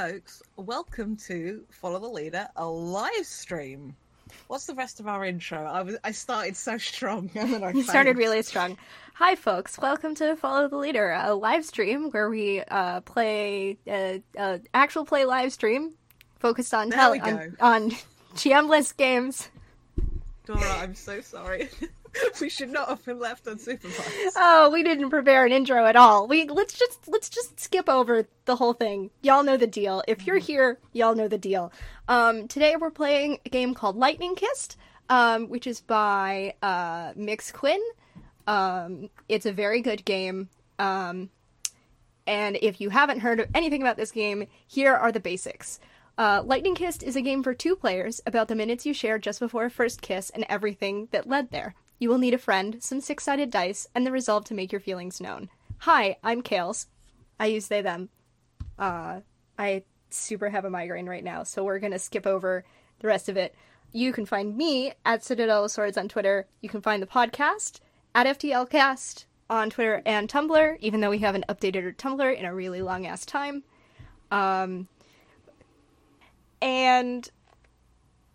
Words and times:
folks. 0.00 0.42
Welcome 0.56 1.14
to 1.28 1.62
Follow 1.68 1.98
the 1.98 2.08
Leader, 2.08 2.48
a 2.56 2.66
live 2.66 3.26
stream. 3.26 3.94
What's 4.46 4.64
the 4.64 4.74
rest 4.74 4.98
of 4.98 5.06
our 5.06 5.26
intro? 5.26 5.62
I 5.62 5.82
was 5.82 5.98
I 6.02 6.12
started 6.12 6.56
so 6.56 6.78
strong 6.78 7.30
and 7.34 7.52
then 7.52 7.62
I 7.62 7.72
You 7.72 7.82
started 7.82 8.16
really 8.16 8.40
strong. 8.42 8.78
Hi, 9.16 9.34
folks. 9.34 9.78
Welcome 9.78 10.14
to 10.14 10.36
Follow 10.36 10.68
the 10.68 10.78
Leader, 10.78 11.10
a 11.22 11.34
live 11.34 11.66
stream 11.66 12.10
where 12.12 12.30
we 12.30 12.62
uh, 12.62 13.02
play 13.02 13.76
uh, 13.86 14.20
uh, 14.38 14.58
actual 14.72 15.04
play 15.04 15.26
live 15.26 15.52
stream 15.52 15.92
focused 16.38 16.72
on 16.72 16.88
There 16.88 16.98
tel- 16.98 17.20
on, 17.20 17.56
on 17.60 17.90
GM 18.36 18.70
list 18.70 18.96
games. 18.96 19.50
Dora, 20.46 20.78
I'm 20.78 20.94
so 20.94 21.20
sorry. 21.20 21.68
we 22.40 22.48
should 22.48 22.70
not 22.70 22.88
have 22.88 23.04
been 23.04 23.18
left 23.18 23.44
unsupervised. 23.44 24.32
Oh, 24.36 24.70
we 24.72 24.82
didn't 24.82 25.10
prepare 25.10 25.44
an 25.44 25.52
intro 25.52 25.86
at 25.86 25.96
all. 25.96 26.26
We 26.26 26.44
let's 26.44 26.74
just 26.74 27.08
let's 27.08 27.28
just 27.28 27.60
skip 27.60 27.88
over 27.88 28.26
the 28.44 28.56
whole 28.56 28.72
thing. 28.72 29.10
Y'all 29.22 29.42
know 29.42 29.56
the 29.56 29.66
deal. 29.66 30.02
If 30.08 30.26
you're 30.26 30.38
here, 30.38 30.78
y'all 30.92 31.14
know 31.14 31.28
the 31.28 31.38
deal. 31.38 31.72
Um, 32.08 32.48
today 32.48 32.76
we're 32.76 32.90
playing 32.90 33.38
a 33.46 33.48
game 33.48 33.74
called 33.74 33.96
Lightning 33.96 34.34
Kissed, 34.34 34.76
um, 35.08 35.48
which 35.48 35.66
is 35.66 35.80
by 35.80 36.54
uh, 36.62 37.12
Mix 37.16 37.52
Quinn. 37.52 37.80
Um, 38.46 39.10
it's 39.28 39.46
a 39.46 39.52
very 39.52 39.80
good 39.80 40.04
game. 40.04 40.48
Um, 40.78 41.30
and 42.26 42.58
if 42.62 42.80
you 42.80 42.90
haven't 42.90 43.20
heard 43.20 43.48
anything 43.54 43.82
about 43.82 43.96
this 43.96 44.12
game, 44.12 44.46
here 44.66 44.94
are 44.94 45.12
the 45.12 45.20
basics. 45.20 45.80
Uh, 46.18 46.42
Lightning 46.44 46.74
Kissed 46.74 47.02
is 47.02 47.16
a 47.16 47.22
game 47.22 47.42
for 47.42 47.54
two 47.54 47.74
players 47.74 48.20
about 48.26 48.48
the 48.48 48.54
minutes 48.54 48.84
you 48.84 48.92
share 48.92 49.18
just 49.18 49.40
before 49.40 49.64
a 49.64 49.70
first 49.70 50.02
kiss 50.02 50.30
and 50.30 50.44
everything 50.48 51.08
that 51.12 51.28
led 51.28 51.50
there. 51.50 51.74
You 52.00 52.08
will 52.08 52.16
need 52.16 52.32
a 52.32 52.38
friend, 52.38 52.82
some 52.82 53.02
six 53.02 53.24
sided 53.24 53.50
dice, 53.50 53.86
and 53.94 54.06
the 54.06 54.10
resolve 54.10 54.46
to 54.46 54.54
make 54.54 54.72
your 54.72 54.80
feelings 54.80 55.20
known. 55.20 55.50
Hi, 55.80 56.16
I'm 56.24 56.42
Kales. 56.42 56.86
I 57.38 57.46
use 57.46 57.68
they 57.68 57.82
them. 57.82 58.08
Uh, 58.78 59.20
I 59.58 59.84
super 60.08 60.48
have 60.48 60.64
a 60.64 60.70
migraine 60.70 61.06
right 61.06 61.22
now, 61.22 61.42
so 61.42 61.62
we're 61.62 61.78
gonna 61.78 61.98
skip 61.98 62.26
over 62.26 62.64
the 63.00 63.06
rest 63.06 63.28
of 63.28 63.36
it. 63.36 63.54
You 63.92 64.14
can 64.14 64.24
find 64.24 64.56
me 64.56 64.94
at 65.04 65.22
Citadel 65.22 65.66
of 65.66 65.70
Swords 65.70 65.98
on 65.98 66.08
Twitter. 66.08 66.46
You 66.62 66.70
can 66.70 66.80
find 66.80 67.02
the 67.02 67.06
podcast 67.06 67.80
at 68.14 68.26
FTLcast 68.26 69.26
on 69.50 69.68
Twitter 69.68 70.00
and 70.06 70.26
Tumblr, 70.26 70.78
even 70.80 71.00
though 71.00 71.10
we 71.10 71.18
haven't 71.18 71.48
updated 71.48 71.84
our 71.84 71.92
Tumblr 71.92 72.34
in 72.34 72.46
a 72.46 72.54
really 72.54 72.80
long 72.80 73.06
ass 73.06 73.26
time. 73.26 73.62
Um, 74.30 74.88
and 76.62 77.28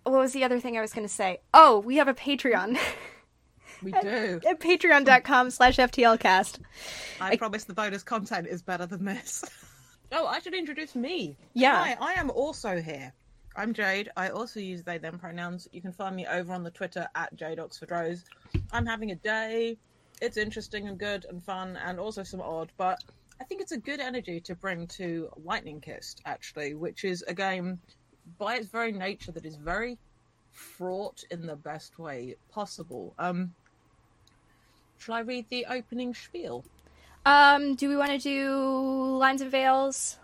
what 0.04 0.20
was 0.20 0.34
the 0.34 0.44
other 0.44 0.60
thing 0.60 0.78
I 0.78 0.82
was 0.82 0.94
going 0.94 1.08
to 1.08 1.14
say? 1.14 1.40
Oh, 1.52 1.80
we 1.80 1.96
have 1.96 2.08
a 2.08 2.14
Patreon 2.14 2.78
We 3.86 3.92
do. 3.92 4.42
at 4.48 4.60
patreon.com 4.60 5.52
slash 5.52 5.78
FTLcast. 5.78 6.60
I 7.22 7.38
promise 7.38 7.66
the 7.66 7.74
bonus 7.76 8.02
content 8.02 8.48
is 8.48 8.64
better 8.64 8.88
than 8.88 9.06
this. 9.06 9.46
oh, 10.12 10.26
I 10.26 10.40
should 10.40 10.56
introduce 10.56 10.96
me. 10.96 11.38
Yeah. 11.54 11.84
Hi, 11.84 11.98
I 12.02 12.14
am 12.20 12.32
also 12.32 12.82
here. 12.82 13.14
I'm 13.56 13.74
Jade. 13.74 14.10
I 14.18 14.30
also 14.30 14.60
use 14.60 14.82
they 14.82 14.98
them 14.98 15.20
pronouns. 15.20 15.68
You 15.72 15.82
can 15.84 15.92
find 15.92 16.16
me 16.16 16.26
over 16.26 16.52
on 16.52 16.64
the 16.64 16.72
Twitter 16.72 17.08
at 17.14 17.36
Jade 17.36 17.60
Oxford 17.60 17.92
Rose. 17.92 18.26
I'm 18.72 18.88
having 18.88 19.12
a 19.12 19.16
day. 19.16 19.78
It's 20.20 20.36
interesting 20.38 20.88
and 20.88 20.98
good 20.98 21.28
and 21.30 21.44
fun 21.44 21.78
and 21.86 22.00
also 22.00 22.24
some 22.24 22.42
odd, 22.42 22.72
but 22.78 23.04
I 23.40 23.44
think 23.44 23.62
it's 23.62 23.72
a 23.72 23.78
good 23.78 24.00
energy 24.00 24.40
to 24.42 24.56
bring 24.56 24.88
to 24.88 25.30
Lightning 25.44 25.80
Kissed, 25.80 26.22
actually, 26.26 26.74
which 26.74 27.04
is 27.04 27.24
a 27.28 27.36
game 27.36 27.80
by 28.40 28.56
its 28.56 28.68
very 28.68 28.92
nature 28.92 29.32
that 29.32 29.46
is 29.46 29.58
very 29.58 30.00
fraught 30.52 31.24
in 31.30 31.46
the 31.46 31.56
best 31.56 32.00
way 32.00 32.36
possible. 32.52 33.14
Um 33.20 33.54
Shall 34.98 35.16
I 35.16 35.20
read 35.20 35.46
the 35.50 35.66
opening 35.70 36.14
spiel? 36.14 36.64
Um, 37.26 37.76
do 37.76 37.90
we 37.90 37.98
want 37.98 38.12
to 38.12 38.18
do 38.18 39.18
lines 39.18 39.42
and 39.42 39.52
veils? 39.52 40.18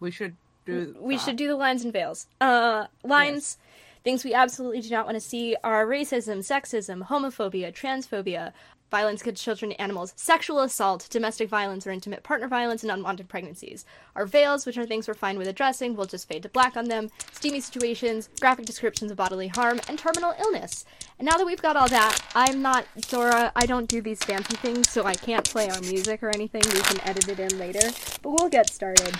We 0.00 0.10
should 0.10 0.36
do. 0.64 0.96
We 0.98 1.16
that. 1.16 1.24
should 1.24 1.36
do 1.36 1.48
the 1.48 1.56
lines 1.56 1.84
and 1.84 1.92
veils. 1.92 2.26
Uh, 2.40 2.86
lines, 3.04 3.58
things 4.04 4.24
we 4.24 4.34
absolutely 4.34 4.80
do 4.80 4.90
not 4.90 5.04
want 5.04 5.16
to 5.16 5.20
see 5.20 5.56
are 5.62 5.86
racism, 5.86 6.38
sexism, 6.38 7.06
homophobia, 7.06 7.72
transphobia, 7.72 8.52
violence 8.92 9.22
against 9.22 9.42
children 9.42 9.72
and 9.72 9.80
animals, 9.80 10.12
sexual 10.16 10.60
assault, 10.60 11.08
domestic 11.10 11.48
violence 11.48 11.86
or 11.86 11.90
intimate 11.90 12.22
partner 12.22 12.46
violence, 12.46 12.82
and 12.82 12.92
unwanted 12.92 13.26
pregnancies. 13.28 13.86
Our 14.14 14.26
veils, 14.26 14.66
which 14.66 14.76
are 14.76 14.84
things 14.84 15.08
we're 15.08 15.14
fine 15.14 15.38
with 15.38 15.48
addressing, 15.48 15.96
will 15.96 16.04
just 16.04 16.28
fade 16.28 16.42
to 16.42 16.50
black 16.50 16.76
on 16.76 16.84
them, 16.84 17.08
steamy 17.32 17.60
situations, 17.60 18.28
graphic 18.38 18.66
descriptions 18.66 19.10
of 19.10 19.16
bodily 19.16 19.48
harm, 19.48 19.80
and 19.88 19.98
terminal 19.98 20.34
illness. 20.38 20.84
And 21.18 21.26
now 21.26 21.38
that 21.38 21.46
we've 21.46 21.62
got 21.62 21.76
all 21.76 21.88
that, 21.88 22.18
I'm 22.34 22.60
not 22.60 22.86
Dora, 23.08 23.50
I 23.56 23.64
don't 23.64 23.88
do 23.88 24.02
these 24.02 24.18
fancy 24.18 24.56
things, 24.56 24.90
so 24.90 25.04
I 25.04 25.14
can't 25.14 25.48
play 25.48 25.70
our 25.70 25.80
music 25.80 26.22
or 26.22 26.28
anything. 26.28 26.62
We 26.72 26.80
can 26.82 27.00
edit 27.08 27.28
it 27.28 27.40
in 27.40 27.58
later. 27.58 27.90
But 28.22 28.30
we'll 28.30 28.50
get 28.50 28.68
started. 28.70 29.16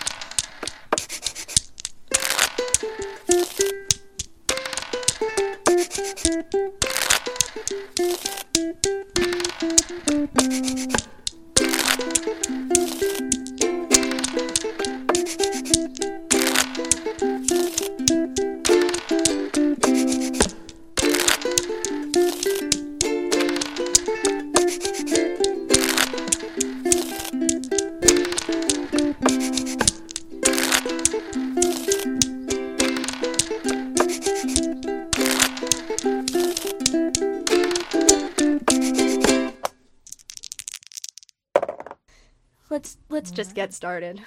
Thank 7.55 7.71
you. 17.23 17.42
Let's 43.23 43.31
just 43.31 43.55
get 43.55 43.73
started. 43.73 44.21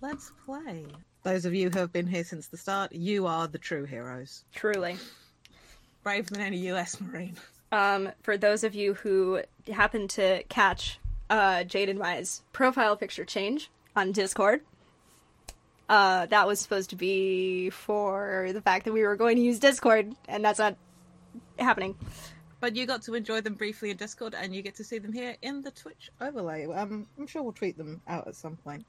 Let's 0.00 0.32
play. 0.44 0.84
Those 1.22 1.44
of 1.44 1.54
you 1.54 1.70
who 1.70 1.78
have 1.78 1.92
been 1.92 2.08
here 2.08 2.24
since 2.24 2.48
the 2.48 2.56
start, 2.56 2.90
you 2.90 3.28
are 3.28 3.46
the 3.46 3.56
true 3.56 3.84
heroes. 3.84 4.42
Truly. 4.52 4.96
Brave 6.02 6.26
than 6.30 6.40
any 6.40 6.56
U.S. 6.70 7.00
Marine. 7.00 7.36
Um, 7.70 8.10
for 8.24 8.36
those 8.36 8.64
of 8.64 8.74
you 8.74 8.94
who 8.94 9.42
happen 9.72 10.08
to 10.08 10.42
catch 10.48 10.98
uh, 11.30 11.62
Jade 11.62 11.88
and 11.88 12.00
Mai's 12.00 12.42
profile 12.52 12.96
picture 12.96 13.24
change 13.24 13.70
on 13.94 14.10
Discord, 14.10 14.62
uh, 15.88 16.26
that 16.26 16.48
was 16.48 16.58
supposed 16.58 16.90
to 16.90 16.96
be 16.96 17.70
for 17.70 18.50
the 18.52 18.60
fact 18.60 18.86
that 18.86 18.92
we 18.92 19.04
were 19.04 19.14
going 19.14 19.36
to 19.36 19.42
use 19.42 19.60
Discord, 19.60 20.16
and 20.26 20.44
that's 20.44 20.58
not 20.58 20.76
happening. 21.60 21.94
But 22.60 22.74
you 22.74 22.86
got 22.86 23.02
to 23.02 23.14
enjoy 23.14 23.42
them 23.42 23.54
briefly 23.54 23.90
in 23.90 23.96
Discord, 23.96 24.34
and 24.34 24.54
you 24.54 24.62
get 24.62 24.74
to 24.76 24.84
see 24.84 24.98
them 24.98 25.12
here 25.12 25.36
in 25.42 25.60
the 25.62 25.70
Twitch 25.70 26.10
overlay. 26.20 26.66
Um, 26.66 27.06
I'm 27.18 27.26
sure 27.26 27.42
we'll 27.42 27.52
tweet 27.52 27.76
them 27.76 28.00
out 28.08 28.26
at 28.26 28.34
some 28.34 28.56
point. 28.56 28.84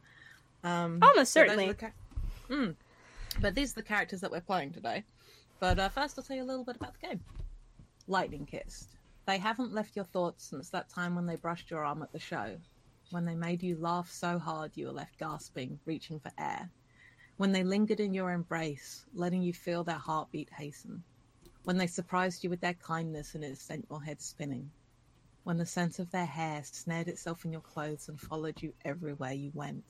Um, 0.63 0.99
Almost 1.01 1.33
certainly. 1.33 1.67
the 1.67 1.73
cha- 1.73 1.91
Mm. 2.49 2.75
But 3.41 3.55
these 3.55 3.71
are 3.73 3.75
the 3.75 3.83
characters 3.83 4.21
that 4.21 4.31
we're 4.31 4.39
playing 4.41 4.71
today. 4.71 5.03
But 5.59 5.79
uh, 5.79 5.89
first, 5.89 6.17
I'll 6.17 6.23
tell 6.23 6.37
you 6.37 6.43
a 6.43 6.45
little 6.45 6.63
bit 6.63 6.77
about 6.77 6.93
the 6.99 7.07
game. 7.07 7.19
Lightning 8.07 8.45
Kissed. 8.45 8.89
They 9.25 9.37
haven't 9.37 9.73
left 9.73 9.97
your 9.97 10.05
thoughts 10.05 10.45
since 10.45 10.69
that 10.69 10.87
time 10.89 11.13
when 11.15 11.25
they 11.25 11.35
brushed 11.35 11.69
your 11.69 11.83
arm 11.83 12.01
at 12.01 12.13
the 12.13 12.19
show. 12.19 12.55
When 13.11 13.25
they 13.25 13.35
made 13.35 13.61
you 13.61 13.77
laugh 13.77 14.09
so 14.09 14.39
hard 14.39 14.71
you 14.75 14.85
were 14.87 14.93
left 14.93 15.19
gasping, 15.19 15.77
reaching 15.85 16.19
for 16.21 16.31
air. 16.37 16.69
When 17.35 17.51
they 17.51 17.63
lingered 17.63 17.99
in 17.99 18.13
your 18.13 18.31
embrace, 18.31 19.05
letting 19.13 19.41
you 19.41 19.53
feel 19.53 19.83
their 19.83 19.95
heartbeat 19.95 20.49
hasten. 20.57 21.03
When 21.67 21.77
they 21.77 21.87
surprised 21.87 22.45
you 22.45 22.49
with 22.49 22.61
their 22.61 22.75
kindness 22.75 23.35
and 23.35 23.43
it 23.43 23.57
sent 23.57 23.87
your 23.89 24.01
head 24.01 24.21
spinning. 24.21 24.71
When 25.43 25.57
the 25.57 25.65
scent 25.65 25.99
of 25.99 26.09
their 26.11 26.25
hair 26.25 26.61
snared 26.63 27.09
itself 27.09 27.43
in 27.43 27.51
your 27.51 27.59
clothes 27.59 28.07
and 28.07 28.17
followed 28.17 28.61
you 28.61 28.71
everywhere 28.85 29.33
you 29.33 29.51
went. 29.53 29.83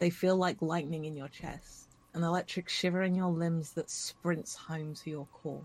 They 0.00 0.10
feel 0.10 0.36
like 0.36 0.60
lightning 0.60 1.06
in 1.06 1.16
your 1.16 1.28
chest, 1.28 1.96
an 2.12 2.24
electric 2.24 2.68
shiver 2.68 3.00
in 3.04 3.14
your 3.14 3.30
limbs 3.30 3.72
that 3.72 3.88
sprints 3.88 4.54
home 4.54 4.92
to 4.96 5.08
your 5.08 5.24
core. 5.32 5.64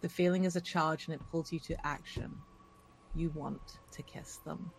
The 0.00 0.08
feeling 0.08 0.44
is 0.44 0.54
a 0.54 0.60
charge 0.60 1.06
and 1.06 1.14
it 1.16 1.30
pulls 1.32 1.52
you 1.52 1.58
to 1.58 1.84
action. 1.84 2.36
You 3.16 3.30
want 3.30 3.80
to 3.90 4.02
kiss 4.04 4.36
them. 4.44 4.70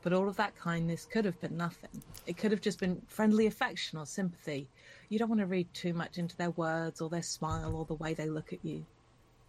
But 0.00 0.14
all 0.14 0.26
of 0.26 0.36
that 0.36 0.56
kindness 0.56 1.04
could 1.04 1.26
have 1.26 1.38
been 1.42 1.58
nothing. 1.58 2.02
It 2.26 2.38
could 2.38 2.50
have 2.50 2.62
just 2.62 2.80
been 2.80 3.02
friendly 3.06 3.46
affection 3.46 3.98
or 3.98 4.06
sympathy. 4.06 4.70
You 5.12 5.18
don't 5.18 5.28
want 5.28 5.42
to 5.42 5.46
read 5.46 5.74
too 5.74 5.92
much 5.92 6.16
into 6.16 6.38
their 6.38 6.52
words 6.52 7.02
or 7.02 7.10
their 7.10 7.22
smile 7.22 7.76
or 7.76 7.84
the 7.84 7.96
way 7.96 8.14
they 8.14 8.30
look 8.30 8.54
at 8.54 8.64
you. 8.64 8.86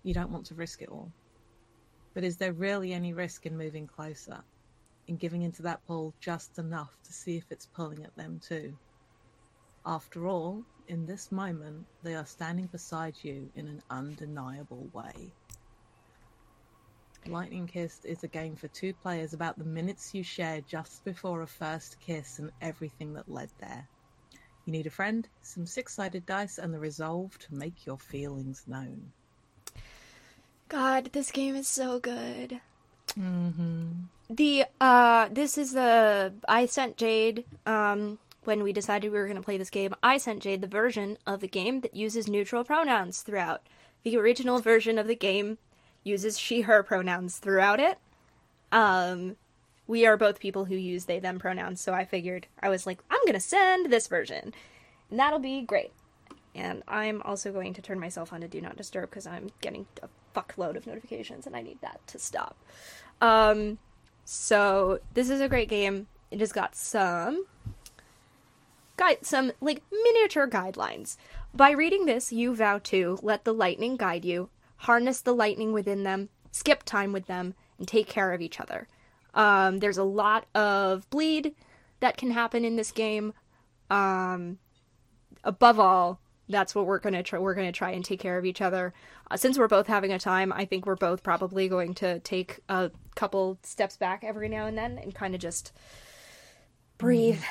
You 0.04 0.14
don't 0.14 0.30
want 0.30 0.46
to 0.48 0.56
risk 0.56 0.82
it 0.82 0.90
all. 0.90 1.10
But 2.14 2.26
is 2.26 2.36
there 2.36 2.52
really 2.52 2.92
any 2.92 3.14
risk 3.14 3.46
in 3.46 3.58
moving 3.58 3.88
closer? 3.88 4.44
In 5.08 5.16
giving 5.16 5.44
into 5.44 5.62
that 5.62 5.80
pull 5.88 6.14
just 6.20 6.60
enough 6.60 6.98
to 7.06 7.14
see 7.14 7.38
if 7.38 7.46
it's 7.50 7.66
pulling 7.66 8.04
at 8.04 8.14
them 8.18 8.42
too? 8.46 8.78
After 9.86 10.28
all, 10.28 10.66
in 10.90 11.06
this 11.06 11.32
moment, 11.32 11.86
they 12.04 12.16
are 12.16 12.26
standing 12.26 12.66
beside 12.66 13.16
you 13.22 13.50
in 13.56 13.70
an 13.70 13.82
undeniable 13.90 14.90
way. 14.92 15.32
Lightning 17.26 17.68
Kissed 17.68 18.04
is 18.04 18.22
a 18.26 18.28
game 18.28 18.58
for 18.58 18.68
two 18.68 18.94
players 18.96 19.34
about 19.34 19.58
the 19.58 19.64
minutes 19.64 20.14
you 20.14 20.24
share 20.24 20.60
just 20.60 21.06
before 21.06 21.42
a 21.42 21.48
first 21.48 22.02
kiss 22.02 22.40
and 22.40 22.52
everything 22.60 23.14
that 23.14 23.32
led 23.32 23.50
there. 23.62 23.88
You 24.66 24.72
need 24.74 24.88
a 24.88 24.92
friend, 24.92 25.28
some 25.42 25.66
six 25.66 25.94
sided 25.94 26.26
dice, 26.26 26.58
and 26.58 26.74
the 26.74 26.80
resolve 26.80 27.38
to 27.40 27.54
make 27.54 27.86
your 27.86 27.98
feelings 27.98 28.64
known. 28.68 29.12
God, 30.70 31.10
this 31.12 31.32
game 31.32 31.56
is 31.56 31.68
so 31.68 32.00
good. 32.00 32.62
Mm-hmm. 33.20 33.90
The 34.30 34.66
uh 34.82 35.28
this 35.32 35.58
is 35.58 35.74
the 35.74 36.34
I 36.48 36.66
sent 36.66 36.98
Jade 36.98 37.46
um 37.66 38.18
when 38.44 38.64
we 38.64 38.74
decided 38.74 39.12
we 39.12 39.18
were 39.18 39.28
going 39.28 39.38
to 39.38 39.44
play 39.44 39.58
this 39.58 39.70
game. 39.70 39.94
I 40.02 40.18
sent 40.18 40.42
Jade 40.42 40.62
the 40.62 40.68
version 40.68 41.18
of 41.28 41.40
the 41.40 41.48
game 41.48 41.82
that 41.82 41.96
uses 41.96 42.28
neutral 42.28 42.64
pronouns 42.64 43.22
throughout. 43.22 43.62
The 44.04 44.18
original 44.18 44.60
version 44.60 44.98
of 44.98 45.08
the 45.08 45.16
game 45.16 45.60
uses 46.04 46.40
she 46.40 46.62
her 46.62 46.82
pronouns 46.84 47.38
throughout 47.38 47.80
it. 47.80 48.00
Um 48.72 49.36
we 49.88 50.06
are 50.06 50.18
both 50.18 50.40
people 50.40 50.66
who 50.66 50.76
use 50.76 51.06
they 51.06 51.20
them 51.20 51.40
pronouns, 51.40 51.82
so 51.82 51.94
I 51.94 52.06
figured 52.06 52.48
I 52.62 52.70
was 52.70 52.86
like 52.86 53.00
I'm 53.10 53.34
to 53.34 53.40
send 53.40 53.92
this 53.92 54.08
version. 54.08 54.54
And 55.10 55.20
that'll 55.20 55.40
be 55.40 55.62
great. 55.62 55.92
And 56.56 56.84
I'm 56.88 57.22
also 57.24 57.52
going 57.52 57.74
to 57.74 57.82
turn 57.82 58.00
myself 58.00 58.32
on 58.32 58.42
to 58.42 58.48
do 58.48 58.62
not 58.62 58.78
disturb 58.78 59.10
because 59.10 59.28
I'm 59.28 59.52
getting 59.62 59.86
a 60.02 60.10
fuckload 60.36 60.76
of 60.76 60.88
notifications 60.88 61.48
and 61.48 61.56
I 61.56 61.62
need 61.62 61.82
that 61.82 62.06
to 62.08 62.20
stop. 62.20 62.56
Um, 63.22 63.80
so 64.26 65.00
this 65.14 65.30
is 65.30 65.42
a 65.42 65.50
great 65.50 65.70
game. 65.70 66.08
It 66.32 66.40
has 66.40 66.52
got 66.52 66.76
some 66.76 67.46
guide, 68.98 69.26
some 69.26 69.52
like 69.62 69.82
miniature 69.92 70.48
guidelines. 70.48 71.18
By 71.54 71.72
reading 71.72 72.06
this, 72.06 72.32
you 72.32 72.56
vow 72.56 72.80
to 72.86 73.20
let 73.22 73.44
the 73.44 73.54
lightning 73.54 73.98
guide 73.98 74.26
you, 74.26 74.50
harness 74.78 75.22
the 75.22 75.36
lightning 75.36 75.74
within 75.74 76.04
them, 76.04 76.30
skip 76.52 76.84
time 76.84 77.14
with 77.14 77.28
them, 77.28 77.54
and 77.78 77.88
take 77.88 78.08
care 78.08 78.34
of 78.34 78.42
each 78.42 78.60
other. 78.60 78.88
Um, 79.34 79.80
there's 79.80 79.98
a 79.98 80.04
lot 80.04 80.46
of 80.54 81.10
bleed 81.10 81.56
that 82.00 82.18
can 82.18 82.32
happen 82.32 82.66
in 82.66 82.76
this 82.76 82.92
game. 82.92 83.34
Um, 83.90 84.60
above 85.44 85.80
all, 85.80 86.20
that's 86.50 86.76
what 86.76 86.86
we're 86.86 87.00
gonna 87.00 87.24
try. 87.24 87.40
We're 87.40 87.54
gonna 87.54 87.72
try 87.72 87.92
and 87.92 88.04
take 88.04 88.20
care 88.20 88.38
of 88.38 88.46
each 88.46 88.62
other. 88.62 88.94
Uh, 89.32 89.38
since 89.38 89.58
we're 89.58 89.68
both 89.68 89.88
having 89.88 90.12
a 90.12 90.20
time, 90.20 90.52
I 90.52 90.66
think 90.66 90.86
we're 90.86 90.96
both 90.96 91.24
probably 91.24 91.68
going 91.68 91.94
to 91.96 92.20
take 92.20 92.60
a 92.70 92.92
couple 93.16 93.58
steps 93.64 93.98
back 93.98 94.24
every 94.24 94.50
now 94.50 94.66
and 94.66 94.78
then 94.78 94.98
and 94.98 95.16
kind 95.16 95.34
of 95.34 95.42
just 95.42 95.72
breathe. 96.98 97.42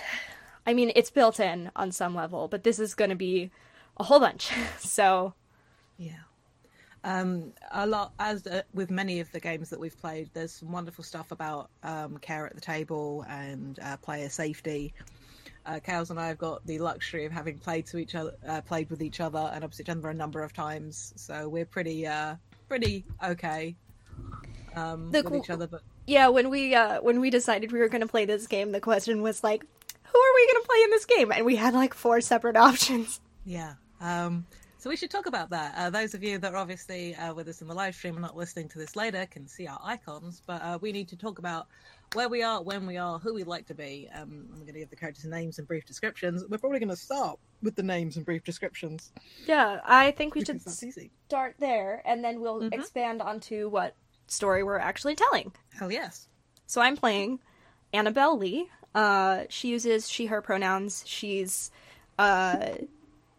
I 0.67 0.75
mean, 0.75 0.93
it's 0.95 1.11
built 1.11 1.41
in 1.41 1.71
on 1.75 1.91
some 1.91 2.15
level, 2.15 2.49
but 2.49 2.63
this 2.63 2.79
is 2.79 2.95
gonna 2.95 3.17
be 3.17 3.51
a 3.97 4.05
whole 4.05 4.21
bunch. 4.21 4.53
so, 4.79 5.35
Yeah. 5.97 6.21
Um, 7.05 7.53
a 7.73 7.87
lot 7.87 8.13
as 8.19 8.47
uh, 8.47 8.63
with 8.75 8.91
many 8.91 9.21
of 9.21 9.31
the 9.33 9.41
games 9.41 9.71
that 9.71 9.81
we've 9.81 9.99
played, 9.99 10.31
there's 10.35 10.53
some 10.53 10.71
wonderful 10.71 11.03
stuff 11.03 11.33
about 11.33 11.71
um, 11.83 12.19
care 12.19 12.47
at 12.47 12.55
the 12.55 12.61
table 12.61 13.25
and 13.29 13.79
uh, 13.81 13.97
player 13.97 14.29
safety. 14.29 14.95
Uh, 15.65 15.79
and 15.87 16.19
I 16.19 16.29
have 16.29 16.39
got 16.39 16.67
the 16.67 16.79
luxury 16.81 17.25
of 17.25 17.33
having 17.33 17.59
played 17.59 17.87
to 17.87 17.99
each 17.99 18.15
other, 18.15 18.35
uh, 18.49 18.61
played 18.63 18.91
with 18.91 19.01
each 19.01 19.21
other, 19.21 19.51
and 19.55 19.63
opposite 19.65 19.89
each 19.89 19.91
other 19.91 20.09
a 20.09 20.15
number 20.15 20.43
of 20.43 20.53
times. 20.53 21.13
So 21.17 21.49
we're 21.49 21.67
pretty, 21.67 22.07
uh, 22.07 22.35
pretty 22.69 23.05
okay 23.25 23.77
um, 24.77 25.11
The 25.11 25.23
with 25.23 25.35
each 25.35 25.51
other. 25.51 25.67
But 25.67 25.83
yeah, 26.07 26.29
when 26.29 26.51
we 26.51 26.75
uh 26.75 27.01
when 27.01 27.21
we 27.21 27.31
decided 27.31 27.73
we 27.73 27.79
were 27.79 27.89
gonna 27.89 28.07
play 28.07 28.25
this 28.25 28.47
game, 28.47 28.73
the 28.73 28.81
question 28.81 29.23
was 29.23 29.43
like, 29.45 29.63
who 29.63 30.19
are 30.19 30.35
we 30.35 30.53
gonna 30.53 30.67
play 30.67 30.83
in 30.85 30.91
this 30.91 31.05
game? 31.07 31.33
And 31.33 31.47
we 31.47 31.57
had 31.57 31.75
like 31.75 31.95
four 31.95 32.21
separate 32.21 32.57
options. 32.69 33.21
Yeah. 33.45 33.75
Um, 34.01 34.47
so 34.83 34.91
we 34.91 34.97
should 34.97 35.11
talk 35.11 35.27
about 35.27 35.51
that. 35.51 35.75
Uh, 35.77 35.91
those 35.91 36.13
of 36.13 36.25
you 36.25 36.39
that 36.39 36.53
are 36.55 36.57
obviously 36.57 37.15
uh, 37.15 37.33
with 37.33 37.47
us 37.47 37.63
in 37.63 37.69
the 37.69 37.75
live 37.75 37.95
stream 37.95 38.15
and 38.15 38.23
not 38.23 38.37
listening 38.37 38.69
to 38.71 38.79
this 38.79 38.97
later 38.97 39.25
can 39.31 39.47
see 39.47 39.69
our 39.69 39.79
icons, 39.85 40.43
but 40.45 40.61
uh, 40.61 40.77
we 40.81 40.91
need 40.91 41.07
to 41.09 41.17
talk 41.17 41.39
about 41.39 41.69
where 42.15 42.29
we 42.29 42.43
are, 42.43 42.61
when 42.61 42.85
we 42.85 42.97
are, 42.97 43.21
who 43.21 43.33
we'd 43.35 43.47
like 43.47 43.65
to 43.67 43.75
be. 43.75 44.09
Um, 44.13 44.49
I'm 44.53 44.61
going 44.63 44.73
to 44.73 44.81
give 44.81 44.91
the 44.91 44.97
characters 44.97 45.25
names 45.25 45.59
and 45.61 45.69
brief 45.69 45.87
descriptions. 45.87 46.43
We're 46.49 46.59
probably 46.59 46.81
going 46.81 46.89
to 46.89 46.97
start 46.97 47.39
with 47.63 47.77
the 47.77 47.85
names 47.85 48.17
and 48.17 48.27
brief 48.27 48.43
descriptions. 48.43 49.13
Yeah, 49.47 49.81
I 49.85 50.11
think 50.11 50.35
we 50.35 50.41
should 50.41 50.55
because 50.59 50.65
that's 50.65 50.83
easy. 50.83 51.13
start 51.29 51.55
there, 51.61 52.03
and 52.05 52.25
then 52.25 52.41
we'll 52.41 52.63
Mhm. 52.63 52.75
expand 52.75 53.23
onto 53.23 53.69
what 53.69 53.95
story 54.27 54.65
we're 54.65 54.79
actually 54.79 55.15
telling. 55.15 55.53
Hell 55.79 55.93
yes. 55.93 56.27
So 56.67 56.81
I'm 56.81 56.97
playing 56.97 57.39
Annabelle 57.93 58.37
Lee. 58.37 58.69
Uh, 58.97 59.45
she 59.49 59.69
uses 59.69 60.09
she/her 60.09 60.43
pronouns. 60.43 61.05
She's, 61.07 61.71
uh, 62.19 62.73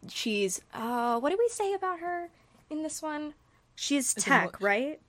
she's 0.09 0.61
uh, 0.73 1.19
what 1.19 1.29
did 1.29 1.39
we 1.39 1.49
say 1.49 1.73
about 1.73 1.99
her 1.99 2.29
in 2.69 2.83
this 2.83 3.01
one? 3.01 3.33
She's 3.75 4.13
tech, 4.13 4.61
right? 4.61 4.99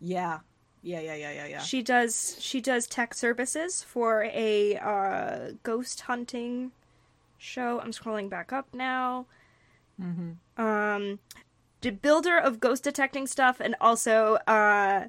Yeah. 0.00 0.40
Yeah, 0.82 1.00
yeah, 1.00 1.14
yeah, 1.14 1.32
yeah, 1.32 1.46
yeah. 1.46 1.60
She 1.60 1.82
does 1.82 2.36
she 2.38 2.60
does 2.60 2.86
tech 2.86 3.12
services 3.14 3.82
for 3.82 4.24
a 4.32 4.76
uh, 4.76 5.52
ghost 5.62 6.02
hunting 6.02 6.72
show. 7.36 7.80
I'm 7.80 7.92
scrolling 7.92 8.30
back 8.30 8.52
up 8.52 8.68
now. 8.72 9.26
Mm-hmm. 10.00 10.62
Um, 10.62 11.18
the 11.82 11.90
builder 11.90 12.38
of 12.38 12.60
ghost 12.60 12.84
detecting 12.84 13.26
stuff, 13.26 13.60
and 13.60 13.74
also 13.80 14.38
uh, 14.46 15.08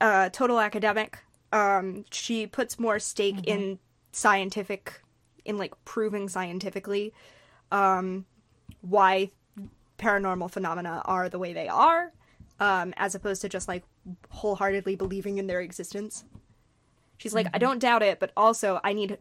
uh, 0.00 0.28
total 0.30 0.58
academic. 0.60 1.18
Um, 1.52 2.04
she 2.10 2.46
puts 2.46 2.78
more 2.78 2.98
stake 2.98 3.46
in 3.46 3.78
scientific, 4.12 5.00
in 5.44 5.56
like 5.56 5.72
proving 5.84 6.28
scientifically, 6.28 7.12
um, 7.70 8.26
why 8.80 9.30
paranormal 9.98 10.50
phenomena 10.50 11.02
are 11.04 11.28
the 11.28 11.38
way 11.38 11.52
they 11.52 11.68
are, 11.68 12.12
um, 12.60 12.92
as 12.96 13.14
opposed 13.14 13.42
to 13.42 13.48
just 13.48 13.68
like 13.68 13.84
wholeheartedly 14.30 14.96
believing 14.96 15.38
in 15.38 15.46
their 15.46 15.60
existence. 15.60 16.24
She's 17.18 17.34
like, 17.34 17.48
I 17.54 17.58
don't 17.58 17.78
doubt 17.78 18.02
it, 18.02 18.20
but 18.20 18.30
also 18.36 18.78
I 18.84 18.92
need 18.92 19.18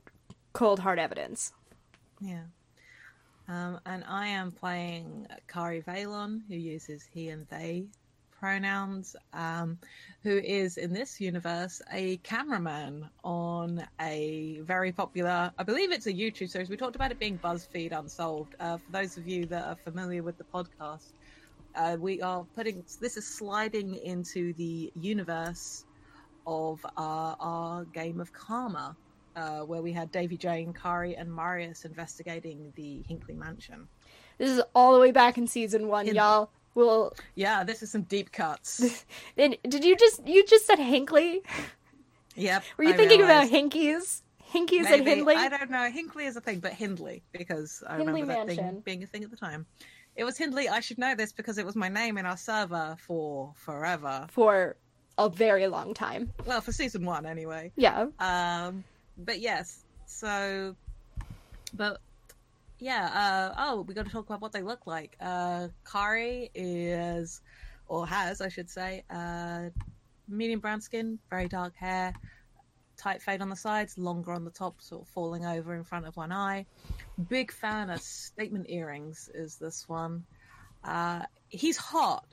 cold 0.54 0.80
hard 0.80 1.00
evidence. 1.00 1.54
Yeah. 2.20 2.44
Um, 3.48 3.80
and 3.86 4.04
I 4.08 4.28
am 4.28 4.52
playing 4.52 5.28
Kari 5.48 5.82
Valon, 5.82 6.42
who 6.48 6.56
uses 6.56 7.08
he 7.14 7.30
and 7.30 7.48
they 7.50 7.86
pronouns, 8.46 9.16
um, 9.34 9.76
who 10.22 10.38
is 10.38 10.78
in 10.78 10.94
this 10.94 11.20
universe 11.20 11.82
a 11.92 12.18
cameraman 12.18 13.10
on 13.24 13.84
a 14.00 14.60
very 14.62 14.92
popular, 14.92 15.52
I 15.58 15.64
believe 15.64 15.92
it's 15.92 16.06
a 16.06 16.14
YouTube 16.14 16.52
series. 16.52 16.70
We 16.70 16.78
talked 16.78 16.96
about 16.96 17.10
it 17.10 17.18
being 17.18 17.40
BuzzFeed 17.40 17.92
Unsolved. 17.92 18.54
Uh, 18.60 18.78
for 18.78 18.92
those 18.92 19.18
of 19.18 19.28
you 19.28 19.48
that 19.48 19.66
are 19.66 19.76
familiar 19.84 20.22
with 20.22 20.38
the 20.38 20.44
podcast, 20.44 21.14
uh, 21.74 21.98
we 22.00 22.22
are 22.22 22.46
putting 22.56 22.84
this 23.02 23.18
is 23.18 23.28
sliding 23.28 23.96
into 23.96 24.54
the 24.54 24.92
universe 24.94 25.84
of 26.46 26.86
uh, 26.98 27.34
our 27.40 27.86
game 27.86 28.20
of 28.20 28.32
Karma 28.32 28.96
uh, 29.36 29.62
where 29.62 29.82
we 29.82 29.92
had 29.92 30.12
Davy 30.12 30.38
Jane, 30.38 30.72
Kari, 30.72 31.16
and 31.16 31.34
Marius 31.34 31.84
investigating 31.84 32.72
the 32.76 33.04
Hinkley 33.10 33.36
Mansion. 33.36 33.88
This 34.38 34.52
is 34.52 34.62
all 34.76 34.94
the 34.94 35.00
way 35.00 35.12
back 35.12 35.40
in 35.40 35.48
season 35.48 35.88
one, 35.88 36.08
In- 36.08 36.14
y'all. 36.14 36.52
Well, 36.76 37.14
Yeah, 37.36 37.64
this 37.64 37.82
is 37.82 37.90
some 37.90 38.04
deep 38.04 38.32
cuts. 38.32 39.06
then 39.36 39.56
did 39.68 39.84
you 39.84 39.96
just 39.96 40.28
you 40.28 40.46
just 40.46 40.68
said 40.68 40.78
Hinkley? 40.78 41.40
yep. 42.36 42.64
Were 42.78 42.84
you 42.84 42.94
I 42.94 42.98
thinking 42.98 43.22
realized. 43.22 43.52
about 43.52 43.72
Hinkies? 43.72 44.22
Hinkies 44.54 44.86
and 44.86 45.06
Hindley? 45.06 45.36
I 45.36 45.50
don't 45.50 45.70
know. 45.72 45.90
Hinkley 45.90 46.28
is 46.28 46.36
a 46.38 46.42
thing, 46.42 46.60
but 46.60 46.74
Hindley 46.74 47.24
because 47.32 47.84
I 47.88 47.98
Hindley 47.98 48.22
remember 48.22 48.34
that 48.34 48.48
Mansion. 48.48 48.66
thing 48.76 48.80
being 48.82 49.04
a 49.04 49.08
thing 49.08 49.24
at 49.24 49.32
the 49.32 49.38
time. 49.38 49.66
It 50.16 50.24
was 50.24 50.38
Hindley. 50.38 50.70
I 50.70 50.80
should 50.80 50.98
know 50.98 51.14
this 51.16 51.34
because 51.34 51.58
it 51.58 51.66
was 51.66 51.76
my 51.76 51.90
name 51.90 52.18
in 52.18 52.26
our 52.26 52.38
server 52.38 52.96
for 53.00 53.52
forever. 53.56 54.28
For 54.32 54.78
a 55.18 55.30
very 55.30 55.68
long 55.68 55.94
time. 55.94 56.32
Well, 56.46 56.62
for 56.62 56.72
season 56.72 57.04
one 57.06 57.26
anyway. 57.26 57.72
Yeah. 57.76 58.08
Um, 58.20 58.84
but 59.18 59.40
yes, 59.40 59.84
so, 60.06 60.76
but 61.74 62.00
yeah. 62.80 63.52
Uh, 63.56 63.56
oh, 63.58 63.82
we 63.82 63.94
got 63.94 64.06
to 64.06 64.12
talk 64.12 64.26
about 64.26 64.42
what 64.42 64.52
they 64.52 64.62
look 64.62 64.86
like. 64.88 65.16
Uh, 65.20 65.70
Kari 65.90 66.50
is, 66.54 67.42
or 67.88 68.06
has, 68.08 68.42
I 68.42 68.50
should 68.50 68.70
say, 68.70 69.04
uh, 69.10 69.70
medium 70.28 70.60
brown 70.60 70.82
skin, 70.82 71.20
very 71.30 71.48
dark 71.48 71.76
hair, 71.76 72.14
tight 72.98 73.22
fade 73.22 73.42
on 73.42 73.50
the 73.50 73.56
sides, 73.56 73.98
longer 73.98 74.34
on 74.34 74.44
the 74.46 74.52
top, 74.52 74.82
sort 74.82 75.04
of 75.04 75.08
falling 75.10 75.46
over 75.46 75.76
in 75.76 75.84
front 75.84 76.08
of 76.08 76.16
one 76.18 76.32
eye. 76.32 76.66
Big 77.30 77.52
fan 77.52 77.90
of 77.90 78.02
statement 78.02 78.70
earrings. 78.70 79.30
Is 79.34 79.58
this 79.58 79.88
one? 79.88 80.26
Uh, 80.84 81.24
he's 81.50 81.78
hot, 81.78 82.26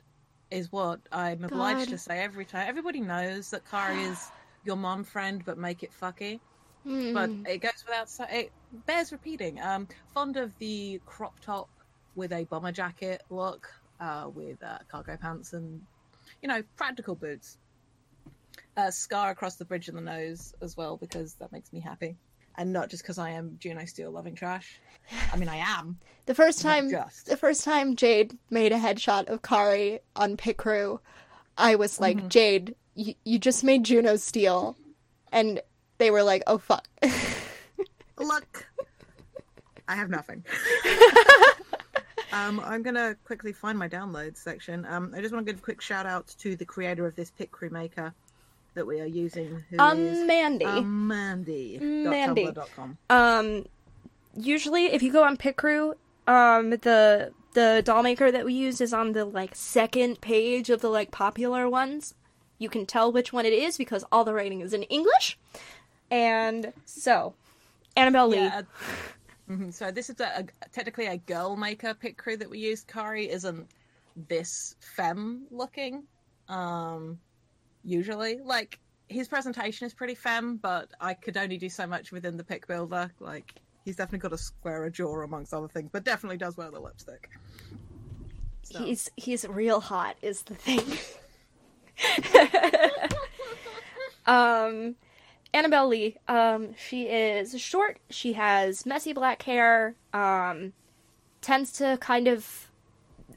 is 0.51 0.71
what 0.71 0.99
I'm 1.11 1.43
obliged 1.43 1.79
God. 1.81 1.89
to 1.89 1.97
say 1.97 2.19
every 2.19 2.45
time. 2.45 2.67
Everybody 2.67 2.99
knows 3.01 3.49
that 3.51 3.69
Kari 3.69 4.01
is 4.01 4.31
your 4.63 4.75
mom 4.75 5.03
friend, 5.03 5.41
but 5.45 5.57
make 5.57 5.83
it 5.83 5.91
fucky 6.01 6.39
but 7.13 7.29
Mm. 7.29 7.47
it 7.47 7.59
goes 7.59 7.71
without 7.87 8.09
sa- 8.09 8.27
it 8.29 8.51
bears 8.85 9.11
repeating 9.11 9.59
um 9.61 9.87
fond 10.13 10.37
of 10.37 10.51
the 10.59 10.99
crop 11.05 11.39
top 11.39 11.69
with 12.15 12.31
a 12.31 12.43
bomber 12.45 12.71
jacket 12.71 13.21
look 13.29 13.71
uh 13.99 14.29
with 14.33 14.61
uh, 14.63 14.77
cargo 14.89 15.15
pants 15.17 15.53
and 15.53 15.81
you 16.41 16.47
know 16.47 16.61
practical 16.75 17.15
boots. 17.15 17.57
Uh 18.77 18.89
scar 18.91 19.31
across 19.31 19.55
the 19.55 19.65
bridge 19.65 19.87
of 19.87 19.95
the 19.95 20.01
nose 20.01 20.53
as 20.61 20.75
well 20.77 20.97
because 20.97 21.35
that 21.35 21.51
makes 21.51 21.71
me 21.73 21.79
happy. 21.79 22.15
And 22.55 22.71
not 22.71 22.89
just 22.89 23.03
because 23.03 23.17
i 23.17 23.31
am 23.31 23.57
juno 23.59 23.85
steel 23.85 24.11
loving 24.11 24.35
trash. 24.35 24.79
I 25.31 25.37
mean 25.37 25.49
i 25.49 25.57
am 25.57 25.97
the 26.25 26.35
first 26.35 26.61
time 26.61 26.89
just. 26.89 27.25
the 27.27 27.37
first 27.37 27.63
time 27.63 27.95
Jade 27.95 28.37
made 28.49 28.71
a 28.71 28.77
headshot 28.79 29.27
of 29.27 29.41
Kari 29.41 29.99
on 30.15 30.37
Picrew, 30.37 30.99
I 31.57 31.75
was 31.75 31.99
like, 31.99 32.17
Mm-hmm. 32.17 32.27
Jade, 32.29 32.75
you, 32.95 33.13
you 33.25 33.39
just 33.39 33.63
made 33.63 33.83
Juno 33.83 34.15
Steel, 34.17 34.75
And 35.31 35.61
they 35.97 36.09
were 36.11 36.23
like, 36.23 36.43
oh 36.47 36.57
fuck. 36.57 36.87
look 38.17 38.67
I 39.87 39.95
have 39.95 40.09
nothing. 40.09 40.43
um, 42.31 42.59
I'm 42.61 42.81
gonna 42.83 43.15
quickly 43.25 43.51
find 43.53 43.77
my 43.77 43.87
downloads 43.89 44.37
section. 44.37 44.85
Um, 44.85 45.13
I 45.15 45.21
just 45.21 45.33
want 45.33 45.45
to 45.45 45.51
give 45.51 45.59
a 45.59 45.63
quick 45.63 45.81
shout 45.81 46.05
out 46.05 46.27
to 46.39 46.55
the 46.55 46.65
creator 46.65 47.05
of 47.05 47.15
this 47.15 47.31
Picrew 47.31 47.69
Maker 47.69 48.13
that 48.75 48.87
we 48.87 48.99
are 49.01 49.05
using, 49.05 49.63
who 49.69 49.77
Um, 49.77 49.99
is 49.99 50.25
Mandy. 50.25 50.65
um, 50.65 51.07
Mandy. 51.07 51.77
Mandy. 51.79 52.49
Um, 53.09 53.65
usually 54.35 54.85
if 54.85 55.03
you 55.03 55.11
go 55.11 55.23
on 55.23 55.37
Picrew, 55.37 55.95
um, 56.27 56.71
the 56.71 57.33
the 57.53 57.83
doll 57.85 58.01
maker 58.01 58.31
that 58.31 58.45
we 58.45 58.53
use 58.53 58.81
is 58.81 58.93
on 58.93 59.11
the 59.11 59.25
like 59.25 59.53
second 59.53 60.21
page 60.21 60.69
of 60.71 60.81
the 60.81 60.89
like 60.89 61.11
popular 61.11 61.69
ones. 61.69 62.15
You 62.57 62.69
can 62.69 62.85
tell 62.85 63.11
which 63.11 63.31
one 63.33 63.45
it 63.45 63.53
is 63.53 63.77
because 63.77 64.05
all 64.11 64.23
the 64.23 64.33
writing 64.33 64.61
is 64.61 64.73
in 64.73 64.83
English. 64.83 65.37
And 66.09 66.73
so, 66.85 67.33
Annabelle 67.95 68.27
Lee. 68.29 68.37
Yeah. 68.37 68.61
mhm, 69.49 69.73
So 69.73 69.91
this 69.91 70.09
is 70.09 70.19
a, 70.19 70.45
a, 70.63 70.69
technically 70.69 71.07
a 71.07 71.17
girl 71.17 71.55
maker 71.55 71.93
Picrew 71.93 72.37
that 72.37 72.49
we 72.49 72.59
used. 72.59 72.87
Kari 72.87 73.29
isn't 73.29 73.67
this 74.27 74.75
femme 74.79 75.45
looking. 75.51 76.03
Um, 76.49 77.19
usually, 77.83 78.39
like 78.43 78.79
his 79.09 79.27
presentation 79.27 79.85
is 79.85 79.93
pretty 79.93 80.15
femme, 80.15 80.57
but 80.57 80.89
I 80.99 81.13
could 81.13 81.37
only 81.37 81.57
do 81.57 81.69
so 81.69 81.85
much 81.85 82.11
within 82.11 82.37
the 82.37 82.43
pick 82.43 82.67
builder. 82.67 83.11
Like 83.19 83.53
he's 83.85 83.95
definitely 83.95 84.19
got 84.19 84.33
a 84.33 84.37
squarer 84.37 84.89
jaw 84.89 85.21
amongst 85.21 85.53
other 85.53 85.67
things, 85.67 85.89
but 85.91 86.03
definitely 86.03 86.37
does 86.37 86.57
wear 86.57 86.71
the 86.71 86.79
lipstick. 86.79 87.29
So- 88.63 88.83
He's 88.83 89.09
he's 89.17 89.45
real 89.47 89.79
hot 89.79 90.15
is 90.21 90.41
the 90.43 90.55
thing. 90.55 90.85
um 94.25 94.95
Annabelle 95.53 95.87
Lee, 95.87 96.17
um, 96.27 96.73
she 96.75 97.03
is 97.03 97.59
short, 97.61 97.99
she 98.09 98.33
has 98.33 98.85
messy 98.85 99.13
black 99.13 99.43
hair, 99.43 99.95
um, 100.11 100.73
tends 101.41 101.71
to 101.73 101.97
kind 102.01 102.27
of 102.27 102.69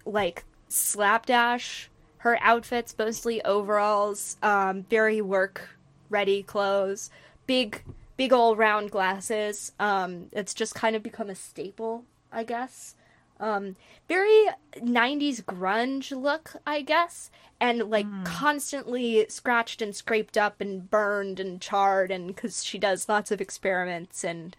like 0.05 0.45
slapdash 0.69 1.91
her 2.19 2.39
outfits, 2.41 2.95
mostly 2.99 3.45
overalls, 3.45 4.37
um, 4.43 4.83
very 4.85 5.21
work 5.21 5.77
ready 6.09 6.43
clothes, 6.43 7.11
big 7.47 7.83
big 8.17 8.33
old 8.33 8.57
round 8.59 8.91
glasses. 8.91 9.73
Um, 9.79 10.29
it's 10.33 10.55
just 10.55 10.75
kind 10.75 10.97
of 10.97 11.03
become 11.03 11.31
a 11.31 11.35
staple, 11.35 12.05
I 12.33 12.45
guess 12.45 12.96
um 13.41 13.77
very 14.09 14.47
90s 14.77 15.43
grunge 15.43 16.11
look 16.11 16.57
i 16.67 16.81
guess 16.81 17.31
and 17.61 17.91
like 17.91 18.07
constantly 18.25 19.27
scratched 19.29 19.81
and 19.81 19.95
scraped 19.95 20.37
up 20.37 20.61
and 20.61 20.91
burned 20.91 21.41
and 21.41 21.61
charred 21.61 22.11
and 22.11 22.29
because 22.29 22.65
she 22.65 22.79
does 22.79 23.09
lots 23.09 23.31
of 23.31 23.41
experiments 23.41 24.25
and 24.25 24.57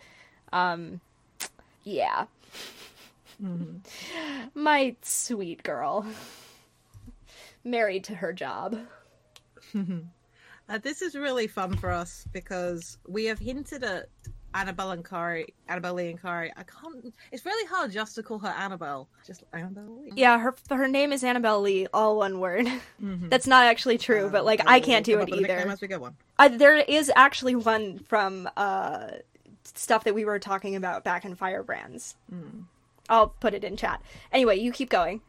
um 0.51 1.01
yeah. 1.87 2.25
My 4.53 4.95
sweet 5.01 5.63
girl. 5.63 6.05
Married 7.63 8.03
to 8.05 8.15
her 8.15 8.33
job. 8.33 8.77
Uh, 10.69 10.77
this 10.77 11.01
is 11.01 11.15
really 11.15 11.47
fun 11.47 11.77
for 11.77 11.89
us 11.89 12.25
because 12.33 12.97
we 13.07 13.23
have 13.23 13.39
hinted 13.39 13.85
at 13.85 14.09
Annabelle 14.53 14.91
and 14.91 15.05
Kari, 15.05 15.53
Annabelle 15.67 15.93
Lee 15.93 16.09
and 16.09 16.21
Kari. 16.21 16.51
I 16.57 16.63
can't. 16.63 17.13
It's 17.31 17.45
really 17.45 17.67
hard 17.67 17.91
just 17.91 18.15
to 18.15 18.23
call 18.23 18.39
her 18.39 18.47
Annabelle. 18.47 19.07
Just 19.25 19.43
Annabelle 19.53 19.99
Lee. 20.03 20.11
yeah 20.15 20.39
her 20.39 20.55
her 20.69 20.87
name 20.87 21.11
is 21.13 21.23
annabelle 21.23 21.61
lee 21.61 21.85
all 21.93 22.17
one 22.17 22.39
word 22.39 22.67
that's 22.99 23.45
not 23.45 23.65
actually 23.65 23.97
true 23.97 24.29
but 24.31 24.45
like 24.45 24.61
Uh, 24.61 24.63
i 24.67 24.79
can't 24.79 25.05
do 25.05 25.19
it 25.19 25.23
up 25.23 25.29
with 25.29 25.39
a 25.39 25.41
nickname 25.41 25.59
either 25.59 25.71
As 25.71 25.81
we 25.81 25.87
go 25.87 26.03
on. 26.05 26.15
Uh, 26.39 26.47
there 26.47 26.75
is 26.77 27.11
actually 27.15 27.55
one 27.55 27.99
from 27.99 28.49
uh, 28.57 29.07
stuff 29.63 30.03
that 30.05 30.15
we 30.15 30.23
were 30.25 30.39
talking 30.39 30.75
about 30.75 31.03
back 31.03 31.25
in 31.25 31.35
Firebrands. 31.35 32.15
I'll 33.09 33.27
put 33.29 33.53
it 33.53 33.63
in 33.63 33.75
chat. 33.77 34.01
Anyway, 34.31 34.57
you 34.59 34.71
keep 34.71 34.89
going. 34.89 35.21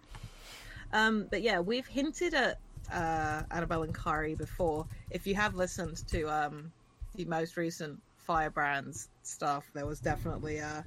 Um, 0.93 1.27
but 1.31 1.43
yeah, 1.43 1.61
we've 1.61 1.87
hinted 1.87 2.35
at 2.35 2.59
uh, 2.93 3.43
Annabelle 3.51 3.83
and 3.83 3.95
Kari 3.95 4.35
before. 4.35 4.87
If 5.11 5.27
you 5.27 5.35
have 5.35 5.55
listened 5.55 6.07
to 6.09 6.25
um, 6.29 6.73
the 7.15 7.25
most 7.27 7.57
recent 7.57 8.01
Firebrands 8.33 9.09
stuff, 9.23 9.65
there 9.73 9.87
was 9.87 10.01
definitely 10.01 10.61
uh, 10.61 10.83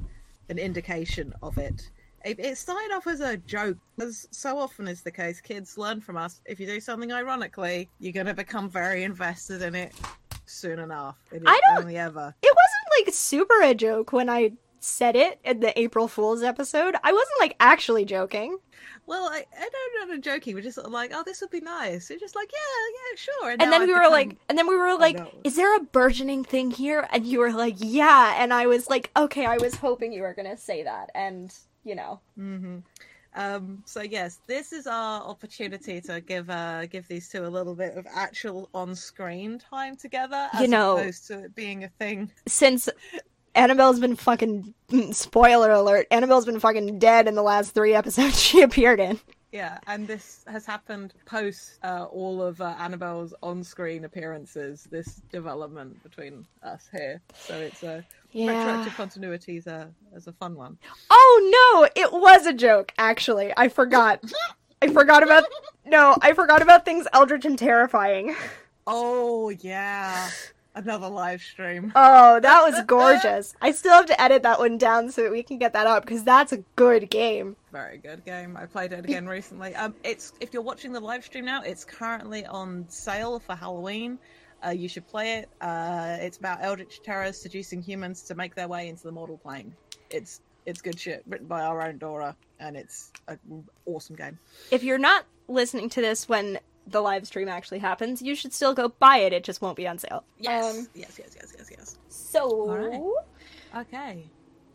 an 0.49 0.59
indication 0.59 1.33
of 1.41 1.57
it. 1.57 1.89
It, 2.23 2.39
it 2.39 2.55
started 2.59 2.93
off 2.93 3.07
as 3.07 3.19
a 3.19 3.35
joke, 3.37 3.77
as 3.99 4.27
so 4.29 4.59
often 4.59 4.87
is 4.87 5.01
the 5.01 5.09
case. 5.11 5.41
Kids 5.41 5.75
learn 5.75 6.01
from 6.01 6.17
us. 6.17 6.39
If 6.45 6.59
you 6.59 6.67
do 6.67 6.79
something 6.79 7.11
ironically, 7.11 7.89
you're 7.99 8.13
going 8.13 8.27
to 8.27 8.35
become 8.35 8.69
very 8.69 9.03
invested 9.03 9.63
in 9.63 9.73
it 9.73 9.91
soon 10.45 10.77
enough. 10.77 11.17
It 11.31 11.41
I 11.47 11.59
don't- 11.69 11.79
only 11.83 11.97
ever. 11.97 12.35
It 12.43 12.55
wasn't 12.55 13.07
like 13.07 13.13
super 13.15 13.59
a 13.63 13.73
joke 13.73 14.13
when 14.13 14.29
I 14.29 14.51
said 14.79 15.15
it 15.15 15.39
in 15.43 15.61
the 15.61 15.77
April 15.79 16.07
Fool's 16.07 16.43
episode. 16.43 16.93
I 17.03 17.11
wasn't 17.11 17.39
like 17.39 17.55
actually 17.59 18.05
joking. 18.05 18.59
Well, 19.11 19.25
I, 19.25 19.43
I 19.59 19.69
don't 19.69 20.07
know, 20.07 20.13
I'm 20.15 20.21
joking. 20.21 20.55
We're 20.55 20.61
just 20.61 20.75
sort 20.75 20.87
of 20.87 20.93
like, 20.93 21.11
oh, 21.13 21.21
this 21.25 21.41
would 21.41 21.49
be 21.49 21.59
nice. 21.59 22.09
You're 22.09 22.17
just 22.17 22.33
like, 22.33 22.49
yeah, 22.53 22.85
yeah, 22.93 23.17
sure. 23.17 23.49
And 23.51 23.59
now 23.59 23.71
then 23.71 23.81
I've 23.81 23.87
we 23.89 23.93
were 23.93 24.07
like, 24.09 24.37
and 24.47 24.57
then 24.57 24.67
we 24.67 24.77
were 24.77 24.97
like, 24.97 25.17
no. 25.17 25.29
is 25.43 25.57
there 25.57 25.75
a 25.75 25.81
burgeoning 25.81 26.45
thing 26.45 26.71
here? 26.71 27.05
And 27.11 27.25
you 27.27 27.39
were 27.39 27.51
like, 27.51 27.75
yeah. 27.79 28.41
And 28.41 28.53
I 28.53 28.67
was 28.67 28.89
like, 28.89 29.11
okay, 29.17 29.45
I 29.45 29.57
was 29.57 29.75
hoping 29.75 30.13
you 30.13 30.21
were 30.21 30.33
gonna 30.33 30.55
say 30.55 30.83
that. 30.83 31.09
And 31.13 31.53
you 31.83 31.95
know, 31.95 32.21
Hmm. 32.37 32.77
Um, 33.35 33.83
so 33.85 34.01
yes, 34.01 34.39
this 34.47 34.71
is 34.71 34.87
our 34.87 35.21
opportunity 35.21 35.99
to 36.01 36.21
give 36.21 36.49
uh 36.49 36.85
give 36.85 37.05
these 37.09 37.27
two 37.27 37.45
a 37.45 37.47
little 37.57 37.75
bit 37.75 37.97
of 37.97 38.07
actual 38.13 38.69
on-screen 38.73 39.59
time 39.59 39.97
together, 39.97 40.47
as 40.53 40.61
You 40.61 40.67
know- 40.69 40.97
opposed 40.97 41.27
to 41.27 41.43
it 41.45 41.55
being 41.55 41.83
a 41.83 41.89
thing. 41.89 42.31
since 42.47 42.87
Annabelle's 43.55 43.99
been 43.99 44.15
fucking 44.15 44.73
spoiler 45.11 45.71
alert, 45.71 46.07
Annabelle's 46.11 46.45
been 46.45 46.59
fucking 46.59 46.99
dead 46.99 47.27
in 47.27 47.35
the 47.35 47.41
last 47.43 47.71
three 47.73 47.93
episodes 47.93 48.39
she 48.41 48.61
appeared 48.61 48.99
in. 48.99 49.19
Yeah, 49.51 49.79
and 49.87 50.07
this 50.07 50.45
has 50.47 50.65
happened 50.65 51.13
post 51.25 51.77
uh, 51.83 52.05
all 52.09 52.41
of 52.41 52.61
uh, 52.61 52.73
Annabelle's 52.79 53.33
on-screen 53.43 54.05
appearances. 54.05 54.87
This 54.89 55.21
development 55.29 56.01
between 56.03 56.45
us 56.63 56.87
here, 56.89 57.21
so 57.37 57.55
it's 57.55 57.83
a 57.83 58.05
Yeah. 58.31 58.47
retroactive 58.57 58.95
continuity 58.95 59.57
is 59.57 59.67
a 59.67 59.89
is 60.15 60.27
a 60.27 60.31
fun 60.31 60.55
one. 60.55 60.77
Oh 61.09 61.81
no, 61.83 62.01
it 62.01 62.13
was 62.13 62.45
a 62.45 62.53
joke, 62.53 62.93
actually. 62.97 63.51
I 63.57 63.67
forgot. 63.67 64.23
I 64.81 64.87
forgot 64.87 65.21
about 65.21 65.43
No, 65.85 66.15
I 66.21 66.31
forgot 66.31 66.61
about 66.61 66.85
things 66.85 67.05
eldritch 67.11 67.43
and 67.43 67.59
terrifying. 67.59 68.33
Oh 68.87 69.49
yeah, 69.49 70.29
another 70.75 71.07
live 71.07 71.41
stream. 71.41 71.91
Oh, 72.03 72.39
that 72.39 72.61
was 72.63 72.81
gorgeous. 72.85 73.55
I 73.61 73.71
still 73.71 73.93
have 73.93 74.05
to 74.07 74.19
edit 74.21 74.43
that 74.43 74.59
one 74.59 74.77
down 74.77 75.11
so 75.11 75.23
that 75.23 75.31
we 75.31 75.43
can 75.43 75.57
get 75.57 75.73
that 75.73 75.85
up 75.87 76.03
because 76.03 76.23
that's 76.23 76.51
a 76.51 76.57
good 76.75 77.09
game. 77.09 77.55
Very 77.71 77.97
good 77.97 78.25
game. 78.25 78.57
I 78.57 78.65
played 78.65 78.93
it 78.93 79.05
again 79.05 79.27
recently. 79.27 79.75
Um, 79.75 79.93
it's 80.03 80.33
if 80.39 80.53
you're 80.53 80.61
watching 80.61 80.91
the 80.93 80.99
live 80.99 81.23
stream 81.23 81.45
now, 81.45 81.61
it's 81.61 81.85
currently 81.85 82.45
on 82.45 82.85
sale 82.89 83.39
for 83.39 83.55
Halloween. 83.55 84.17
Uh, 84.65 84.69
you 84.69 84.87
should 84.87 85.07
play 85.07 85.39
it. 85.39 85.49
Uh, 85.61 86.17
it's 86.19 86.37
about 86.37 86.59
eldritch 86.61 87.01
terrors 87.03 87.37
seducing 87.37 87.81
humans 87.81 88.21
to 88.23 88.35
make 88.35 88.55
their 88.55 88.67
way 88.67 88.87
into 88.87 89.03
the 89.03 89.11
mortal 89.11 89.37
plane. 89.37 89.73
It's 90.09 90.41
it's 90.65 90.81
good 90.81 90.99
shit, 90.99 91.23
written 91.27 91.47
by 91.47 91.61
our 91.61 91.81
own 91.81 91.97
Dora, 91.97 92.35
and 92.59 92.77
it's 92.77 93.11
an 93.27 93.39
awesome 93.85 94.15
game. 94.15 94.37
If 94.69 94.83
you're 94.83 94.99
not 94.99 95.25
listening 95.47 95.89
to 95.89 96.01
this 96.01 96.29
when 96.29 96.59
the 96.91 97.01
live 97.01 97.25
stream 97.25 97.47
actually 97.47 97.79
happens, 97.79 98.21
you 98.21 98.35
should 98.35 98.53
still 98.53 98.73
go 98.73 98.89
buy 98.89 99.17
it. 99.17 99.33
It 99.33 99.43
just 99.43 99.61
won't 99.61 99.75
be 99.77 99.87
on 99.87 99.97
sale. 99.97 100.23
Yes, 100.37 100.77
Um, 100.79 100.87
yes, 100.93 101.17
yes, 101.19 101.35
yes, 101.39 101.53
yes, 101.57 101.69
yes. 101.71 101.97
so 102.09 102.67
right. 102.67 103.81
Okay, 103.83 104.25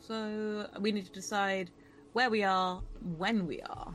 so 0.00 0.66
we 0.80 0.92
need 0.92 1.04
to 1.06 1.12
decide 1.12 1.70
where 2.14 2.30
we 2.30 2.42
are, 2.42 2.80
when 3.18 3.46
we 3.46 3.60
are. 3.62 3.94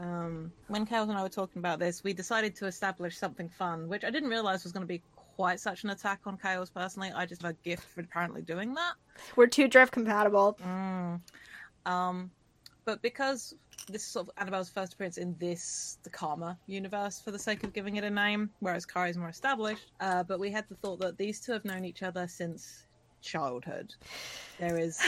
Um, 0.00 0.52
when 0.68 0.86
Kels 0.86 1.08
and 1.08 1.18
I 1.18 1.22
were 1.22 1.28
talking 1.28 1.58
about 1.58 1.78
this, 1.80 2.02
we 2.04 2.12
decided 2.12 2.54
to 2.56 2.66
establish 2.66 3.16
something 3.18 3.48
fun, 3.48 3.88
which 3.88 4.04
I 4.04 4.10
didn't 4.10 4.28
realize 4.30 4.62
was 4.62 4.72
going 4.72 4.82
to 4.84 4.86
be 4.88 5.02
quite 5.36 5.60
such 5.60 5.84
an 5.84 5.90
attack 5.90 6.20
on 6.24 6.38
Chaos 6.38 6.70
personally. 6.70 7.10
I 7.14 7.26
just 7.26 7.42
have 7.42 7.50
a 7.50 7.54
gift 7.68 7.82
for 7.84 8.00
apparently 8.00 8.42
doing 8.42 8.74
that. 8.74 8.92
we're 9.36 9.46
two 9.48 9.68
drift 9.68 9.92
compatible. 9.92 10.56
Um, 11.84 12.30
but 12.88 13.02
because 13.02 13.54
this 13.88 14.00
is 14.00 14.08
sort 14.08 14.28
of 14.28 14.32
Annabelle's 14.38 14.70
first 14.70 14.94
appearance 14.94 15.18
in 15.18 15.36
this 15.38 15.98
the 16.04 16.08
Karma 16.08 16.56
universe, 16.66 17.20
for 17.20 17.30
the 17.30 17.38
sake 17.38 17.62
of 17.62 17.74
giving 17.74 17.96
it 17.96 18.04
a 18.04 18.08
name, 18.08 18.48
whereas 18.60 18.86
Kari 18.86 19.10
is 19.10 19.18
more 19.18 19.28
established. 19.28 19.92
Uh, 20.00 20.22
but 20.22 20.40
we 20.40 20.50
had 20.50 20.66
the 20.70 20.74
thought 20.76 20.98
that 21.00 21.18
these 21.18 21.38
two 21.38 21.52
have 21.52 21.66
known 21.66 21.84
each 21.84 22.02
other 22.02 22.26
since 22.26 22.86
childhood. 23.20 23.92
There 24.58 24.78
is 24.78 24.98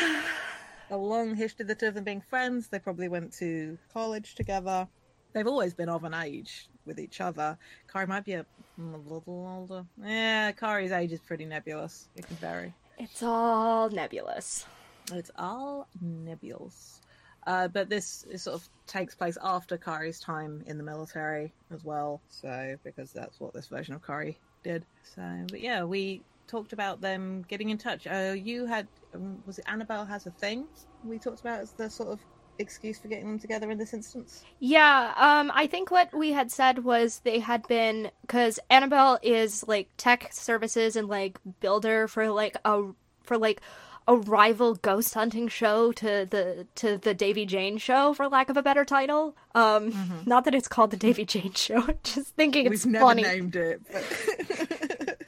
a 0.91 0.97
long 0.99 1.35
history 1.35 1.63
of 1.63 1.69
the 1.69 1.75
two 1.75 1.87
of 1.87 1.95
them 1.95 2.05
being 2.05 2.21
friends. 2.21 2.69
They 2.69 2.79
probably 2.79 3.09
went 3.09 3.33
to 3.39 3.79
college 3.95 4.35
together. 4.35 4.87
They've 5.33 5.47
always 5.47 5.73
been 5.73 5.89
of 5.89 6.05
an 6.05 6.13
age 6.13 6.69
with 6.85 7.01
each 7.01 7.23
other. 7.23 7.57
Kari 7.91 8.07
might 8.07 8.27
be 8.27 8.35
a, 8.35 8.45
a 8.79 8.99
little 9.09 9.49
older. 9.57 9.87
Yeah, 10.05 10.53
Kari's 10.53 10.93
age 10.93 11.13
is 11.13 11.21
pretty 11.21 11.47
nebulous. 11.47 12.11
It 12.15 12.27
can 12.27 12.37
vary. 12.37 12.75
It's 12.99 13.23
all 13.23 13.89
nebulous. 13.89 14.67
It's 15.15 15.31
all 15.39 15.89
nebulous. 16.03 17.01
Uh, 17.47 17.69
but 17.69 17.89
this 17.89 18.25
is 18.31 18.43
sort 18.43 18.57
of 18.57 18.69
takes 18.87 19.15
place 19.15 19.39
after 19.43 19.77
Kari's 19.77 20.21
time 20.21 20.63
in 20.67 20.77
the 20.77 20.85
military 20.85 21.53
as 21.73 21.85
well. 21.85 22.21
So 22.29 22.77
because 22.85 23.13
that's 23.13 23.41
what 23.41 23.55
this 23.55 23.67
version 23.69 23.95
of 23.95 24.07
Kari 24.07 24.39
did. 24.63 24.85
So, 25.15 25.23
but 25.49 25.61
yeah, 25.61 25.85
we 25.85 26.23
talked 26.47 26.73
about 26.73 27.01
them 27.01 27.45
getting 27.49 27.71
in 27.71 27.79
touch. 27.79 28.07
Uh, 28.07 28.35
you 28.37 28.67
had 28.67 28.87
um, 29.15 29.43
was 29.47 29.59
it 29.59 29.65
Annabelle 29.69 30.05
has 30.05 30.27
a 30.27 30.31
thing 30.31 30.67
we 31.05 31.19
talked 31.19 31.41
about 31.41 31.61
as 31.61 31.73
the 31.73 31.89
sort 31.89 32.11
of 32.11 32.21
excuse 32.59 32.99
for 32.99 33.09
getting 33.09 33.27
them 33.27 33.39
together 33.39 33.71
in 33.71 33.79
this 33.79 33.95
instance? 33.95 34.45
Yeah, 34.59 35.15
um, 35.17 35.51
I 35.55 35.67
think 35.67 35.91
what 35.91 36.13
we 36.13 36.33
had 36.33 36.51
said 36.51 36.85
was 36.85 37.21
they 37.21 37.39
had 37.39 37.67
been 37.69 38.11
because 38.23 38.59
Annabelle 38.69 39.19
is 39.23 39.67
like 39.67 39.89
tech 39.97 40.33
services 40.33 40.97
and 40.97 41.09
like 41.09 41.39
builder 41.61 42.09
for 42.09 42.31
like 42.31 42.57
a 42.65 42.83
for 43.23 43.39
like 43.39 43.63
a 44.11 44.17
rival 44.17 44.75
ghost 44.75 45.15
hunting 45.15 45.47
show 45.47 45.93
to 45.93 46.27
the 46.29 46.67
to 46.75 46.99
the 46.99 47.15
Davy 47.15 47.47
Jane 47.47 47.79
show, 47.79 48.13
for 48.13 48.29
lack 48.29 48.51
of 48.51 48.57
a 48.57 48.63
better 48.63 48.85
title. 48.85 49.37
Um, 49.55 50.25
not 50.27 50.45
that 50.45 50.55
it's 50.55 50.67
called 50.67 50.91
the 50.91 50.97
Davy 50.97 51.25
Jane 51.25 51.53
show. 51.55 51.87
Just 52.03 52.35
thinking 52.35 52.67
it's 52.67 52.85
We've 52.85 52.95
never 52.95 53.05
funny. 53.07 53.23
named 53.23 53.57
it. 53.57 53.81
But... 53.91 55.17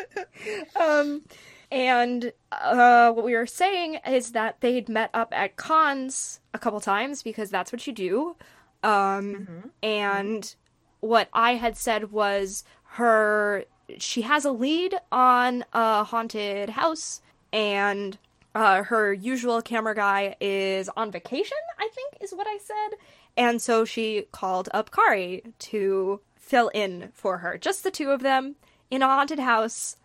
Um, 0.75 1.23
and 1.71 2.33
uh, 2.51 3.13
what 3.13 3.25
we 3.25 3.37
were 3.37 3.47
saying 3.47 4.01
is 4.05 4.33
that 4.33 4.61
they'd 4.61 4.89
met 4.89 5.09
up 5.15 5.33
at 5.33 5.55
cons 5.55 6.41
a 6.53 6.59
couple 6.59 6.81
times 6.81 7.23
because 7.23 7.49
that's 7.49 7.71
what 7.71 7.87
you 7.87 7.93
do. 7.93 8.35
Um, 8.83 9.71
and 9.85 10.53
what 10.99 11.29
I 11.33 11.55
had 11.55 11.77
said 11.77 12.11
was 12.11 12.65
her 12.85 13.67
she 13.99 14.23
has 14.23 14.45
a 14.45 14.51
lead 14.51 14.97
on 15.13 15.65
a 15.73 16.03
haunted 16.03 16.71
house, 16.71 17.23
and 17.53 18.19
uh, 18.55 18.83
her 18.85 19.13
usual 19.13 19.63
camera 19.63 19.95
guy 19.95 20.37
is 20.41 20.89
on 20.97 21.11
vacation. 21.11 21.57
I 21.79 21.89
think 21.95 22.19
is 22.21 22.33
what 22.33 22.47
I 22.47 22.59
said, 22.59 22.99
and 23.37 23.61
so 23.61 23.85
she 23.85 24.27
called 24.33 24.69
up 24.75 24.91
Kari 24.91 25.43
to 25.61 26.21
fill 26.37 26.69
in 26.69 27.11
for 27.15 27.39
her, 27.39 27.57
just 27.57 27.83
the 27.85 27.91
two 27.91 28.11
of 28.11 28.21
them 28.21 28.57
in 28.91 29.03
a 29.03 29.07
haunted 29.07 29.39
house 29.39 29.97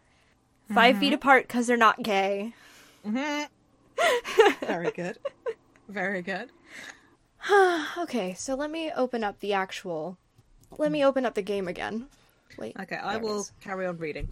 5 0.73 0.97
feet 0.97 1.13
apart 1.13 1.47
because 1.47 1.67
they're 1.67 1.77
not 1.77 2.03
gay. 2.03 2.53
Very 4.61 4.91
good. 4.91 5.17
Very 5.89 6.21
good. 6.21 6.49
Okay, 7.97 8.33
so 8.33 8.55
let 8.55 8.69
me 8.69 8.91
open 8.95 9.23
up 9.23 9.39
the 9.39 9.53
actual. 9.53 10.17
Let 10.77 10.91
me 10.91 11.03
open 11.03 11.25
up 11.25 11.33
the 11.33 11.41
game 11.41 11.67
again. 11.67 12.07
Wait. 12.57 12.75
Okay, 12.79 12.95
I 12.97 13.17
will 13.17 13.47
carry 13.61 13.85
on 13.85 13.97
reading. 13.97 14.29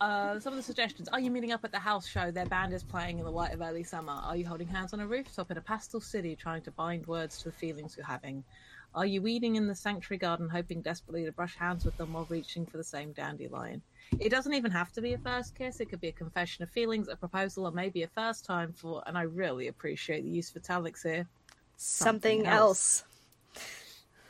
Uh, 0.00 0.38
some 0.38 0.52
of 0.52 0.56
the 0.56 0.62
suggestions. 0.62 1.08
Are 1.08 1.18
you 1.18 1.30
meeting 1.30 1.52
up 1.52 1.64
at 1.64 1.72
the 1.72 1.78
house 1.78 2.06
show? 2.06 2.30
Their 2.30 2.46
band 2.46 2.72
is 2.72 2.84
playing 2.84 3.18
in 3.18 3.24
the 3.24 3.30
light 3.30 3.52
of 3.52 3.60
early 3.60 3.82
summer. 3.82 4.12
Are 4.12 4.36
you 4.36 4.46
holding 4.46 4.68
hands 4.68 4.92
on 4.92 5.00
a 5.00 5.06
rooftop 5.06 5.50
in 5.50 5.56
a 5.56 5.60
pastel 5.60 6.00
city 6.00 6.36
trying 6.36 6.62
to 6.62 6.70
bind 6.70 7.06
words 7.06 7.38
to 7.38 7.44
the 7.46 7.52
feelings 7.52 7.96
you're 7.96 8.06
having? 8.06 8.44
Are 8.94 9.06
you 9.06 9.20
weeding 9.20 9.56
in 9.56 9.66
the 9.66 9.74
sanctuary 9.74 10.18
garden 10.18 10.48
hoping 10.48 10.82
desperately 10.82 11.24
to 11.24 11.32
brush 11.32 11.56
hands 11.56 11.84
with 11.84 11.96
them 11.96 12.12
while 12.12 12.26
reaching 12.28 12.64
for 12.64 12.76
the 12.76 12.84
same 12.84 13.12
dandelion? 13.12 13.82
It 14.18 14.30
doesn't 14.30 14.54
even 14.54 14.70
have 14.70 14.92
to 14.92 15.02
be 15.02 15.14
a 15.14 15.18
first 15.18 15.54
kiss. 15.54 15.80
It 15.80 15.90
could 15.90 16.00
be 16.00 16.08
a 16.08 16.12
confession 16.12 16.62
of 16.62 16.70
feelings, 16.70 17.08
a 17.08 17.16
proposal, 17.16 17.66
or 17.66 17.72
maybe 17.72 18.02
a 18.04 18.08
first 18.08 18.44
time 18.44 18.72
for, 18.72 19.02
and 19.06 19.18
I 19.18 19.22
really 19.22 19.68
appreciate 19.68 20.22
the 20.22 20.30
use 20.30 20.50
of 20.50 20.56
italics 20.62 21.02
here, 21.02 21.26
Something, 21.76 22.44
something 22.44 22.46
else. 22.46 23.04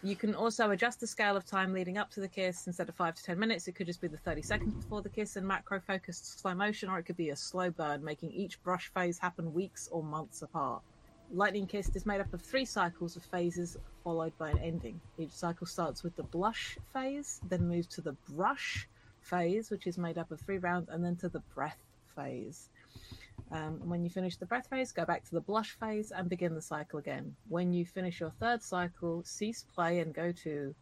You 0.03 0.15
can 0.15 0.35
also 0.35 0.71
adjust 0.71 1.01
the 1.01 1.07
scale 1.07 1.37
of 1.37 1.45
time 1.45 1.73
leading 1.73 1.99
up 1.99 2.11
to 2.11 2.21
the 2.21 2.29
kiss. 2.29 2.67
Instead 2.67 2.89
of 2.89 2.95
five 2.95 3.15
to 3.17 3.23
ten 3.23 3.39
minutes, 3.39 3.67
it 3.67 3.73
could 3.75 3.87
just 3.87 4.01
be 4.01 4.09
the 4.09 4.17
30 4.17 4.43
seconds 4.43 4.75
before 4.75 5.03
the 5.03 5.09
kiss 5.09 5.37
in 5.37 5.47
macro 5.47 5.81
focused 5.81 6.41
slow 6.41 6.55
motion, 6.55 6.89
or 6.89 6.99
it 6.99 7.05
could 7.05 7.17
be 7.17 7.31
a 7.31 7.37
slow 7.37 7.71
burn, 7.71 8.05
making 8.05 8.31
each 8.31 8.63
brush 8.63 8.91
phase 8.95 9.19
happen 9.19 9.53
weeks 9.53 9.89
or 9.91 10.03
months 10.03 10.43
apart. 10.43 10.83
Lightning 11.31 11.67
Kissed 11.67 11.95
is 11.95 12.07
made 12.07 12.21
up 12.21 12.33
of 12.33 12.41
three 12.41 12.65
cycles 12.65 13.17
of 13.17 13.23
phases 13.23 13.77
followed 14.03 14.33
by 14.39 14.51
an 14.51 14.59
ending. 14.59 15.01
Each 15.19 15.33
cycle 15.33 15.67
starts 15.67 16.03
with 16.03 16.17
the 16.17 16.23
blush 16.23 16.79
phase, 16.93 17.41
then 17.49 17.69
moves 17.69 17.89
to 17.89 18.01
the 18.01 18.17
brush 18.31 18.89
phase, 19.21 19.71
which 19.71 19.87
is 19.87 19.99
made 19.99 20.17
up 20.17 20.31
of 20.31 20.41
three 20.41 20.59
rounds, 20.59 20.89
and 20.89 21.05
then 21.05 21.17
to 21.17 21.29
the 21.29 21.43
breath 21.55 21.79
phase. 22.17 22.71
Um, 23.51 23.79
and 23.81 23.91
when 23.91 24.05
you 24.05 24.11
finish 24.11 24.37
the 24.37 24.47
breath 24.47 24.69
phase, 24.69 24.93
go 24.93 25.05
back 25.05 25.25
to 25.25 25.31
the 25.31 25.41
blush 25.41 25.77
phase 25.81 26.11
and 26.11 26.29
begin 26.29 26.55
the 26.55 26.63
cycle 26.63 26.99
again. 26.99 27.35
When 27.49 27.73
you 27.73 27.87
finish 27.87 28.21
your 28.21 28.33
third 28.41 28.63
cycle, 28.63 29.23
cease 29.25 29.65
play 29.75 30.01
and 30.01 30.13
go 30.15 30.33
to 30.33 30.75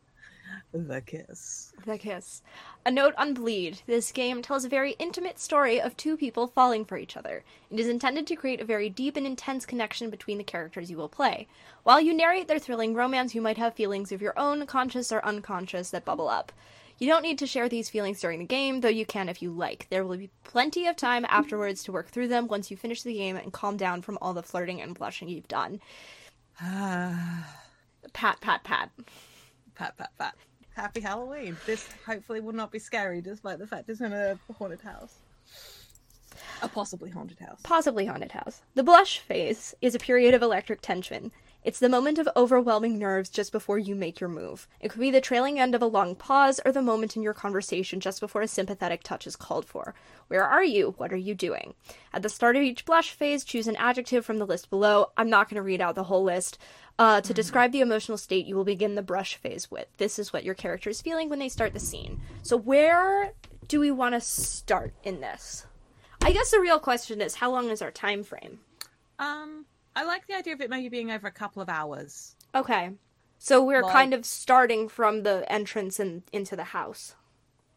the 0.72 1.00
kiss. 1.00 1.72
The 1.85 1.98
kiss. 1.98 2.42
A 2.85 2.90
note 2.90 3.14
on 3.16 3.35
Bleed. 3.35 3.83
This 3.87 4.12
game 4.12 4.42
tells 4.42 4.64
a 4.64 4.68
very 4.68 4.92
intimate 4.98 5.38
story 5.38 5.81
of 5.81 5.96
two 5.96 6.16
people 6.16 6.46
falling 6.46 6.85
for 6.85 6.96
each 6.96 7.16
other. 7.16 7.44
It 7.70 7.81
is 7.81 7.88
intended 7.88 8.26
to 8.29 8.37
create 8.37 8.61
a 8.61 8.64
very 8.64 8.88
deep 8.88 9.16
and 9.16 9.26
intense 9.26 9.66
connection 9.66 10.11
between 10.11 10.38
the 10.38 10.44
characters 10.44 10.90
you 10.90 10.96
will 10.96 11.09
play. 11.09 11.48
While 11.85 12.00
you 12.00 12.14
narrate 12.14 12.48
their 12.48 12.59
thrilling 12.59 12.94
romance, 12.94 13.35
you 13.35 13.40
might 13.40 13.59
have 13.59 13.74
feelings 13.74 14.12
of 14.12 14.22
your 14.22 14.38
own, 14.38 14.66
conscious 14.66 15.12
or 15.12 15.24
unconscious, 15.24 15.90
that 15.90 16.05
bubble 16.05 16.29
up. 16.29 16.52
You 16.98 17.09
don't 17.09 17.22
need 17.22 17.38
to 17.40 17.46
share 17.46 17.68
these 17.68 17.90
feelings 17.90 18.20
during 18.20 18.38
the 18.38 18.46
game, 18.46 18.80
though 18.80 18.88
you 18.88 19.04
can 19.04 19.28
if 19.28 19.42
you 19.42 19.50
like. 19.50 19.87
There 19.90 20.04
will 20.04 20.16
be 20.16 20.30
plenty 20.44 20.87
of 20.87 20.96
time 20.96 21.26
afterwards 21.28 21.82
to 21.85 21.92
work 21.92 22.09
through 22.09 22.28
them 22.28 22.48
once 22.48 22.70
you 22.70 22.76
finish 22.76 23.02
the 23.02 23.14
game 23.14 23.37
and 23.37 23.52
calm 23.52 23.76
down 23.76 24.00
from 24.00 24.18
all 24.22 24.32
the 24.32 24.42
flirting 24.42 24.80
and 24.80 24.94
blushing 24.94 25.28
you've 25.28 25.48
done. 25.48 25.80
Pat, 26.59 28.40
pat, 28.40 28.64
pat. 28.64 28.90
Pat, 29.74 29.96
pat, 29.98 30.11
pat. 30.16 30.35
Happy 30.74 31.00
Halloween. 31.00 31.56
This 31.66 31.88
hopefully 32.06 32.40
will 32.40 32.52
not 32.52 32.70
be 32.70 32.78
scary 32.78 33.20
despite 33.20 33.59
the 33.59 33.66
fact 33.66 33.88
it's 33.88 34.00
in 34.00 34.12
a 34.12 34.38
haunted 34.56 34.80
house. 34.80 35.16
A 36.62 36.69
possibly 36.69 37.11
haunted 37.11 37.38
house. 37.40 37.61
possibly 37.62 38.07
haunted 38.07 38.33
house. 38.33 38.62
The 38.75 38.83
blush 38.83 39.19
phase 39.19 39.75
is 39.81 39.95
a 39.95 39.99
period 39.99 40.35
of 40.35 40.42
electric 40.42 40.81
tension. 40.81 41.33
It's 41.66 41.81
the 41.81 41.88
moment 41.88 42.21
of 42.21 42.29
overwhelming 42.37 42.97
nerves 42.97 43.29
just 43.29 43.51
before 43.51 43.77
you 43.77 43.97
make 43.97 44.21
your 44.21 44.29
move. 44.29 44.69
It 44.79 44.88
could 44.88 45.01
be 45.01 45.11
the 45.11 45.21
trailing 45.21 45.59
end 45.59 45.75
of 45.75 45.83
a 45.83 45.87
long 45.87 46.14
pause 46.14 46.61
or 46.64 46.71
the 46.71 46.81
moment 46.81 47.16
in 47.16 47.23
your 47.23 47.35
conversation 47.35 47.99
just 47.99 48.21
before 48.21 48.40
a 48.40 48.47
sympathetic 48.47 49.03
touch 49.03 49.27
is 49.27 49.35
called 49.35 49.64
for. 49.64 49.92
Where 50.29 50.45
are 50.45 50.62
you? 50.62 50.95
What 50.97 51.12
are 51.12 51.16
you 51.16 51.35
doing? 51.35 51.75
At 52.12 52.23
the 52.23 52.29
start 52.29 52.55
of 52.55 52.62
each 52.62 52.85
blush 52.85 53.11
phase, 53.11 53.42
choose 53.42 53.66
an 53.66 53.75
adjective 53.77 54.25
from 54.25 54.38
the 54.38 54.47
list 54.47 54.71
below. 54.71 55.11
I'm 55.16 55.29
not 55.29 55.49
going 55.49 55.57
to 55.57 55.62
read 55.62 55.81
out 55.81 55.97
the 55.97 56.05
whole 56.05 56.23
list. 56.23 56.57
Uh, 57.01 57.21
to 57.21 57.35
describe 57.35 57.73
the 57.73 57.81
emotional 57.81 58.16
state 58.16 58.47
you 58.47 58.55
will 58.55 58.64
begin 58.64 58.95
the 58.95 59.03
brush 59.03 59.35
phase 59.35 59.69
with. 59.69 59.88
This 59.97 60.21
is 60.21 60.33
what 60.33 60.45
your 60.45 60.55
character 60.55 60.90
is 60.90 61.03
feeling 61.03 61.29
when 61.29 61.40
they 61.40 61.49
start 61.49 61.75
the 61.75 61.81
scene. 61.81 62.21
So, 62.42 62.57
where 62.57 63.33
do 63.66 63.81
we 63.81 63.90
want 63.90 64.14
to 64.14 64.21
start 64.21 64.95
in 65.03 65.21
this? 65.21 65.66
I 66.26 66.32
guess 66.32 66.50
the 66.50 66.58
real 66.60 66.80
question 66.80 67.20
is 67.20 67.36
how 67.36 67.52
long 67.52 67.70
is 67.70 67.80
our 67.82 67.92
time 67.92 68.24
frame? 68.24 68.58
Um, 69.20 69.64
I 69.94 70.02
like 70.04 70.26
the 70.26 70.34
idea 70.36 70.54
of 70.54 70.60
it 70.60 70.68
maybe 70.68 70.88
being 70.88 71.12
over 71.12 71.28
a 71.28 71.32
couple 71.32 71.62
of 71.62 71.68
hours. 71.68 72.34
Okay. 72.52 72.90
So 73.38 73.62
we're 73.62 73.82
Like- 73.82 73.92
kind 73.92 74.12
of 74.12 74.26
starting 74.26 74.88
from 74.88 75.22
the 75.22 75.44
entrance 75.50 76.00
and 76.00 76.24
into 76.32 76.56
the 76.56 76.64
house. 76.64 77.14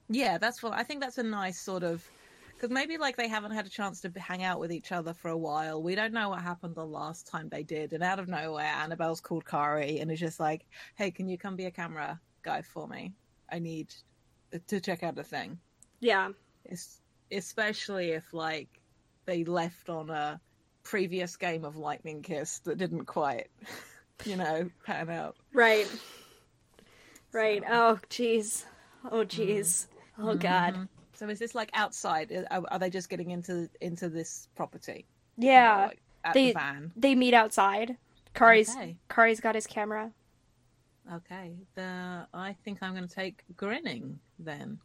Yeah, 0.07 0.39
that's 0.39 0.63
what 0.63 0.73
I 0.73 0.81
think. 0.83 0.99
That's 1.01 1.19
a 1.19 1.23
nice 1.23 1.59
sort 1.61 1.83
of 1.83 2.09
because 2.55 2.71
maybe 2.71 2.97
like 2.97 3.17
they 3.17 3.27
haven't 3.27 3.51
had 3.51 3.67
a 3.67 3.69
chance 3.69 4.01
to 4.01 4.09
hang 4.19 4.41
out 4.43 4.59
with 4.59 4.71
each 4.71 4.91
other 4.91 5.13
for 5.13 5.29
a 5.29 5.37
while. 5.37 5.83
We 5.83 5.93
don't 5.93 6.11
know 6.11 6.29
what 6.29 6.41
happened 6.41 6.73
the 6.73 6.85
last 6.87 7.27
time 7.27 7.49
they 7.49 7.61
did, 7.61 7.93
and 7.93 8.01
out 8.03 8.17
of 8.17 8.27
nowhere, 8.27 8.65
Annabelle's 8.65 9.21
called 9.21 9.45
Kari 9.45 9.99
and 9.99 10.11
is 10.11 10.19
just 10.19 10.39
like, 10.39 10.65
"Hey, 10.95 11.11
can 11.11 11.29
you 11.29 11.37
come 11.37 11.55
be 11.55 11.65
a 11.65 11.71
camera 11.71 12.19
guy 12.41 12.63
for 12.63 12.87
me? 12.87 13.13
I 13.51 13.59
need 13.59 13.93
to 14.67 14.81
check 14.81 15.03
out 15.03 15.19
a 15.19 15.23
thing." 15.23 15.59
Yeah. 15.99 16.31
Es- 16.65 16.99
especially 17.31 18.11
if 18.11 18.33
like 18.33 18.67
they 19.25 19.43
left 19.43 19.89
on 19.89 20.09
a 20.09 20.39
previous 20.83 21.35
game 21.37 21.65
of 21.65 21.75
Lightning 21.75 22.21
Kiss 22.21 22.59
that 22.59 22.77
didn't 22.77 23.05
quite, 23.05 23.47
you 24.25 24.35
know, 24.35 24.69
pan 24.85 25.09
out. 25.09 25.35
Right. 25.53 25.87
Right. 27.31 27.63
Oh, 27.69 27.99
jeez. 28.09 28.65
Oh, 29.11 29.23
jeez. 29.23 29.87
Mm-hmm. 30.17 30.27
Oh, 30.27 30.35
God. 30.35 30.73
Mm-hmm. 30.73 30.83
So 31.13 31.27
is 31.29 31.37
this 31.39 31.53
like 31.53 31.69
outside? 31.73 32.31
Are, 32.49 32.63
are 32.71 32.79
they 32.79 32.89
just 32.89 33.09
getting 33.09 33.31
into 33.31 33.69
into 33.81 34.09
this 34.09 34.47
property? 34.55 35.05
Yeah. 35.37 35.87
Like, 35.87 36.33
They 36.33 36.47
the 36.47 36.53
van. 36.53 36.91
they 36.95 37.13
meet 37.15 37.33
outside. 37.33 37.97
Kari's 38.33 38.69
Okay. 38.75 38.95
Kari's 39.09 39.39
got 39.41 39.55
his 39.55 39.67
camera. 39.67 40.11
Okay. 41.13 41.53
The 41.75 42.25
I 42.33 42.55
think 42.63 42.79
I'm 42.81 42.95
going 42.95 43.07
to 43.07 43.13
take 43.13 43.43
grinning 43.57 44.19
then. 44.39 44.79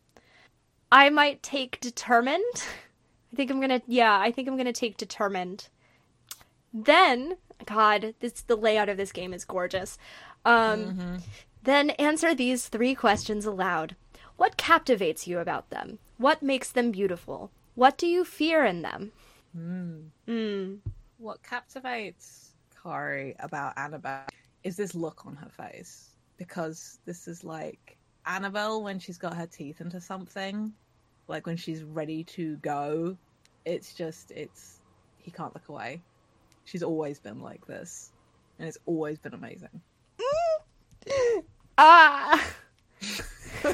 I 0.90 1.10
might 1.10 1.42
take 1.42 1.80
determined. 1.80 2.42
I 3.32 3.36
think 3.36 3.50
I'm 3.50 3.60
gonna 3.60 3.82
yeah, 3.86 4.18
I 4.18 4.30
think 4.30 4.48
I'm 4.48 4.56
gonna 4.56 4.72
take 4.72 4.96
determined. 4.96 5.68
Then 6.72 7.36
God, 7.66 8.14
this 8.20 8.42
the 8.42 8.56
layout 8.56 8.88
of 8.88 8.96
this 8.96 9.12
game 9.12 9.34
is 9.34 9.44
gorgeous. 9.44 9.98
Um 10.44 11.18
then 11.62 11.90
answer 11.90 12.34
these 12.34 12.68
three 12.68 12.94
questions 12.94 13.44
aloud. 13.44 13.96
What 14.36 14.56
captivates 14.56 15.26
you 15.26 15.38
about 15.38 15.70
them? 15.70 15.98
What 16.18 16.42
makes 16.42 16.70
them 16.70 16.90
beautiful? 16.90 17.50
What 17.74 17.98
do 17.98 18.06
you 18.06 18.24
fear 18.24 18.64
in 18.64 18.82
them? 18.82 19.12
Mm. 20.28 20.78
What 21.18 21.42
captivates 21.42 22.52
Kari 22.82 23.34
about 23.38 23.72
Annabelle 23.76 24.26
is 24.62 24.76
this 24.76 24.94
look 24.94 25.24
on 25.26 25.36
her 25.36 25.48
face 25.48 26.10
because 26.36 26.98
this 27.04 27.26
is 27.28 27.44
like 27.44 27.96
Annabelle 28.26 28.82
when 28.82 28.98
she's 28.98 29.18
got 29.18 29.34
her 29.34 29.46
teeth 29.46 29.80
into 29.80 30.00
something, 30.00 30.72
like 31.28 31.46
when 31.46 31.56
she's 31.56 31.82
ready 31.82 32.24
to 32.24 32.56
go. 32.56 33.16
It's 33.64 33.94
just 33.94 34.30
it's 34.30 34.80
he 35.18 35.30
can't 35.30 35.54
look 35.54 35.68
away. 35.68 36.02
She's 36.64 36.82
always 36.82 37.18
been 37.18 37.40
like 37.40 37.66
this, 37.66 38.12
and 38.58 38.68
it's 38.68 38.78
always 38.86 39.18
been 39.18 39.34
amazing. 39.34 39.80
Ah! 41.76 42.54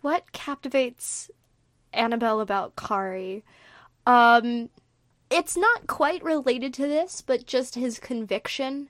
what 0.00 0.32
captivates 0.32 1.30
Annabelle 1.92 2.40
about 2.40 2.74
Kari? 2.74 3.44
Um, 4.06 4.70
it's 5.30 5.56
not 5.56 5.86
quite 5.86 6.24
related 6.24 6.74
to 6.74 6.88
this, 6.88 7.20
but 7.20 7.46
just 7.46 7.76
his 7.76 8.00
conviction, 8.00 8.88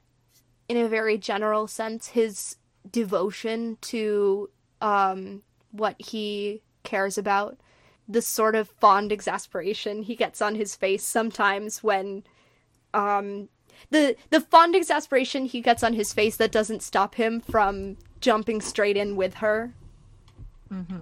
in 0.72 0.84
a 0.84 0.88
very 0.88 1.18
general 1.18 1.66
sense, 1.66 2.08
his 2.08 2.56
devotion 2.90 3.78
to 3.80 4.50
um 4.80 5.42
what 5.70 6.00
he 6.00 6.62
cares 6.82 7.16
about, 7.16 7.58
the 8.08 8.22
sort 8.22 8.54
of 8.54 8.68
fond 8.68 9.12
exasperation 9.12 10.02
he 10.02 10.16
gets 10.16 10.42
on 10.42 10.54
his 10.56 10.74
face 10.74 11.04
sometimes 11.04 11.82
when, 11.82 12.24
um, 12.92 13.48
the 13.90 14.16
the 14.30 14.40
fond 14.40 14.74
exasperation 14.74 15.44
he 15.46 15.60
gets 15.60 15.82
on 15.82 15.92
his 15.94 16.12
face 16.12 16.36
that 16.36 16.52
doesn't 16.52 16.82
stop 16.82 17.14
him 17.14 17.40
from 17.40 17.96
jumping 18.20 18.60
straight 18.60 18.96
in 18.96 19.16
with 19.16 19.34
her. 19.34 19.74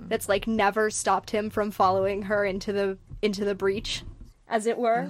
That's 0.08 0.28
like 0.28 0.46
never 0.46 0.90
stopped 0.90 1.30
him 1.30 1.48
from 1.50 1.70
following 1.70 2.22
her 2.22 2.44
into 2.44 2.72
the 2.72 2.98
into 3.22 3.44
the 3.44 3.54
breach 3.54 4.02
as 4.48 4.66
it 4.66 4.76
were. 4.78 5.06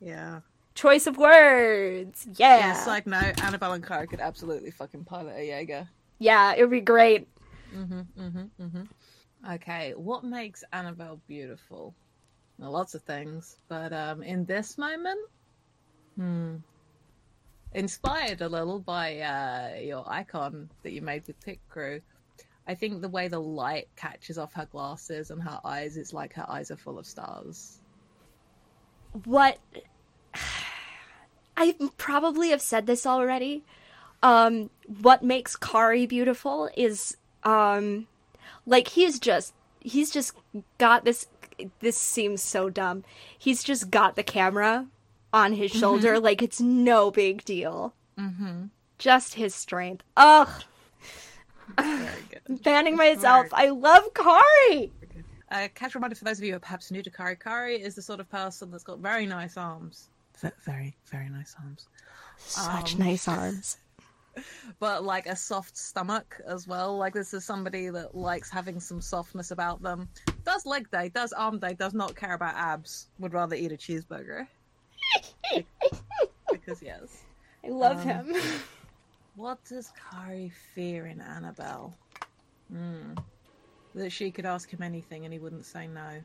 Yeah. 0.00 0.40
Choice 0.76 1.06
of 1.08 1.16
words 1.16 2.28
yeah 2.36 2.58
Yeah. 2.58 2.72
Side 2.74 3.06
note: 3.06 3.42
Annabelle 3.42 3.72
and 3.72 3.84
Kara 3.84 4.06
could 4.06 4.20
absolutely 4.20 4.70
fucking 4.70 5.04
pilot 5.04 5.34
a 5.36 5.44
Jaeger. 5.44 5.88
yeah 6.20 6.54
it 6.54 6.60
would 6.62 6.70
be 6.70 6.80
great 6.80 7.26
Mhm 7.74 8.06
mhm 8.16 8.50
mhm. 8.60 8.88
Okay, 9.54 9.92
what 9.96 10.24
makes 10.24 10.64
Annabelle 10.72 11.20
beautiful? 11.28 11.94
Well, 12.58 12.70
lots 12.72 12.94
of 12.94 13.02
things, 13.02 13.56
but 13.68 13.92
um, 13.92 14.22
in 14.22 14.44
this 14.44 14.76
moment, 14.78 15.20
hmm, 16.16 16.56
inspired 17.72 18.40
a 18.40 18.48
little 18.48 18.80
by 18.80 19.20
uh, 19.20 19.78
your 19.80 20.04
icon 20.10 20.68
that 20.82 20.92
you 20.92 21.02
made 21.02 21.26
with 21.26 21.38
Picrew. 21.44 22.00
I 22.66 22.74
think 22.74 23.00
the 23.02 23.08
way 23.08 23.28
the 23.28 23.38
light 23.40 23.88
catches 23.96 24.38
off 24.38 24.52
her 24.54 24.66
glasses 24.66 25.30
and 25.30 25.40
her 25.42 25.60
eyes, 25.64 25.96
it's 25.96 26.12
like 26.12 26.32
her 26.34 26.46
eyes 26.48 26.70
are 26.70 26.76
full 26.76 26.98
of 26.98 27.06
stars. 27.06 27.78
what 29.24 29.58
I 31.56 31.74
probably 31.96 32.50
have 32.50 32.60
said 32.60 32.86
this 32.86 33.06
already. 33.06 33.64
Um, 34.22 34.70
what 35.00 35.22
makes 35.22 35.56
Kari 35.56 36.06
beautiful 36.06 36.68
is 36.76 37.16
um, 37.44 38.06
like 38.66 38.88
he's 38.88 39.18
just 39.18 39.54
he's 39.80 40.10
just 40.10 40.34
got 40.78 41.04
this. 41.04 41.26
This 41.80 41.96
seems 41.96 42.42
so 42.42 42.68
dumb. 42.68 43.04
He's 43.38 43.64
just 43.64 43.90
got 43.90 44.16
the 44.16 44.22
camera 44.22 44.86
on 45.32 45.54
his 45.54 45.70
shoulder 45.70 46.18
like 46.20 46.42
it's 46.42 46.60
no 46.60 47.10
big 47.10 47.44
deal. 47.44 47.94
Mm-hmm. 48.18 48.66
Just 48.98 49.34
his 49.34 49.54
strength. 49.54 50.02
Ugh, 50.16 50.64
Banning 52.48 52.96
myself. 52.96 53.48
I 53.52 53.68
love 53.68 54.12
Kari. 54.14 54.92
Uh, 55.50 55.68
catch 55.74 55.94
reminder 55.94 56.16
for 56.16 56.24
those 56.24 56.38
of 56.38 56.44
you 56.44 56.52
who 56.52 56.56
are 56.56 56.60
perhaps 56.60 56.90
new 56.90 57.02
to 57.02 57.10
Kari. 57.10 57.36
Kari 57.36 57.80
is 57.80 57.94
the 57.94 58.02
sort 58.02 58.20
of 58.20 58.28
person 58.30 58.70
that's 58.70 58.84
got 58.84 58.98
very 58.98 59.26
nice 59.26 59.56
arms. 59.56 60.08
Very, 60.64 60.96
very 61.06 61.28
nice 61.28 61.54
arms. 61.62 61.88
Such 62.38 62.94
Um, 62.94 63.00
nice 63.00 63.28
arms. 63.28 63.78
but 64.78 65.04
like 65.04 65.26
a 65.26 65.36
soft 65.36 65.76
stomach 65.76 66.40
as 66.46 66.66
well. 66.66 66.96
Like 66.96 67.14
this 67.14 67.32
is 67.32 67.44
somebody 67.44 67.88
that 67.88 68.14
likes 68.14 68.50
having 68.50 68.80
some 68.80 69.00
softness 69.00 69.50
about 69.50 69.82
them. 69.82 70.08
Does 70.44 70.66
leg 70.66 70.90
day, 70.90 71.08
does 71.08 71.32
arm 71.32 71.58
day, 71.58 71.74
does 71.74 71.94
not 71.94 72.14
care 72.14 72.34
about 72.34 72.54
abs. 72.54 73.06
Would 73.18 73.32
rather 73.32 73.56
eat 73.56 73.72
a 73.72 73.76
cheeseburger. 73.76 74.46
because 76.52 76.82
yes. 76.82 77.22
I 77.64 77.68
love 77.68 77.98
um, 77.98 78.02
him. 78.32 78.36
What 79.36 79.62
does 79.66 79.92
Kari 80.10 80.50
fear 80.74 81.06
in 81.06 81.20
Annabelle? 81.20 81.94
Hmm. 82.72 83.12
That 83.94 84.10
she 84.10 84.30
could 84.30 84.46
ask 84.46 84.70
him 84.70 84.80
anything 84.82 85.24
and 85.26 85.32
he 85.32 85.38
wouldn't 85.38 85.66
say 85.66 85.86
no. 85.86 86.22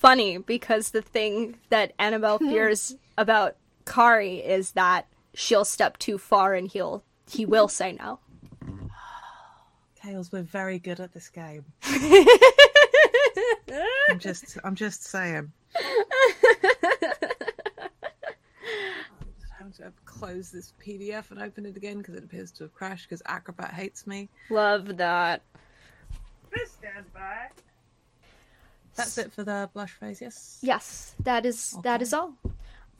Funny 0.00 0.38
because 0.38 0.90
the 0.90 1.02
thing 1.02 1.56
that 1.68 1.92
Annabelle 1.98 2.38
hmm. 2.38 2.48
fears 2.48 2.96
about 3.18 3.56
Kari 3.84 4.38
is 4.38 4.72
that 4.72 5.06
she'll 5.34 5.66
step 5.66 5.98
too 5.98 6.16
far 6.18 6.54
and 6.54 6.66
he'll 6.68 7.04
he 7.28 7.44
will 7.46 7.68
say 7.68 7.92
no. 7.92 8.18
Tails, 10.02 10.32
we're 10.32 10.42
very 10.42 10.78
good 10.78 10.98
at 10.98 11.12
this 11.12 11.28
game. 11.28 11.64
I'm 14.08 14.18
just, 14.18 14.56
I'm 14.64 14.74
just 14.74 15.04
saying. 15.04 15.52
I'm 15.76 16.02
just 19.38 19.52
having 19.58 19.72
to 19.74 19.92
close 20.06 20.50
this 20.50 20.72
PDF 20.84 21.30
and 21.30 21.40
open 21.40 21.66
it 21.66 21.76
again 21.76 21.98
because 21.98 22.14
it 22.14 22.24
appears 22.24 22.50
to 22.52 22.64
have 22.64 22.72
crashed 22.72 23.06
because 23.08 23.22
Acrobat 23.26 23.74
hates 23.74 24.06
me. 24.06 24.30
Love 24.48 24.96
that. 24.96 25.42
Stand 26.66 27.12
by. 27.12 27.48
That's 29.00 29.18
it 29.18 29.32
for 29.32 29.44
the 29.44 29.68
blush 29.72 29.92
phase. 29.92 30.20
Yes. 30.20 30.58
Yes, 30.62 31.14
that 31.20 31.44
is 31.44 31.76
that 31.82 32.02
is 32.02 32.12
all. 32.12 32.34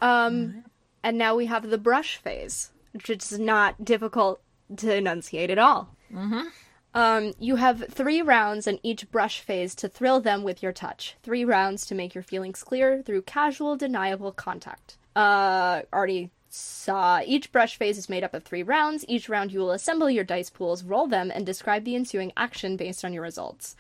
Um 0.01 0.65
and 1.03 1.17
now 1.17 1.35
we 1.35 1.47
have 1.47 1.69
the 1.69 1.79
brush 1.79 2.17
phase, 2.17 2.71
which 2.93 3.09
is 3.11 3.39
not 3.39 3.85
difficult 3.85 4.41
to 4.77 4.95
enunciate 4.95 5.51
at 5.51 5.59
all. 5.59 5.95
Mm-hmm. 6.13 6.49
Um, 6.93 7.33
you 7.39 7.57
have 7.57 7.87
three 7.89 8.21
rounds 8.21 8.67
in 8.67 8.81
each 8.83 9.11
brush 9.11 9.41
phase 9.41 9.75
to 9.77 9.89
thrill 9.89 10.21
them 10.21 10.43
with 10.43 10.63
your 10.63 10.73
touch. 10.73 11.17
Three 11.23 11.45
rounds 11.45 11.87
to 11.87 11.95
make 11.95 12.15
your 12.15 12.25
feelings 12.25 12.65
clear 12.65 13.03
through 13.03 13.23
casual, 13.23 13.77
deniable 13.77 14.33
contact. 14.33 14.99
Uh, 15.15 15.83
already 15.93 16.31
saw 16.49 17.21
each 17.25 17.53
brush 17.53 17.77
phase 17.77 17.97
is 17.97 18.09
made 18.09 18.25
up 18.25 18.35
of 18.35 18.43
three 18.43 18.65
rounds. 18.65 19.05
Each 19.07 19.29
round 19.29 19.53
you 19.53 19.61
will 19.61 19.71
assemble 19.71 20.11
your 20.11 20.25
dice 20.25 20.51
pools, 20.51 20.83
roll 20.83 21.07
them, 21.07 21.31
and 21.33 21.47
describe 21.47 21.85
the 21.85 21.95
ensuing 21.95 22.33
action 22.37 22.77
based 22.77 23.05
on 23.05 23.13
your 23.13 23.23
results. 23.23 23.77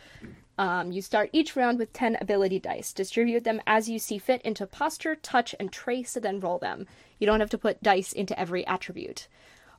Um, 0.59 0.93
you 0.93 1.01
start 1.01 1.31
each 1.33 1.57
round 1.57 1.79
with 1.79 1.93
10 1.93 2.19
ability 2.21 2.59
dice. 2.59 2.93
Distribute 2.93 3.45
them 3.45 3.63
as 3.67 3.89
you 3.89 3.99
see 3.99 4.19
fit 4.19 4.43
into 4.43 4.67
posture, 4.67 5.15
touch, 5.15 5.55
and 5.59 5.73
trace, 5.73 6.17
and 6.17 6.25
then 6.25 6.41
roll 6.41 6.59
them. 6.59 6.87
You 7.19 7.27
don't 7.27 7.41
have 7.41 7.51
to 7.51 7.59
put 7.59 7.83
dice 7.83 8.13
into 8.13 8.39
every 8.39 8.67
attribute. 8.67 9.29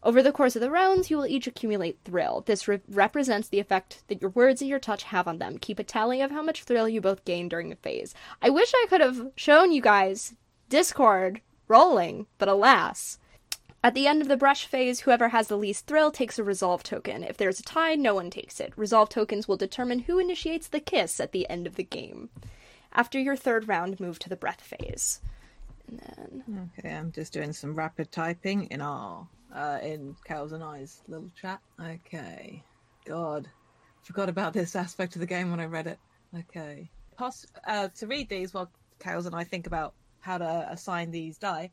Over 0.03 0.23
the 0.23 0.31
course 0.31 0.55
of 0.55 0.61
the 0.61 0.71
rounds, 0.71 1.11
you 1.11 1.17
will 1.17 1.27
each 1.27 1.45
accumulate 1.45 1.99
thrill. 2.03 2.41
This 2.47 2.67
re- 2.67 2.81
represents 2.89 3.47
the 3.47 3.59
effect 3.59 4.03
that 4.07 4.19
your 4.19 4.31
words 4.31 4.61
and 4.61 4.69
your 4.69 4.79
touch 4.79 5.03
have 5.03 5.27
on 5.27 5.37
them. 5.37 5.59
Keep 5.59 5.77
a 5.77 5.83
tally 5.83 6.21
of 6.21 6.31
how 6.31 6.41
much 6.41 6.63
thrill 6.63 6.89
you 6.89 7.01
both 7.01 7.23
gain 7.23 7.47
during 7.47 7.69
the 7.69 7.75
phase. 7.75 8.15
I 8.41 8.49
wish 8.49 8.71
I 8.73 8.87
could 8.89 9.01
have 9.01 9.31
shown 9.35 9.71
you 9.71 9.81
guys 9.81 10.33
Discord 10.69 11.41
rolling, 11.67 12.25
but 12.39 12.47
alas. 12.47 13.19
At 13.83 13.95
the 13.95 14.05
end 14.05 14.21
of 14.21 14.27
the 14.27 14.37
brush 14.37 14.65
phase, 14.65 15.01
whoever 15.01 15.29
has 15.29 15.47
the 15.47 15.57
least 15.57 15.87
thrill 15.87 16.11
takes 16.11 16.37
a 16.37 16.43
resolve 16.43 16.83
token. 16.83 17.23
If 17.23 17.37
there's 17.37 17.59
a 17.59 17.63
tie, 17.63 17.95
no 17.95 18.13
one 18.13 18.29
takes 18.29 18.59
it. 18.59 18.73
Resolve 18.75 19.09
tokens 19.09 19.47
will 19.47 19.57
determine 19.57 19.99
who 19.99 20.19
initiates 20.19 20.67
the 20.67 20.79
kiss 20.79 21.19
at 21.19 21.31
the 21.31 21.49
end 21.49 21.65
of 21.65 21.75
the 21.77 21.83
game. 21.83 22.29
After 22.93 23.19
your 23.19 23.35
third 23.35 23.67
round, 23.67 23.99
move 23.99 24.19
to 24.19 24.29
the 24.29 24.35
breath 24.35 24.61
phase. 24.61 25.21
And 25.87 25.99
then 25.99 26.69
Okay, 26.77 26.93
I'm 26.93 27.11
just 27.11 27.33
doing 27.33 27.53
some 27.53 27.73
rapid 27.73 28.11
typing 28.11 28.65
in 28.65 28.81
our 28.81 29.27
uh, 29.53 29.79
in 29.81 30.15
Cows 30.25 30.51
and 30.51 30.63
I's 30.63 31.01
little 31.07 31.31
chat. 31.39 31.59
Okay, 31.79 32.63
God, 33.05 33.47
forgot 34.03 34.29
about 34.29 34.53
this 34.53 34.75
aspect 34.75 35.15
of 35.15 35.21
the 35.21 35.25
game 35.25 35.49
when 35.49 35.59
I 35.59 35.65
read 35.65 35.87
it. 35.87 35.97
Okay, 36.37 36.89
Pos- 37.17 37.47
uh, 37.65 37.87
to 37.95 38.07
read 38.07 38.29
these 38.29 38.53
while 38.53 38.69
Cows 38.99 39.25
and 39.25 39.35
I 39.35 39.43
think 39.43 39.65
about 39.65 39.95
how 40.19 40.37
to 40.37 40.67
assign 40.69 41.09
these 41.09 41.39
die. 41.39 41.71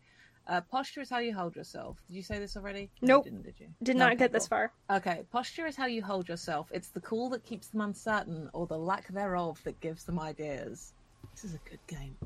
Uh, 0.49 0.63
posture 0.63 1.03
is 1.03 1.11
how 1.11 1.19
you 1.19 1.35
hold 1.35 1.55
yourself. 1.55 1.99
Did 2.09 2.17
you 2.17 2.23
say 2.23 2.39
this 2.39 2.57
already? 2.57 2.89
No, 3.03 3.19
you 3.19 3.25
didn't, 3.25 3.43
did 3.43 3.55
you? 3.59 3.67
did 3.83 3.97
No, 3.97 4.09
not 4.09 4.17
get 4.17 4.33
this 4.33 4.49
far. 4.49 4.73
Okay, 4.91 5.23
posture 5.31 5.67
is 5.67 5.77
how 5.77 5.85
you 5.87 6.03
hold 6.03 6.27
yourself. 6.29 6.69
It's 6.73 6.89
the 6.89 7.01
cool 7.01 7.29
that 7.31 7.45
keeps 7.45 7.69
them 7.69 7.83
uncertain, 7.83 8.49
or 8.55 8.67
the 8.67 8.79
lack 8.79 9.09
thereof 9.09 9.61
that 9.65 9.79
gives 9.81 10.05
them 10.05 10.19
ideas. 10.19 10.95
This 11.35 11.45
is 11.45 11.55
a 11.55 11.69
good 11.69 11.81
game. 11.87 12.17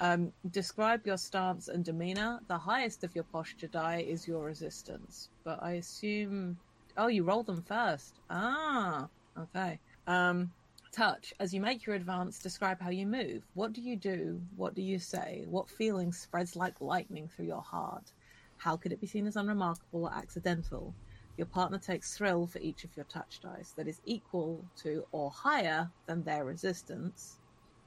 Um, 0.00 0.32
describe 0.50 1.06
your 1.06 1.18
stance 1.18 1.68
and 1.68 1.84
demeanor. 1.84 2.40
The 2.48 2.58
highest 2.58 3.04
of 3.04 3.14
your 3.14 3.24
posture 3.24 3.68
die 3.68 4.04
is 4.06 4.26
your 4.26 4.44
resistance, 4.44 5.28
but 5.44 5.62
I 5.62 5.72
assume. 5.72 6.56
Oh, 6.96 7.06
you 7.06 7.22
roll 7.22 7.44
them 7.44 7.62
first. 7.62 8.16
Ah, 8.30 9.06
okay. 9.38 9.78
Um, 10.08 10.50
touch. 10.90 11.32
As 11.38 11.54
you 11.54 11.60
make 11.60 11.86
your 11.86 11.96
advance, 11.96 12.38
describe 12.38 12.80
how 12.80 12.90
you 12.90 13.06
move. 13.06 13.42
What 13.54 13.72
do 13.72 13.80
you 13.80 13.96
do? 13.96 14.40
What 14.56 14.74
do 14.74 14.82
you 14.82 14.98
say? 14.98 15.44
What 15.48 15.70
feeling 15.70 16.12
spreads 16.12 16.56
like 16.56 16.80
lightning 16.80 17.28
through 17.28 17.46
your 17.46 17.62
heart? 17.62 18.12
How 18.56 18.76
could 18.76 18.92
it 18.92 19.00
be 19.00 19.06
seen 19.06 19.26
as 19.26 19.36
unremarkable 19.36 20.04
or 20.04 20.12
accidental? 20.12 20.94
Your 21.36 21.46
partner 21.46 21.78
takes 21.78 22.16
thrill 22.16 22.46
for 22.46 22.58
each 22.58 22.84
of 22.84 22.94
your 22.96 23.06
touch 23.06 23.40
dice 23.40 23.72
that 23.72 23.88
is 23.88 24.00
equal 24.04 24.64
to 24.78 25.06
or 25.12 25.30
higher 25.30 25.90
than 26.06 26.22
their 26.22 26.44
resistance. 26.44 27.38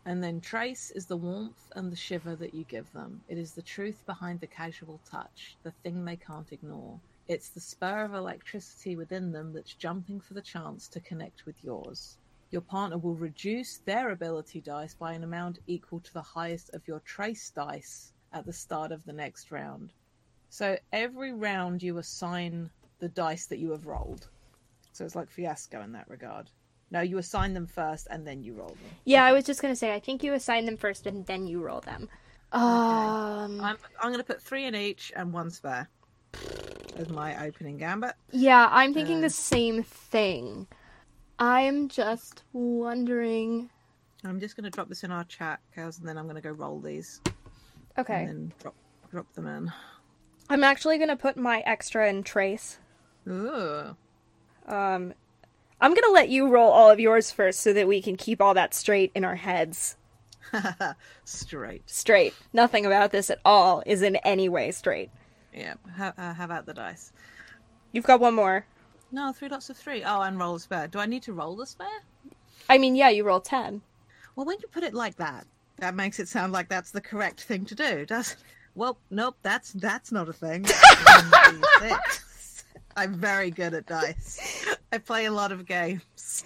And 0.06 0.24
then 0.24 0.42
trace 0.42 0.92
is 0.92 1.06
the 1.06 1.18
warmth 1.18 1.72
and 1.76 1.92
the 1.92 1.96
shiver 1.96 2.36
that 2.38 2.54
you 2.54 2.64
give 2.64 2.92
them. 2.94 3.22
It 3.28 3.38
is 3.38 3.54
the 3.54 3.62
truth 3.62 4.06
behind 4.06 4.40
the 4.40 4.48
casual 4.48 5.00
touch, 5.06 5.56
the 5.64 5.72
thing 5.72 6.04
they 6.04 6.16
can't 6.16 6.52
ignore. 6.52 7.00
It's 7.28 7.50
the 7.50 7.60
spur 7.60 8.04
of 8.04 8.14
electricity 8.14 8.96
within 8.96 9.32
them 9.32 9.54
that's 9.54 9.74
jumping 9.74 10.20
for 10.20 10.34
the 10.34 10.42
chance 10.42 10.88
to 10.90 11.00
connect 11.00 11.46
with 11.46 11.64
yours. 11.64 12.18
Your 12.54 12.62
partner 12.62 13.00
will 13.00 13.16
reduce 13.16 13.80
their 13.80 14.12
ability 14.12 14.62
dice 14.62 14.94
by 14.94 15.14
an 15.14 15.24
amount 15.24 15.58
equal 15.66 16.00
to 16.02 16.14
the 16.14 16.22
highest 16.22 16.70
of 16.76 16.88
your 16.88 17.00
trace 17.00 17.50
dice 17.50 18.14
at 18.32 18.46
the 18.46 18.54
start 18.54 18.92
of 18.92 19.04
the 19.06 19.12
next 19.12 19.50
round. 19.50 19.92
So 20.50 20.78
every 20.92 21.34
round 21.34 21.82
you 21.82 21.98
assign 21.98 22.70
the 23.00 23.10
dice 23.10 23.48
that 23.48 23.58
you 23.58 23.72
have 23.72 23.88
rolled. 23.88 24.30
So 24.92 25.04
it's 25.04 25.16
like 25.16 25.32
fiasco 25.32 25.82
in 25.82 25.94
that 25.94 26.08
regard. 26.08 26.52
No, 26.92 27.02
you 27.02 27.18
assign 27.18 27.56
them 27.56 27.66
first 27.66 28.06
and 28.12 28.26
then 28.28 28.44
you 28.44 28.54
roll 28.54 28.68
them. 28.68 28.92
Yeah, 29.04 29.26
I 29.26 29.34
was 29.34 29.46
just 29.46 29.60
gonna 29.60 29.76
say. 29.76 29.96
I 29.96 30.00
think 30.00 30.22
you 30.24 30.34
assign 30.34 30.66
them 30.68 30.78
first 30.78 31.08
and 31.08 31.26
then 31.26 31.48
you 31.48 31.60
roll 31.60 31.82
them. 31.82 32.08
Um. 32.52 33.62
I'm 33.62 33.78
I'm 34.00 34.12
gonna 34.12 34.24
put 34.24 34.44
three 34.44 34.66
in 34.66 34.76
each 34.76 35.12
and 35.16 35.34
one 35.34 35.50
spare 35.50 35.90
as 36.98 37.10
my 37.10 37.48
opening 37.48 37.80
gambit. 37.80 38.14
Yeah, 38.30 38.70
I'm 38.72 38.94
thinking 38.94 39.18
Uh. 39.18 39.22
the 39.22 39.32
same 39.32 39.82
thing. 39.82 40.68
I'm 41.40 41.88
just 41.90 42.44
wondering. 42.54 43.70
I'm 44.24 44.40
just 44.40 44.56
gonna 44.56 44.70
drop 44.70 44.88
this 44.90 45.04
in 45.04 45.12
our 45.12 45.24
chat, 45.26 45.60
cows, 45.76 46.00
and 46.00 46.08
then 46.08 46.18
I'm 46.18 46.28
gonna 46.28 46.42
go 46.42 46.52
roll 46.52 46.80
these 46.80 47.22
Okay. 47.98 48.22
and 48.24 48.28
then 48.30 48.54
drop 48.62 48.76
drop 49.12 49.34
them 49.34 49.48
in. 49.48 49.72
I'm 50.50 50.64
actually 50.64 50.98
gonna 50.98 51.18
put 51.18 51.36
my 51.38 51.62
extra 51.66 52.08
in 52.10 52.24
trace. 52.24 52.78
Ooh. 53.28 53.96
Um, 54.68 55.14
I'm 55.82 55.94
gonna 55.94 56.14
let 56.14 56.30
you 56.30 56.48
roll 56.48 56.72
all 56.72 56.90
of 56.90 57.00
yours 57.00 57.32
first 57.32 57.60
so 57.62 57.74
that 57.74 57.88
we 57.88 58.02
can 58.02 58.16
keep 58.16 58.42
all 58.42 58.54
that 58.54 58.74
straight 58.74 59.12
in 59.16 59.26
our 59.26 59.36
heads. 59.36 59.98
Straight. 61.26 61.90
Straight. 61.90 62.34
Nothing 62.54 62.86
about 62.86 63.12
this 63.12 63.30
at 63.32 63.40
all 63.44 63.82
is 63.88 64.04
in 64.04 64.18
any 64.18 64.48
way 64.50 64.70
straight. 64.72 65.10
Yeah. 65.54 65.74
How, 65.96 66.14
uh, 66.18 66.34
how 66.34 66.46
about 66.46 66.68
the 66.68 66.74
dice? 66.76 67.12
You've 67.92 68.06
got 68.06 68.20
one 68.20 68.36
more. 68.36 68.66
No, 69.14 69.32
three 69.32 69.48
lots 69.48 69.70
of 69.70 69.78
three. 69.78 70.04
Oh, 70.04 70.22
and 70.22 70.40
roll 70.40 70.56
a 70.56 70.60
spare. 70.60 70.88
Do 70.88 70.98
I 70.98 71.06
need 71.06 71.22
to 71.24 71.34
roll 71.34 71.56
the 71.56 71.68
spare? 71.68 72.02
I 72.68 72.80
mean, 72.80 72.96
yeah, 72.96 73.10
you 73.10 73.24
roll 73.24 73.40
10. 73.40 73.80
Well, 74.36 74.48
when 74.48 74.58
you 74.60 74.68
put 74.70 74.82
it 74.82 74.96
like 74.96 75.18
that, 75.18 75.46
that 75.78 75.94
makes 75.94 76.20
it 76.20 76.28
sound 76.28 76.52
like 76.52 76.68
that's 76.68 76.90
the 76.90 77.00
correct 77.00 77.44
thing 77.44 77.64
to 77.66 77.76
do. 77.76 78.08
Does 78.08 78.36
well, 78.74 78.98
nope, 79.12 79.38
that's 79.44 79.72
that's 79.74 80.12
not 80.12 80.30
a 80.30 80.34
thing. 80.34 80.64
D, 80.64 80.74
six. 81.80 82.66
I'm 82.96 83.14
very 83.14 83.52
good 83.52 83.76
at 83.76 83.86
dice. 83.86 84.66
I 84.92 84.98
play 84.98 85.26
a 85.26 85.32
lot 85.32 85.52
of 85.52 85.68
games. 85.68 86.46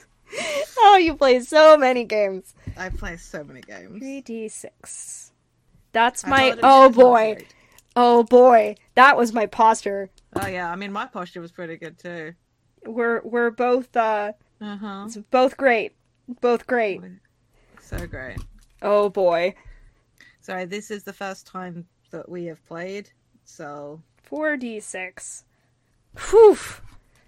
Oh, 0.77 0.97
you 0.97 1.15
play 1.15 1.39
so 1.39 1.77
many 1.77 2.03
games. 2.03 2.53
I 2.75 2.89
play 2.89 3.15
so 3.15 3.45
many 3.45 3.62
games. 3.62 4.03
3d6. 4.03 5.32
That's 5.93 6.27
my. 6.27 6.58
Oh 6.62 6.89
boy. 6.89 7.38
Oh 7.95 8.23
boy. 8.23 8.75
That 8.95 9.15
was 9.15 9.32
my 9.32 9.45
posture. 9.45 10.10
Oh 10.36 10.47
yeah, 10.47 10.69
I 10.69 10.75
mean 10.75 10.91
my 10.91 11.06
posture 11.06 11.39
was 11.39 11.53
pretty 11.53 11.77
good 11.77 11.97
too. 11.97 12.34
We're 12.88 13.21
we're 13.21 13.52
both 13.52 13.95
uh 13.95 14.34
Uh 14.62 14.78
huh. 14.78 15.04
it's 15.08 15.17
both 15.17 15.58
great. 15.58 15.93
Both 16.41 16.65
great. 16.67 17.02
So 17.82 18.06
great. 18.08 18.38
Oh 18.82 19.10
boy. 19.10 19.56
Sorry, 20.41 20.65
this 20.65 20.89
is 20.91 21.04
the 21.04 21.13
first 21.13 21.45
time 21.47 21.86
that 22.12 22.28
we 22.30 22.45
have 22.45 22.65
played, 22.67 23.10
so 23.43 24.02
4d6. 24.32 25.43
Whew. 26.30 26.58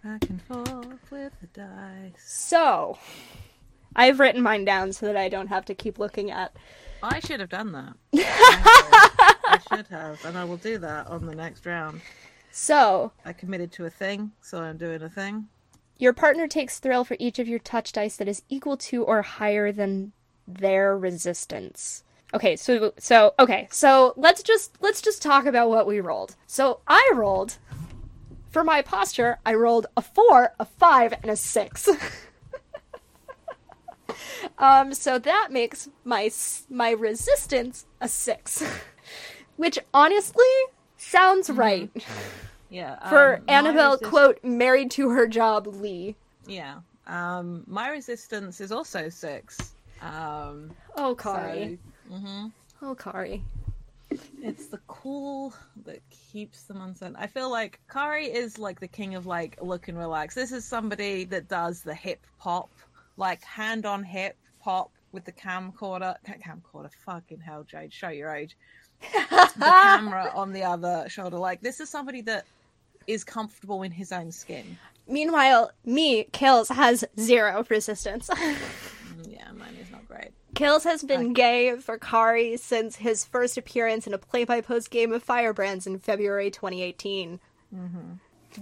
back 0.03 0.29
and 0.29 0.41
forth 0.43 1.11
with 1.11 1.33
the 1.41 1.47
dice. 1.53 2.13
So, 2.23 2.97
I've 3.95 4.19
written 4.21 4.41
mine 4.41 4.63
down 4.63 4.93
so 4.93 5.05
that 5.07 5.17
I 5.17 5.27
don't 5.27 5.47
have 5.47 5.65
to 5.65 5.75
keep 5.75 5.99
looking 5.99 6.31
at. 6.31 6.53
I 7.03 7.19
should 7.19 7.39
have 7.41 7.49
done 7.49 7.71
that. 7.73 7.93
I 8.13 9.59
should 9.69 9.87
have, 9.87 10.23
and 10.25 10.37
I 10.37 10.43
will 10.45 10.57
do 10.57 10.77
that 10.77 11.07
on 11.07 11.25
the 11.25 11.35
next 11.35 11.65
round. 11.65 12.01
So, 12.51 13.11
I 13.25 13.33
committed 13.33 13.71
to 13.73 13.85
a 13.85 13.89
thing, 13.89 14.31
so 14.41 14.59
I'm 14.61 14.77
doing 14.77 15.01
a 15.01 15.09
thing. 15.09 15.47
your 15.97 16.13
partner 16.13 16.47
takes 16.47 16.79
thrill 16.79 17.03
for 17.03 17.15
each 17.19 17.39
of 17.39 17.47
your 17.47 17.59
touch 17.59 17.91
dice 17.91 18.15
that 18.17 18.27
is 18.27 18.41
equal 18.49 18.77
to 18.77 19.03
or 19.03 19.21
higher 19.21 19.71
than 19.71 20.11
their 20.47 20.97
resistance. 20.97 22.03
Okay, 22.33 22.55
so 22.55 22.93
so 22.97 23.33
okay, 23.39 23.67
so 23.71 24.13
let's 24.15 24.43
just 24.43 24.77
let's 24.81 25.01
just 25.01 25.21
talk 25.21 25.45
about 25.45 25.69
what 25.69 25.87
we 25.87 25.99
rolled. 25.99 26.35
So 26.47 26.79
I 26.87 27.11
rolled 27.15 27.57
for 28.49 28.63
my 28.63 28.81
posture, 28.81 29.39
I 29.45 29.53
rolled 29.53 29.85
a 29.95 30.01
4, 30.01 30.53
a 30.59 30.65
5 30.65 31.13
and 31.21 31.31
a 31.31 31.35
6. 31.35 31.89
um 34.57 34.93
so 34.93 35.19
that 35.19 35.49
makes 35.51 35.89
my 36.03 36.29
my 36.69 36.91
resistance 36.91 37.85
a 38.01 38.07
6. 38.07 38.63
Which 39.57 39.77
honestly 39.93 40.45
sounds 40.99 41.49
right 41.49 41.89
Yeah. 42.69 42.97
for 43.09 43.35
um, 43.37 43.43
my 43.47 43.53
Annabelle 43.53 43.91
resist- 43.93 44.09
quote 44.09 44.43
married 44.43 44.91
to 44.91 45.09
her 45.09 45.27
job 45.27 45.67
Lee. 45.67 46.15
Yeah. 46.47 46.79
Um, 47.07 47.63
my 47.67 47.89
resistance 47.89 48.61
is 48.61 48.71
also 48.71 49.09
six. 49.09 49.73
Um, 50.01 50.71
Oh, 50.95 51.15
Kari. 51.15 51.79
so, 52.09 52.15
mhm. 52.15 52.51
Oh, 52.81 52.95
Kari. 52.95 53.43
It's 54.41 54.67
the 54.67 54.79
cool 54.87 55.53
that 55.85 55.99
keeps 56.09 56.63
them 56.63 56.81
uncertain. 56.81 57.15
I 57.17 57.27
feel 57.27 57.49
like 57.51 57.79
Kari 57.91 58.25
is 58.27 58.57
like 58.57 58.79
the 58.79 58.87
king 58.87 59.13
of 59.15 59.25
like 59.27 59.57
look 59.61 59.87
and 59.87 59.97
relax. 59.97 60.33
This 60.33 60.51
is 60.51 60.65
somebody 60.65 61.25
that 61.25 61.47
does 61.47 61.81
the 61.81 61.93
hip 61.93 62.19
pop, 62.39 62.69
like 63.17 63.43
hand 63.43 63.85
on 63.85 64.03
hip 64.03 64.35
pop 64.61 64.89
with 65.11 65.25
the 65.25 65.31
camcorder. 65.31 66.15
Camcorder, 66.25 66.89
fucking 67.05 67.39
hell, 67.39 67.63
Jade, 67.63 67.93
show 67.93 68.09
your 68.09 68.33
age. 68.33 68.55
The 69.01 69.49
camera 69.59 70.31
on 70.35 70.51
the 70.53 70.63
other 70.63 71.05
shoulder. 71.09 71.37
Like 71.37 71.61
this 71.61 71.79
is 71.79 71.89
somebody 71.89 72.21
that 72.21 72.45
is 73.07 73.23
comfortable 73.23 73.81
in 73.83 73.91
his 73.91 74.11
own 74.11 74.31
skin. 74.31 74.77
Meanwhile, 75.07 75.71
me, 75.85 76.25
Kills, 76.31 76.69
has 76.69 77.03
zero 77.19 77.65
resistance. 77.69 78.29
Mm, 79.19 79.33
Yeah, 79.33 79.51
mine 79.51 79.75
is 79.81 79.89
not 79.91 80.07
great. 80.07 80.29
Kills 80.55 80.83
has 80.85 81.03
been 81.03 81.33
gay 81.33 81.75
for 81.77 81.97
Kari 81.97 82.55
since 82.57 82.95
his 82.97 83.25
first 83.25 83.57
appearance 83.57 84.05
in 84.07 84.13
a 84.13 84.17
play 84.17 84.45
by 84.45 84.61
post 84.61 84.91
game 84.91 85.11
of 85.11 85.23
Firebrands 85.23 85.85
in 85.87 85.99
February 85.99 86.49
2018. 86.51 87.39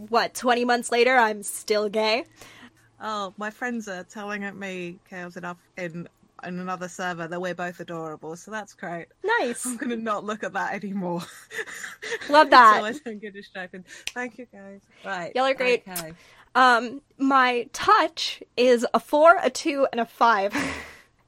What, 0.09 0.33
20 0.33 0.65
months 0.65 0.91
later, 0.91 1.15
I'm 1.15 1.43
still 1.43 1.89
gay? 1.89 2.25
Oh, 3.01 3.33
my 3.37 3.49
friends 3.51 3.87
are 3.87 4.03
telling 4.03 4.43
at 4.43 4.55
me 4.55 4.99
chaos 5.09 5.37
enough 5.37 5.57
in 5.77 6.07
in 6.43 6.59
another 6.59 6.87
server 6.87 7.27
that 7.27 7.41
we're 7.41 7.55
both 7.55 7.79
adorable, 7.79 8.35
so 8.35 8.51
that's 8.51 8.73
great. 8.73 9.07
Nice. 9.39 9.65
I'm 9.65 9.77
gonna 9.77 9.95
not 9.95 10.23
look 10.23 10.43
at 10.43 10.53
that 10.53 10.73
anymore. 10.73 11.21
Love 12.29 12.49
that. 12.51 12.79
so 12.79 12.85
I 12.85 12.93
don't 13.03 13.21
get 13.21 13.33
distracted. 13.33 13.83
Thank 14.13 14.37
you 14.37 14.47
guys. 14.51 14.81
Right. 15.05 15.31
Y'all 15.35 15.45
are 15.45 15.53
great. 15.53 15.83
Okay. 15.87 16.13
Um, 16.55 17.01
my 17.17 17.69
touch 17.73 18.41
is 18.55 18.85
a 18.93 18.99
4, 18.99 19.37
a 19.43 19.49
2, 19.49 19.87
and 19.91 20.01
a 20.01 20.05
5. 20.05 20.53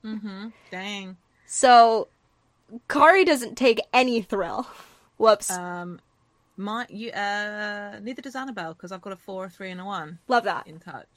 Mm-hmm. 0.05 0.47
Dang. 0.71 1.17
so, 1.45 2.07
Kari 2.87 3.25
doesn't 3.25 3.55
take 3.57 3.81
any 3.91 4.21
thrill. 4.21 4.65
Whoops. 5.17 5.51
Um, 5.51 5.99
my 6.55 6.85
you 6.89 7.11
uh 7.11 7.99
neither 8.01 8.21
does 8.21 8.35
Annabelle 8.35 8.73
because 8.73 8.93
I've 8.93 9.01
got 9.01 9.11
a 9.11 9.17
four, 9.17 9.45
a 9.45 9.49
three, 9.49 9.71
and 9.71 9.81
a 9.81 9.85
one 9.85 10.19
Love 10.29 10.45
that. 10.45 10.67
in 10.67 10.79
touch. 10.79 11.07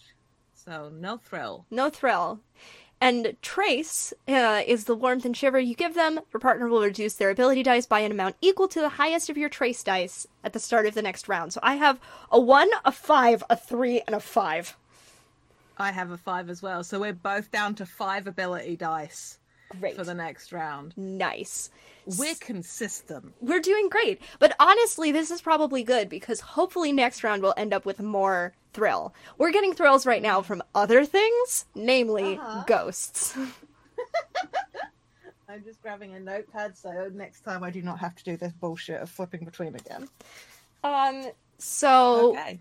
So 0.55 0.91
no 0.93 1.17
thrill. 1.17 1.65
No 1.71 1.91
thrill. 1.91 2.41
And 3.03 3.37
trace 3.43 4.15
uh, 4.29 4.63
is 4.65 4.85
the 4.85 4.95
warmth 4.95 5.25
and 5.25 5.37
shiver 5.37 5.59
you 5.59 5.75
give 5.75 5.95
them. 5.95 6.21
Your 6.33 6.39
partner 6.39 6.69
will 6.69 6.83
reduce 6.83 7.15
their 7.15 7.31
ability 7.31 7.65
dice 7.65 7.85
by 7.85 7.99
an 7.99 8.13
amount 8.13 8.37
equal 8.41 8.69
to 8.69 8.81
the 8.81 8.91
highest 8.91 9.29
of 9.29 9.37
your 9.37 9.49
trace 9.49 9.83
dice 9.83 10.29
at 10.45 10.53
the 10.53 10.61
start 10.61 10.87
of 10.87 10.95
the 10.95 11.03
next 11.03 11.27
round. 11.27 11.53
So 11.53 11.59
I 11.65 11.75
have 11.75 11.99
a 12.31 12.39
one, 12.39 12.71
a 12.85 12.93
five, 12.93 13.43
a 13.51 13.57
three, 13.57 14.03
and 14.07 14.15
a 14.15 14.21
five. 14.21 14.77
I 15.77 15.91
have 15.91 16.13
a 16.13 16.17
five 16.17 16.49
as 16.49 16.63
well, 16.63 16.85
so 16.85 17.01
we're 17.01 17.13
both 17.13 17.51
down 17.51 17.75
to 17.75 17.87
five 17.87 18.29
ability 18.29 18.77
dice 18.77 19.39
Great. 19.81 19.97
for 19.97 20.05
the 20.05 20.15
next 20.15 20.53
round. 20.53 20.97
Nice. 20.97 21.71
We're 22.07 22.37
consistent. 22.37 23.33
We're 23.41 23.61
doing 23.61 23.89
great. 23.89 24.23
But 24.39 24.55
honestly, 24.61 25.11
this 25.11 25.33
is 25.33 25.41
probably 25.43 25.83
good 25.83 26.09
because 26.09 26.39
hopefully 26.39 26.93
next 26.93 27.25
round 27.25 27.43
we'll 27.43 27.55
end 27.57 27.75
up 27.75 27.85
with 27.85 27.99
more 27.99 28.53
thrill. 28.73 29.15
We're 29.39 29.53
getting 29.53 29.75
thrills 29.75 30.07
right 30.07 30.23
now 30.23 30.43
from 30.43 30.63
other 30.75 31.05
things, 31.05 31.67
namely 31.75 32.39
Uh-huh. 32.39 32.65
ghosts. 32.67 33.37
I'm 35.49 35.63
just 35.65 35.83
grabbing 35.83 36.15
a 36.15 36.21
notepad 36.21 36.77
so 36.79 37.11
next 37.13 37.41
time 37.43 37.63
I 37.63 37.71
do 37.71 37.83
not 37.83 37.99
have 37.99 38.15
to 38.17 38.25
do 38.25 38.37
this 38.37 38.53
bullshit 38.53 39.01
of 39.03 39.11
flipping 39.11 39.45
between 39.45 39.75
again. 39.75 40.09
Um, 40.83 41.27
so 41.59 42.31
Okay. 42.33 42.59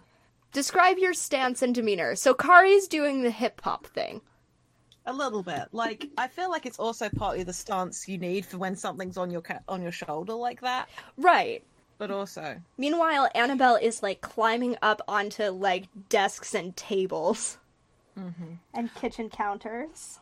describe 0.52 0.98
your 0.98 1.14
stance 1.14 1.62
and 1.62 1.74
demeanor. 1.74 2.16
So 2.16 2.34
Kari's 2.34 2.88
doing 2.88 3.22
the 3.24 3.32
hip 3.32 3.62
hop 3.64 3.88
thing. 3.88 4.20
A 5.06 5.14
little 5.14 5.42
bit. 5.42 5.64
Like 5.72 6.10
I 6.18 6.28
feel 6.28 6.50
like 6.50 6.66
it's 6.66 6.80
also 6.80 7.10
partly 7.10 7.44
the 7.44 7.54
stance 7.54 8.08
you 8.10 8.18
need 8.18 8.46
for 8.46 8.58
when 8.58 8.76
something's 8.76 9.18
on 9.18 9.32
your 9.32 9.42
ca- 9.42 9.62
on 9.68 9.82
your 9.82 9.92
shoulder 9.94 10.34
like 10.34 10.60
that. 10.62 10.90
Right. 11.18 11.64
But 12.02 12.10
also, 12.10 12.60
Meanwhile, 12.80 13.30
Annabelle 13.36 13.76
is 13.76 14.02
like 14.02 14.22
climbing 14.22 14.76
up 14.82 15.04
onto 15.08 15.44
like 15.52 15.86
desks 16.10 16.56
and 16.56 16.76
tables. 16.76 17.60
Mm-hmm. 18.18 18.54
And 18.74 18.96
kitchen 18.96 19.30
counters. 19.30 20.20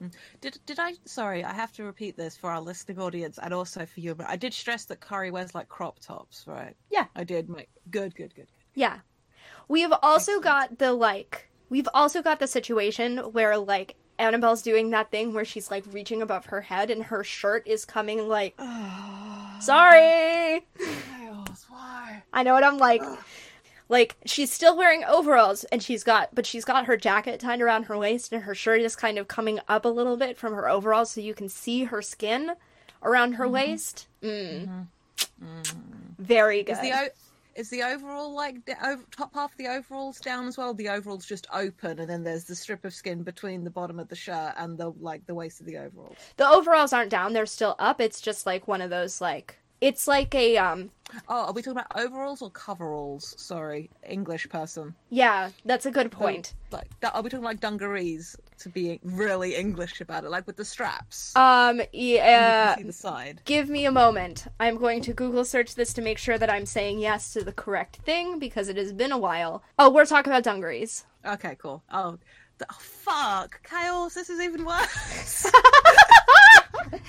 Mm. 0.00 0.12
did 0.40 0.60
did 0.66 0.78
I? 0.78 0.92
Sorry, 1.04 1.42
I 1.42 1.52
have 1.52 1.72
to 1.72 1.82
repeat 1.82 2.16
this 2.16 2.36
for 2.36 2.52
our 2.52 2.60
listening 2.60 3.00
audience 3.00 3.40
and 3.42 3.52
also 3.52 3.84
for 3.86 3.98
you. 3.98 4.14
But 4.14 4.28
I 4.28 4.36
did 4.36 4.54
stress 4.54 4.84
that 4.84 5.00
Kari 5.00 5.32
wears 5.32 5.52
like 5.52 5.68
crop 5.68 5.98
tops, 5.98 6.44
right? 6.46 6.76
Yeah. 6.90 7.06
I 7.16 7.24
did. 7.24 7.48
Make 7.48 7.70
good, 7.90 8.14
good, 8.14 8.32
good. 8.36 8.46
Yeah. 8.74 8.98
We've 9.66 9.94
also 10.04 10.38
got 10.38 10.78
the 10.78 10.92
like 10.92 11.50
we've 11.70 11.88
also 11.92 12.22
got 12.22 12.38
the 12.38 12.46
situation 12.46 13.18
where 13.32 13.58
like 13.58 13.96
Annabelle's 14.20 14.62
doing 14.62 14.90
that 14.90 15.10
thing 15.10 15.34
where 15.34 15.44
she's 15.44 15.72
like 15.72 15.82
reaching 15.90 16.22
above 16.22 16.46
her 16.46 16.60
head 16.60 16.88
and 16.88 17.02
her 17.02 17.24
shirt 17.24 17.66
is 17.66 17.84
coming 17.84 18.28
like 18.28 18.54
oh, 18.60 19.45
sorry. 19.60 20.66
Why? 21.68 22.22
I 22.32 22.42
know 22.42 22.54
what 22.54 22.64
I'm 22.64 22.78
like. 22.78 23.02
Like 23.88 24.16
she's 24.24 24.52
still 24.52 24.76
wearing 24.76 25.04
overalls 25.04 25.64
and 25.64 25.82
she's 25.82 26.02
got 26.02 26.34
but 26.34 26.44
she's 26.44 26.64
got 26.64 26.86
her 26.86 26.96
jacket 26.96 27.38
tied 27.38 27.60
around 27.60 27.84
her 27.84 27.96
waist 27.96 28.32
and 28.32 28.42
her 28.42 28.54
shirt 28.54 28.80
is 28.80 28.96
kind 28.96 29.16
of 29.16 29.28
coming 29.28 29.60
up 29.68 29.84
a 29.84 29.88
little 29.88 30.16
bit 30.16 30.36
from 30.36 30.54
her 30.54 30.68
overalls 30.68 31.12
so 31.12 31.20
you 31.20 31.34
can 31.34 31.48
see 31.48 31.84
her 31.84 32.02
skin 32.02 32.52
around 33.02 33.34
her 33.34 33.48
waist. 33.48 34.08
Mm. 34.22 34.86
Very 36.18 36.62
good. 36.64 36.72
Is 36.72 36.80
the 36.80 37.10
is 37.56 37.70
the 37.70 37.82
overall 37.82 38.34
like 38.34 38.64
the 38.66 38.76
over- 38.86 39.04
top 39.10 39.34
half 39.34 39.52
of 39.52 39.56
the 39.58 39.68
overalls 39.68 40.20
down 40.20 40.46
as 40.46 40.56
well? 40.58 40.74
The 40.74 40.88
overalls 40.88 41.26
just 41.26 41.46
open, 41.52 41.98
and 41.98 42.08
then 42.08 42.22
there's 42.22 42.44
the 42.44 42.54
strip 42.54 42.84
of 42.84 42.94
skin 42.94 43.22
between 43.22 43.64
the 43.64 43.70
bottom 43.70 43.98
of 43.98 44.08
the 44.08 44.16
shirt 44.16 44.54
and 44.56 44.76
the 44.78 44.90
like 45.00 45.26
the 45.26 45.34
waist 45.34 45.60
of 45.60 45.66
the 45.66 45.78
overalls. 45.78 46.16
the 46.36 46.48
overalls 46.48 46.92
aren't 46.92 47.10
down, 47.10 47.32
they're 47.32 47.46
still 47.46 47.74
up. 47.78 48.00
It's 48.00 48.20
just 48.20 48.46
like 48.46 48.68
one 48.68 48.80
of 48.80 48.90
those 48.90 49.20
like 49.20 49.58
it's 49.80 50.06
like 50.08 50.34
a 50.34 50.56
um 50.56 50.90
Oh, 51.28 51.46
are 51.46 51.52
we 51.52 51.62
talking 51.62 51.78
about 51.78 51.92
overalls 51.96 52.42
or 52.42 52.50
coveralls? 52.50 53.36
Sorry, 53.38 53.90
English 54.08 54.48
person. 54.48 54.92
yeah, 55.08 55.50
that's 55.64 55.86
a 55.86 55.90
good 55.92 56.10
point. 56.10 56.54
Like, 56.72 56.88
are 57.14 57.22
we 57.22 57.30
talking 57.30 57.44
like 57.44 57.60
dungarees 57.60 58.34
to 58.58 58.68
be 58.68 58.98
really 59.04 59.54
English 59.54 60.00
about 60.00 60.24
it, 60.24 60.30
like 60.30 60.48
with 60.48 60.56
the 60.56 60.64
straps? 60.64 61.34
Um 61.36 61.80
yeah 61.92 62.74
see 62.76 62.82
the 62.82 62.92
side. 62.92 63.40
Give 63.44 63.68
me 63.68 63.84
a 63.86 63.92
moment. 63.92 64.48
I'm 64.58 64.78
going 64.78 65.00
to 65.02 65.12
Google 65.12 65.44
search 65.44 65.76
this 65.76 65.92
to 65.94 66.02
make 66.02 66.18
sure 66.18 66.38
that 66.38 66.50
I'm 66.50 66.66
saying 66.66 66.98
yes 66.98 67.32
to 67.34 67.44
the 67.44 67.52
correct 67.52 67.96
thing 67.98 68.40
because 68.40 68.68
it 68.68 68.76
has 68.76 68.92
been 68.92 69.12
a 69.12 69.18
while. 69.18 69.62
Oh, 69.78 69.90
we're 69.90 70.06
talking 70.06 70.32
about 70.32 70.42
dungarees. 70.42 71.04
Okay, 71.24 71.56
cool. 71.60 71.84
Oh, 71.92 72.18
th- 72.58 72.68
oh 72.68 72.76
fuck, 72.80 73.60
chaos. 73.62 74.14
This 74.14 74.28
is 74.28 74.40
even 74.40 74.64
worse. 74.64 75.46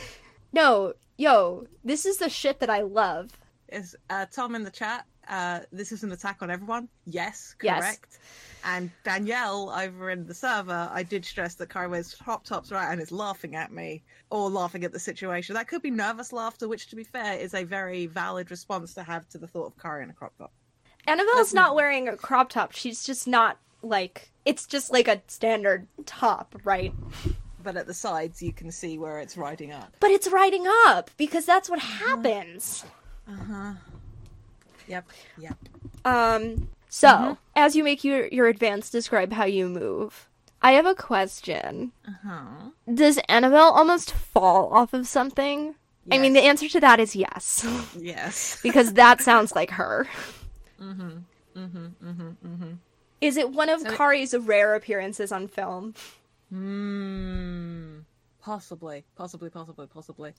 No, 0.53 0.93
yo, 1.17 1.67
this 1.83 2.05
is 2.05 2.17
the 2.17 2.29
shit 2.29 2.60
that 2.60 2.69
I 2.69 2.81
love. 2.81 3.31
is 3.69 3.95
uh, 4.10 4.25
Tom 4.31 4.55
in 4.55 4.63
the 4.63 4.71
chat? 4.71 5.05
Uh, 5.27 5.60
this 5.73 5.91
is 5.91 6.03
an 6.03 6.12
attack 6.13 6.38
on 6.41 6.49
everyone. 6.49 6.88
Yes, 7.05 7.53
Yes. 7.62 7.79
correct. 7.81 8.19
And 8.63 8.89
Danielle 9.03 9.69
over 9.77 10.10
in 10.10 10.25
the 10.25 10.33
server, 10.33 10.89
I 10.91 11.03
did 11.03 11.25
stress 11.25 11.55
that 11.55 11.69
Kari 11.69 11.89
wears 11.89 12.15
crop 12.15 12.45
tops, 12.45 12.71
right, 12.71 12.89
and 12.91 13.01
is 13.01 13.12
laughing 13.12 13.53
at 13.55 13.71
me 13.71 14.03
or 14.29 14.49
laughing 14.49 14.86
at 14.86 14.93
the 14.93 14.99
situation. 14.99 15.53
That 15.55 15.67
could 15.67 15.81
be 15.81 15.91
nervous 15.91 16.31
laughter, 16.31 16.67
which, 16.69 16.88
to 16.91 16.95
be 16.95 17.03
fair, 17.03 17.38
is 17.38 17.53
a 17.53 17.65
very 17.65 18.05
valid 18.07 18.49
response 18.51 18.93
to 18.93 19.03
have 19.03 19.27
to 19.29 19.38
the 19.38 19.47
thought 19.47 19.65
of 19.65 19.77
Kari 19.77 20.03
in 20.03 20.10
a 20.10 20.13
crop 20.13 20.38
top. 20.38 20.53
Annabelle's 21.07 21.53
not 21.53 21.75
wearing 21.75 22.07
a 22.07 22.15
crop 22.17 22.49
top. 22.49 22.71
She's 22.71 23.03
just 23.05 23.27
not 23.27 23.57
like 23.81 24.31
it's 24.45 24.65
just 24.65 24.91
like 24.91 25.07
a 25.10 25.21
standard 25.27 25.88
top, 26.05 26.55
right? 26.63 26.93
But 27.63 27.76
at 27.76 27.88
the 27.88 27.93
sides, 27.93 28.41
you 28.41 28.54
can 28.54 28.72
see 28.72 28.98
where 28.98 29.20
it's 29.20 29.36
riding 29.38 29.72
up. 29.72 29.91
But 30.00 30.12
it's 30.12 30.28
riding 30.32 30.65
up 30.88 31.10
because 31.17 31.46
that's 31.46 31.70
what 31.70 31.80
happens. 31.80 32.86
Uh 33.28 33.43
huh. 33.52 33.74
Yep, 34.88 35.06
yep. 35.38 35.58
Um 36.06 36.70
so, 36.89 37.38
as 37.56 37.76
you 37.76 37.84
make 37.84 38.04
your 38.04 38.28
your 38.28 38.48
advance 38.48 38.89
describe 38.89 39.34
how 39.34 39.46
you 39.46 39.67
move. 39.67 40.28
I 40.62 40.72
have 40.72 40.86
a 40.86 40.96
question. 40.96 41.91
Uh-huh. 42.08 42.70
Does 42.91 43.20
Annabelle 43.30 43.72
almost 43.72 44.12
fall 44.12 44.74
off 44.74 44.93
of 44.93 45.08
something? 45.08 45.76
I 46.12 46.17
mean, 46.20 46.34
the 46.34 46.41
answer 46.41 46.70
to 46.70 46.80
that 46.80 47.00
is 47.02 47.15
yes. 47.15 47.67
Yes. 48.00 48.60
because 48.63 48.93
that 48.93 49.20
sounds 49.22 49.54
like 49.54 49.72
her. 49.72 50.08
mm-hmm, 50.82 51.10
mm-hmm, 51.56 51.86
mm-hmm, 52.08 52.28
mm-hmm. 52.48 52.72
Is 53.20 53.36
it 53.38 53.52
one 53.52 53.67
of 53.70 53.82
So 53.82 53.89
it- 53.89 53.98
Kari's 53.98 54.34
rare 54.36 54.74
appearances 54.74 55.32
on 55.34 55.48
film? 55.48 55.93
Hmm. 56.49 57.99
Possibly, 58.41 59.03
possibly, 59.15 59.49
possibly, 59.49 59.88
possibly. 59.88 60.33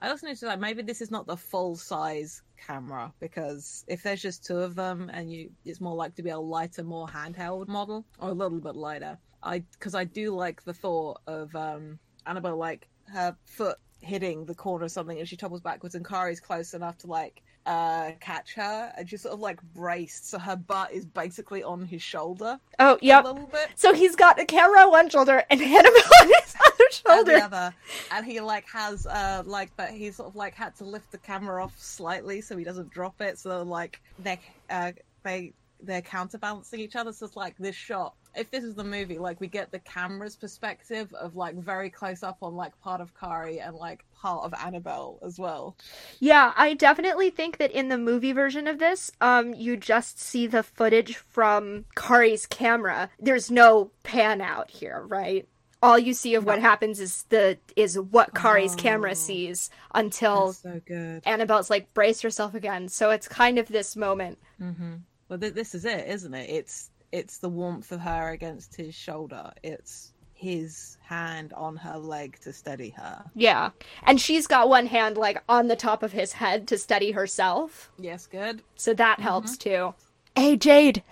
I 0.00 0.10
also 0.10 0.26
need 0.26 0.36
to 0.38 0.46
like 0.46 0.58
maybe 0.58 0.82
this 0.82 1.00
is 1.00 1.10
not 1.10 1.26
the 1.26 1.36
full 1.36 1.76
size 1.76 2.42
camera 2.66 3.12
because 3.20 3.84
if 3.86 4.02
there's 4.02 4.20
just 4.20 4.44
two 4.44 4.58
of 4.58 4.74
them 4.74 5.10
and 5.12 5.30
you, 5.30 5.50
it's 5.64 5.80
more 5.80 5.94
likely 5.94 6.16
to 6.16 6.22
be 6.22 6.30
a 6.30 6.38
lighter, 6.38 6.82
more 6.82 7.06
handheld 7.06 7.68
model 7.68 8.04
or 8.18 8.30
a 8.30 8.32
little 8.32 8.58
bit 8.60 8.74
lighter. 8.74 9.16
I 9.42 9.60
because 9.60 9.94
I 9.94 10.04
do 10.04 10.34
like 10.34 10.64
the 10.64 10.74
thought 10.74 11.20
of 11.26 11.54
um 11.54 11.98
Annabelle 12.26 12.56
like 12.56 12.88
her 13.12 13.36
foot 13.44 13.78
hitting 14.00 14.44
the 14.44 14.54
corner 14.54 14.84
of 14.84 14.90
something 14.90 15.18
and 15.18 15.28
she 15.28 15.36
topples 15.36 15.60
backwards 15.60 15.94
and 15.94 16.04
Kari's 16.04 16.40
close 16.40 16.74
enough 16.74 16.98
to 16.98 17.06
like 17.06 17.42
uh 17.66 18.10
catch 18.20 18.54
her 18.54 18.92
and 18.96 19.08
she's 19.08 19.22
sort 19.22 19.32
of 19.32 19.40
like 19.40 19.58
braced 19.74 20.28
so 20.28 20.38
her 20.38 20.54
butt 20.56 20.92
is 20.92 21.04
basically 21.06 21.62
on 21.62 21.84
his 21.86 22.02
shoulder 22.02 22.58
Oh, 22.78 22.98
yeah. 23.00 23.22
a 23.22 23.24
little 23.24 23.46
bit 23.46 23.68
So 23.76 23.94
he's 23.94 24.14
got 24.16 24.36
the 24.36 24.44
camera 24.44 24.80
on 24.80 24.90
one 24.90 25.08
shoulder 25.08 25.42
and 25.48 25.60
Annabelle 25.62 26.02
on 26.20 26.26
his 26.28 26.54
other 26.66 26.74
and 26.78 26.92
shoulder. 26.92 27.32
the 27.38 27.44
other, 27.44 27.74
and 28.10 28.26
he 28.26 28.40
like 28.40 28.66
has 28.68 29.06
uh 29.06 29.42
like 29.46 29.70
but 29.76 29.90
he 29.90 30.10
sort 30.10 30.28
of 30.28 30.36
like 30.36 30.54
had 30.54 30.74
to 30.76 30.84
lift 30.84 31.10
the 31.12 31.18
camera 31.18 31.62
off 31.64 31.72
slightly 31.78 32.40
so 32.42 32.56
he 32.56 32.64
doesn't 32.64 32.90
drop 32.90 33.20
it. 33.22 33.38
So 33.38 33.62
like 33.62 34.00
they 34.18 34.38
uh 34.68 34.92
they 35.22 35.52
they're 35.82 36.02
counterbalancing 36.02 36.80
each 36.80 36.96
other. 36.96 37.12
So 37.12 37.26
it's 37.26 37.36
like 37.36 37.56
this 37.58 37.76
shot. 37.76 38.14
If 38.36 38.50
this 38.50 38.64
is 38.64 38.74
the 38.74 38.84
movie, 38.84 39.18
like 39.18 39.40
we 39.40 39.46
get 39.46 39.70
the 39.70 39.78
camera's 39.78 40.36
perspective 40.36 41.12
of 41.14 41.36
like 41.36 41.54
very 41.56 41.90
close 41.90 42.22
up 42.22 42.38
on 42.42 42.54
like 42.54 42.78
part 42.80 43.00
of 43.00 43.12
Kari 43.18 43.60
and 43.60 43.76
like 43.76 44.04
part 44.20 44.44
of 44.44 44.54
Annabelle 44.54 45.18
as 45.24 45.38
well. 45.38 45.76
Yeah, 46.20 46.52
I 46.56 46.74
definitely 46.74 47.30
think 47.30 47.58
that 47.58 47.70
in 47.70 47.88
the 47.88 47.98
movie 47.98 48.32
version 48.32 48.66
of 48.66 48.78
this, 48.78 49.10
um, 49.20 49.54
you 49.54 49.76
just 49.76 50.18
see 50.20 50.46
the 50.46 50.62
footage 50.62 51.16
from 51.16 51.84
Kari's 51.94 52.46
camera. 52.46 53.10
There's 53.20 53.50
no 53.50 53.90
pan 54.02 54.40
out 54.40 54.70
here, 54.70 55.04
right? 55.06 55.48
All 55.82 55.98
you 55.98 56.14
see 56.14 56.34
of 56.34 56.46
what 56.46 56.60
happens 56.60 56.98
is 56.98 57.24
the 57.28 57.58
is 57.76 57.98
what 58.00 58.32
Kari's 58.34 58.74
camera 58.74 59.10
Oh. 59.10 59.14
sees 59.14 59.68
until 59.94 60.54
so. 60.54 60.80
Annabelle's 61.26 61.68
like 61.68 61.92
brace 61.92 62.24
yourself 62.24 62.54
again. 62.54 62.88
So 62.88 63.10
it's 63.10 63.28
kind 63.28 63.58
of 63.58 63.68
this 63.68 63.94
moment. 63.94 64.38
Mm-hmm. 64.58 64.94
Well, 65.28 65.38
th- 65.38 65.52
this 65.52 65.74
is 65.74 65.84
it, 65.84 66.08
isn't 66.08 66.32
it? 66.32 66.48
It's 66.48 66.90
it's 67.14 67.38
the 67.38 67.48
warmth 67.48 67.92
of 67.92 68.00
her 68.00 68.30
against 68.30 68.74
his 68.74 68.92
shoulder. 68.94 69.52
It's 69.62 70.12
his 70.34 70.98
hand 71.02 71.52
on 71.52 71.76
her 71.76 71.96
leg 71.96 72.38
to 72.40 72.52
steady 72.52 72.90
her. 72.90 73.24
Yeah. 73.36 73.70
And 74.02 74.20
she's 74.20 74.48
got 74.48 74.68
one 74.68 74.86
hand 74.86 75.16
like 75.16 75.40
on 75.48 75.68
the 75.68 75.76
top 75.76 76.02
of 76.02 76.10
his 76.12 76.32
head 76.32 76.66
to 76.68 76.76
steady 76.76 77.12
herself. 77.12 77.90
Yes, 77.98 78.26
good. 78.26 78.62
So 78.74 78.94
that 78.94 79.20
helps 79.20 79.56
too. 79.56 79.94
Hey 80.34 80.56
Jade, 80.56 81.02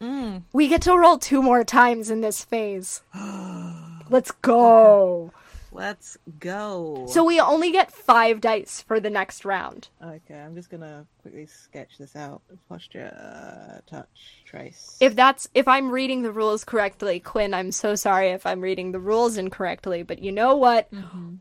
Mm. 0.00 0.42
we 0.52 0.66
get 0.66 0.82
to 0.82 0.98
roll 0.98 1.16
two 1.18 1.40
more 1.40 1.62
times 1.62 2.10
in 2.10 2.20
this 2.20 2.42
phase. 2.44 3.02
Let's 4.10 4.32
go. 4.32 5.32
Let's 5.74 6.18
go. 6.38 7.06
So 7.08 7.24
we 7.24 7.40
only 7.40 7.72
get 7.72 7.90
five 7.90 8.40
dice 8.42 8.82
for 8.82 9.00
the 9.00 9.08
next 9.08 9.44
round. 9.44 9.88
okay, 10.02 10.34
I'm 10.38 10.54
just 10.54 10.68
gonna 10.70 11.06
quickly 11.22 11.46
sketch 11.46 11.96
this 11.98 12.14
out. 12.14 12.42
Posture, 12.68 13.08
uh, 13.16 13.80
touch, 13.90 14.42
trace. 14.44 14.98
If 15.00 15.16
that's 15.16 15.48
if 15.54 15.66
I'm 15.66 15.90
reading 15.90 16.22
the 16.22 16.30
rules 16.30 16.62
correctly, 16.64 17.20
Quinn, 17.20 17.54
I'm 17.54 17.72
so 17.72 17.94
sorry 17.94 18.28
if 18.28 18.44
I'm 18.44 18.60
reading 18.60 18.92
the 18.92 19.00
rules 19.00 19.38
incorrectly, 19.38 20.02
but 20.02 20.18
you 20.20 20.30
know 20.30 20.54
what? 20.56 20.88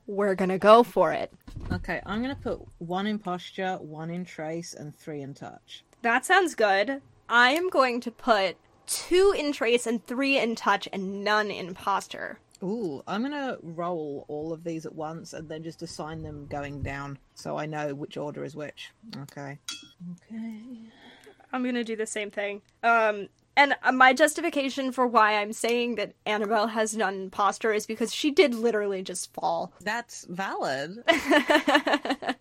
We're 0.08 0.36
gonna 0.36 0.58
go 0.60 0.84
for 0.84 1.12
it. 1.12 1.34
Okay, 1.72 2.02
I'm 2.06 2.22
gonna 2.22 2.36
put 2.36 2.60
one 2.78 3.08
in 3.08 3.20
posture, 3.20 3.76
one 3.82 4.10
in 4.10 4.24
trace, 4.24 4.74
and 4.74 4.96
three 4.96 5.22
in 5.22 5.34
touch. 5.34 5.84
That 6.04 6.26
sounds 6.26 6.56
good. 6.56 7.02
I 7.28 7.52
am 7.52 7.70
going 7.70 8.00
to 8.02 8.12
put 8.12 8.56
two 8.88 9.34
in 9.38 9.52
trace 9.52 9.86
and 9.86 10.06
three 10.06 10.38
in 10.38 10.56
touch 10.56 10.88
and 10.91 11.24
none 11.24 11.52
in 11.52 11.74
posture. 11.74 12.39
Ooh, 12.63 13.02
I'm 13.08 13.24
gonna 13.24 13.58
roll 13.63 14.26
all 14.28 14.54
of 14.54 14.63
these 14.63 14.86
at 14.86 14.93
once 14.93 15.34
and 15.34 15.50
then 15.50 15.63
just 15.63 15.82
assign 15.82 16.21
them 16.21 16.45
going 16.45 16.84
down, 16.84 17.17
so 17.34 17.58
I 17.58 17.65
know 17.65 17.95
which 17.95 18.17
order 18.17 18.43
is 18.43 18.56
which. 18.56 18.91
Okay. 19.24 19.58
Okay. 20.12 20.62
I'm 21.52 21.63
gonna 21.63 21.84
do 21.84 21.95
the 21.95 22.06
same 22.06 22.30
thing. 22.30 22.62
Um, 22.84 23.30
and 23.58 23.76
my 23.93 24.13
justification 24.13 24.91
for 24.91 25.08
why 25.08 25.36
I'm 25.36 25.54
saying 25.54 25.95
that 25.95 26.13
Annabelle 26.26 26.67
has 26.67 26.95
none 26.95 27.30
posture 27.32 27.74
is 27.74 27.86
because 27.86 28.13
she 28.13 28.32
did 28.32 28.54
literally 28.54 29.02
just 29.02 29.34
fall. 29.34 29.74
That's 29.82 30.26
valid. 30.30 31.04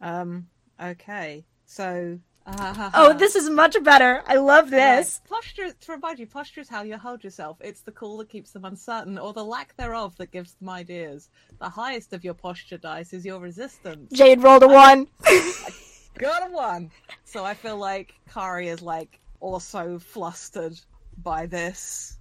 um. 0.00 0.48
Okay. 0.82 1.44
So. 1.66 2.18
Uh, 2.46 2.90
oh, 2.94 3.12
this 3.12 3.34
is 3.34 3.50
much 3.50 3.76
better. 3.82 4.22
I 4.26 4.36
love 4.36 4.70
this. 4.70 5.20
Right. 5.24 5.30
Posture, 5.30 5.72
to 5.72 5.92
remind 5.92 6.20
you, 6.20 6.26
posture 6.26 6.60
is 6.60 6.68
how 6.68 6.82
you 6.82 6.96
hold 6.96 7.24
yourself. 7.24 7.56
It's 7.60 7.80
the 7.80 7.90
call 7.90 8.18
that 8.18 8.28
keeps 8.28 8.52
them 8.52 8.64
uncertain, 8.64 9.18
or 9.18 9.32
the 9.32 9.44
lack 9.44 9.76
thereof 9.76 10.16
that 10.18 10.30
gives 10.30 10.54
them 10.54 10.68
ideas. 10.68 11.28
The 11.58 11.68
highest 11.68 12.12
of 12.12 12.22
your 12.22 12.34
posture 12.34 12.78
dice 12.78 13.12
is 13.12 13.26
your 13.26 13.40
resistance. 13.40 14.12
Jade 14.12 14.42
rolled 14.42 14.62
a 14.62 14.68
one. 14.68 15.08
Got 16.18 16.48
a 16.48 16.52
one! 16.52 16.90
So 17.24 17.44
I 17.44 17.52
feel 17.52 17.76
like 17.76 18.14
Kari 18.32 18.68
is 18.68 18.80
like 18.80 19.20
also 19.40 19.98
flustered 19.98 20.80
by 21.22 21.46
this. 21.46 22.18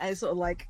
And 0.00 0.16
sort 0.16 0.32
of 0.32 0.38
like 0.38 0.68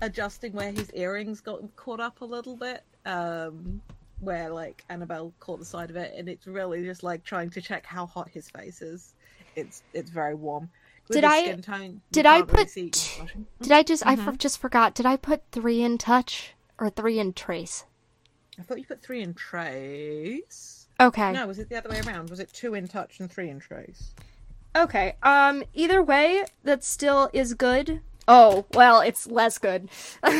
adjusting 0.00 0.52
where 0.52 0.72
his 0.72 0.90
earrings 0.92 1.40
got 1.40 1.60
caught 1.76 2.00
up 2.00 2.20
a 2.20 2.24
little 2.24 2.56
bit. 2.56 2.84
Um 3.04 3.82
where 4.20 4.48
like 4.50 4.84
Annabelle 4.88 5.32
caught 5.40 5.58
the 5.58 5.64
side 5.64 5.90
of 5.90 5.96
it 5.96 6.14
and 6.16 6.28
it's 6.28 6.46
really 6.46 6.84
just 6.84 7.02
like 7.02 7.22
trying 7.24 7.50
to 7.50 7.60
check 7.60 7.84
how 7.86 8.06
hot 8.06 8.28
his 8.30 8.48
face 8.50 8.82
is. 8.82 9.14
It's 9.54 9.82
it's 9.92 10.10
very 10.10 10.34
warm. 10.34 10.68
With 11.08 11.16
Did 11.16 11.24
I- 11.24 11.42
skin 11.44 11.62
tone, 11.62 12.00
did 12.10 12.26
I 12.26 12.38
can't 12.38 12.52
really 12.52 12.64
put 12.64 12.92
t- 12.92 13.22
Did 13.62 13.72
I 13.72 13.82
just? 13.84 14.04
I 14.06 14.16
for- 14.16 14.32
just 14.32 14.58
forgot. 14.58 14.94
Did 14.94 15.06
I 15.06 15.16
put 15.16 15.42
three 15.52 15.82
in 15.82 15.98
touch 15.98 16.54
or 16.78 16.90
three 16.90 17.18
in 17.20 17.32
trace? 17.32 17.84
I 18.58 18.62
thought 18.62 18.78
you 18.78 18.84
put 18.86 19.02
three 19.02 19.22
in 19.22 19.32
trace. 19.34 20.88
Okay. 20.98 21.32
No, 21.32 21.46
was 21.46 21.58
it 21.58 21.68
the 21.68 21.76
other 21.76 21.90
way 21.90 22.00
around? 22.06 22.30
Was 22.30 22.40
it 22.40 22.52
two 22.52 22.74
in 22.74 22.88
touch 22.88 23.20
and 23.20 23.30
three 23.30 23.50
in 23.50 23.60
trace? 23.60 24.12
Okay. 24.74 25.14
Um. 25.22 25.62
Either 25.74 26.02
way, 26.02 26.42
that 26.64 26.82
still 26.82 27.30
is 27.32 27.54
good. 27.54 28.00
Oh 28.26 28.66
well, 28.74 29.00
it's 29.00 29.26
less 29.28 29.58
good. 29.58 29.88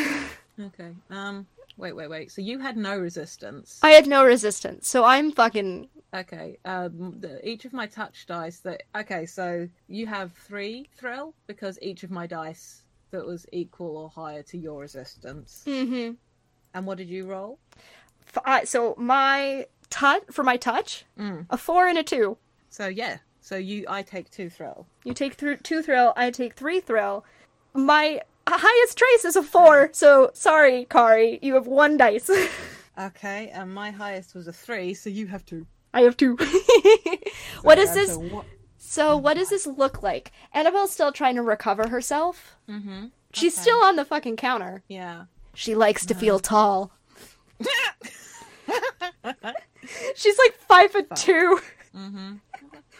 Okay. 0.59 0.91
Um. 1.11 1.45
Wait, 1.77 1.93
wait, 1.95 2.09
wait. 2.09 2.31
So 2.31 2.41
you 2.41 2.59
had 2.59 2.75
no 2.75 2.97
resistance. 2.97 3.79
I 3.83 3.91
had 3.91 4.07
no 4.07 4.25
resistance, 4.25 4.87
so 4.87 5.03
I'm 5.03 5.31
fucking. 5.31 5.89
Okay. 6.13 6.57
Um. 6.65 7.15
The, 7.19 7.47
each 7.47 7.65
of 7.65 7.73
my 7.73 7.85
touch 7.85 8.25
dice. 8.25 8.59
That. 8.59 8.83
Okay. 8.95 9.25
So 9.25 9.69
you 9.87 10.07
have 10.07 10.33
three 10.33 10.89
thrill 10.97 11.33
because 11.45 11.77
each 11.81 12.03
of 12.03 12.11
my 12.11 12.25
dice 12.27 12.83
that 13.11 13.25
was 13.25 13.45
equal 13.53 13.95
or 13.97 14.09
higher 14.09 14.43
to 14.43 14.57
your 14.57 14.81
resistance. 14.81 15.63
Mm-hmm. 15.67 16.13
And 16.73 16.85
what 16.85 16.97
did 16.97 17.09
you 17.09 17.25
roll? 17.25 17.59
I- 18.43 18.65
so 18.65 18.95
my 18.97 19.67
touch 19.89 20.23
for 20.31 20.43
my 20.43 20.57
touch, 20.57 21.05
Mm. 21.17 21.45
a 21.49 21.57
four 21.57 21.87
and 21.87 21.97
a 21.97 22.03
two. 22.03 22.37
So 22.69 22.87
yeah. 22.87 23.17
So 23.41 23.55
you, 23.55 23.85
I 23.87 24.01
take 24.01 24.29
two 24.29 24.49
thrill. 24.49 24.87
You 25.05 25.13
take 25.13 25.37
th- 25.37 25.63
two 25.63 25.81
thrill. 25.81 26.11
I 26.17 26.31
take 26.31 26.55
three 26.55 26.81
thrill. 26.81 27.23
My 27.73 28.21
highest 28.51 28.97
trace 28.97 29.25
is 29.25 29.35
a 29.35 29.43
four. 29.43 29.89
So 29.93 30.31
sorry, 30.33 30.85
Kari, 30.89 31.39
you 31.41 31.53
have 31.55 31.67
one 31.67 31.97
dice. 31.97 32.29
Okay. 32.99 33.49
And 33.53 33.71
my 33.75 33.91
highest 33.91 34.33
was 34.33 34.47
a 34.47 34.51
three. 34.51 34.95
So 34.95 35.11
you 35.11 35.27
have 35.27 35.45
two. 35.45 35.67
I 35.93 36.01
have 36.01 36.17
two. 36.17 36.35
what 37.61 37.77
is 37.77 37.89
So 37.89 37.95
this? 37.95 38.17
So 38.79 39.15
what 39.15 39.35
does 39.37 39.49
this 39.51 39.67
look 39.67 40.01
like? 40.01 40.31
Annabelle's 40.51 40.89
still 40.93 41.11
trying 41.11 41.35
to 41.35 41.43
recover 41.43 41.89
herself. 41.89 42.55
Mm-hmm. 42.67 43.05
She's 43.33 43.53
Okay. 43.53 43.61
still 43.61 43.77
on 43.83 43.97
the 43.97 44.03
fucking 44.05 44.37
counter. 44.37 44.81
Yeah. 44.87 45.25
She 45.53 45.75
likes 45.75 46.07
to 46.07 46.15
feel 46.15 46.39
tall. 46.39 46.91
She's 50.15 50.37
like 50.39 50.55
five 50.67 50.91
foot 50.91 51.15
two. 51.15 51.59
Mm-hmm. 51.95 52.33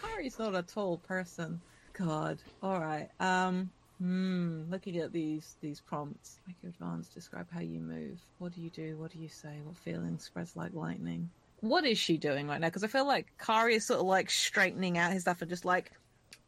Kari's 0.00 0.38
not 0.38 0.54
a 0.54 0.62
tall 0.62 0.98
person. 0.98 1.60
God. 1.92 2.38
All 2.62 2.80
right. 2.80 3.08
Um. 3.18 3.70
Hmm. 3.98 4.62
Looking 4.70 4.98
at 4.98 5.12
these 5.12 5.56
these 5.60 5.80
prompts, 5.80 6.38
make 6.46 6.56
your 6.62 6.70
advance. 6.70 7.08
Describe 7.08 7.46
how 7.52 7.60
you 7.60 7.80
move. 7.80 8.18
What 8.38 8.54
do 8.54 8.60
you 8.60 8.70
do? 8.70 8.96
What 8.96 9.12
do 9.12 9.18
you 9.18 9.28
say? 9.28 9.54
What 9.64 9.76
feeling 9.76 10.18
spreads 10.18 10.54
like 10.56 10.72
lightning? 10.74 11.30
What 11.60 11.84
is 11.84 11.98
she 11.98 12.16
doing 12.16 12.46
right 12.46 12.60
now? 12.60 12.68
Because 12.68 12.84
I 12.84 12.88
feel 12.88 13.06
like 13.06 13.26
Kari 13.44 13.74
is 13.74 13.84
sort 13.84 13.98
of 14.00 14.06
like 14.06 14.30
straightening 14.30 14.96
out 14.98 15.12
his 15.12 15.22
stuff 15.22 15.42
and 15.42 15.50
just 15.50 15.64
like, 15.64 15.90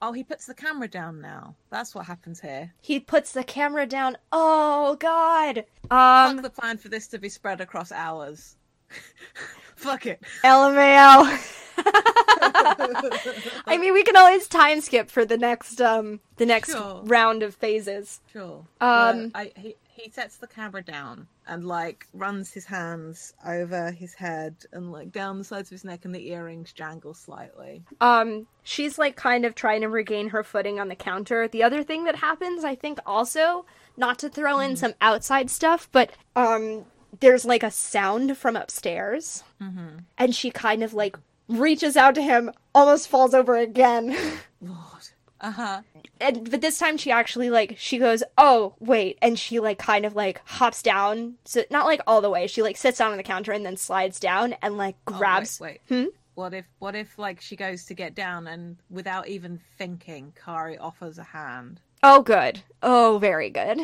oh, 0.01 0.13
he 0.13 0.23
puts 0.23 0.47
the 0.47 0.55
camera 0.55 0.87
down 0.87 1.21
now. 1.21 1.57
That's 1.71 1.93
what 1.95 2.07
happens 2.07 2.39
here. 2.41 2.73
He 2.81 3.01
puts 3.01 3.33
the 3.33 3.43
camera 3.43 3.87
down. 3.87 4.17
Oh 4.31 4.95
God. 5.01 5.65
Fuck 5.89 5.93
Um. 5.93 6.43
the 6.43 6.51
plan 6.51 6.79
for 6.79 6.89
this 6.89 7.09
to 7.09 7.19
be 7.19 7.29
spread 7.29 7.61
across 7.61 7.91
hours. 7.91 8.57
Fuck 9.75 10.07
it. 10.07 10.23
LMAO. 10.45 11.57
I 13.67 13.77
mean, 13.81 13.93
we 13.93 14.03
can 14.03 14.17
always 14.17 14.49
time 14.49 14.81
skip 14.81 15.11
for 15.11 15.25
the 15.25 15.37
next 15.39 15.81
um 15.81 16.21
the 16.37 16.47
next 16.47 16.73
Sure. 16.73 17.03
round 17.05 17.43
of 17.43 17.55
phases. 17.55 18.21
Sure. 18.33 18.65
Um, 18.81 19.31
I, 19.35 19.53
he 19.57 19.77
he 19.89 20.11
sets 20.11 20.37
the 20.37 20.47
camera 20.47 20.83
down 20.83 21.27
and 21.47 21.67
like 21.67 22.07
runs 22.15 22.53
his 22.53 22.65
hands 22.65 23.35
over 23.47 23.91
his 23.91 24.15
head 24.15 24.57
and 24.73 24.91
like 24.93 25.13
down 25.13 25.39
the 25.39 25.45
sides 25.45 25.69
of 25.69 25.73
his 25.73 25.85
neck, 25.85 26.05
and 26.05 26.15
the 26.15 26.29
earrings 26.31 26.73
jangle 26.73 27.15
slightly. 27.15 27.83
Um, 28.01 28.47
she's 28.63 28.99
like 28.99 29.17
kind 29.17 29.45
of 29.45 29.55
trying 29.55 29.83
to 29.83 29.89
regain 29.89 30.31
her 30.31 30.43
footing 30.43 30.81
on 30.81 30.89
the 30.89 30.95
counter. 30.97 31.49
The 31.49 31.63
other 31.63 31.83
thing 31.83 32.05
that 32.05 32.17
happens, 32.17 32.65
I 32.65 32.75
think, 32.75 32.99
also 33.05 33.67
not 33.97 34.19
to 34.21 34.29
throw 34.31 34.59
in 34.61 34.77
some 34.77 34.95
outside 35.03 35.51
stuff, 35.51 35.89
but 35.93 36.11
um, 36.35 36.87
there's 37.21 37.45
like 37.45 37.63
a 37.63 37.71
sound 37.71 38.37
from 38.39 38.57
upstairs, 38.57 39.45
Mm-hmm. 39.61 39.99
and 40.17 40.35
she 40.35 40.51
kind 40.51 40.83
of 40.83 40.95
like 40.95 41.19
reaches 41.51 41.97
out 41.97 42.15
to 42.15 42.23
him, 42.23 42.51
almost 42.75 43.09
falls 43.09 43.35
over 43.35 43.57
again. 43.57 44.17
Lord. 44.61 44.77
Uh 45.43 45.51
huh. 45.53 45.81
and 46.21 46.51
but 46.51 46.61
this 46.61 46.79
time 46.79 46.99
she 46.99 47.11
actually 47.11 47.49
like 47.49 47.75
she 47.79 47.97
goes 47.97 48.23
oh 48.37 48.75
wait 48.79 49.17
and 49.23 49.39
she 49.39 49.59
like 49.59 49.79
kind 49.79 50.05
of 50.05 50.15
like 50.15 50.47
hops 50.47 50.83
down 50.83 51.37
so 51.47 51.63
not 51.71 51.87
like 51.87 52.03
all 52.07 52.21
the 52.21 52.29
way 52.29 52.47
she 52.47 52.61
like 52.61 52.77
sits 52.77 52.99
down 52.99 53.11
on 53.13 53.17
the 53.17 53.23
counter 53.23 53.51
and 53.51 53.65
then 53.65 53.75
slides 53.75 54.21
down 54.21 54.55
and 54.61 54.77
like 54.77 54.97
grabs 55.07 55.59
Oh, 55.59 55.65
wait, 55.65 55.81
Hmm? 55.89 56.05
What 56.35 56.53
if 56.53 56.67
what 56.79 56.95
if 56.95 57.19
like 57.19 57.41
she 57.41 57.57
goes 57.57 57.87
to 57.87 57.95
get 57.95 58.15
down 58.15 58.47
and 58.49 58.77
without 58.91 59.29
even 59.29 59.61
thinking, 59.79 60.35
Kari 60.45 60.77
offers 60.77 61.17
a 61.17 61.23
hand? 61.25 61.81
oh 62.03 62.21
good 62.23 62.61
oh 62.83 63.17
very 63.19 63.49
good 63.51 63.79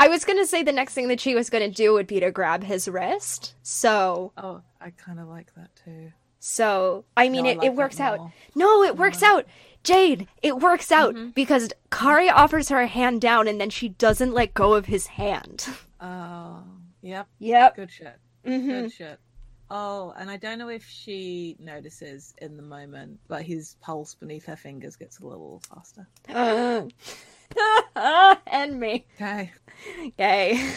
i 0.00 0.06
was 0.08 0.24
gonna 0.24 0.46
say 0.46 0.62
the 0.64 0.72
next 0.72 0.94
thing 0.94 1.06
that 1.08 1.20
she 1.20 1.34
was 1.36 1.50
gonna 1.50 1.68
do 1.70 1.92
would 1.92 2.06
be 2.08 2.18
to 2.20 2.30
grab 2.32 2.62
his 2.64 2.86
wrist 2.88 3.54
so 3.62 4.32
Oh, 4.36 4.60
I 4.80 4.90
kind 4.90 5.20
of 5.20 5.28
like 5.28 5.52
that 5.54 5.70
too. 5.84 6.10
So 6.48 7.04
i 7.16 7.28
mean 7.28 7.42
No, 7.44 7.50
I 7.50 7.52
it, 7.52 7.58
like 7.58 7.66
it 7.66 7.74
works 7.74 7.98
out 8.00 8.30
no 8.54 8.82
it 8.84 8.96
works 8.96 9.20
out 9.22 9.46
jade 9.82 10.28
it 10.42 10.58
works 10.58 10.92
out 10.92 11.14
Mm-hmm. 11.14 11.30
because 11.30 11.70
kari 11.90 12.28
offers 12.30 12.68
her 12.68 12.80
a 12.80 12.86
hand 12.86 13.20
down 13.20 13.48
and 13.48 13.60
then 13.60 13.70
she 13.70 13.88
doesn't 13.88 14.32
let 14.32 14.54
go 14.54 14.74
of 14.74 14.86
his 14.86 15.08
hand 15.08 15.66
Oh, 16.00 16.62
yep. 17.02 17.26
yep 17.40 17.74
Good 17.74 17.90
shit. 17.90 18.16
hmm 18.44 18.66
Good 18.68 18.92
shit. 18.92 19.18
Oh, 19.68 20.14
and 20.16 20.30
I 20.30 20.36
don't 20.36 20.58
know 20.58 20.68
if 20.68 20.86
she 20.86 21.56
notices 21.58 22.32
in 22.38 22.56
the 22.56 22.62
moment, 22.62 23.18
but 23.26 23.42
his 23.42 23.74
pulse 23.80 24.14
beneath 24.14 24.46
her 24.46 24.54
fingers 24.54 24.94
gets 24.94 25.18
a 25.18 25.26
little 25.26 25.60
faster. 25.68 26.06
and 28.46 28.78
me. 28.78 29.04
Okay. 29.16 29.50
Yay. 30.18 30.70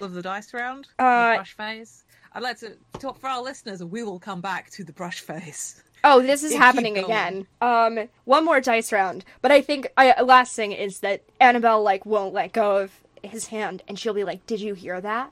Love 0.00 0.14
the 0.14 0.22
dice 0.22 0.52
round. 0.52 0.88
Uh, 0.98 1.30
the 1.30 1.34
brush 1.36 1.52
phase. 1.56 2.03
I'd 2.34 2.42
like 2.42 2.58
to 2.60 2.76
talk 2.98 3.18
for 3.18 3.28
our 3.28 3.42
listeners. 3.42 3.80
And 3.80 3.90
we 3.90 4.02
will 4.02 4.18
come 4.18 4.40
back 4.40 4.70
to 4.70 4.84
the 4.84 4.92
brush 4.92 5.20
face. 5.20 5.82
Oh, 6.02 6.20
this 6.20 6.42
is 6.42 6.54
happening 6.54 6.98
again. 6.98 7.46
Um, 7.62 8.08
one 8.24 8.44
more 8.44 8.60
dice 8.60 8.92
round. 8.92 9.24
But 9.40 9.52
I 9.52 9.62
think 9.62 9.88
I 9.96 10.20
last 10.20 10.54
thing 10.54 10.72
is 10.72 11.00
that 11.00 11.22
Annabelle 11.40 11.82
like 11.82 12.04
won't 12.04 12.34
let 12.34 12.52
go 12.52 12.76
of 12.76 12.92
his 13.22 13.46
hand, 13.46 13.82
and 13.88 13.98
she'll 13.98 14.12
be 14.12 14.24
like, 14.24 14.44
"Did 14.46 14.60
you 14.60 14.74
hear 14.74 15.00
that?" 15.00 15.30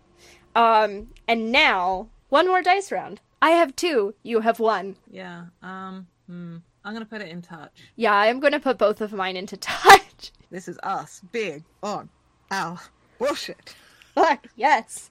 Um, 0.56 1.08
and 1.28 1.52
now 1.52 2.08
one 2.30 2.46
more 2.46 2.62
dice 2.62 2.90
round. 2.90 3.20
I 3.42 3.50
have 3.50 3.76
two. 3.76 4.14
You 4.22 4.40
have 4.40 4.60
one. 4.60 4.96
Yeah. 5.10 5.46
Um. 5.62 6.06
Hmm. 6.26 6.58
I'm 6.84 6.94
gonna 6.94 7.04
put 7.04 7.20
it 7.20 7.28
in 7.28 7.42
touch. 7.42 7.72
Yeah, 7.96 8.14
I'm 8.14 8.40
gonna 8.40 8.58
put 8.60 8.78
both 8.78 9.00
of 9.00 9.12
mine 9.12 9.36
into 9.36 9.56
touch. 9.58 10.32
This 10.50 10.68
is 10.68 10.78
us 10.82 11.20
big 11.32 11.64
on 11.82 12.08
our 12.50 12.78
bullshit. 13.18 13.74
Fuck 14.14 14.46
yes. 14.56 15.10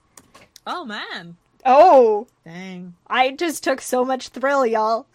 Oh 0.66 0.84
man. 0.84 1.36
Oh, 1.64 2.26
Dang. 2.44 2.94
I 3.06 3.30
just 3.32 3.62
took 3.64 3.80
so 3.80 4.04
much 4.04 4.28
thrill, 4.28 4.66
y'all. 4.66 5.06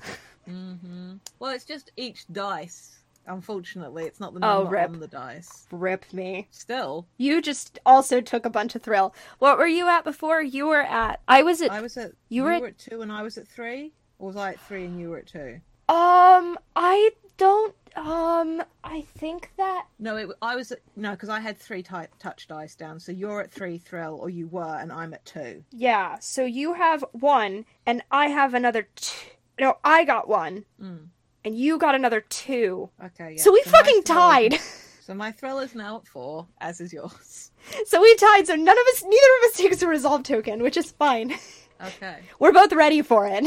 Mm-hmm. 0.50 1.16
Well, 1.40 1.52
it's 1.52 1.66
just 1.66 1.92
each 1.98 2.26
dice. 2.32 2.94
Unfortunately, 3.26 4.06
it's 4.06 4.22
not 4.22 4.34
the 4.34 4.40
Oh, 4.46 4.60
number 4.64 4.72
rip. 4.72 4.90
on 4.90 5.00
the 5.02 5.08
dice. 5.08 5.68
Rip 5.72 6.06
me. 6.14 6.48
Still, 6.52 7.06
You 7.18 7.42
just 7.42 7.78
also 7.86 8.22
took 8.22 8.46
a 8.46 8.50
bunch 8.50 8.74
of 8.76 8.82
thrill. 8.82 9.14
What 9.40 9.58
were 9.58 9.68
you 9.68 9.90
at 9.90 10.06
before? 10.06 10.42
You 10.42 10.68
were 10.68 10.82
at. 10.84 11.20
I 11.28 11.44
was 11.44 11.62
at. 11.62 11.72
I 11.72 11.82
was 11.82 11.98
at 11.98 12.12
You 12.30 12.44
you, 12.44 12.44
were 12.44 12.50
were, 12.52 12.68
at- 12.68 12.74
at 12.74 12.78
two 12.80 13.02
and 13.02 13.12
I 13.12 13.24
was 13.24 13.38
at 13.38 13.46
three, 13.48 13.92
or 14.20 14.28
was 14.28 14.38
I 14.38 14.52
at 14.52 14.62
three 14.62 14.86
and 14.86 14.98
you 14.98 15.10
were 15.10 15.18
at 15.18 15.28
two? 15.28 15.60
Um, 15.90 16.58
I 16.78 17.10
don't. 17.36 17.76
Um, 17.98 18.62
I 18.84 19.02
think 19.18 19.52
that. 19.58 19.88
No, 20.00 20.18
it, 20.18 20.30
I 20.42 20.56
was 20.56 20.72
no 20.96 21.12
because 21.12 21.30
I 21.30 21.40
had 21.40 21.58
three 21.58 21.82
ti 21.84 22.04
touch 22.20 22.48
dice 22.48 22.76
down. 22.76 23.00
So 23.00 23.12
you're 23.12 23.42
at 23.42 23.52
three 23.52 23.80
thrill, 23.80 24.18
or 24.22 24.30
you 24.30 24.48
were, 24.48 24.78
and 24.80 24.92
I'm 24.92 25.14
at 25.14 25.26
two. 25.26 25.64
Yeah, 25.72 26.20
so 26.20 26.46
you 26.46 26.74
have 26.74 27.04
one, 27.12 27.66
and 27.86 28.04
I 28.12 28.28
have 28.28 28.54
another 28.54 28.88
two. 28.96 29.30
No, 29.60 29.78
I 29.84 30.04
got 30.06 30.30
one, 30.30 30.66
Mm. 30.82 31.08
and 31.44 31.58
you 31.58 31.80
got 31.80 31.96
another 31.96 32.22
two. 32.22 32.90
Okay, 33.04 33.34
yeah. 33.38 33.42
So 33.42 33.52
we 33.52 33.64
my 33.66 33.72
fucking 33.72 34.04
tied. 34.04 34.60
So 35.08 35.14
my 35.14 35.32
thrill 35.32 35.60
is 35.60 35.74
now 35.74 36.00
at 36.00 36.06
four, 36.06 36.48
as 36.60 36.82
is 36.82 36.92
yours. 36.92 37.52
so 37.86 38.02
we 38.02 38.14
tied, 38.18 38.46
so 38.46 38.56
none 38.56 38.78
of 38.78 38.86
us, 38.94 39.04
neither 39.04 39.16
of 39.40 39.50
us 39.50 39.56
takes 39.58 39.82
a 39.82 39.88
resolve 39.88 40.24
token, 40.24 40.62
which 40.62 40.76
is 40.76 40.92
fine. 40.92 41.34
Okay. 41.82 42.18
We're 42.40 42.52
both 42.52 42.74
ready 42.74 43.02
for 43.02 43.26
it. 43.26 43.42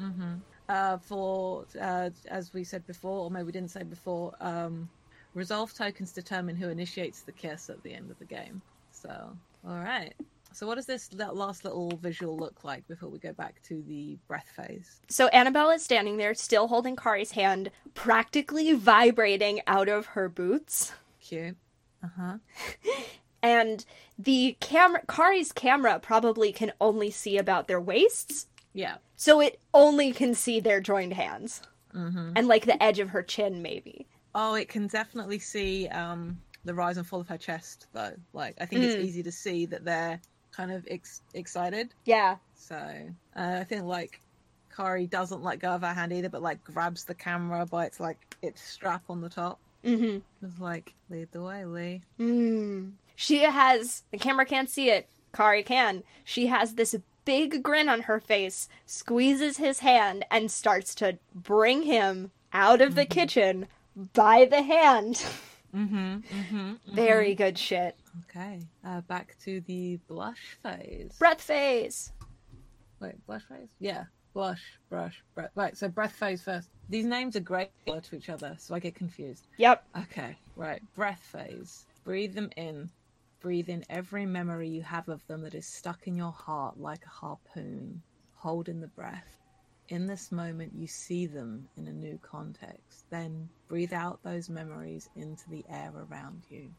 Mm-hmm. 0.00 0.34
Uh, 0.68 0.96
for 0.96 1.66
uh, 1.80 2.10
as 2.28 2.54
we 2.54 2.64
said 2.64 2.86
before, 2.86 3.24
or 3.24 3.30
maybe 3.30 3.44
we 3.44 3.52
didn't 3.52 3.70
say 3.70 3.82
before, 3.82 4.32
um, 4.40 4.88
resolve 5.34 5.74
tokens 5.74 6.12
determine 6.12 6.56
who 6.56 6.68
initiates 6.68 7.20
the 7.20 7.32
kiss 7.32 7.68
at 7.68 7.82
the 7.82 7.92
end 7.92 8.10
of 8.10 8.18
the 8.18 8.24
game. 8.24 8.62
So, 8.90 9.36
all 9.66 9.76
right. 9.76 10.14
So, 10.52 10.66
what 10.66 10.76
does 10.76 10.86
this 10.86 11.12
last 11.12 11.64
little 11.64 11.96
visual 11.96 12.36
look 12.36 12.62
like 12.62 12.86
before 12.86 13.08
we 13.08 13.18
go 13.18 13.32
back 13.32 13.60
to 13.64 13.82
the 13.88 14.16
breath 14.28 14.48
phase? 14.56 15.00
So 15.08 15.26
Annabelle 15.28 15.70
is 15.70 15.82
standing 15.82 16.16
there, 16.16 16.32
still 16.32 16.68
holding 16.68 16.94
Kari's 16.94 17.32
hand, 17.32 17.70
practically 17.94 18.72
vibrating 18.72 19.60
out 19.66 19.88
of 19.88 20.06
her 20.06 20.28
boots. 20.28 20.92
Cute. 21.20 21.56
Uh 22.02 22.08
huh. 22.16 22.36
And 23.44 23.84
the 24.18 24.56
camera, 24.60 25.02
Kari's 25.06 25.52
camera 25.52 25.98
probably 25.98 26.50
can 26.50 26.72
only 26.80 27.10
see 27.10 27.36
about 27.36 27.68
their 27.68 27.80
waists, 27.80 28.46
Yeah. 28.74 28.96
so 29.16 29.40
it 29.40 29.60
only 29.72 30.12
can 30.12 30.34
see 30.34 30.60
their 30.60 30.80
joined 30.80 31.14
hands 31.14 31.62
Mm-hmm. 31.94 32.32
and 32.34 32.48
like 32.48 32.66
the 32.66 32.82
edge 32.82 32.98
of 32.98 33.10
her 33.10 33.22
chin, 33.22 33.62
maybe. 33.62 34.06
Oh, 34.34 34.54
it 34.54 34.68
can 34.68 34.88
definitely 34.88 35.38
see 35.38 35.86
um, 35.88 36.40
the 36.64 36.74
rise 36.74 36.96
and 36.96 37.06
fall 37.06 37.20
of 37.20 37.28
her 37.28 37.38
chest, 37.38 37.86
though. 37.92 38.10
Like, 38.32 38.56
I 38.60 38.66
think 38.66 38.82
it's 38.82 38.96
Mm. 38.96 39.04
easy 39.04 39.22
to 39.22 39.30
see 39.30 39.64
that 39.66 39.84
they're 39.84 40.20
kind 40.50 40.72
of 40.72 40.84
ex- 40.90 41.22
excited. 41.34 41.94
Yeah. 42.04 42.36
So 42.56 42.74
uh, 43.36 43.58
I 43.60 43.62
think 43.64 43.84
like 43.84 44.20
Kari 44.74 45.06
doesn't 45.06 45.44
let 45.44 45.60
go 45.60 45.68
of 45.70 45.82
her 45.82 45.94
hand 45.94 46.12
either, 46.12 46.28
but 46.28 46.42
like 46.42 46.64
grabs 46.64 47.04
the 47.04 47.14
camera 47.14 47.64
by 47.64 47.86
its 47.86 48.00
like 48.00 48.18
its 48.42 48.60
strap 48.60 49.04
on 49.08 49.20
the 49.20 49.28
top. 49.28 49.60
Mm-hmm. 49.84 50.18
It's 50.46 50.58
like 50.60 50.94
lead 51.10 51.28
the 51.30 51.42
way, 51.42 51.64
Lee. 51.64 52.02
Mm. 52.18 52.92
She 53.14 53.42
has 53.42 54.02
the 54.10 54.18
camera 54.18 54.44
can't 54.46 54.68
see 54.68 54.90
it. 54.90 55.08
Kari 55.32 55.62
can. 55.62 56.02
She 56.24 56.46
has 56.48 56.74
this 56.74 56.96
big 57.24 57.62
grin 57.62 57.88
on 57.88 58.02
her 58.02 58.20
face, 58.20 58.68
squeezes 58.86 59.56
his 59.58 59.80
hand, 59.80 60.24
and 60.30 60.50
starts 60.50 60.94
to 60.96 61.18
bring 61.34 61.82
him 61.82 62.30
out 62.52 62.80
of 62.80 62.94
the 62.94 63.06
kitchen 63.06 63.66
by 64.12 64.44
the 64.44 64.62
hand. 64.62 65.24
Mm-hmm. 65.74 66.16
Mm-hmm. 66.18 66.72
Very 66.94 67.34
good 67.34 67.58
shit. 67.58 67.96
Okay. 68.30 68.60
Uh, 68.86 69.00
back 69.02 69.36
to 69.44 69.60
the 69.62 69.98
blush 70.06 70.56
phase. 70.62 71.16
Breath 71.18 71.40
phase. 71.40 72.12
Wait, 73.00 73.26
blush 73.26 73.42
phase? 73.48 73.68
Yeah. 73.80 74.04
Blush, 74.34 74.62
brush, 74.88 75.22
breath. 75.34 75.50
Right, 75.54 75.76
so 75.76 75.88
breath 75.88 76.12
phase 76.12 76.42
first. 76.42 76.68
These 76.88 77.04
names 77.04 77.36
are 77.36 77.40
great 77.40 77.70
to 77.86 78.16
each 78.16 78.28
other, 78.28 78.56
so 78.58 78.74
I 78.74 78.78
get 78.78 78.94
confused. 78.94 79.46
Yep. 79.58 79.84
Okay, 80.02 80.36
right. 80.56 80.82
Breath 80.94 81.20
phase. 81.20 81.86
Breathe 82.04 82.34
them 82.34 82.50
in. 82.56 82.90
Breathe 83.44 83.68
in 83.68 83.84
every 83.90 84.24
memory 84.24 84.70
you 84.70 84.80
have 84.80 85.10
of 85.10 85.26
them 85.26 85.42
that 85.42 85.54
is 85.54 85.66
stuck 85.66 86.06
in 86.06 86.16
your 86.16 86.32
heart 86.32 86.80
like 86.80 87.04
a 87.04 87.10
harpoon. 87.10 88.00
Hold 88.36 88.70
in 88.70 88.80
the 88.80 88.86
breath. 88.86 89.36
In 89.90 90.06
this 90.06 90.32
moment, 90.32 90.72
you 90.74 90.86
see 90.86 91.26
them 91.26 91.68
in 91.76 91.86
a 91.86 91.92
new 91.92 92.18
context. 92.22 93.04
Then 93.10 93.50
breathe 93.68 93.92
out 93.92 94.22
those 94.22 94.48
memories 94.48 95.10
into 95.14 95.50
the 95.50 95.62
air 95.68 95.92
around 95.94 96.40
you. 96.48 96.70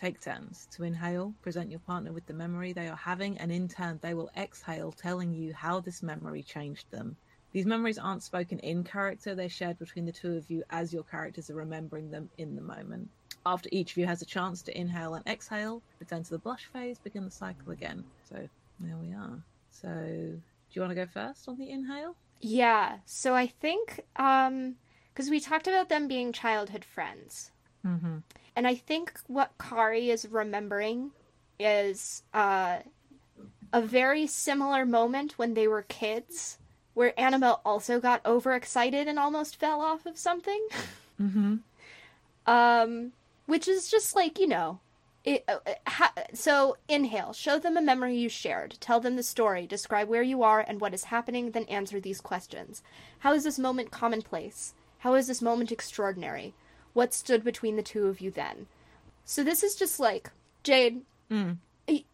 Take 0.00 0.20
turns 0.20 0.66
to 0.72 0.82
inhale, 0.82 1.32
present 1.42 1.70
your 1.70 1.78
partner 1.78 2.10
with 2.12 2.26
the 2.26 2.34
memory 2.34 2.72
they 2.72 2.88
are 2.88 2.96
having, 2.96 3.38
and 3.38 3.52
in 3.52 3.68
turn, 3.68 4.00
they 4.02 4.14
will 4.14 4.32
exhale, 4.36 4.90
telling 4.90 5.32
you 5.32 5.54
how 5.54 5.78
this 5.78 6.02
memory 6.02 6.42
changed 6.42 6.90
them. 6.90 7.16
These 7.52 7.66
memories 7.66 7.98
aren't 7.98 8.24
spoken 8.24 8.58
in 8.58 8.82
character, 8.82 9.36
they're 9.36 9.48
shared 9.48 9.78
between 9.78 10.06
the 10.06 10.12
two 10.12 10.32
of 10.32 10.50
you 10.50 10.64
as 10.70 10.92
your 10.92 11.04
characters 11.04 11.50
are 11.50 11.54
remembering 11.54 12.10
them 12.10 12.30
in 12.36 12.56
the 12.56 12.62
moment. 12.62 13.10
After 13.46 13.68
each 13.72 13.92
of 13.92 13.96
you 13.96 14.06
has 14.06 14.22
a 14.22 14.26
chance 14.26 14.62
to 14.62 14.78
inhale 14.78 15.14
and 15.14 15.26
exhale, 15.26 15.82
return 15.98 16.22
to 16.24 16.30
the 16.30 16.38
blush 16.38 16.66
phase, 16.72 16.98
begin 16.98 17.24
the 17.24 17.30
cycle 17.30 17.72
again. 17.72 18.04
So 18.28 18.48
there 18.80 18.96
we 18.96 19.12
are. 19.14 19.42
So, 19.70 19.88
do 19.88 20.40
you 20.72 20.82
want 20.82 20.90
to 20.90 20.94
go 20.94 21.06
first 21.06 21.48
on 21.48 21.58
the 21.58 21.70
inhale? 21.70 22.16
Yeah. 22.40 22.98
So 23.06 23.34
I 23.34 23.46
think 23.46 24.00
um 24.16 24.76
because 25.12 25.30
we 25.30 25.40
talked 25.40 25.66
about 25.66 25.88
them 25.88 26.08
being 26.08 26.32
childhood 26.32 26.84
friends. 26.84 27.50
Mm-hmm. 27.86 28.18
And 28.56 28.66
I 28.66 28.74
think 28.74 29.18
what 29.26 29.52
Kari 29.58 30.10
is 30.10 30.26
remembering 30.30 31.10
is 31.58 32.22
uh, 32.32 32.78
a 33.72 33.82
very 33.82 34.26
similar 34.26 34.86
moment 34.86 35.38
when 35.38 35.54
they 35.54 35.68
were 35.68 35.82
kids, 35.82 36.58
where 36.94 37.18
Annabelle 37.20 37.60
also 37.64 38.00
got 38.00 38.24
overexcited 38.24 39.08
and 39.08 39.18
almost 39.18 39.56
fell 39.56 39.80
off 39.80 40.06
of 40.06 40.16
something. 40.16 40.66
Mm-hmm. 41.20 41.56
Um, 42.46 43.12
which 43.50 43.68
is 43.68 43.90
just 43.90 44.14
like 44.16 44.38
you 44.38 44.46
know, 44.48 44.80
it. 45.24 45.44
Uh, 45.48 45.58
ha- 45.86 46.14
so 46.32 46.76
inhale, 46.88 47.32
show 47.32 47.58
them 47.58 47.76
a 47.76 47.82
memory 47.82 48.16
you 48.16 48.28
shared, 48.28 48.76
tell 48.80 49.00
them 49.00 49.16
the 49.16 49.22
story, 49.22 49.66
describe 49.66 50.08
where 50.08 50.22
you 50.22 50.42
are 50.42 50.60
and 50.66 50.80
what 50.80 50.94
is 50.94 51.04
happening, 51.04 51.50
then 51.50 51.64
answer 51.64 52.00
these 52.00 52.20
questions. 52.20 52.82
How 53.20 53.32
is 53.34 53.44
this 53.44 53.58
moment 53.58 53.90
commonplace? 53.90 54.74
How 55.00 55.14
is 55.14 55.26
this 55.26 55.42
moment 55.42 55.72
extraordinary? 55.72 56.54
What 56.92 57.14
stood 57.14 57.44
between 57.44 57.76
the 57.76 57.82
two 57.82 58.06
of 58.06 58.20
you 58.20 58.30
then? 58.30 58.66
So 59.24 59.42
this 59.44 59.62
is 59.62 59.74
just 59.74 60.00
like 60.00 60.30
Jade. 60.62 61.02
Mm. 61.30 61.58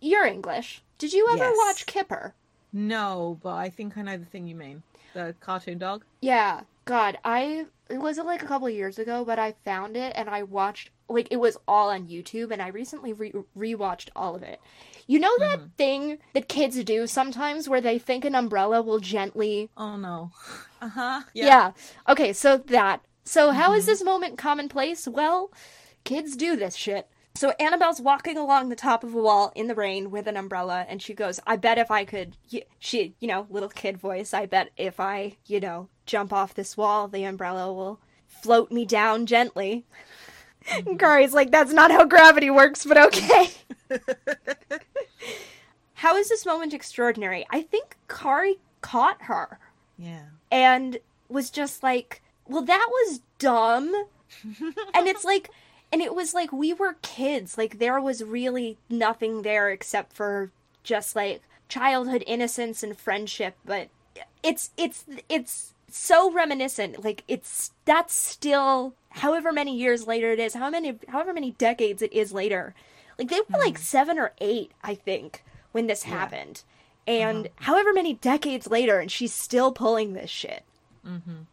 You're 0.00 0.26
English. 0.26 0.82
Did 0.98 1.12
you 1.12 1.26
ever 1.32 1.44
Yes. 1.50 1.56
watch 1.58 1.86
Kipper? 1.86 2.34
No, 2.72 3.38
but 3.42 3.54
I 3.54 3.70
think 3.70 3.96
I 3.96 4.02
know 4.02 4.16
the 4.18 4.24
thing 4.24 4.46
you 4.46 4.54
mean. 4.54 4.82
The 5.14 5.34
cartoon 5.40 5.78
dog? 5.78 6.04
Yeah. 6.20 6.62
God, 6.84 7.18
I 7.24 7.66
it 7.88 7.98
wasn't 7.98 8.26
like 8.26 8.42
a 8.42 8.46
couple 8.46 8.66
of 8.66 8.74
years 8.74 8.98
ago, 8.98 9.24
but 9.24 9.38
I 9.38 9.54
found 9.64 9.96
it 9.96 10.12
and 10.16 10.28
I 10.28 10.42
watched 10.42 10.90
like 11.08 11.28
it 11.30 11.36
was 11.36 11.56
all 11.68 11.90
on 11.90 12.08
YouTube 12.08 12.50
and 12.50 12.60
I 12.60 12.68
recently 12.68 13.12
re- 13.12 13.32
rewatched 13.56 14.08
all 14.16 14.34
of 14.34 14.42
it. 14.42 14.60
You 15.06 15.20
know 15.20 15.30
that 15.38 15.60
thing 15.76 16.18
that 16.34 16.48
kids 16.48 16.82
do 16.82 17.06
sometimes 17.06 17.68
where 17.68 17.80
they 17.80 17.98
think 17.98 18.24
an 18.24 18.34
umbrella 18.34 18.82
will 18.82 18.98
gently 18.98 19.70
Oh 19.76 19.96
no. 19.96 20.32
Uh 20.82 20.88
huh. 20.88 21.22
Yeah. 21.32 21.72
Okay, 22.06 22.32
so 22.34 22.58
that. 22.58 23.02
So 23.24 23.50
how 23.52 23.72
is 23.72 23.86
this 23.86 24.04
moment 24.04 24.36
commonplace? 24.36 25.08
Well, 25.08 25.50
kids 26.04 26.36
do 26.36 26.54
this 26.54 26.74
shit. 26.76 27.08
So 27.36 27.50
Annabelle's 27.60 28.00
walking 28.00 28.38
along 28.38 28.68
the 28.70 28.76
top 28.76 29.04
of 29.04 29.14
a 29.14 29.20
wall 29.20 29.52
in 29.54 29.66
the 29.68 29.74
rain 29.74 30.10
with 30.10 30.26
an 30.26 30.36
umbrella, 30.36 30.86
and 30.88 31.02
she 31.02 31.12
goes, 31.14 31.38
"I 31.46 31.56
bet 31.56 31.76
if 31.78 31.90
I 31.90 32.04
could," 32.04 32.36
she, 32.78 33.14
you 33.20 33.28
know, 33.28 33.46
little 33.50 33.68
kid 33.68 33.98
voice. 33.98 34.32
I 34.32 34.46
bet 34.46 34.70
if 34.76 34.98
I, 34.98 35.36
you 35.46 35.60
know, 35.60 35.88
jump 36.06 36.32
off 36.32 36.54
this 36.54 36.76
wall, 36.76 37.08
the 37.08 37.24
umbrella 37.24 37.72
will 37.72 38.00
float 38.26 38.72
me 38.72 38.84
down 38.86 39.26
gently. 39.26 39.84
Mm-hmm. 40.66 40.88
And 40.88 40.98
Kari's 40.98 41.34
like, 41.34 41.50
"That's 41.50 41.72
not 41.72 41.90
how 41.90 42.04
gravity 42.04 42.48
works, 42.50 42.84
but 42.86 42.96
okay." 42.96 43.50
how 45.94 46.16
is 46.16 46.28
this 46.28 46.46
moment 46.46 46.74
extraordinary? 46.74 47.46
I 47.50 47.62
think 47.62 47.96
Kari 48.08 48.58
caught 48.80 49.22
her 49.22 49.58
Yeah. 49.98 50.26
and 50.50 50.98
was 51.28 51.50
just 51.50 51.82
like, 51.82 52.22
well, 52.46 52.62
that 52.62 52.86
was 52.88 53.20
dumb. 53.38 53.92
and 54.94 55.06
it's 55.08 55.24
like, 55.24 55.50
and 55.96 56.02
it 56.02 56.14
was 56.14 56.34
like 56.34 56.52
we 56.52 56.74
were 56.74 56.98
kids. 57.00 57.56
Like 57.56 57.78
there 57.78 57.98
was 58.02 58.22
really 58.22 58.76
nothing 58.90 59.40
there 59.40 59.70
except 59.70 60.12
for 60.12 60.50
just 60.82 61.16
like 61.16 61.40
childhood 61.70 62.22
innocence 62.26 62.82
and 62.82 62.98
friendship. 62.98 63.56
But 63.64 63.88
it's 64.42 64.72
it's 64.76 65.06
it's 65.30 65.72
so 65.90 66.30
reminiscent. 66.30 67.02
Like 67.02 67.24
it's 67.28 67.70
that's 67.86 68.12
still 68.12 68.92
however 69.08 69.52
many 69.52 69.74
years 69.74 70.06
later 70.06 70.32
it 70.32 70.38
is, 70.38 70.52
how 70.52 70.68
many 70.68 70.98
however 71.08 71.32
many 71.32 71.52
decades 71.52 72.02
it 72.02 72.12
is 72.12 72.30
later. 72.30 72.74
Like 73.18 73.30
they 73.30 73.40
were 73.48 73.58
like 73.58 73.78
mm. 73.78 73.82
seven 73.82 74.18
or 74.18 74.34
eight, 74.38 74.72
I 74.84 74.94
think, 74.94 75.44
when 75.72 75.86
this 75.86 76.02
happened. 76.02 76.62
And 77.06 77.46
uh-huh. 77.46 77.72
however 77.72 77.94
many 77.94 78.12
decades 78.12 78.66
later, 78.66 79.00
and 79.00 79.10
she's 79.10 79.32
still 79.32 79.72
pulling 79.72 80.12
this 80.12 80.28
shit. 80.28 80.62
Mm-hmm. 81.08 81.44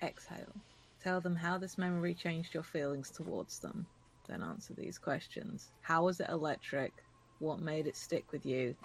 Exhale. 0.00 0.54
Tell 1.00 1.20
them 1.20 1.36
how 1.36 1.58
this 1.58 1.78
memory 1.78 2.14
changed 2.14 2.54
your 2.54 2.62
feelings 2.62 3.10
towards 3.10 3.58
them. 3.60 3.86
Then 4.28 4.42
answer 4.42 4.74
these 4.74 4.98
questions. 4.98 5.72
How 5.80 6.04
was 6.04 6.20
it 6.20 6.28
electric? 6.28 6.92
What 7.38 7.60
made 7.60 7.86
it 7.86 7.96
stick 7.96 8.32
with 8.32 8.44
you? 8.44 8.76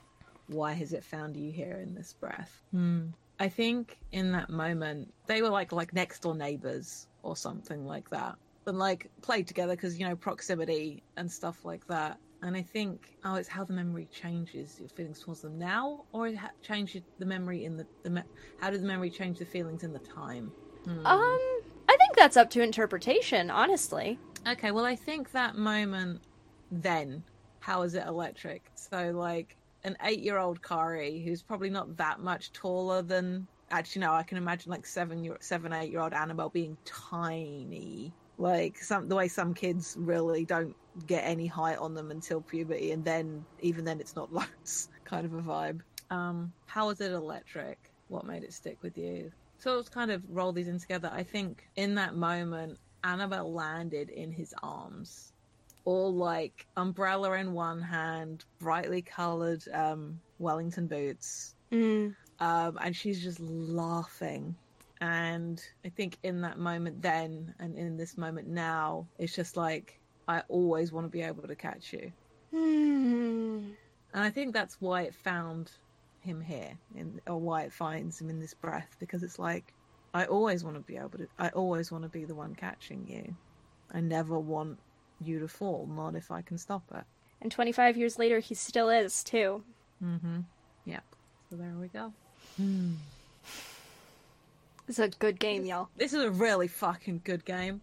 Why 0.47 0.73
has 0.73 0.93
it 0.93 1.03
found 1.03 1.35
you 1.35 1.51
here 1.51 1.79
in 1.81 1.93
this 1.93 2.13
breath? 2.13 2.61
Hmm. 2.71 3.07
I 3.37 3.49
think 3.49 3.97
in 4.11 4.31
that 4.31 4.49
moment 4.49 5.13
they 5.27 5.41
were 5.41 5.49
like 5.49 5.71
like 5.73 5.93
next 5.93 6.21
door 6.21 6.35
neighbors 6.35 7.07
or 7.21 7.35
something 7.35 7.85
like 7.85 8.09
that, 8.11 8.37
and 8.65 8.79
like 8.79 9.11
played 9.21 9.47
together 9.47 9.75
because 9.75 9.99
you 9.99 10.07
know 10.07 10.15
proximity 10.15 11.03
and 11.17 11.29
stuff 11.29 11.65
like 11.65 11.85
that. 11.87 12.19
And 12.41 12.55
I 12.55 12.61
think 12.61 13.17
oh, 13.25 13.35
it's 13.35 13.49
how 13.49 13.65
the 13.65 13.73
memory 13.73 14.07
changes 14.11 14.79
your 14.79 14.89
feelings 14.89 15.19
towards 15.19 15.41
them 15.41 15.57
now, 15.57 16.05
or 16.13 16.27
it 16.27 16.37
ha- 16.37 16.51
changed 16.61 17.01
the 17.17 17.25
memory 17.25 17.65
in 17.65 17.75
the, 17.75 17.87
the 18.03 18.09
me- 18.09 18.21
how 18.57 18.69
did 18.69 18.81
the 18.81 18.87
memory 18.87 19.09
change 19.09 19.39
the 19.39 19.45
feelings 19.45 19.83
in 19.83 19.91
the 19.91 19.99
time? 19.99 20.53
Hmm. 20.85 21.05
Um, 21.05 21.39
think 22.15 22.23
that's 22.23 22.37
up 22.37 22.49
to 22.51 22.61
interpretation, 22.61 23.49
honestly. 23.49 24.17
Okay, 24.47 24.71
well, 24.71 24.85
I 24.85 24.95
think 24.95 25.31
that 25.31 25.57
moment 25.57 26.21
then, 26.71 27.23
how 27.59 27.81
is 27.81 27.93
it 27.93 28.07
electric? 28.07 28.71
So, 28.75 29.11
like, 29.11 29.57
an 29.83 29.97
eight 30.03 30.19
year 30.19 30.37
old 30.37 30.61
Kari 30.63 31.21
who's 31.21 31.41
probably 31.41 31.69
not 31.69 31.97
that 31.97 32.19
much 32.21 32.53
taller 32.53 33.01
than. 33.01 33.47
Actually, 33.71 34.03
no, 34.03 34.13
I 34.13 34.23
can 34.23 34.37
imagine 34.37 34.71
like 34.71 34.85
seven 34.85 35.23
year, 35.23 35.37
seven, 35.41 35.73
eight 35.73 35.91
year 35.91 35.99
old 35.99 36.13
Annabelle 36.13 36.49
being 36.49 36.77
tiny. 36.85 38.13
Like, 38.37 38.77
some 38.77 39.09
the 39.09 39.15
way 39.15 39.27
some 39.27 39.53
kids 39.53 39.95
really 39.99 40.45
don't 40.45 40.75
get 41.07 41.23
any 41.25 41.47
height 41.47 41.79
on 41.79 41.93
them 41.95 42.11
until 42.11 42.39
puberty, 42.39 42.91
and 42.91 43.03
then, 43.03 43.43
even 43.59 43.83
then, 43.83 43.99
it's 43.99 44.15
not 44.15 44.33
loads 44.39 44.87
kind 45.03 45.25
of 45.25 45.33
a 45.33 45.41
vibe. 45.41 45.81
Um, 46.11 46.53
how 46.65 46.89
is 46.89 47.01
it 47.01 47.11
electric? 47.11 47.77
What 48.07 48.25
made 48.25 48.43
it 48.43 48.53
stick 48.53 48.77
with 48.83 48.97
you? 48.97 49.31
So 49.65 49.77
let's 49.77 49.89
kind 49.89 50.11
of 50.11 50.21
roll 50.29 50.51
these 50.51 50.67
in 50.67 50.77
together. 50.77 51.09
I 51.11 51.23
think 51.23 51.67
in 51.75 51.95
that 51.95 52.15
moment, 52.15 52.77
Annabelle 53.03 53.51
landed 53.51 54.11
in 54.11 54.31
his 54.31 54.53
arms, 54.61 55.33
all 55.85 56.13
like 56.13 56.67
umbrella 56.77 57.31
in 57.39 57.51
one 57.51 57.81
hand, 57.81 58.45
brightly 58.59 59.01
colored 59.01 59.63
um, 59.73 60.21
Wellington 60.37 60.85
boots, 60.85 61.55
Mm. 61.71 62.15
um, 62.39 62.77
and 62.79 62.95
she's 62.95 63.23
just 63.23 63.39
laughing. 63.39 64.55
And 65.01 65.59
I 65.83 65.89
think 65.89 66.19
in 66.21 66.41
that 66.41 66.59
moment 66.59 67.01
then, 67.01 67.55
and 67.57 67.75
in 67.75 67.97
this 67.97 68.19
moment 68.19 68.47
now, 68.47 69.07
it's 69.17 69.35
just 69.35 69.57
like 69.57 69.99
I 70.27 70.43
always 70.47 70.91
want 70.91 71.05
to 71.05 71.09
be 71.09 71.23
able 71.23 71.47
to 71.47 71.55
catch 71.55 71.91
you. 71.91 72.11
Hmm. 72.51 73.71
And 74.13 74.23
I 74.23 74.29
think 74.29 74.53
that's 74.53 74.79
why 74.79 75.01
it 75.01 75.15
found 75.15 75.71
him 76.25 76.41
here, 76.41 76.77
in, 76.95 77.21
or 77.27 77.39
why 77.39 77.63
it 77.63 77.73
finds 77.73 78.19
him 78.19 78.29
in 78.29 78.39
this 78.39 78.53
breath, 78.53 78.95
because 78.99 79.23
it's 79.23 79.39
like, 79.39 79.73
I 80.13 80.25
always 80.25 80.63
want 80.63 80.75
to 80.75 80.81
be 80.81 80.97
able 80.97 81.17
to, 81.19 81.27
I 81.39 81.49
always 81.49 81.91
want 81.91 82.03
to 82.03 82.09
be 82.09 82.25
the 82.25 82.35
one 82.35 82.55
catching 82.55 83.07
you. 83.07 83.35
I 83.91 84.01
never 84.01 84.37
want 84.37 84.79
you 85.21 85.39
to 85.39 85.47
fall, 85.47 85.87
not 85.89 86.15
if 86.15 86.31
I 86.31 86.41
can 86.41 86.57
stop 86.57 86.83
it. 86.93 87.03
And 87.41 87.51
25 87.51 87.97
years 87.97 88.19
later, 88.19 88.39
he 88.39 88.55
still 88.55 88.89
is, 88.89 89.23
too. 89.23 89.63
Mm-hmm. 90.03 90.39
Yep. 90.85 91.03
So 91.49 91.55
there 91.55 91.73
we 91.79 91.87
go. 91.87 92.13
It's 94.87 94.99
a 94.99 95.07
good 95.07 95.39
game, 95.39 95.65
y'all. 95.65 95.89
This 95.97 96.13
is 96.13 96.23
a 96.23 96.29
really 96.29 96.67
fucking 96.67 97.21
good 97.23 97.43
game. 97.43 97.81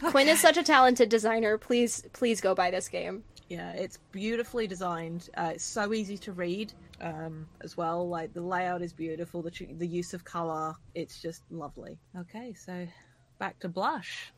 Quinn 0.00 0.28
is 0.28 0.40
such 0.40 0.56
a 0.56 0.62
talented 0.62 1.08
designer. 1.08 1.58
Please, 1.58 2.04
please 2.12 2.40
go 2.40 2.54
buy 2.54 2.70
this 2.70 2.88
game. 2.88 3.24
Yeah, 3.52 3.72
it's 3.72 3.98
beautifully 4.12 4.66
designed. 4.66 5.28
Uh, 5.36 5.50
it's 5.52 5.64
so 5.64 5.92
easy 5.92 6.16
to 6.16 6.32
read 6.32 6.72
um, 7.02 7.46
as 7.60 7.76
well. 7.76 8.08
Like 8.08 8.32
the 8.32 8.40
layout 8.40 8.80
is 8.80 8.94
beautiful. 8.94 9.42
The 9.42 9.50
tr- 9.50 9.64
the 9.76 9.86
use 9.86 10.14
of 10.14 10.24
color, 10.24 10.74
it's 10.94 11.20
just 11.20 11.42
lovely. 11.50 11.98
Okay, 12.18 12.54
so 12.54 12.88
back 13.38 13.58
to 13.58 13.68
blush. 13.68 14.32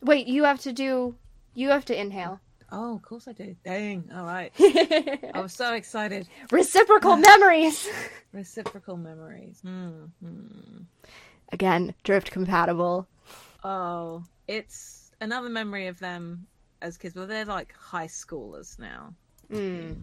Wait, 0.00 0.26
you 0.26 0.42
have 0.42 0.60
to 0.62 0.72
do. 0.72 1.14
You 1.54 1.68
have 1.68 1.84
to 1.84 2.00
inhale. 2.00 2.40
Oh, 2.72 2.96
of 2.96 3.02
course 3.02 3.28
I 3.28 3.32
do. 3.32 3.54
Dang. 3.64 4.10
All 4.12 4.24
right. 4.24 4.52
I 4.58 5.40
was 5.40 5.52
so 5.52 5.74
excited. 5.74 6.26
Reciprocal 6.50 7.14
memories. 7.14 7.88
Reciprocal 8.32 8.96
memories. 8.96 9.62
Mm-hmm. 9.64 10.82
Again, 11.52 11.94
drift 12.02 12.32
compatible. 12.32 13.06
Oh, 13.62 14.24
it's 14.48 15.12
another 15.20 15.48
memory 15.48 15.86
of 15.86 16.00
them 16.00 16.48
as 16.82 16.96
kids. 16.96 17.14
Well, 17.14 17.26
they're 17.26 17.44
like 17.44 17.74
high 17.74 18.06
schoolers 18.06 18.78
now. 18.78 19.14
Mm. 19.52 20.02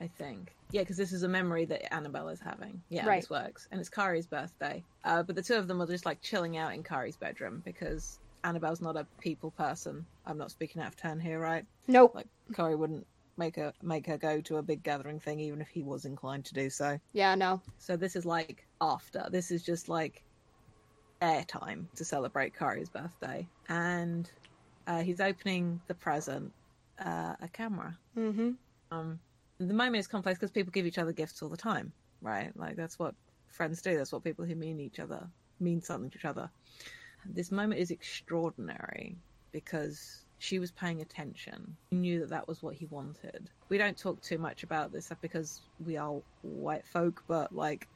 I 0.00 0.06
think. 0.08 0.54
Yeah, 0.72 0.80
because 0.82 0.96
this 0.96 1.12
is 1.12 1.24
a 1.24 1.28
memory 1.28 1.64
that 1.66 1.92
Annabelle 1.92 2.28
is 2.28 2.40
having. 2.40 2.80
Yeah, 2.88 3.06
Right. 3.06 3.20
this 3.20 3.28
works. 3.30 3.68
And 3.70 3.80
it's 3.80 3.90
Kari's 3.90 4.26
birthday. 4.26 4.82
Uh, 5.04 5.22
but 5.22 5.36
the 5.36 5.42
two 5.42 5.54
of 5.54 5.68
them 5.68 5.82
are 5.82 5.86
just 5.86 6.06
like 6.06 6.22
chilling 6.22 6.56
out 6.56 6.72
in 6.74 6.82
Kari's 6.82 7.16
bedroom 7.16 7.60
because 7.64 8.18
Annabelle's 8.44 8.80
not 8.80 8.96
a 8.96 9.06
people 9.20 9.50
person. 9.50 10.06
I'm 10.24 10.38
not 10.38 10.50
speaking 10.50 10.80
out 10.80 10.88
of 10.88 10.96
turn 10.96 11.20
here, 11.20 11.38
right? 11.38 11.66
Nope. 11.86 12.14
Like 12.14 12.28
Kari 12.54 12.76
wouldn't 12.76 13.06
make 13.36 13.56
her 13.56 13.72
make 13.82 14.06
her 14.06 14.16
go 14.16 14.40
to 14.42 14.56
a 14.56 14.62
big 14.62 14.82
gathering 14.82 15.20
thing 15.20 15.40
even 15.40 15.60
if 15.60 15.68
he 15.68 15.82
was 15.82 16.04
inclined 16.06 16.44
to 16.46 16.54
do 16.54 16.70
so. 16.70 16.98
Yeah, 17.12 17.34
no. 17.34 17.60
So 17.78 17.96
this 17.96 18.16
is 18.16 18.24
like 18.24 18.66
after. 18.80 19.26
This 19.30 19.50
is 19.50 19.62
just 19.62 19.88
like 19.90 20.22
airtime 21.20 21.84
to 21.96 22.04
celebrate 22.04 22.56
Kari's 22.56 22.88
birthday. 22.88 23.46
And 23.68 24.30
uh, 24.86 25.02
he's 25.02 25.20
opening 25.20 25.80
the 25.86 25.94
present, 25.94 26.52
uh, 27.04 27.34
a 27.40 27.48
camera. 27.52 27.96
Mm-hmm. 28.16 28.50
Um, 28.90 29.20
the 29.58 29.74
moment 29.74 29.96
is 29.96 30.06
complex 30.06 30.38
because 30.38 30.50
people 30.50 30.70
give 30.70 30.86
each 30.86 30.98
other 30.98 31.12
gifts 31.12 31.42
all 31.42 31.48
the 31.48 31.56
time, 31.56 31.92
right? 32.22 32.50
Like 32.56 32.76
that's 32.76 32.98
what 32.98 33.14
friends 33.48 33.82
do. 33.82 33.96
That's 33.96 34.12
what 34.12 34.24
people 34.24 34.44
who 34.44 34.54
mean 34.54 34.80
each 34.80 34.98
other 34.98 35.26
mean 35.60 35.82
something 35.82 36.10
to 36.10 36.18
each 36.18 36.24
other. 36.24 36.50
This 37.26 37.52
moment 37.52 37.80
is 37.80 37.90
extraordinary 37.90 39.16
because 39.52 40.24
she 40.38 40.58
was 40.58 40.70
paying 40.70 41.02
attention. 41.02 41.76
She 41.90 41.96
knew 41.96 42.20
that 42.20 42.30
that 42.30 42.48
was 42.48 42.62
what 42.62 42.74
he 42.74 42.86
wanted. 42.86 43.50
We 43.68 43.76
don't 43.76 43.96
talk 43.96 44.22
too 44.22 44.38
much 44.38 44.62
about 44.62 44.90
this 44.90 45.12
because 45.20 45.60
we 45.84 45.98
are 45.98 46.14
white 46.42 46.86
folk, 46.86 47.22
but 47.28 47.54
like 47.54 47.86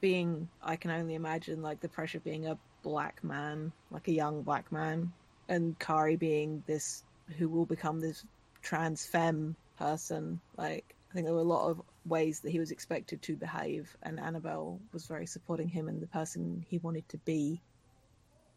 being, 0.00 0.48
I 0.62 0.76
can 0.76 0.92
only 0.92 1.14
imagine 1.14 1.60
like 1.60 1.80
the 1.80 1.88
pressure 1.88 2.18
of 2.18 2.24
being 2.24 2.46
a 2.46 2.56
black 2.82 3.22
man, 3.24 3.72
like 3.90 4.06
a 4.06 4.12
young 4.12 4.42
black 4.42 4.70
man, 4.70 5.12
and 5.52 5.78
Kari 5.78 6.16
being 6.16 6.62
this 6.66 7.04
who 7.38 7.48
will 7.48 7.66
become 7.66 8.00
this 8.00 8.24
trans 8.62 9.04
femme 9.04 9.54
person. 9.78 10.40
Like, 10.56 10.94
I 11.10 11.14
think 11.14 11.26
there 11.26 11.34
were 11.34 11.40
a 11.40 11.44
lot 11.44 11.68
of 11.68 11.82
ways 12.06 12.40
that 12.40 12.50
he 12.50 12.58
was 12.58 12.70
expected 12.70 13.20
to 13.22 13.36
behave, 13.36 13.94
and 14.02 14.18
Annabelle 14.18 14.80
was 14.92 15.06
very 15.06 15.26
supporting 15.26 15.68
him 15.68 15.88
and 15.88 16.00
the 16.00 16.06
person 16.06 16.64
he 16.68 16.78
wanted 16.78 17.06
to 17.10 17.18
be 17.18 17.60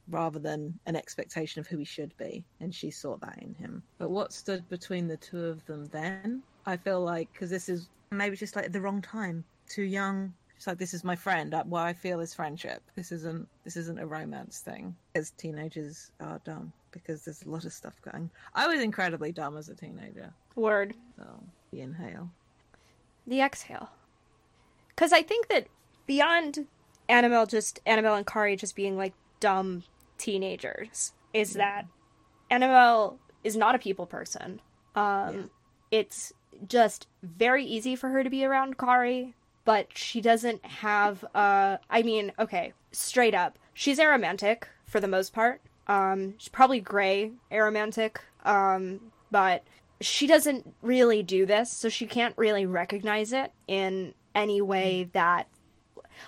rather 0.07 0.39
than 0.39 0.79
an 0.85 0.95
expectation 0.95 1.59
of 1.59 1.67
who 1.67 1.77
he 1.77 1.83
should 1.83 2.15
be. 2.17 2.45
And 2.61 2.73
she 2.73 2.91
saw 2.91 3.17
that 3.17 3.39
in 3.41 3.55
him. 3.55 3.83
But 3.97 4.11
what 4.11 4.31
stood 4.31 4.67
between 4.69 5.07
the 5.07 5.17
two 5.17 5.45
of 5.45 5.65
them 5.65 5.87
then, 5.87 6.43
I 6.65 6.77
feel 6.77 7.01
like, 7.01 7.31
because 7.33 7.49
this 7.49 7.67
is 7.67 7.89
maybe 8.11 8.37
just 8.37 8.55
like 8.55 8.71
the 8.71 8.81
wrong 8.81 9.01
time, 9.01 9.43
too 9.67 9.83
young. 9.83 10.33
It's 10.55 10.67
like 10.67 10.77
this 10.77 10.93
is 10.93 11.03
my 11.03 11.17
friend. 11.17 11.51
Why 11.51 11.63
What 11.63 11.81
I 11.87 11.93
feel 11.93 12.21
is 12.21 12.33
friendship. 12.33 12.81
This 12.95 13.11
isn't. 13.11 13.49
This 13.65 13.75
isn't 13.75 13.99
a 13.99 14.05
romance 14.05 14.59
thing. 14.59 14.95
As 15.13 15.31
teenagers 15.31 16.11
are 16.21 16.39
dumb 16.45 16.71
because 16.95 17.23
there's 17.25 17.43
a 17.43 17.49
lot 17.49 17.65
of 17.65 17.73
stuff 17.73 17.93
going. 18.01 18.29
I 18.53 18.67
was 18.67 18.81
incredibly 18.81 19.31
dumb 19.31 19.57
as 19.57 19.69
a 19.69 19.75
teenager. 19.75 20.33
Word. 20.55 20.93
So 21.17 21.43
the 21.71 21.81
inhale. 21.81 22.31
The 23.27 23.41
exhale. 23.41 23.89
Because 24.89 25.11
I 25.13 25.21
think 25.21 25.47
that 25.49 25.67
beyond 26.07 26.67
Annabelle 27.09 27.45
just 27.45 27.79
Annabelle 27.85 28.15
and 28.15 28.25
Kari 28.25 28.55
just 28.55 28.75
being 28.75 28.97
like 28.97 29.13
dumb 29.39 29.83
teenagers 30.17 31.13
is 31.33 31.53
that 31.53 31.85
Annabelle 32.49 33.19
is 33.43 33.55
not 33.55 33.75
a 33.75 33.79
people 33.79 34.05
person. 34.05 34.61
Um 34.95 35.35
Yeah. 35.35 35.41
it's 35.99 36.33
just 36.67 37.07
very 37.21 37.65
easy 37.65 37.95
for 37.95 38.09
her 38.09 38.23
to 38.23 38.29
be 38.29 38.45
around 38.45 38.77
Kari, 38.77 39.33
but 39.65 39.87
she 39.97 40.21
doesn't 40.21 40.65
have 40.65 41.23
uh 41.35 41.77
I 41.89 42.01
mean, 42.03 42.31
okay, 42.39 42.73
straight 42.91 43.35
up. 43.35 43.59
She's 43.73 43.99
aromantic 43.99 44.63
for 44.85 44.99
the 45.01 45.07
most 45.07 45.33
part. 45.33 45.61
Um 45.87 46.35
she's 46.37 46.49
probably 46.49 46.79
gray 46.79 47.31
aromantic. 47.51 48.17
Um 48.43 49.11
but 49.31 49.63
she 50.01 50.27
doesn't 50.27 50.73
really 50.81 51.23
do 51.23 51.45
this, 51.45 51.71
so 51.71 51.89
she 51.89 52.05
can't 52.05 52.37
really 52.37 52.65
recognize 52.65 53.31
it 53.33 53.51
in 53.67 54.13
any 54.33 54.61
way 54.61 55.09
that 55.13 55.47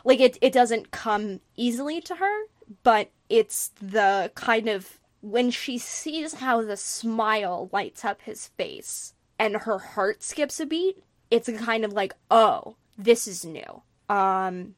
like 0.04 0.20
it 0.20 0.38
it 0.42 0.54
doesn't 0.54 0.92
come 0.92 1.42
easily 1.56 2.02
to 2.02 2.16
her, 2.16 2.44
but 2.84 3.10
it's 3.30 3.72
the 3.82 4.32
kind 4.36 4.68
of 4.68 5.00
when 5.22 5.52
she 5.52 5.78
sees 5.78 6.36
how 6.36 6.62
the 6.62 6.78
smile 6.78 7.70
lights 7.74 8.06
up 8.06 8.22
his 8.22 8.48
face 8.48 9.14
and 9.40 9.56
her 9.58 9.80
heart 9.80 10.24
skips 10.24 10.60
a 10.60 10.66
beat, 10.66 11.04
it's 11.30 11.50
a 11.50 11.54
kind 11.54 11.84
of 11.84 11.94
like, 11.94 12.14
"Oh, 12.32 12.76
this 12.98 13.28
is 13.28 13.46
new." 13.46 13.82
Um 14.10 14.76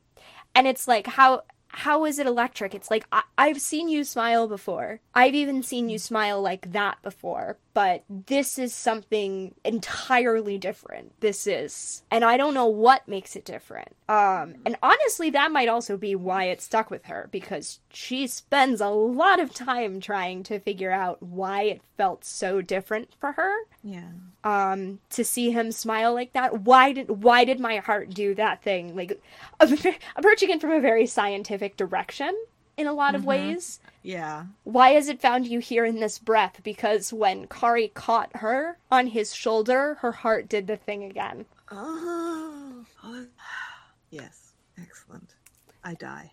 and 0.55 0.67
it's 0.67 0.88
like 0.88 1.07
how 1.07 1.43
how 1.70 2.05
is 2.05 2.20
it 2.20 2.28
electric? 2.28 2.74
It's 2.76 2.89
like 2.91 3.05
I- 3.11 3.24
I've 3.38 3.61
seen 3.61 3.88
you 3.89 4.03
smile 4.03 4.47
before. 4.47 4.99
I've 5.13 5.36
even 5.36 5.63
seen 5.63 5.89
you 5.89 5.97
smile 5.97 6.41
like 6.41 6.72
that 6.74 7.01
before, 7.01 7.57
but 7.74 8.03
this 8.09 8.59
is 8.59 8.74
something 8.74 9.55
entirely 9.63 10.57
different. 10.57 11.20
This 11.22 11.47
is, 11.47 12.03
and 12.11 12.26
I 12.26 12.38
don't 12.38 12.53
know 12.53 12.65
what 12.67 13.07
makes 13.07 13.36
it 13.36 13.45
different. 13.45 13.95
Um, 14.09 14.55
and 14.65 14.76
honestly, 14.84 15.30
that 15.30 15.51
might 15.51 15.70
also 15.70 15.95
be 15.95 16.15
why 16.15 16.45
it 16.45 16.61
stuck 16.61 16.89
with 16.89 17.05
her 17.05 17.30
because 17.32 17.80
she 17.91 18.28
spends 18.28 18.82
a 18.82 18.89
lot 18.89 19.39
of 19.39 19.53
time 19.53 19.99
trying 20.01 20.43
to 20.43 20.59
figure 20.59 20.91
out 20.91 21.22
why 21.22 21.63
it 21.63 21.82
felt 21.97 22.26
so 22.26 22.61
different 22.61 23.13
for 23.20 23.34
her 23.34 23.53
Yeah. 23.84 24.09
Um 24.43 24.99
to 25.09 25.23
see 25.23 25.51
him 25.51 25.71
smile 25.71 26.13
like 26.13 26.31
that 26.33 26.61
why 26.61 26.93
did 26.93 27.09
why 27.23 27.43
did 27.43 27.59
my 27.59 27.77
heart 27.77 28.09
do 28.11 28.33
that 28.35 28.61
thing 28.63 28.95
like 28.95 29.21
approaching 29.59 30.49
it 30.49 30.61
from 30.61 30.71
a 30.71 30.79
very 30.79 31.05
scientific 31.05 31.75
direction 31.75 32.33
in 32.77 32.87
a 32.87 32.93
lot 32.93 33.15
of 33.15 33.25
ways 33.25 33.81
Yeah. 34.01 34.45
why 34.63 34.91
has 34.91 35.09
it 35.09 35.19
found 35.19 35.45
you 35.47 35.59
here 35.59 35.83
in 35.83 35.99
this 35.99 36.17
breath 36.17 36.61
because 36.63 37.11
when 37.11 37.47
kari 37.47 37.89
caught 37.89 38.33
her 38.37 38.77
on 38.89 39.07
his 39.07 39.35
shoulder 39.35 39.97
her 39.99 40.13
heart 40.13 40.47
did 40.47 40.67
the 40.67 40.77
thing 40.77 41.03
again 41.03 41.45
Oh. 41.71 42.85
oh. 43.03 43.25
Yes. 44.09 44.53
Excellent. 44.81 45.35
I 45.83 45.93
die. 45.93 46.31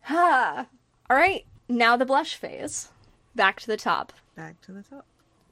ha 0.00 0.66
all 1.10 1.16
right 1.16 1.44
now 1.68 1.96
the 1.98 2.06
blush 2.06 2.34
phase 2.36 2.88
back 3.34 3.60
to 3.60 3.66
the 3.66 3.76
top 3.76 4.12
Back 4.34 4.60
to 4.62 4.72
the 4.72 4.82
top. 4.82 5.04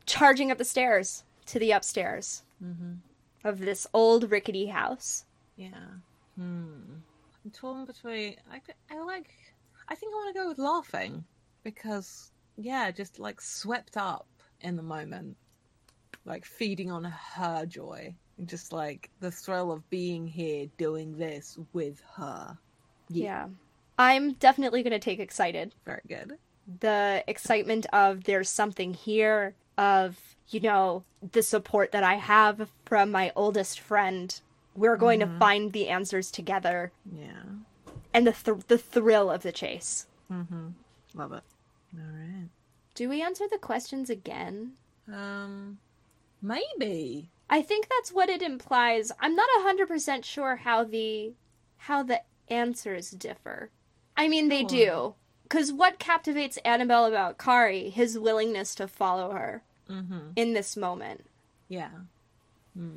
charging 0.06 0.50
up 0.50 0.56
the 0.58 0.64
stairs 0.64 1.24
to 1.50 1.58
the 1.58 1.70
upstairs 1.72 2.42
of 3.44 3.58
this 3.58 3.86
old 3.94 4.30
rickety 4.30 4.66
house 4.66 5.24
Yeah. 5.56 5.68
Hmm. 6.36 7.00
I'm 7.44 7.50
torn 7.52 7.84
between. 7.86 8.36
I, 8.52 8.60
I 8.90 9.02
like. 9.02 9.30
I 9.88 9.94
think 9.94 10.12
I 10.12 10.16
want 10.16 10.34
to 10.34 10.40
go 10.40 10.48
with 10.48 10.58
laughing 10.58 11.24
because, 11.64 12.32
yeah, 12.56 12.90
just 12.90 13.18
like 13.18 13.40
swept 13.40 13.96
up 13.96 14.26
in 14.60 14.76
the 14.76 14.82
moment, 14.82 15.36
like 16.26 16.44
feeding 16.44 16.90
on 16.90 17.04
her 17.04 17.64
joy, 17.66 18.14
and 18.38 18.46
just 18.48 18.72
like 18.72 19.08
the 19.20 19.30
thrill 19.30 19.72
of 19.72 19.88
being 19.90 20.26
here 20.26 20.66
doing 20.76 21.16
this 21.16 21.58
with 21.72 22.02
her. 22.16 22.56
yeah 23.08 23.48
i'm 23.98 24.32
definitely 24.34 24.82
going 24.82 24.92
to 24.92 24.98
take 24.98 25.18
excited 25.18 25.74
Very 25.84 26.00
good. 26.08 26.38
the 26.80 27.24
excitement 27.26 27.86
of 27.92 28.24
there's 28.24 28.48
something 28.48 28.94
here 28.94 29.54
of 29.76 30.16
you 30.50 30.60
know 30.60 31.04
the 31.32 31.42
support 31.42 31.92
that 31.92 32.02
i 32.04 32.14
have 32.14 32.68
from 32.84 33.10
my 33.10 33.32
oldest 33.36 33.78
friend 33.80 34.40
we're 34.76 34.96
going 34.96 35.20
to 35.20 35.26
find 35.38 35.72
the 35.72 35.88
answers 35.88 36.30
together 36.30 36.92
Yeah. 37.12 37.42
and 38.14 38.26
the 38.26 38.32
th- 38.32 38.66
the 38.68 38.78
thrill 38.78 39.30
of 39.30 39.42
the 39.42 39.52
chase 39.52 40.06
Mm-hmm. 40.32 40.68
Love 41.14 41.32
it. 41.32 41.42
All 41.96 42.04
right. 42.14 42.48
do 42.94 43.08
we 43.08 43.20
answer 43.20 43.44
the 43.50 43.58
questions 43.58 44.08
again 44.10 44.72
Um. 45.12 45.78
Maybe. 46.42 47.30
i 47.50 47.62
think 47.62 47.88
that's 47.88 48.12
what 48.12 48.28
it 48.30 48.42
implies 48.42 49.12
i'm 49.20 49.34
not 49.36 49.48
100% 49.60 50.24
sure 50.24 50.56
how 50.56 50.84
the 50.84 51.32
how 51.78 52.02
the 52.02 52.22
answers 52.48 53.10
differ 53.10 53.70
i 54.16 54.26
mean 54.28 54.48
they 54.48 54.64
do 54.64 55.14
because 55.42 55.72
what 55.72 55.98
captivates 55.98 56.56
annabelle 56.64 57.04
about 57.06 57.38
kari 57.38 57.90
his 57.90 58.18
willingness 58.18 58.74
to 58.76 58.86
follow 58.88 59.32
her 59.32 59.62
Mm-hmm. 59.90 60.30
in 60.36 60.52
this 60.54 60.76
moment 60.76 61.24
Yeah. 61.68 61.90
Hmm. 62.74 62.94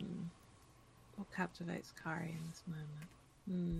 What 1.16 1.28
captivates 1.36 1.92
Kari 2.04 2.30
in 2.38 2.48
this 2.50 2.64
moment? 2.68 3.10
Hmm. 3.48 3.80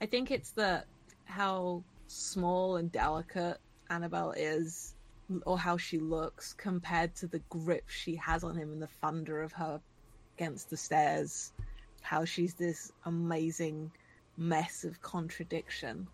I 0.00 0.06
think 0.06 0.30
it's 0.30 0.50
the 0.50 0.84
how 1.24 1.82
small 2.06 2.76
and 2.76 2.90
delicate 2.92 3.58
Annabelle 3.90 4.32
is, 4.32 4.94
or 5.46 5.58
how 5.58 5.76
she 5.76 5.98
looks 5.98 6.52
compared 6.54 7.14
to 7.16 7.26
the 7.26 7.40
grip 7.50 7.84
she 7.88 8.14
has 8.16 8.44
on 8.44 8.56
him 8.56 8.72
and 8.72 8.80
the 8.82 8.86
thunder 8.86 9.42
of 9.42 9.52
her 9.52 9.80
against 10.36 10.70
the 10.70 10.76
stairs. 10.76 11.52
How 12.02 12.24
she's 12.24 12.54
this 12.54 12.92
amazing 13.04 13.90
mess 14.36 14.84
of 14.84 15.00
contradiction. 15.02 16.06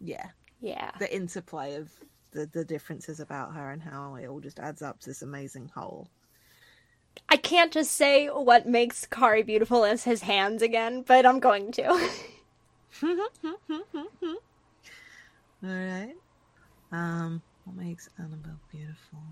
Yeah, 0.00 0.28
Yeah. 0.60 0.90
the 0.98 1.12
interplay 1.14 1.74
of 1.76 1.90
the 2.32 2.46
the 2.46 2.64
differences 2.64 3.20
about 3.20 3.54
her 3.54 3.70
and 3.70 3.82
how 3.82 4.14
it 4.16 4.26
all 4.26 4.40
just 4.40 4.58
adds 4.58 4.82
up 4.82 5.00
to 5.00 5.10
this 5.10 5.22
amazing 5.22 5.70
whole. 5.74 6.08
I 7.28 7.36
can't 7.36 7.72
just 7.72 7.92
say 7.92 8.26
what 8.28 8.66
makes 8.66 9.06
Kari 9.06 9.42
beautiful 9.42 9.84
is 9.84 10.04
his 10.04 10.22
hands 10.22 10.62
again, 10.62 11.02
but 11.02 11.24
I'm 11.26 11.40
going 11.40 11.72
to. 11.72 11.88
All 15.62 15.70
right. 15.70 16.14
Um, 16.92 17.42
what 17.64 17.76
makes 17.76 18.08
Annabelle 18.18 18.60
beautiful 18.70 19.22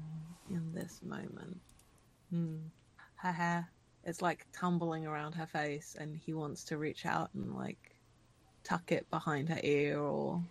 in 0.50 0.72
this 0.74 1.00
moment? 1.02 1.60
Hmm. 2.30 2.56
Her 3.16 3.32
hair 3.32 3.68
is 4.04 4.20
like 4.20 4.46
tumbling 4.52 5.06
around 5.06 5.34
her 5.34 5.46
face, 5.46 5.96
and 5.98 6.16
he 6.16 6.34
wants 6.34 6.64
to 6.64 6.78
reach 6.78 7.06
out 7.06 7.30
and 7.34 7.54
like 7.54 7.94
tuck 8.64 8.90
it 8.90 9.08
behind 9.10 9.48
her 9.50 9.60
ear 9.62 10.00
or 10.00 10.42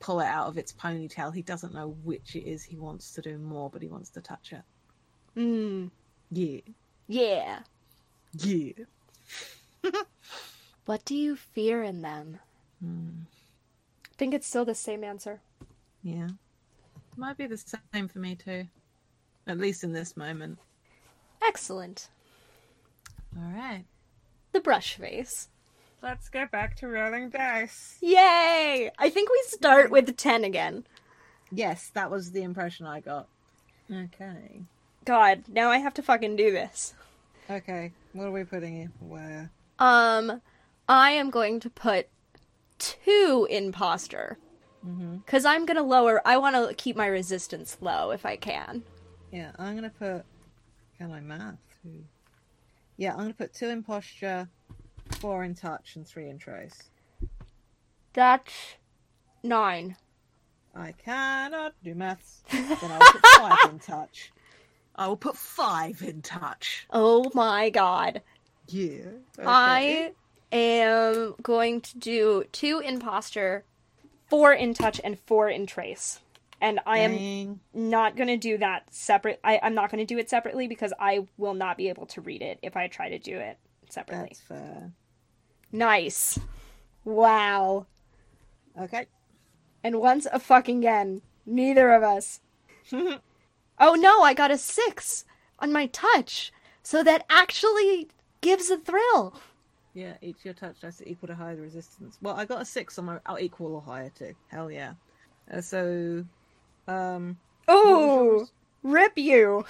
pull 0.00 0.20
it 0.20 0.26
out 0.26 0.46
of 0.46 0.56
its 0.58 0.72
ponytail. 0.72 1.34
He 1.34 1.42
doesn't 1.42 1.74
know 1.74 1.96
which 2.04 2.36
it 2.36 2.48
is 2.48 2.62
he 2.62 2.76
wants 2.76 3.12
to 3.12 3.22
do 3.22 3.38
more, 3.38 3.68
but 3.70 3.82
he 3.82 3.88
wants 3.88 4.10
to 4.10 4.20
touch 4.20 4.52
it. 4.52 4.62
mm, 5.36 5.90
Yeah. 6.30 6.60
yeah. 7.06 7.58
Yeah. 8.34 8.72
What 10.84 11.04
do 11.04 11.14
you 11.14 11.36
fear 11.36 11.82
in 11.82 12.00
them? 12.00 12.38
Hmm. 12.80 13.10
I 14.06 14.14
think 14.16 14.32
it's 14.32 14.46
still 14.46 14.64
the 14.64 14.74
same 14.74 15.04
answer. 15.04 15.40
Yeah. 16.02 16.28
Might 17.16 17.36
be 17.36 17.46
the 17.46 17.58
same 17.92 18.08
for 18.08 18.20
me 18.20 18.34
too. 18.36 18.66
At 19.46 19.58
least 19.58 19.84
in 19.84 19.92
this 19.92 20.16
moment. 20.16 20.58
Excellent. 21.46 22.08
All 23.36 23.52
right. 23.52 23.84
The 24.52 24.60
brush 24.60 24.94
face. 24.96 25.48
Let's 26.02 26.28
get 26.28 26.50
back 26.50 26.76
to 26.76 26.88
rolling 26.88 27.30
dice. 27.30 27.98
Yay! 28.00 28.90
I 28.98 29.10
think 29.10 29.30
we 29.30 29.42
start 29.46 29.90
with 29.90 30.16
10 30.16 30.44
again. 30.44 30.86
Yes, 31.50 31.90
that 31.94 32.10
was 32.10 32.32
the 32.32 32.42
impression 32.42 32.86
I 32.86 33.00
got. 33.00 33.28
Okay. 33.92 34.62
God, 35.04 35.44
now 35.48 35.70
I 35.70 35.78
have 35.78 35.94
to 35.94 36.02
fucking 36.02 36.36
do 36.36 36.52
this. 36.52 36.94
Okay. 37.50 37.92
What 38.12 38.26
are 38.26 38.30
we 38.30 38.44
putting 38.44 38.82
in? 38.82 38.92
Where? 39.00 39.50
Um, 39.78 40.40
I 40.88 41.12
am 41.12 41.30
going 41.30 41.60
to 41.60 41.70
put 41.70 42.08
two 42.78 43.46
imposter. 43.50 44.38
Mm-hmm. 44.86 45.16
Because 45.16 45.44
I'm 45.44 45.66
going 45.66 45.76
to 45.76 45.82
lower, 45.82 46.20
I 46.24 46.36
want 46.36 46.54
to 46.54 46.74
keep 46.74 46.96
my 46.96 47.06
resistance 47.06 47.78
low 47.80 48.10
if 48.10 48.24
I 48.24 48.36
can. 48.36 48.84
Yeah, 49.32 49.52
I'm 49.58 49.74
gonna 49.74 49.90
put. 49.90 50.24
Can 50.96 51.12
I 51.12 51.20
math? 51.20 51.58
Yeah, 52.96 53.12
I'm 53.12 53.18
gonna 53.18 53.34
put 53.34 53.54
two 53.54 53.68
in 53.68 53.82
posture, 53.82 54.48
four 55.18 55.44
in 55.44 55.54
touch, 55.54 55.96
and 55.96 56.06
three 56.06 56.28
in 56.28 56.38
trace. 56.38 56.90
That's 58.12 58.52
nine. 59.42 59.96
I 60.74 60.92
cannot 60.92 61.74
do 61.82 61.94
maths. 61.94 62.42
then 62.50 62.76
I 62.82 62.98
will 62.98 63.12
put 63.12 63.26
five 63.26 63.70
in 63.72 63.78
touch. 63.78 64.32
I 64.94 65.06
will 65.08 65.16
put 65.16 65.36
five 65.36 66.02
in 66.02 66.22
touch. 66.22 66.86
Oh 66.90 67.30
my 67.34 67.70
god. 67.70 68.22
Yeah. 68.68 69.06
Okay. 69.38 69.46
I 69.46 70.12
am 70.52 71.34
going 71.42 71.80
to 71.80 71.98
do 71.98 72.44
two 72.52 72.80
imposter, 72.84 73.64
four 74.28 74.52
in 74.52 74.74
touch, 74.74 75.00
and 75.02 75.18
four 75.20 75.48
in 75.48 75.66
trace. 75.66 76.20
And 76.60 76.80
I 76.86 76.98
am 76.98 77.12
Dang. 77.12 77.60
not 77.72 78.16
going 78.16 78.28
to 78.28 78.36
do 78.36 78.58
that 78.58 78.92
separate. 78.92 79.38
I, 79.44 79.60
I'm 79.62 79.74
not 79.74 79.90
going 79.90 80.04
to 80.04 80.14
do 80.14 80.18
it 80.18 80.28
separately 80.28 80.66
because 80.66 80.92
I 80.98 81.26
will 81.36 81.54
not 81.54 81.76
be 81.76 81.88
able 81.88 82.06
to 82.06 82.20
read 82.20 82.42
it 82.42 82.58
if 82.62 82.76
I 82.76 82.88
try 82.88 83.10
to 83.10 83.18
do 83.18 83.38
it 83.38 83.58
separately. 83.88 84.30
That's 84.30 84.40
fair. 84.40 84.92
Nice. 85.72 86.38
Wow. 87.04 87.86
Okay. 88.80 89.06
And 89.84 90.00
once 90.00 90.26
a 90.32 90.38
fucking 90.38 90.78
again, 90.78 91.22
neither 91.46 91.90
of 91.92 92.02
us. 92.02 92.40
oh 92.92 93.94
no, 93.94 94.22
I 94.22 94.34
got 94.34 94.50
a 94.50 94.58
six 94.58 95.24
on 95.58 95.72
my 95.72 95.86
touch. 95.86 96.52
So 96.82 97.02
that 97.04 97.24
actually 97.28 98.08
gives 98.40 98.70
a 98.70 98.78
thrill. 98.78 99.34
Yeah, 99.94 100.14
each 100.22 100.44
your 100.44 100.54
touch 100.54 100.80
dice 100.80 101.02
equal 101.04 101.26
to 101.28 101.34
higher 101.34 101.56
resistance. 101.56 102.18
Well, 102.22 102.36
I 102.36 102.44
got 102.44 102.62
a 102.62 102.64
six 102.64 102.98
on 102.98 103.06
my. 103.06 103.18
I'll 103.26 103.38
equal 103.38 103.74
or 103.74 103.82
higher 103.82 104.10
too. 104.10 104.34
Hell 104.48 104.70
yeah. 104.70 104.92
Uh, 105.52 105.60
so, 105.60 106.24
um, 106.86 107.36
Oh, 107.66 108.46
rip 108.82 109.18
you. 109.18 109.64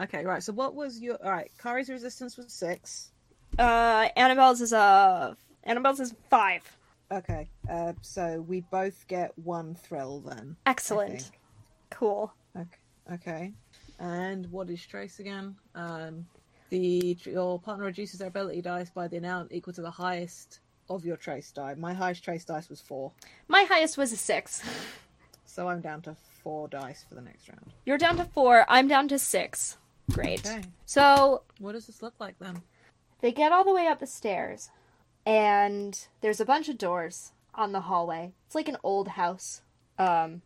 okay, 0.00 0.24
right. 0.24 0.42
So 0.42 0.52
what 0.52 0.74
was 0.74 1.00
your? 1.00 1.16
All 1.24 1.30
right, 1.30 1.50
Kari's 1.62 1.88
resistance 1.90 2.36
was 2.36 2.52
six. 2.52 3.11
Uh, 3.58 4.08
Annabelle's 4.16 4.60
is 4.60 4.72
a 4.72 5.36
Annabelle's 5.64 6.00
is 6.00 6.14
five. 6.30 6.62
Okay, 7.10 7.48
uh, 7.70 7.92
so 8.00 8.40
we 8.48 8.62
both 8.70 9.06
get 9.06 9.36
one 9.38 9.74
thrill 9.74 10.20
then. 10.20 10.56
Excellent. 10.64 11.30
Cool. 11.90 12.32
Okay. 12.56 12.78
Okay. 13.12 13.52
And 13.98 14.50
what 14.50 14.70
is 14.70 14.84
trace 14.84 15.18
again? 15.18 15.54
Um, 15.74 16.26
the 16.70 17.16
your 17.24 17.58
partner 17.60 17.84
reduces 17.84 18.18
their 18.20 18.28
ability 18.28 18.62
dice 18.62 18.88
by 18.90 19.08
the 19.08 19.18
amount 19.18 19.52
equal 19.52 19.74
to 19.74 19.82
the 19.82 19.90
highest 19.90 20.60
of 20.88 21.04
your 21.04 21.16
trace 21.18 21.52
die. 21.52 21.74
My 21.74 21.92
highest 21.92 22.24
trace 22.24 22.44
dice 22.44 22.68
was 22.70 22.80
four, 22.80 23.12
My 23.48 23.64
highest 23.68 23.98
was 23.98 24.12
a 24.12 24.16
six. 24.16 24.62
so 25.44 25.68
I'm 25.68 25.80
down 25.82 26.00
to 26.02 26.16
four 26.42 26.66
dice 26.68 27.04
for 27.06 27.14
the 27.14 27.20
next 27.20 27.48
round. 27.48 27.72
You're 27.84 27.98
down 27.98 28.16
to 28.16 28.24
four. 28.24 28.64
I'm 28.68 28.88
down 28.88 29.08
to 29.08 29.18
six. 29.18 29.76
Great. 30.10 30.44
Okay. 30.46 30.62
So 30.86 31.42
What 31.58 31.72
does 31.72 31.86
this 31.86 32.02
look 32.02 32.14
like 32.18 32.38
then? 32.40 32.60
They 33.22 33.32
get 33.32 33.52
all 33.52 33.64
the 33.64 33.72
way 33.72 33.86
up 33.86 34.00
the 34.00 34.06
stairs, 34.06 34.70
and 35.24 36.06
there's 36.20 36.40
a 36.40 36.44
bunch 36.44 36.68
of 36.68 36.76
doors 36.76 37.32
on 37.54 37.72
the 37.72 37.82
hallway. 37.82 38.32
It's 38.46 38.54
like 38.54 38.68
an 38.68 38.76
old 38.82 39.08
house. 39.08 39.62
Um, 39.98 40.42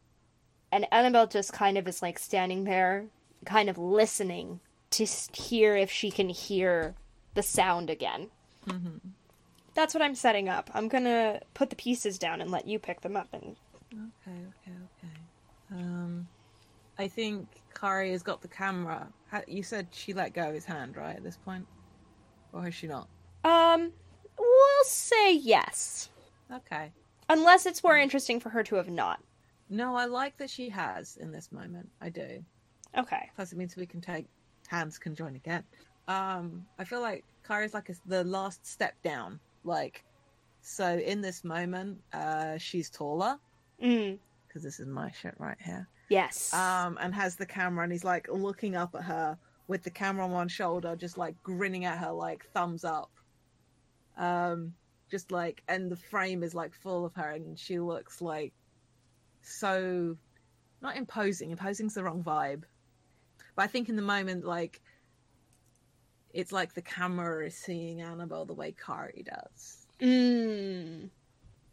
and 0.70 0.86
Annabelle 0.92 1.26
just 1.26 1.52
kind 1.52 1.78
of 1.78 1.88
is 1.88 2.02
like 2.02 2.18
standing 2.18 2.64
there, 2.64 3.06
kind 3.44 3.68
of 3.68 3.78
listening 3.78 4.60
to 4.90 5.06
hear 5.32 5.74
if 5.74 5.90
she 5.90 6.10
can 6.10 6.28
hear 6.28 6.94
the 7.34 7.42
sound 7.42 7.90
again. 7.90 8.28
Mm-hmm. 8.66 9.08
That's 9.74 9.94
what 9.94 10.02
I'm 10.02 10.14
setting 10.14 10.48
up. 10.48 10.70
I'm 10.74 10.88
gonna 10.88 11.40
put 11.54 11.70
the 11.70 11.76
pieces 11.76 12.18
down 12.18 12.40
and 12.40 12.50
let 12.50 12.66
you 12.66 12.78
pick 12.78 13.00
them 13.00 13.16
up. 13.16 13.28
And 13.32 13.56
Okay, 13.92 14.36
okay, 14.36 14.76
okay. 14.76 15.80
Um, 15.80 16.28
I 16.98 17.08
think 17.08 17.48
Kari 17.74 18.12
has 18.12 18.22
got 18.22 18.42
the 18.42 18.48
camera. 18.48 19.08
You 19.46 19.62
said 19.62 19.88
she 19.92 20.12
let 20.12 20.34
go 20.34 20.48
of 20.48 20.54
his 20.54 20.64
hand, 20.64 20.96
right? 20.96 21.16
At 21.16 21.22
this 21.22 21.36
point, 21.36 21.66
or 22.56 22.62
has 22.64 22.74
she 22.74 22.86
not? 22.86 23.08
um, 23.44 23.92
we'll 24.38 24.84
say 24.84 25.34
yes, 25.34 26.08
Okay. 26.52 26.90
unless 27.28 27.66
it's 27.66 27.82
more 27.84 27.96
interesting 27.96 28.40
for 28.40 28.48
her 28.50 28.62
to 28.64 28.76
have 28.76 28.88
not. 28.90 29.20
No, 29.68 29.94
I 29.96 30.06
like 30.06 30.36
that 30.38 30.50
she 30.50 30.68
has 30.70 31.16
in 31.16 31.32
this 31.32 31.50
moment. 31.52 31.88
I 32.00 32.08
do. 32.08 32.44
Okay. 32.96 33.30
Plus, 33.34 33.52
it 33.52 33.58
means 33.58 33.76
we 33.76 33.86
can 33.86 34.00
take 34.00 34.26
hands 34.68 34.98
can 34.98 35.14
join 35.14 35.34
again. 35.36 35.64
Um, 36.08 36.64
I 36.78 36.84
feel 36.84 37.00
like 37.00 37.24
Kari's 37.46 37.74
like 37.74 37.88
a, 37.88 37.94
the 38.06 38.24
last 38.24 38.64
step 38.66 38.94
down. 39.02 39.38
Like, 39.64 40.04
so 40.62 40.96
in 40.98 41.20
this 41.20 41.44
moment, 41.44 41.98
uh, 42.12 42.58
she's 42.58 42.90
taller 42.90 43.38
Mm. 43.82 44.18
because 44.48 44.62
this 44.62 44.80
is 44.80 44.86
my 44.86 45.10
shit 45.10 45.34
right 45.38 45.58
here. 45.60 45.86
Yes. 46.08 46.54
um, 46.54 46.96
and 47.00 47.12
has 47.14 47.34
the 47.36 47.44
camera, 47.46 47.82
and 47.84 47.92
he's 47.92 48.04
like 48.04 48.28
looking 48.30 48.76
up 48.76 48.94
at 48.94 49.02
her 49.02 49.36
with 49.68 49.82
the 49.82 49.90
camera 49.90 50.24
on 50.24 50.30
one 50.30 50.48
shoulder, 50.48 50.96
just 50.96 51.18
like 51.18 51.40
grinning 51.42 51.84
at 51.84 51.98
her, 51.98 52.12
like 52.12 52.44
thumbs 52.52 52.84
up. 52.84 53.10
Um, 54.16 54.74
just 55.10 55.30
like, 55.30 55.62
and 55.68 55.90
the 55.90 55.96
frame 55.96 56.42
is 56.42 56.54
like 56.54 56.74
full 56.74 57.04
of 57.04 57.14
her, 57.14 57.30
and 57.30 57.58
she 57.58 57.78
looks 57.78 58.20
like 58.20 58.52
so 59.42 60.16
not 60.82 60.96
imposing. 60.96 61.50
Imposing's 61.50 61.94
the 61.94 62.04
wrong 62.04 62.22
vibe, 62.22 62.62
but 63.54 63.62
I 63.62 63.66
think 63.66 63.88
in 63.88 63.96
the 63.96 64.02
moment, 64.02 64.44
like 64.44 64.80
it's 66.32 66.52
like 66.52 66.74
the 66.74 66.82
camera 66.82 67.46
is 67.46 67.56
seeing 67.56 68.02
Annabelle 68.02 68.44
the 68.44 68.52
way 68.54 68.72
Kari 68.72 69.24
does 69.24 69.86
Mm. 70.00 71.08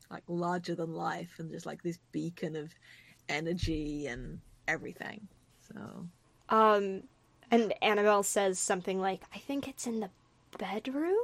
like 0.09 0.23
larger 0.29 0.73
than 0.75 0.93
life 0.93 1.35
and 1.39 1.51
just 1.51 1.65
like 1.65 1.83
this 1.83 1.99
beacon 2.13 2.55
of 2.55 2.73
energy 3.27 4.07
and 4.07 4.39
everything. 4.69 5.27
So 5.67 6.07
Um, 6.47 7.03
and 7.53 7.73
Annabelle 7.81 8.23
says 8.23 8.59
something 8.59 8.99
like, 8.99 9.21
"I 9.33 9.37
think 9.39 9.67
it's 9.67 9.87
in 9.87 9.99
the 9.99 10.09
bedroom." 10.57 11.17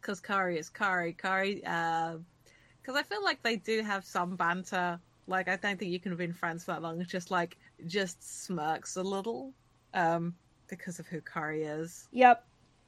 because 0.00 0.20
Kari 0.20 0.58
is 0.58 0.70
Kari, 0.70 1.12
Kari, 1.12 1.56
because 1.56 2.94
I 2.96 3.02
feel 3.02 3.22
like 3.22 3.42
they 3.42 3.56
do 3.56 3.82
have 3.82 4.04
some 4.04 4.34
banter. 4.36 4.98
Like 5.26 5.48
I 5.48 5.56
don't 5.56 5.78
think 5.78 5.90
you 5.92 6.00
can 6.00 6.12
have 6.12 6.18
been 6.18 6.32
friends 6.32 6.64
for 6.64 6.72
that 6.72 6.82
long. 6.82 7.00
It's 7.00 7.10
just 7.10 7.30
like 7.30 7.58
just 7.86 8.44
smirks 8.46 8.96
a 8.96 9.02
little, 9.02 9.52
um, 9.92 10.34
because 10.68 10.98
of 10.98 11.06
who 11.08 11.20
Kari 11.20 11.64
is. 11.64 12.08
Yep. 12.12 12.42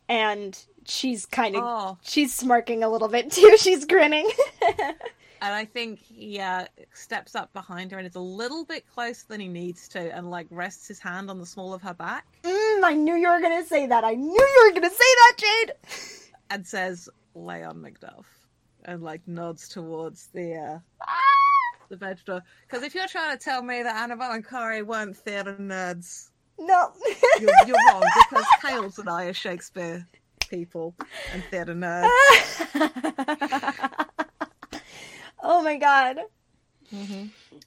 and 0.09 0.59
she's 0.87 1.27
kind 1.27 1.55
of 1.57 1.63
Oh. 1.65 1.99
she's 2.03 2.33
smirking 2.35 2.83
a 2.83 2.89
little 2.89 3.09
bit 3.09 3.31
too. 3.31 3.57
She's 3.61 3.85
grinning. 3.85 4.31
And 5.41 5.55
I 5.55 5.65
think 5.65 6.01
he 6.01 6.41
uh, 6.41 6.67
steps 6.93 7.35
up 7.35 7.53
behind 7.53 7.93
her 7.93 7.99
and 7.99 8.07
is 8.07 8.17
a 8.17 8.21
little 8.21 8.65
bit 8.65 8.85
closer 8.93 9.25
than 9.29 9.41
he 9.41 9.49
needs 9.49 9.89
to, 9.89 10.15
and 10.15 10.31
like 10.31 10.47
rests 10.51 10.89
his 10.89 10.99
hand 10.99 11.31
on 11.31 11.39
the 11.39 11.47
small 11.47 11.73
of 11.75 11.83
her 11.83 11.95
back 11.95 12.27
mm, 12.79 12.85
I 12.85 12.95
knew 12.95 13.15
you 13.15 13.29
were 13.29 13.41
gonna 13.41 13.65
say 13.65 13.87
that. 13.87 14.05
I 14.05 14.15
knew 14.15 14.41
you 14.41 14.65
were 14.67 14.75
gonna 14.81 14.91
say 14.91 14.97
that, 14.99 15.35
Jade. 15.39 15.73
and 16.51 16.67
says, 16.67 17.09
"Leon 17.35 17.77
Macduff," 17.77 18.25
and 18.85 19.03
like 19.03 19.27
nods 19.27 19.69
towards 19.69 20.29
the 20.29 20.55
uh, 20.55 20.79
the 21.89 21.97
veg 21.97 22.25
door. 22.25 22.43
Because 22.67 22.85
if 22.85 22.95
you're 22.95 23.09
trying 23.09 23.37
to 23.37 23.43
tell 23.43 23.63
me 23.63 23.83
that 23.83 23.97
Annabelle 23.97 24.33
and 24.33 24.47
Kari 24.47 24.83
weren't 24.83 25.17
theatre 25.17 25.57
nerds, 25.59 26.31
No. 26.59 26.93
you're, 27.41 27.51
you're 27.67 27.77
wrong. 27.89 28.03
Because 28.31 28.47
Kales 28.63 28.99
and 28.99 29.09
I 29.09 29.25
are 29.27 29.33
Shakespeare 29.33 30.07
people 30.49 30.95
and 31.33 31.43
theatre 31.51 31.75
nerds. 31.75 32.09
oh 35.49 35.63
my 35.63 35.77
god. 35.77 36.19
Mm-hmm. 36.95 37.25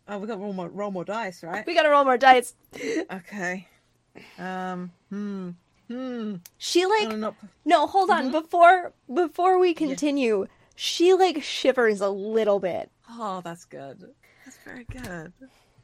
Oh, 0.07 0.17
we 0.19 0.27
got 0.27 0.39
roll 0.39 0.53
more, 0.53 0.69
roll 0.69 0.89
more 0.91 1.03
dice, 1.03 1.43
right? 1.43 1.65
We 1.67 1.73
gotta 1.75 1.89
roll 1.89 2.05
more 2.05 2.17
dice. 2.17 2.53
Okay. 3.11 3.67
Um. 4.39 4.91
Hmm. 5.09 5.49
Hmm. 5.89 6.35
She 6.57 6.85
like 6.85 7.09
No, 7.09 7.15
not. 7.17 7.35
no, 7.65 7.85
hold 7.87 8.09
on. 8.09 8.23
Mm-hmm. 8.25 8.31
Before 8.31 8.93
before 9.13 9.59
we 9.59 9.73
continue, 9.73 10.47
she 10.75 11.13
like 11.13 11.43
shivers 11.43 11.99
a 12.01 12.09
little 12.09 12.59
bit. 12.59 12.89
Oh, 13.09 13.41
that's 13.43 13.65
good. 13.65 14.05
That's 14.45 14.57
very 14.65 14.85
good. 14.85 15.33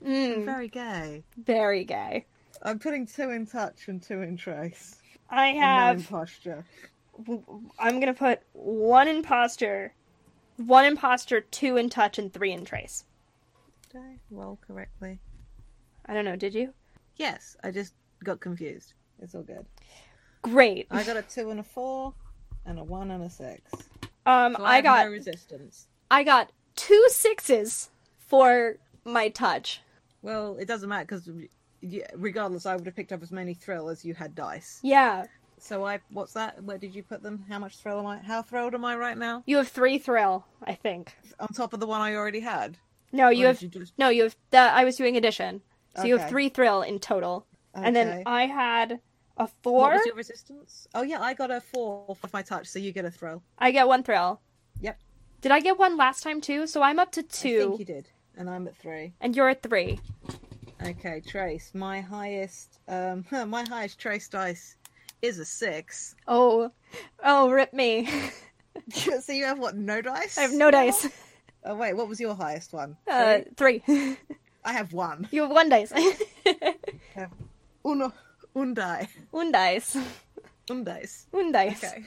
Mm, 0.06 0.46
Very 0.46 0.68
gay. 0.70 1.24
very 1.38 1.84
gay. 1.84 2.26
I'm 2.64 2.80
putting 2.80 3.06
two 3.08 3.32
in 3.32 3.46
touch 3.48 3.88
and 3.88 4.02
two 4.02 4.22
in 4.22 4.38
trace. 4.38 4.96
I 5.30 5.48
in 5.50 5.58
have 5.58 6.10
posture. 6.10 6.64
I'm 7.80 8.00
gonna 8.00 8.14
put 8.14 8.42
one 8.54 9.08
imposter, 9.08 9.94
one 10.58 10.86
imposter, 10.86 11.42
two 11.42 11.78
in 11.78 11.90
touch, 11.90 12.18
and 12.18 12.34
three 12.34 12.52
in 12.52 12.66
trace. 12.66 13.06
Did 13.92 14.02
I 14.02 14.18
roll 14.30 14.60
correctly? 14.68 15.20
I 16.06 16.14
don't 16.14 16.26
know. 16.26 16.36
Did 16.36 16.54
you? 16.54 16.74
Yes, 17.16 17.56
I 17.64 17.72
just 17.72 17.94
got 18.24 18.40
confused. 18.40 18.94
It's 19.22 19.34
all 19.36 19.44
good. 19.44 19.66
Great. 20.42 20.88
I 20.92 21.04
got 21.04 21.18
a 21.18 21.22
two 21.22 21.50
and 21.50 21.60
a 21.60 21.64
four, 21.64 22.14
and 22.66 22.80
a 22.80 22.84
one 22.84 23.12
and 23.12 23.24
a 23.24 23.30
six. 23.30 23.72
Um, 24.26 24.56
So 24.58 24.64
I, 24.64 24.76
have 24.76 24.84
got 24.84 25.06
no 25.06 25.12
resistance. 25.12 25.88
I 26.12 26.24
got 26.24 26.52
two 26.76 27.06
sixes 27.10 27.90
for 28.20 28.78
my 29.06 29.30
touch. 29.30 29.82
Well, 30.22 30.58
it 30.60 30.68
doesn't 30.68 30.90
matter 30.90 31.06
because 31.06 31.30
regardless, 32.16 32.66
I 32.66 32.76
would 32.76 32.86
have 32.86 32.96
picked 32.96 33.14
up 33.14 33.24
as 33.24 33.32
many 33.32 33.54
thrill 33.54 33.90
as 33.90 34.04
you 34.04 34.14
had 34.14 34.36
dice. 34.36 34.80
Yeah, 34.84 35.26
So 35.60 35.86
I, 35.86 36.00
what's 36.12 36.34
that? 36.34 36.64
Where 36.64 36.78
did 36.78 36.94
you 36.94 37.04
put 37.04 37.24
them? 37.24 37.44
How 37.50 37.58
much 37.60 37.78
thrill 37.78 38.00
am 38.00 38.06
I? 38.06 38.20
How 38.20 38.42
thrilled 38.42 38.74
am 38.76 38.86
I 38.86 38.96
right 38.96 39.18
now? 39.18 39.44
you 39.46 39.58
have 39.58 39.68
three 39.68 39.98
thrill. 39.98 40.46
I 40.64 40.74
think. 40.76 41.16
On 41.40 41.48
top 41.48 41.74
of 41.74 41.80
the 41.80 41.88
one 41.88 42.00
I 42.02 42.16
already 42.16 42.42
had. 42.42 42.78
No, 43.12 43.30
you 43.30 43.46
have 43.48 43.62
you 43.62 43.68
just- 43.70 43.94
no. 43.98 44.10
You 44.10 44.24
have. 44.24 44.36
The, 44.52 44.58
I 44.60 44.84
was 44.84 44.96
doing 44.98 45.16
addition, 45.18 45.62
so 45.96 46.04
you 46.06 46.18
have 46.18 46.30
three 46.30 46.50
thrill 46.50 46.82
in 46.82 47.00
total. 47.00 47.46
And 47.74 47.96
then 47.96 48.24
I 48.26 48.46
had 48.48 48.92
a 49.38 49.44
What 49.44 49.52
four. 49.64 49.92
was 49.92 50.06
your 50.06 50.16
resistance? 50.16 50.88
Oh 50.94 51.04
yeah, 51.04 51.22
I 51.22 51.34
got 51.34 51.50
a 51.52 51.62
four 51.62 52.16
for 52.16 52.30
my 52.34 52.42
touch, 52.42 52.68
so 52.68 52.80
you 52.80 52.92
get 52.92 53.06
a 53.06 53.12
thrill. 53.12 53.42
I 53.58 53.72
get 53.72 53.88
one 53.88 54.04
thrill. 54.04 54.42
Yep. 54.82 55.00
Did 55.42 55.52
I 55.52 55.60
get 55.60 55.78
one 55.80 55.96
last 55.98 56.22
time 56.22 56.42
too? 56.42 56.68
So 56.68 56.82
I'm 56.82 57.00
up 57.00 57.12
to 57.14 57.24
two. 57.24 57.58
I 57.58 57.68
think 57.70 57.80
you 57.80 57.86
did, 57.86 58.10
and 58.36 58.50
I'm 58.50 58.68
at 58.68 58.76
three. 58.78 59.14
and 59.22 59.36
you're 59.36 59.50
at 59.50 59.64
three. 59.64 60.00
Okay, 60.86 61.22
Trace. 61.26 61.72
My 61.74 62.02
highest, 62.02 62.80
um, 62.88 63.26
my 63.48 63.64
highest 63.68 64.00
Trace 64.00 64.28
dice 64.30 64.76
is 65.22 65.40
a 65.40 65.46
six. 65.46 66.16
Oh, 66.28 66.72
oh, 67.24 67.50
rip 67.50 67.74
me. 67.74 68.10
so 69.22 69.32
you 69.32 69.46
have 69.46 69.60
what? 69.60 69.76
No 69.76 70.02
dice? 70.02 70.38
I 70.38 70.42
have 70.42 70.54
no 70.54 70.72
dice. 70.72 71.08
Oh 71.66 71.76
wait, 71.76 71.94
what 71.96 72.08
was 72.08 72.20
your 72.20 72.36
highest 72.36 72.74
one? 72.74 72.96
Uh, 73.08 73.40
Three? 73.58 73.80
three. 73.80 74.18
I 74.64 74.74
have 74.74 74.94
one. 74.94 75.28
you 75.32 75.42
have 75.42 75.52
one 75.52 75.70
dice. 75.70 75.92
Uno, 77.86 78.14
un 78.56 78.74
die, 78.74 79.08
one 79.32 79.52
dice. 79.52 79.98
un 80.70 80.84
dice. 80.84 81.28
One 81.32 81.52
dice. 81.52 81.84
Okay. 81.84 82.04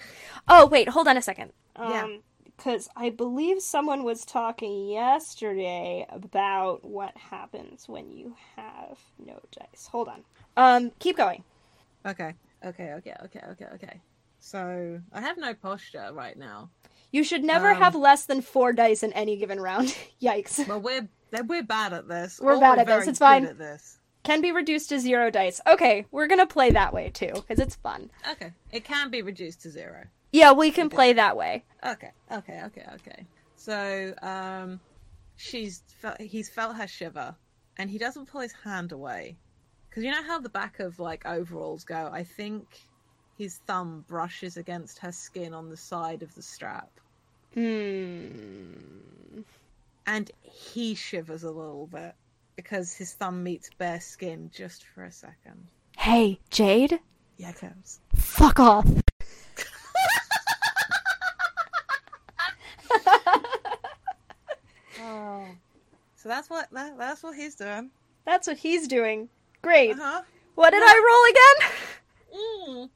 Oh 0.49 0.67
wait, 0.67 0.89
hold 0.89 1.09
on 1.09 1.17
a 1.17 1.23
second. 1.23 1.53
Yeah. 1.79 2.05
Um, 2.05 2.23
because 2.57 2.91
I 2.95 3.09
believe 3.09 3.63
someone 3.63 4.05
was 4.05 4.25
talking 4.27 4.89
yesterday 4.91 6.07
about 6.11 6.85
what 6.85 7.17
happens 7.17 7.89
when 7.89 8.11
you 8.13 8.37
have 8.55 8.99
no 9.19 9.41
dice. 9.51 9.89
Hold 9.91 10.09
on. 10.09 10.25
Um, 10.59 10.93
keep 10.99 11.17
going. 11.17 11.43
Okay. 12.05 12.35
Okay. 12.65 12.93
Okay. 12.95 13.15
Okay. 13.25 13.41
Okay. 13.51 13.67
Okay. 13.75 14.01
So 14.41 15.01
I 15.13 15.21
have 15.21 15.37
no 15.39 15.55
posture 15.55 16.11
right 16.13 16.37
now. 16.37 16.71
You 17.13 17.25
should 17.25 17.45
never 17.45 17.71
Um, 17.73 17.77
have 17.77 17.95
less 17.95 18.25
than 18.27 18.41
four 18.41 18.73
dice 18.73 19.03
in 19.03 19.13
any 19.13 19.37
given 19.37 19.61
round. 19.61 19.95
Yikes. 20.23 20.67
Well, 20.67 20.81
we're 20.81 21.09
we're 21.47 21.63
bad 21.63 21.93
at 21.93 22.09
this. 22.09 22.41
We're 22.41 22.57
or 22.57 22.61
bad 22.61 22.79
at 22.79 22.87
this, 22.87 23.07
it's 23.07 23.19
fine. 23.19 23.45
At 23.47 23.59
this. 23.59 23.99
Can 24.23 24.41
be 24.43 24.53
reduced 24.53 24.91
to 24.91 24.99
zero 25.01 25.31
dice. 25.31 25.61
Okay, 25.67 26.07
we're 26.11 26.27
gonna 26.27 26.47
play 26.47 26.71
that 26.71 26.93
way 26.93 27.11
too, 27.11 27.33
because 27.35 27.59
it's 27.59 27.75
fun. 27.77 28.11
Okay. 28.31 28.53
It 28.71 28.85
can 28.85 29.11
be 29.11 29.23
reduced 29.23 29.63
to 29.63 29.71
zero. 29.71 30.05
Yeah, 30.33 30.53
we 30.53 30.71
can 30.71 30.91
play 30.91 31.13
that 31.15 31.37
way. 31.37 31.65
Okay, 31.85 32.11
okay, 32.31 32.61
okay, 32.67 32.85
okay. 32.95 33.27
So, 33.57 34.15
um, 34.23 34.79
she's 35.37 35.83
felt, 36.01 36.21
he's 36.21 36.49
felt 36.49 36.77
her 36.77 36.87
shiver, 36.87 37.35
and 37.79 37.91
he 37.91 37.99
doesn't 37.99 38.27
pull 38.27 38.43
his 38.43 38.53
hand 38.53 38.93
away, 38.93 39.37
because 39.91 40.05
you 40.05 40.11
know 40.13 40.23
how 40.23 40.39
the 40.39 40.49
back 40.49 40.79
of 40.81 40.99
like 41.01 41.27
overalls 41.27 41.85
go. 41.85 42.09
I 42.13 42.23
think 42.25 42.65
his 43.37 43.57
thumb 43.67 44.05
brushes 44.09 44.57
against 44.57 44.99
her 45.01 45.13
skin 45.13 45.53
on 45.53 45.69
the 45.69 45.77
side 45.77 46.23
of 46.23 46.35
the 46.35 46.43
strap, 46.43 46.91
Hmm. 47.55 49.43
and 50.07 50.31
he 50.43 50.95
shivers 50.95 51.43
a 51.43 51.51
little 51.51 51.87
bit 51.89 52.15
because 52.57 52.93
his 52.95 53.13
thumb 53.15 53.43
meets 53.43 53.71
bare 53.79 54.01
skin 54.01 54.51
just 54.55 54.85
for 54.85 55.05
a 55.05 55.13
second. 55.13 55.67
Hey, 55.97 56.39
Jade. 56.51 57.01
Yeah, 57.37 57.53
comes. 57.53 58.01
Fuck 58.15 58.61
off. 58.61 58.87
Oh, 65.03 65.47
so 66.15 66.29
that's 66.29 66.51
what 66.51 66.69
that, 66.73 66.99
that's 66.99 67.23
what 67.23 67.35
he's 67.35 67.55
doing. 67.55 67.91
That's 68.27 68.47
what 68.47 68.59
he's 68.59 68.87
doing. 68.87 69.31
Great. 69.63 69.93
Uh 69.93 69.97
huh. 70.01 70.23
What 70.55 70.71
did 70.71 70.83
I 70.85 70.95
roll 71.09 72.83
again? 72.83 72.91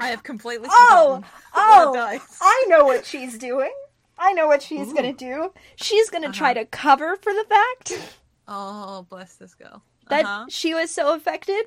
I 0.00 0.08
have 0.08 0.22
completely 0.22 0.68
Oh, 0.70 1.22
oh. 1.54 2.18
I 2.40 2.64
know 2.68 2.84
what 2.84 3.04
she's 3.06 3.38
doing. 3.38 3.72
I 4.18 4.32
know 4.32 4.46
what 4.46 4.62
she's 4.62 4.92
gonna 4.92 5.12
do. 5.12 5.52
She's 5.76 6.10
gonna 6.10 6.30
try 6.32 6.54
to 6.54 6.64
cover 6.66 7.16
for 7.16 7.32
the 7.32 7.44
fact 7.48 8.10
Oh, 8.48 9.06
bless 9.08 9.34
this 9.36 9.54
girl. 9.54 9.82
that 10.08 10.24
Uh-huh. 10.24 10.46
she 10.48 10.74
was 10.74 10.90
so 10.90 11.14
affected 11.14 11.64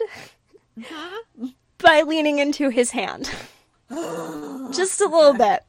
Uh-huh. 0.77 1.47
by 1.79 2.01
leaning 2.01 2.39
into 2.39 2.69
his 2.69 2.91
hand. 2.91 3.29
Just 3.89 5.01
a 5.01 5.05
little 5.07 5.33
bit. 5.33 5.63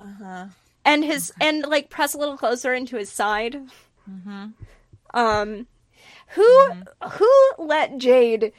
Uh-huh. 0.00 0.46
And 0.84 1.04
his 1.04 1.32
and 1.40 1.62
like 1.66 1.88
press 1.90 2.14
a 2.14 2.18
little 2.18 2.36
closer 2.36 2.74
into 2.74 2.96
his 2.96 3.10
side. 3.10 3.60
Mm-hmm. 4.10 4.46
Um 5.14 5.66
who 6.34 6.42
mm-hmm. 6.42 7.08
who 7.08 7.64
let 7.64 7.98
Jade 7.98 8.52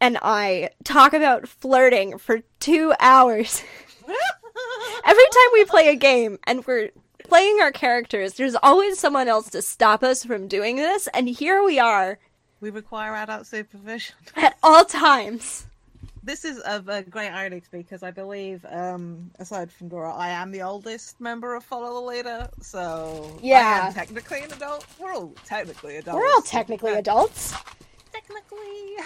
and 0.00 0.18
I 0.22 0.70
talk 0.84 1.12
about 1.12 1.48
flirting 1.48 2.18
for 2.18 2.40
2 2.60 2.94
hours? 3.00 3.62
Every 5.06 5.24
time 5.24 5.50
we 5.52 5.64
play 5.64 5.88
a 5.88 5.96
game 5.96 6.38
and 6.46 6.66
we're 6.66 6.90
playing 7.22 7.58
our 7.60 7.72
characters, 7.72 8.34
there's 8.34 8.56
always 8.62 8.98
someone 8.98 9.28
else 9.28 9.50
to 9.50 9.62
stop 9.62 10.02
us 10.02 10.24
from 10.24 10.48
doing 10.48 10.76
this, 10.76 11.08
and 11.14 11.28
here 11.28 11.62
we 11.62 11.78
are 11.78 12.18
we 12.64 12.70
require 12.70 13.14
adult 13.14 13.46
supervision. 13.46 14.16
at 14.36 14.56
all 14.62 14.86
times. 14.86 15.66
This 16.24 16.46
is 16.46 16.58
of 16.60 16.88
a 16.88 17.02
great 17.02 17.28
irony 17.28 17.60
to 17.60 17.68
me 17.70 17.80
because 17.82 18.02
I 18.02 18.10
believe, 18.10 18.64
um, 18.70 19.30
aside 19.38 19.70
from 19.70 19.88
Dora, 19.88 20.14
I 20.14 20.30
am 20.30 20.50
the 20.50 20.62
oldest 20.62 21.20
member 21.20 21.54
of 21.54 21.62
Follow 21.62 22.00
the 22.00 22.06
Leader, 22.06 22.48
so 22.62 23.38
yeah, 23.42 23.56
I 23.56 23.60
Yeah. 23.60 23.86
am 23.88 23.92
technically 23.92 24.40
an 24.40 24.50
adult. 24.52 24.86
We're 24.98 25.12
all 25.12 25.34
technically 25.44 25.96
adults. 25.98 26.16
We're 26.16 26.26
all 26.32 26.40
technically 26.40 26.94
adults. 26.94 27.52
Technically. 28.10 28.96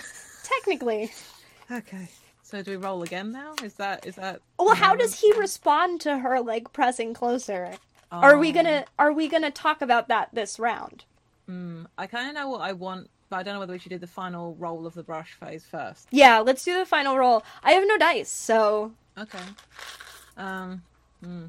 Technically. 0.45 1.12
okay. 1.73 2.09
So 2.45 2.62
do 2.62 2.71
we 2.71 2.77
roll 2.77 3.03
again 3.03 3.33
now? 3.33 3.55
Is 3.64 3.75
that 3.75 4.07
is 4.07 4.14
that? 4.14 4.41
Well, 4.57 4.77
how 4.77 4.95
does 4.95 5.19
he 5.21 5.33
respond 5.33 6.01
to 6.03 6.19
her 6.19 6.41
like 6.41 6.73
pressing 6.73 7.14
closer? 7.14 7.73
Are 8.12 8.39
we 8.39 8.51
Oh. 8.51 8.53
gonna 8.53 8.85
are 8.97 9.12
we 9.12 9.27
gonna 9.27 9.51
talk 9.51 9.83
about 9.83 10.07
that 10.07 10.29
this 10.33 10.61
round? 10.61 11.05
Hmm, 11.47 11.87
I 11.99 12.07
kind 12.07 12.29
of 12.29 12.35
know 12.35 12.49
what 12.49 12.61
I 12.61 12.75
want, 12.75 13.11
but 13.29 13.37
I 13.37 13.43
don't 13.43 13.55
know 13.55 13.61
whether 13.61 13.72
we 13.72 13.79
should 13.79 13.91
do 13.91 13.99
the 13.99 14.07
final 14.07 14.55
roll 14.59 14.87
of 14.87 14.95
the 14.95 15.03
brush 15.03 15.33
phase 15.33 15.64
first. 15.64 16.09
Yeah, 16.11 16.39
let's 16.41 16.64
do 16.64 16.79
the 16.79 16.87
final 16.87 17.16
roll. 17.16 17.43
I 17.62 17.72
have 17.72 17.85
no 17.87 17.99
dice, 17.99 18.31
so 18.31 18.93
Okay. 19.18 19.39
Um. 20.37 20.83
Hmm. 21.24 21.47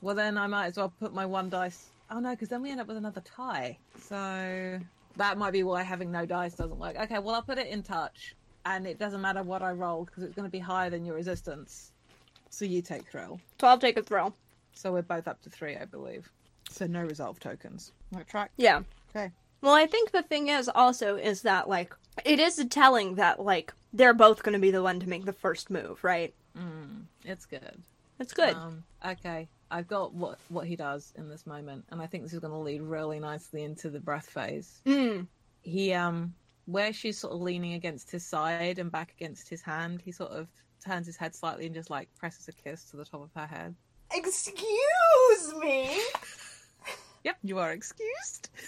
Well, 0.00 0.14
then 0.14 0.38
I 0.38 0.46
might 0.46 0.66
as 0.66 0.76
well 0.76 0.92
put 1.00 1.12
my 1.12 1.26
one 1.26 1.50
dice. 1.50 1.90
Oh 2.10 2.20
no, 2.20 2.30
because 2.30 2.48
then 2.48 2.62
we 2.62 2.70
end 2.70 2.80
up 2.80 2.86
with 2.86 2.96
another 2.96 3.20
tie. 3.20 3.76
So 4.00 4.80
that 5.16 5.36
might 5.36 5.52
be 5.52 5.62
why 5.62 5.82
having 5.82 6.12
no 6.12 6.24
dice 6.24 6.54
doesn't 6.54 6.78
work. 6.78 6.96
Okay. 6.96 7.18
Well, 7.18 7.34
I'll 7.34 7.42
put 7.42 7.58
it 7.58 7.66
in 7.66 7.82
touch, 7.82 8.34
and 8.64 8.86
it 8.86 8.98
doesn't 8.98 9.20
matter 9.20 9.42
what 9.42 9.62
I 9.62 9.72
roll 9.72 10.04
because 10.04 10.22
it's 10.22 10.34
going 10.34 10.46
to 10.46 10.52
be 10.52 10.60
higher 10.60 10.90
than 10.90 11.04
your 11.04 11.16
resistance. 11.16 11.92
So 12.50 12.64
you 12.64 12.82
take 12.82 13.08
thrill. 13.08 13.40
12 13.58 13.80
take 13.80 13.96
a 13.96 14.02
thrill. 14.02 14.34
So 14.72 14.92
we're 14.92 15.02
both 15.02 15.28
up 15.28 15.40
to 15.42 15.50
three, 15.50 15.76
I 15.76 15.84
believe. 15.84 16.30
So 16.68 16.86
no 16.86 17.02
resolve 17.02 17.38
tokens. 17.38 17.92
Right 18.12 18.26
track. 18.26 18.50
Yeah. 18.56 18.82
Okay. 19.14 19.30
Well, 19.62 19.74
I 19.74 19.86
think 19.86 20.10
the 20.10 20.22
thing 20.22 20.48
is 20.48 20.68
also 20.74 21.16
is 21.16 21.42
that 21.42 21.68
like 21.68 21.94
it 22.24 22.40
is 22.40 22.64
telling 22.70 23.16
that 23.16 23.40
like 23.40 23.72
they're 23.92 24.14
both 24.14 24.42
going 24.42 24.52
to 24.54 24.58
be 24.58 24.70
the 24.70 24.82
one 24.82 25.00
to 25.00 25.08
make 25.08 25.24
the 25.24 25.32
first 25.32 25.70
move, 25.70 26.02
right? 26.02 26.34
Mm, 26.56 27.04
it's 27.24 27.46
good. 27.46 27.82
It's 28.18 28.32
good. 28.32 28.54
Um, 28.54 28.84
okay, 29.06 29.48
I've 29.70 29.88
got 29.88 30.14
what 30.14 30.38
what 30.48 30.66
he 30.66 30.76
does 30.76 31.12
in 31.16 31.28
this 31.28 31.46
moment, 31.46 31.84
and 31.90 32.00
I 32.00 32.06
think 32.06 32.24
this 32.24 32.32
is 32.32 32.40
going 32.40 32.52
to 32.52 32.58
lead 32.58 32.82
really 32.82 33.20
nicely 33.20 33.64
into 33.64 33.90
the 33.90 34.00
breath 34.00 34.28
phase. 34.28 34.80
mm. 34.86 35.26
He 35.62 35.92
um, 35.92 36.34
where 36.66 36.92
she's 36.92 37.18
sort 37.18 37.34
of 37.34 37.40
leaning 37.40 37.74
against 37.74 38.10
his 38.10 38.24
side 38.24 38.78
and 38.78 38.90
back 38.90 39.12
against 39.16 39.48
his 39.48 39.60
hand, 39.60 40.00
he 40.04 40.12
sort 40.12 40.30
of 40.30 40.48
turns 40.84 41.06
his 41.06 41.16
head 41.16 41.34
slightly 41.34 41.66
and 41.66 41.74
just 41.74 41.90
like 41.90 42.08
presses 42.16 42.48
a 42.48 42.52
kiss 42.52 42.84
to 42.84 42.96
the 42.96 43.04
top 43.04 43.22
of 43.22 43.30
her 43.34 43.46
head. 43.46 43.74
Excuse 44.14 45.54
me. 45.60 46.00
Yep, 47.22 47.36
you 47.42 47.58
are 47.58 47.72
excused. 47.72 48.48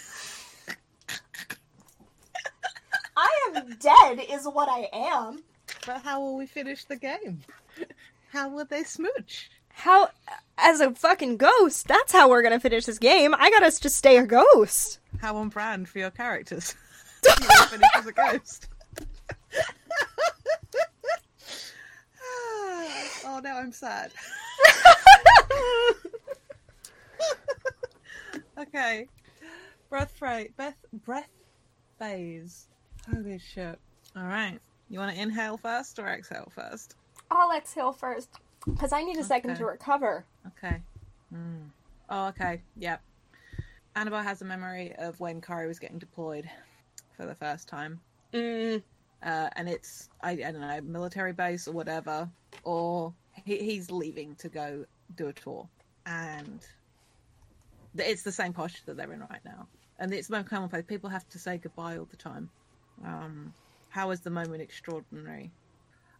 I 3.54 3.58
am 3.58 3.76
dead 3.78 4.26
is 4.30 4.44
what 4.44 4.68
I 4.68 4.88
am. 4.92 5.42
But 5.86 6.02
how 6.02 6.20
will 6.20 6.36
we 6.36 6.46
finish 6.46 6.84
the 6.84 6.96
game? 6.96 7.40
How 8.30 8.48
will 8.48 8.64
they 8.64 8.84
smooch? 8.84 9.50
How 9.68 10.10
as 10.58 10.80
a 10.80 10.92
fucking 10.94 11.38
ghost, 11.38 11.88
that's 11.88 12.12
how 12.12 12.28
we're 12.28 12.42
going 12.42 12.52
to 12.52 12.60
finish 12.60 12.84
this 12.84 12.98
game. 12.98 13.34
I 13.34 13.50
got 13.50 13.60
to 13.60 13.80
just 13.80 13.96
stay 13.96 14.18
a 14.18 14.26
ghost. 14.26 14.98
How 15.20 15.36
on 15.36 15.48
brand 15.48 15.88
for 15.88 15.98
your 15.98 16.10
characters? 16.10 16.74
you 17.24 17.66
finish 17.66 17.88
as 17.94 18.06
a 18.08 18.12
ghost. 18.12 18.68
oh, 23.24 23.40
now 23.42 23.58
I'm 23.58 23.72
sad. 23.72 24.12
okay. 28.58 29.08
Breath 29.88 30.12
phase. 30.12 30.50
Breath, 30.56 30.76
breath 30.92 31.30
phase. 31.98 32.68
Holy 33.10 33.38
shit. 33.38 33.78
All 34.16 34.26
right. 34.26 34.58
You 34.88 34.98
want 34.98 35.14
to 35.14 35.20
inhale 35.20 35.56
first 35.56 35.98
or 35.98 36.06
exhale 36.08 36.50
first? 36.54 36.96
I'll 37.30 37.56
exhale 37.56 37.92
first 37.92 38.28
cuz 38.78 38.92
I 38.92 39.02
need 39.02 39.16
a 39.16 39.24
second 39.24 39.56
to 39.56 39.66
recover. 39.66 40.24
Okay. 40.48 40.82
Mm. 41.32 41.70
Oh, 42.10 42.28
okay. 42.28 42.62
Yep. 42.76 43.02
Annabelle 43.96 44.22
has 44.22 44.42
a 44.42 44.44
memory 44.44 44.94
of 44.98 45.18
when 45.20 45.40
Kari 45.40 45.66
was 45.66 45.78
getting 45.78 45.98
deployed 45.98 46.48
for 47.16 47.26
the 47.26 47.34
first 47.34 47.68
time. 47.68 48.00
Mm. 48.32 48.82
Uh, 49.22 49.48
and 49.56 49.68
it's, 49.68 50.08
I, 50.22 50.32
I 50.32 50.52
don't 50.52 50.60
know, 50.60 50.80
military 50.82 51.32
base 51.32 51.68
or 51.68 51.72
whatever. 51.72 52.28
Or 52.64 53.14
he, 53.44 53.58
he's 53.58 53.90
leaving 53.90 54.34
to 54.36 54.48
go 54.48 54.84
do 55.16 55.28
a 55.28 55.32
tour. 55.32 55.68
And 56.06 56.60
it's 57.96 58.22
the 58.22 58.32
same 58.32 58.52
posture 58.52 58.82
that 58.86 58.96
they're 58.96 59.12
in 59.12 59.20
right 59.20 59.44
now. 59.44 59.68
And 59.98 60.12
it's 60.12 60.30
more 60.30 60.42
commonplace. 60.42 60.84
People 60.86 61.10
have 61.10 61.28
to 61.28 61.38
say 61.38 61.58
goodbye 61.58 61.98
all 61.98 62.06
the 62.06 62.16
time. 62.16 62.50
Um, 63.04 63.52
how 63.88 64.10
is 64.10 64.20
the 64.20 64.30
moment 64.30 64.62
extraordinary? 64.62 65.50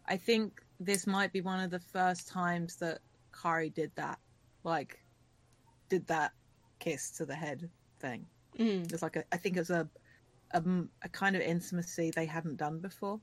I 0.07 0.17
think 0.17 0.61
this 0.79 1.07
might 1.07 1.31
be 1.31 1.41
one 1.41 1.59
of 1.59 1.71
the 1.71 1.79
first 1.79 2.27
times 2.27 2.75
that 2.77 2.99
Kari 3.41 3.69
did 3.69 3.91
that. 3.95 4.19
Like, 4.63 4.99
did 5.89 6.07
that 6.07 6.31
kiss 6.83 7.11
to 7.11 7.25
the 7.25 7.35
head 7.35 7.69
thing. 7.99 8.25
Mm. 8.59 8.91
It's 8.91 9.01
like 9.01 9.15
a, 9.15 9.23
I 9.31 9.37
think 9.37 9.55
it 9.57 9.59
was 9.59 9.69
a 9.69 9.87
kind 11.11 11.35
of 11.35 11.41
intimacy 11.41 12.11
they 12.11 12.25
hadn't 12.25 12.57
done 12.57 12.79
before. 12.79 13.19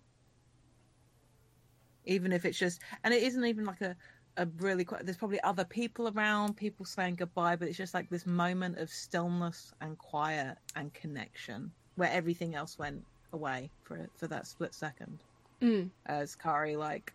Even 2.06 2.32
if 2.32 2.44
it's 2.44 2.58
just, 2.58 2.80
and 3.04 3.12
it 3.12 3.22
isn't 3.22 3.44
even 3.44 3.64
like 3.64 3.82
a, 3.82 3.94
a 4.36 4.46
really 4.58 4.84
quite. 4.84 5.04
There's 5.04 5.18
probably 5.18 5.40
other 5.42 5.64
people 5.64 6.08
around, 6.08 6.56
people 6.56 6.86
saying 6.86 7.16
goodbye, 7.16 7.56
but 7.56 7.68
it's 7.68 7.76
just 7.76 7.92
like 7.92 8.08
this 8.08 8.26
moment 8.26 8.78
of 8.78 8.88
stillness 8.88 9.72
and 9.80 9.98
quiet 9.98 10.56
and 10.76 10.92
connection 10.94 11.70
where 11.96 12.10
everything 12.10 12.54
else 12.54 12.78
went 12.78 13.04
away 13.32 13.70
for 13.84 14.08
for 14.16 14.26
that 14.28 14.46
split 14.46 14.74
second 14.74 15.18
Mm. 15.60 15.90
as 16.06 16.34
Kari 16.34 16.76
like 16.76 17.12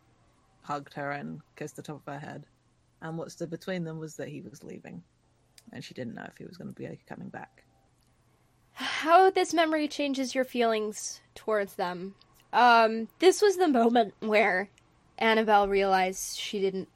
hugged 0.61 0.93
her 0.93 1.11
and 1.11 1.41
kissed 1.55 1.75
the 1.75 1.81
top 1.81 2.01
of 2.07 2.13
her 2.13 2.19
head. 2.19 2.45
And 3.01 3.17
what 3.17 3.31
stood 3.31 3.49
between 3.49 3.83
them 3.83 3.97
was 3.99 4.15
that 4.17 4.27
he 4.29 4.41
was 4.41 4.63
leaving, 4.63 5.03
and 5.73 5.83
she 5.83 5.93
didn't 5.95 6.13
know 6.15 6.25
if 6.27 6.37
he 6.37 6.45
was 6.45 6.57
going 6.57 6.73
to 6.73 6.75
be 6.75 6.87
coming 7.07 7.29
back. 7.29 7.63
how 8.73 9.29
this 9.29 9.53
memory 9.53 9.87
changes 9.87 10.35
your 10.35 10.43
feelings 10.45 11.21
towards 11.33 11.75
them. 11.75 12.13
Um, 12.53 13.07
this 13.19 13.41
was 13.41 13.57
the 13.57 13.67
moment 13.67 14.13
where 14.19 14.69
Annabelle 15.17 15.67
realized 15.67 16.37
she 16.37 16.59
didn't 16.59 16.89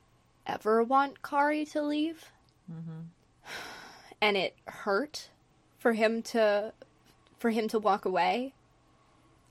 ever 0.46 0.84
want 0.84 1.22
Kari 1.24 1.66
to 1.66 1.82
leave, 1.82 2.32
hmm 2.70 3.02
and 4.22 4.38
it 4.38 4.56
hurt 4.66 5.30
for 5.78 5.94
him 5.94 6.22
to 6.22 6.74
for 7.38 7.50
him 7.52 7.68
to 7.70 7.80
walk 7.80 8.06
away 8.06 8.54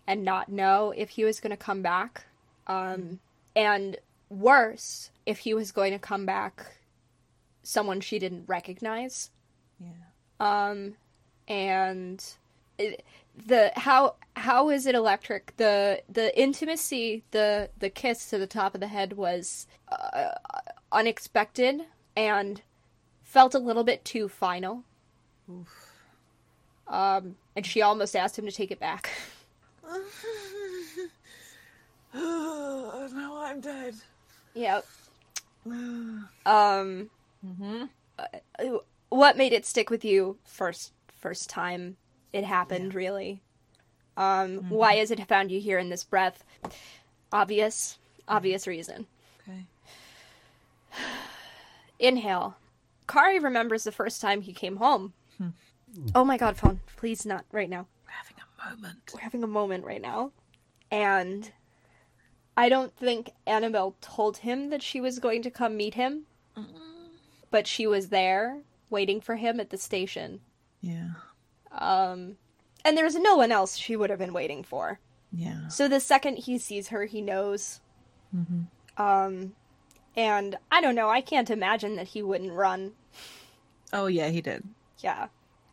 and 0.08 0.24
not 0.24 0.48
know 0.48 0.92
if 0.96 1.10
he 1.10 1.24
was 1.24 1.38
going 1.38 1.50
to 1.50 1.56
come 1.56 1.82
back. 1.82 2.24
Um, 2.66 3.20
and 3.54 3.98
worse, 4.30 5.10
if 5.26 5.40
he 5.40 5.52
was 5.54 5.70
going 5.70 5.92
to 5.92 5.98
come 5.98 6.24
back, 6.26 6.78
someone 7.62 8.00
she 8.00 8.18
didn't 8.18 8.44
recognize. 8.48 9.30
Yeah. 9.80 9.90
um 10.40 10.94
and 11.46 12.24
it, 12.78 13.04
the 13.46 13.70
how 13.76 14.16
how 14.34 14.70
is 14.70 14.86
it 14.86 14.96
electric 14.96 15.56
the 15.56 16.02
the 16.08 16.36
intimacy 16.36 17.22
the 17.30 17.70
the 17.78 17.88
kiss 17.88 18.28
to 18.30 18.38
the 18.38 18.46
top 18.48 18.74
of 18.74 18.80
the 18.80 18.88
head 18.88 19.12
was 19.12 19.68
uh, 19.88 20.30
unexpected 20.90 21.82
and 22.16 22.62
felt 23.22 23.54
a 23.54 23.60
little 23.60 23.84
bit 23.84 24.04
too 24.04 24.28
final 24.28 24.82
Oof. 25.48 25.92
um 26.88 27.36
and 27.54 27.64
she 27.64 27.80
almost 27.80 28.16
asked 28.16 28.36
him 28.36 28.46
to 28.46 28.52
take 28.52 28.72
it 28.72 28.80
back 28.80 29.10
oh, 32.14 33.08
now 33.14 33.36
I'm 33.42 33.60
dead. 33.60 33.94
yep. 34.54 34.84
Hmm 35.64 36.18
um 36.46 37.10
what 39.08 39.36
made 39.36 39.52
it 39.52 39.66
stick 39.66 39.90
with 39.90 40.04
you 40.04 40.38
first 40.44 40.92
first 41.12 41.48
time 41.50 41.96
it 42.32 42.44
happened 42.44 42.94
really? 42.94 43.40
Um 44.16 44.68
why 44.68 44.94
has 44.96 45.10
it 45.10 45.26
found 45.28 45.50
you 45.50 45.60
here 45.60 45.78
in 45.78 45.88
this 45.88 46.04
breath? 46.04 46.44
Obvious 47.32 47.98
obvious 48.26 48.66
reason. 48.66 49.06
Okay. 49.42 49.66
inhale. 51.98 52.56
Kari 53.06 53.38
remembers 53.38 53.84
the 53.84 53.92
first 53.92 54.20
time 54.20 54.42
he 54.42 54.52
came 54.52 54.76
home. 54.76 55.12
Oh 56.14 56.24
my 56.24 56.36
god 56.36 56.56
phone. 56.56 56.80
Please 56.96 57.24
not 57.24 57.44
right 57.52 57.70
now. 57.70 57.86
We're 57.86 57.86
having 57.86 57.97
a 57.97 57.97
moment. 58.70 58.98
we're 59.14 59.20
having 59.20 59.42
a 59.42 59.46
moment 59.48 59.84
right 59.84 60.02
now 60.02 60.30
and 60.90 61.52
i 62.56 62.68
don't 62.68 62.94
think 62.96 63.30
annabelle 63.46 63.94
told 64.00 64.38
him 64.38 64.70
that 64.70 64.82
she 64.82 65.00
was 65.00 65.18
going 65.18 65.42
to 65.42 65.50
come 65.50 65.76
meet 65.76 65.94
him 65.94 66.24
but 67.50 67.66
she 67.66 67.86
was 67.86 68.08
there 68.08 68.58
waiting 68.90 69.20
for 69.20 69.36
him 69.36 69.58
at 69.60 69.70
the 69.70 69.78
station 69.78 70.40
Yeah. 70.82 71.10
Um, 71.72 72.36
and 72.84 72.96
there's 72.96 73.16
no 73.16 73.36
one 73.36 73.52
else 73.52 73.76
she 73.76 73.96
would 73.96 74.10
have 74.10 74.18
been 74.18 74.32
waiting 74.32 74.62
for. 74.64 74.98
Yeah. 75.32 75.68
So 75.68 75.88
the 75.88 76.00
second 76.00 76.36
he 76.38 76.56
sees 76.58 76.88
her, 76.88 77.04
he 77.04 77.20
knows. 77.20 77.80
hmm 78.32 78.62
Um, 78.96 79.52
and 80.16 80.56
I 80.70 80.80
don't 80.80 80.94
know. 80.94 81.08
I 81.10 81.20
can't 81.20 81.50
imagine 81.50 81.96
that 81.96 82.08
he 82.08 82.22
wouldn't 82.22 82.52
run. 82.52 82.92
Oh 83.92 84.06
yeah, 84.06 84.28
he 84.28 84.40
did. 84.40 84.64
Yeah. 84.98 85.28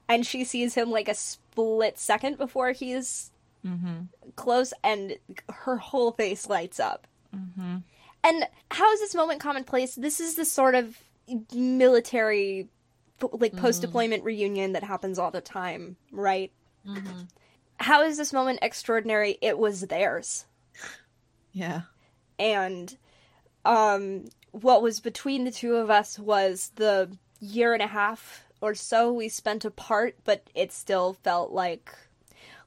And 0.09 0.25
she 0.25 0.43
sees 0.43 0.75
him 0.75 0.91
like 0.91 1.07
a 1.07 1.15
split 1.55 1.97
second 1.97 2.37
before 2.37 2.71
he's 2.71 3.31
hmm 3.63 4.01
close, 4.35 4.73
and 4.83 5.17
her 5.49 5.77
whole 5.77 6.11
face 6.11 6.49
lights 6.49 6.79
up. 6.79 7.07
hmm 7.33 7.77
And 8.23 8.47
how 8.71 8.91
is 8.91 8.99
this 8.99 9.15
moment 9.15 9.39
commonplace? 9.39 9.95
This 9.95 10.19
is 10.19 10.35
the 10.35 10.45
sort 10.45 10.75
of 10.75 10.97
military, 11.53 12.67
like 13.31 13.55
post 13.55 13.81
deployment 13.81 14.23
reunion 14.23 14.73
that 14.73 14.83
happens 14.83 15.17
all 15.17 15.31
the 15.31 15.41
time, 15.41 15.95
right? 16.11 16.51
hmm 16.85 16.99
How 17.79 18.03
is 18.03 18.17
this 18.17 18.33
moment 18.33 18.59
extraordinary? 18.61 19.37
It 19.41 19.57
was 19.57 19.81
theirs. 19.81 20.45
Yeah. 21.53 21.83
and 22.37 22.97
um 23.63 24.25
what 24.51 24.81
was 24.81 24.99
between 24.99 25.45
the 25.45 25.51
two 25.51 25.75
of 25.75 25.89
us 25.89 26.19
was 26.19 26.73
the 26.75 27.17
year 27.39 27.73
and 27.73 27.81
a 27.81 27.87
half 27.87 28.44
or 28.65 28.73
so 28.73 29.11
we 29.11 29.29
spent 29.29 29.63
apart 29.63 30.15
but 30.23 30.49
it 30.55 30.71
still 30.71 31.13
felt 31.13 31.51
like 31.51 31.95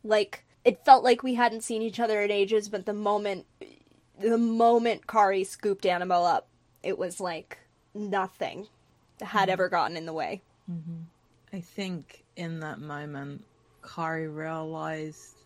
like 0.05 0.45
it 0.65 0.85
felt 0.85 1.03
like 1.03 1.23
we 1.23 1.35
hadn't 1.35 1.63
seen 1.63 1.83
each 1.83 2.01
other 2.01 2.23
in 2.23 2.31
ages 2.31 2.69
but 2.69 2.87
the 2.87 2.93
moment 2.93 3.47
the 4.21 4.39
moment 4.39 5.07
Kari 5.07 5.45
scooped 5.45 5.87
Annabelle 5.87 6.27
up 6.27 6.49
it 6.83 6.99
was 6.99 7.21
like 7.21 7.59
nothing 7.95 8.67
had 9.21 9.43
mm-hmm. 9.43 9.51
ever 9.51 9.69
gotten 9.69 9.97
in 9.97 10.07
the 10.07 10.13
way. 10.13 10.43
Mm-hmm. 10.71 11.03
I 11.53 11.61
think 11.61 12.25
in 12.37 12.61
that 12.61 12.81
moment, 12.81 13.45
Kari 13.83 14.29
realized 14.29 15.37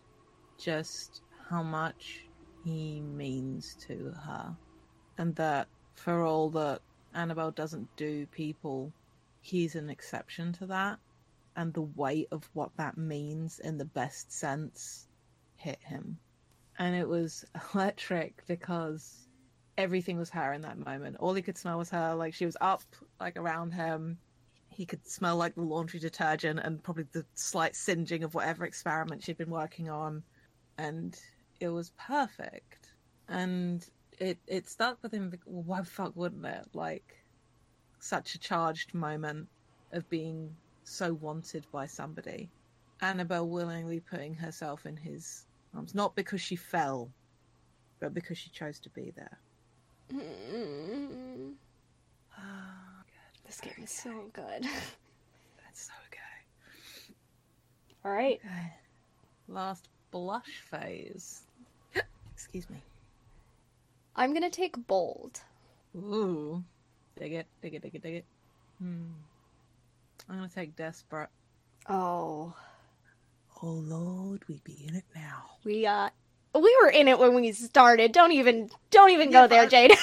just 0.59 1.23
how 1.49 1.63
much 1.63 2.25
he 2.65 3.01
means 3.01 3.77
to 3.87 4.15
her, 4.25 4.57
and 5.19 5.35
that 5.37 5.69
for 5.95 6.25
all 6.25 6.51
that 6.51 6.81
Annabelle 7.15 7.51
doesn't 7.51 7.95
do 7.97 8.27
people, 8.27 8.93
he's 9.43 9.75
an 9.75 9.91
exception 9.91 10.53
to 10.55 10.67
that. 10.67 10.99
And 11.55 11.75
the 11.75 11.83
weight 11.83 12.29
of 12.33 12.49
what 12.55 12.75
that 12.79 12.97
means 12.97 13.59
in 13.59 13.77
the 13.77 13.85
best 13.85 14.33
sense 14.33 15.07
hit 15.57 15.81
him. 15.83 16.19
And 16.79 16.97
it 16.97 17.07
was 17.07 17.45
electric 17.75 18.47
because 18.47 19.29
everything 19.77 20.17
was 20.17 20.31
her 20.31 20.53
in 20.55 20.63
that 20.63 20.79
moment. 20.79 21.17
All 21.19 21.35
he 21.35 21.43
could 21.43 21.59
smell 21.59 21.77
was 21.77 21.91
her. 21.91 22.15
Like 22.15 22.33
she 22.33 22.47
was 22.47 22.57
up, 22.61 22.83
like 23.21 23.37
around 23.37 23.73
him. 23.73 24.17
He 24.71 24.87
could 24.87 25.07
smell 25.07 25.37
like 25.37 25.55
the 25.55 25.63
laundry 25.63 26.01
detergent 26.01 26.61
and 26.61 26.83
probably 26.83 27.05
the 27.13 27.27
slight 27.35 27.77
singeing 27.77 28.25
of 28.25 28.35
whatever 28.35 28.65
experiment 28.65 29.23
she'd 29.23 29.37
been 29.37 29.51
working 29.51 29.91
on. 29.91 30.23
And 30.79 31.19
it 31.61 31.69
was 31.69 31.93
perfect. 31.99 32.93
And 33.29 33.87
it 34.19 34.39
it 34.47 34.69
stuck 34.69 35.03
with 35.03 35.13
him. 35.13 35.35
Well, 35.45 35.65
why 35.65 35.81
the 35.81 35.87
fuck 35.87 36.17
wouldn't 36.17 36.47
it? 36.47 36.69
Like 36.73 37.22
such 38.03 38.35
a 38.35 38.39
charged 38.39 38.95
moment 38.95 39.47
of 39.93 40.09
being 40.11 40.53
so 40.83 41.15
wanted 41.15 41.65
by 41.71 41.87
somebody. 41.87 42.51
Annabelle 43.01 43.49
willingly 43.49 44.01
putting 44.01 44.35
herself 44.35 44.87
in 44.87 44.97
his 44.97 45.47
arms, 45.75 45.95
not 45.95 46.17
because 46.17 46.41
she 46.41 46.57
fell, 46.57 47.09
but 48.01 48.13
because 48.13 48.37
she 48.37 48.51
chose 48.51 48.81
to 48.81 48.91
be 48.91 49.13
there. 49.15 49.39
Mm, 50.13 51.53
Ah, 52.37 53.03
this 53.47 53.61
game 53.61 53.85
is 53.85 53.91
so 53.91 54.11
good. 54.33 54.65
That's 55.65 55.87
so 55.87 55.93
okay. 56.09 57.15
All 58.05 58.11
right. 58.11 58.41
Okay. 58.45 58.73
Last 59.47 59.89
blush 60.11 60.61
phase. 60.71 61.43
Excuse 62.35 62.69
me. 62.69 62.83
I'm 64.17 64.33
going 64.33 64.43
to 64.43 64.51
take 64.51 64.87
bold. 64.89 65.41
Ooh. 65.97 66.65
Dig 67.23 67.35
it, 67.35 67.47
dig 67.63 67.75
it, 67.75 67.83
dig 67.83 67.95
it, 67.95 68.03
dig 68.03 68.15
it. 68.17 68.25
Hmm. 68.81 69.13
I'm 70.29 70.39
gonna 70.39 70.51
take 70.53 70.75
desperate. 70.75 71.29
Oh. 71.89 72.53
Oh 73.63 73.67
Lord, 73.69 74.43
we 74.49 74.61
be 74.65 74.85
in 74.89 74.97
it 74.97 75.05
now. 75.15 75.45
We 75.63 75.87
uh 75.87 76.09
we 76.53 76.77
were 76.83 76.91
in 76.91 77.07
it 77.07 77.21
when 77.21 77.37
we 77.37 77.53
started. 77.53 78.11
Don't 78.11 78.33
even 78.33 78.71
don't 78.91 79.11
even 79.11 79.31
go 79.31 79.43
Yeah, 79.43 79.47
there, 79.47 79.69
Jade. 79.69 79.93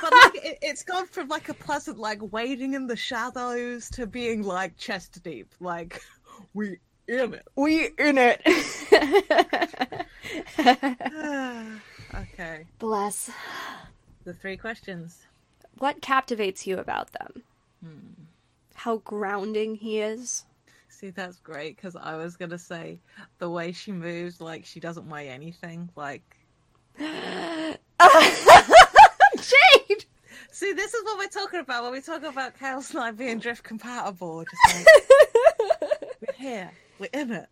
but 0.00 0.10
like 0.10 0.36
it, 0.36 0.58
it's 0.62 0.82
gone 0.84 1.06
from 1.06 1.28
like 1.28 1.50
a 1.50 1.54
pleasant 1.54 1.98
like 1.98 2.32
waiting 2.32 2.72
in 2.72 2.86
the 2.86 2.96
shadows 2.96 3.90
to 3.90 4.06
being 4.06 4.42
like 4.42 4.78
chest 4.78 5.22
deep 5.22 5.54
like 5.60 6.00
we 6.54 6.78
in 7.06 7.34
it 7.34 7.46
we 7.56 7.90
in 7.98 8.16
it. 8.16 8.40
okay 12.14 12.64
Bless. 12.78 13.30
the 14.24 14.32
three 14.32 14.56
questions 14.56 15.26
What 15.78 16.00
captivates 16.00 16.66
you 16.66 16.78
about 16.78 17.12
them? 17.12 17.42
Hmm. 17.82 18.22
How 18.74 18.96
grounding 18.98 19.76
he 19.76 20.00
is. 20.00 20.44
see 20.88 21.10
that's 21.10 21.38
great 21.40 21.76
because 21.76 21.96
i 21.96 22.16
was 22.16 22.36
gonna 22.36 22.58
say 22.58 22.98
the 23.38 23.48
way 23.50 23.72
she 23.72 23.90
moves 23.92 24.40
like 24.40 24.64
she 24.64 24.78
doesn't 24.80 25.08
weigh 25.08 25.28
anything 25.28 25.88
like 25.96 26.22
Jade. 26.98 27.08
see 30.52 30.72
this 30.72 30.94
is 30.94 31.04
what 31.04 31.18
we're 31.18 31.26
talking 31.28 31.58
about 31.60 31.82
when 31.82 31.92
we 31.92 32.00
talk 32.00 32.22
about 32.22 32.56
chaos 32.58 32.94
i 32.94 33.10
being 33.10 33.38
drift 33.40 33.62
compatible 33.64 34.36
like 34.38 34.48
we're 36.20 36.32
here 36.36 36.70
we're 36.98 37.08
in 37.12 37.32
it 37.32 37.48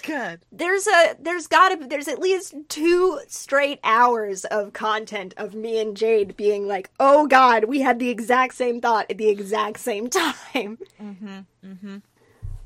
good 0.00 0.40
there's 0.52 0.86
a 0.86 1.16
there's 1.20 1.46
gotta 1.46 1.76
be 1.76 1.86
there's 1.86 2.08
at 2.08 2.18
least 2.18 2.54
two 2.68 3.20
straight 3.28 3.80
hours 3.84 4.44
of 4.46 4.72
content 4.72 5.34
of 5.36 5.54
me 5.54 5.80
and 5.80 5.96
Jade 5.96 6.36
being 6.36 6.66
like, 6.66 6.90
oh 7.00 7.26
god, 7.26 7.64
we 7.64 7.80
had 7.80 7.98
the 7.98 8.10
exact 8.10 8.54
same 8.54 8.80
thought 8.80 9.06
at 9.10 9.18
the 9.18 9.28
exact 9.28 9.80
same 9.80 10.08
time. 10.10 10.78
Mm-hmm. 11.00 11.38
Mm-hmm. 11.64 11.96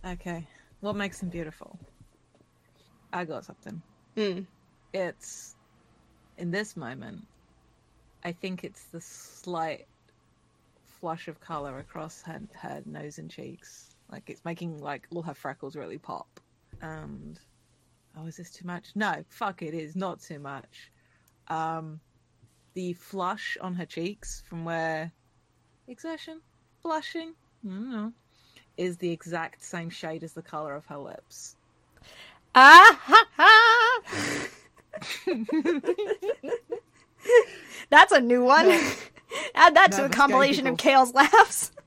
Okay. 0.05 0.47
What 0.81 0.97
makes 0.97 1.23
him 1.23 1.29
beautiful? 1.29 1.79
I 3.13 3.25
got 3.25 3.45
something. 3.45 3.81
Mm. 4.17 4.47
It's 4.93 5.55
in 6.39 6.51
this 6.51 6.77
moment. 6.77 7.27
I 8.25 8.33
think 8.33 8.65
it's 8.65 8.85
the 8.85 9.01
slight 9.01 9.87
flush 11.01 11.29
of 11.29 11.41
color 11.41 11.79
across 11.79 12.23
her, 12.23 12.41
her 12.55 12.83
nose 12.87 13.19
and 13.19 13.31
cheeks. 13.31 13.91
Like 14.11 14.29
it's 14.29 14.45
making 14.45 14.81
like 14.81 15.07
all 15.15 15.23
her 15.23 15.35
freckles 15.35 15.77
really 15.77 15.99
pop. 15.99 16.41
And 16.83 17.39
oh, 18.19 18.27
is 18.27 18.37
this 18.37 18.51
too 18.51 18.67
much? 18.67 18.89
No, 18.95 19.25
fuck 19.29 19.63
it 19.63 19.73
is 19.73 19.97
not 19.97 20.21
too 20.21 20.39
much. 20.39 20.91
Um, 21.49 22.01
the 22.75 22.93
flush 22.95 23.57
on 23.61 23.75
her 23.75 23.87
cheeks 23.87 24.43
from 24.49 24.65
where 24.65 25.13
exertion, 25.89 26.41
blushing, 26.83 27.35
I 27.65 27.69
don't 27.69 27.91
know, 27.91 28.13
is 28.77 28.97
the 28.97 29.11
exact 29.11 29.63
same 29.63 29.91
shade 29.91 30.25
as 30.25 30.33
the 30.33 30.43
color 30.43 30.75
of 30.75 30.85
her 30.87 30.99
lips. 30.99 31.57
Ah 32.55 32.99
ha 33.01 33.27
ha! 33.37 34.49
That's 37.91 38.13
a 38.13 38.21
new 38.21 38.43
one. 38.45 38.67
Add 39.55 39.77
that 39.77 39.93
to 39.93 39.99
No, 39.99 40.05
a 40.07 40.09
compilation 40.09 40.67
of 40.67 40.77
Kale's 40.77 41.15
laughs. 41.15 41.71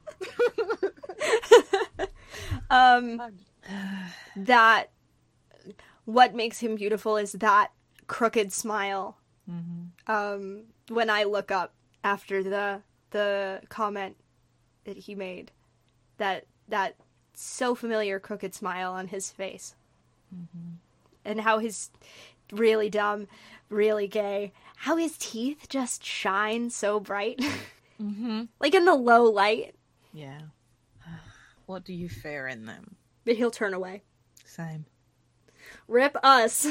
um, 2.69 3.21
that 4.36 4.89
what 6.05 6.36
makes 6.36 6.59
him 6.59 6.76
beautiful 6.76 7.18
is 7.18 7.34
that 7.34 7.72
crooked 8.07 8.51
smile. 8.51 9.18
Mm-hmm. 9.49 10.11
Um, 10.11 10.63
when 10.89 11.09
I 11.09 11.24
look 11.24 11.51
up 11.51 11.74
after 12.03 12.43
the 12.43 12.82
the 13.11 13.61
comment 13.70 14.18
that 14.86 14.97
he 14.97 15.16
made, 15.16 15.51
that 16.18 16.45
that 16.68 16.95
so 17.34 17.76
familiar 17.76 18.20
crooked 18.20 18.53
smile 18.53 18.93
on 18.93 19.07
his 19.07 19.32
face, 19.32 19.76
and 21.24 21.41
how 21.41 21.59
his 21.59 21.89
really 22.51 22.89
dumb, 22.89 23.28
really 23.70 24.07
gay, 24.07 24.53
how 24.78 24.97
his 24.97 25.18
teeth 25.18 25.68
just 25.70 26.03
shine 26.03 26.70
so 26.70 26.99
bright, 26.99 27.39
Mm-hmm. 28.01 28.43
like 28.59 28.76
in 28.76 28.86
the 28.86 28.95
low 28.95 29.24
light. 29.24 29.76
Yeah. 30.13 30.39
What 31.66 31.84
do 31.84 31.93
you 31.93 32.09
fear 32.09 32.47
in 32.47 32.68
them? 32.68 32.95
But 33.26 33.36
he'll 33.36 33.51
turn 33.51 33.73
away. 33.73 34.03
Same. 34.45 34.86
Rip 35.88 36.15
us. 36.23 36.67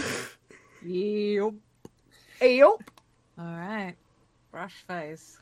Yep. 0.82 1.54
Yup. 2.40 2.90
All 3.38 3.44
right. 3.44 3.94
Blush 4.52 4.84
phase. 4.86 5.38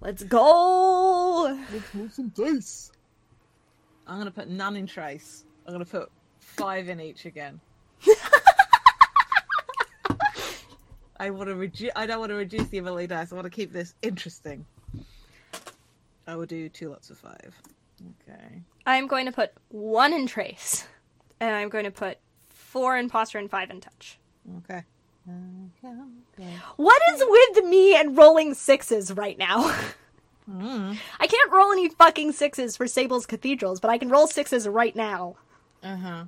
Let's 0.00 0.22
go. 0.22 1.58
Let's 1.72 1.94
move 1.94 2.12
some 2.12 2.28
dice. 2.28 2.92
I'm 4.06 4.18
gonna 4.18 4.30
put 4.30 4.48
none 4.48 4.76
in 4.76 4.86
trace. 4.86 5.44
I'm 5.66 5.72
gonna 5.72 5.84
put 5.84 6.10
five 6.38 6.88
in 6.88 7.00
each 7.00 7.24
again. 7.24 7.60
I 11.18 11.30
want 11.30 11.48
to 11.48 11.54
reduce. 11.54 11.90
I 11.94 12.06
don't 12.06 12.18
want 12.18 12.30
to 12.30 12.36
reduce 12.36 12.66
the 12.68 12.78
ability 12.78 13.06
dice. 13.06 13.32
I 13.32 13.34
want 13.36 13.44
to 13.44 13.50
keep 13.50 13.72
this 13.72 13.94
interesting. 14.02 14.66
I 16.26 16.34
will 16.34 16.46
do 16.46 16.68
two 16.68 16.88
lots 16.88 17.10
of 17.10 17.18
five. 17.18 17.54
Okay. 18.28 18.62
I'm 18.86 19.06
going 19.06 19.26
to 19.26 19.32
put 19.32 19.52
one 19.68 20.12
in 20.12 20.26
trace, 20.26 20.86
and 21.40 21.54
I'm 21.54 21.68
going 21.68 21.84
to 21.84 21.90
put 21.90 22.18
four 22.46 22.96
in 22.96 23.08
posture 23.08 23.38
and 23.38 23.50
five 23.50 23.70
in 23.70 23.80
touch. 23.80 24.18
Okay. 24.58 24.82
Okay. 25.28 26.54
What 26.76 27.00
is 27.14 27.22
with 27.26 27.64
me 27.66 27.94
and 27.94 28.16
rolling 28.16 28.54
sixes 28.54 29.12
right 29.12 29.38
now? 29.38 29.74
Mm. 30.50 30.98
I 31.20 31.26
can't 31.28 31.52
roll 31.52 31.70
any 31.70 31.88
fucking 31.88 32.32
sixes 32.32 32.76
for 32.76 32.88
Sable's 32.88 33.26
cathedrals, 33.26 33.78
but 33.78 33.90
I 33.90 33.98
can 33.98 34.08
roll 34.08 34.26
sixes 34.26 34.66
right 34.66 34.94
now. 34.96 35.36
Uh 35.84 35.96
huh. 35.96 36.24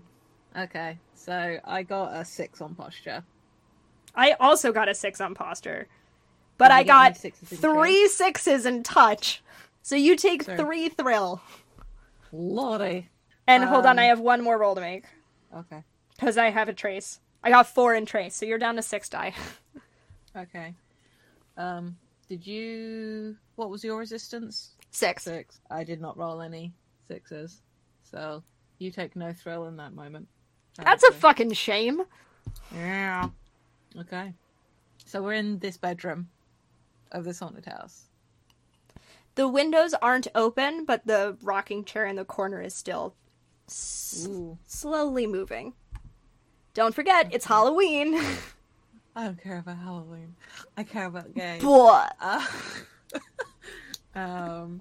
Okay. 0.57 0.99
So 1.15 1.59
I 1.65 1.83
got 1.83 2.15
a 2.15 2.25
six 2.25 2.61
on 2.61 2.77
posture. 2.77 3.25
I 4.15 4.37
also 4.39 4.71
got 4.71 4.89
a 4.89 4.95
six 4.95 5.21
on 5.21 5.35
posture, 5.35 5.89
but 6.59 6.71
I 6.71 6.85
got 6.85 7.17
sixes 7.17 7.59
three 7.59 8.07
sixes 8.07 8.67
in 8.67 8.85
touch. 8.85 9.43
So 9.83 9.97
you 9.97 10.15
take 10.15 10.45
Sorry. 10.45 10.59
three 10.59 10.89
thrill. 10.91 11.43
Lordy. 12.35 13.09
And 13.47 13.63
hold 13.65 13.87
on, 13.87 13.99
Um, 13.99 14.03
I 14.03 14.07
have 14.07 14.21
one 14.21 14.43
more 14.43 14.59
roll 14.59 14.75
to 14.75 14.81
make 14.81 15.05
Okay. 15.55 15.83
because 16.15 16.37
I 16.39 16.51
have 16.51 16.69
a 16.69 16.73
trace. 16.73 17.21
I 17.43 17.51
got 17.51 17.67
four 17.69 17.95
in 17.95 18.07
trace, 18.07 18.35
so 18.35 18.47
you're 18.47 18.59
down 18.59 18.77
to 18.77 18.83
six 18.83 19.09
die. 19.09 19.35
Okay. 20.37 20.75
Um. 21.57 21.97
Did 22.29 22.45
you? 22.45 23.37
What 23.55 23.71
was 23.71 23.85
your 23.85 23.99
resistance? 24.01 24.73
Six. 24.91 25.23
Six. 25.23 25.61
I 25.71 25.85
did 25.85 26.01
not 26.01 26.17
roll 26.19 26.41
any 26.43 26.73
sixes, 27.07 27.61
so 28.03 28.43
you 28.81 28.91
take 28.91 29.15
no 29.15 29.33
thrill 29.33 29.67
in 29.67 29.77
that 29.77 29.93
moment. 29.95 30.27
That's 30.77 31.05
a 31.05 31.13
fucking 31.13 31.53
shame. 31.53 32.03
Yeah. 32.75 33.29
Okay. 33.97 34.33
So 35.07 35.23
we're 35.23 35.35
in 35.35 35.61
this 35.61 35.77
bedroom 35.77 36.29
of 37.13 37.23
this 37.23 37.39
haunted 37.39 37.67
house. 37.67 38.07
The 39.37 39.49
windows 39.49 39.95
aren't 39.95 40.29
open, 40.35 40.85
but 40.85 41.07
the 41.07 41.37
rocking 41.43 41.85
chair 41.85 42.07
in 42.07 42.17
the 42.17 42.25
corner 42.25 42.61
is 42.61 42.75
still 42.75 43.15
s- 43.69 44.29
slowly 44.67 45.27
moving. 45.27 45.75
Don't 46.73 46.95
forget, 46.95 47.29
it's 47.33 47.45
Halloween. 47.45 48.15
I 49.17 49.25
don't 49.25 49.41
care 49.41 49.59
about 49.59 49.79
Halloween. 49.79 50.35
I 50.77 50.83
care 50.83 51.07
about 51.07 51.35
games. 51.35 51.65
What? 51.65 52.15
Uh, 52.21 52.45
Um, 54.15 54.81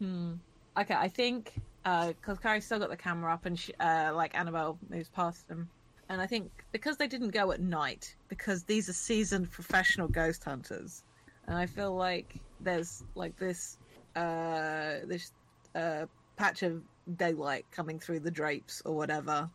hmm. 0.00 0.32
Okay, 0.78 0.94
I 0.94 1.08
think 1.08 1.52
because 1.84 2.38
Kari's 2.40 2.64
still 2.64 2.78
got 2.78 2.90
the 2.90 2.96
camera 2.96 3.32
up, 3.32 3.46
and 3.46 3.58
she, 3.58 3.72
uh, 3.78 4.12
like 4.14 4.36
Annabelle 4.36 4.78
moves 4.90 5.08
past 5.08 5.46
them, 5.48 5.68
and 6.08 6.20
I 6.20 6.26
think 6.26 6.50
because 6.72 6.96
they 6.96 7.06
didn't 7.06 7.30
go 7.30 7.52
at 7.52 7.60
night, 7.60 8.16
because 8.28 8.64
these 8.64 8.88
are 8.88 8.92
seasoned 8.94 9.50
professional 9.52 10.08
ghost 10.08 10.42
hunters, 10.42 11.04
and 11.46 11.56
I 11.56 11.66
feel 11.66 11.94
like 11.94 12.34
there's 12.60 13.04
like 13.14 13.36
this 13.36 13.78
uh 14.16 15.06
this 15.06 15.32
uh 15.74 16.06
patch 16.36 16.62
of 16.62 16.82
daylight 17.16 17.66
coming 17.70 17.98
through 17.98 18.20
the 18.20 18.30
drapes 18.30 18.82
or 18.84 18.94
whatever, 18.94 19.48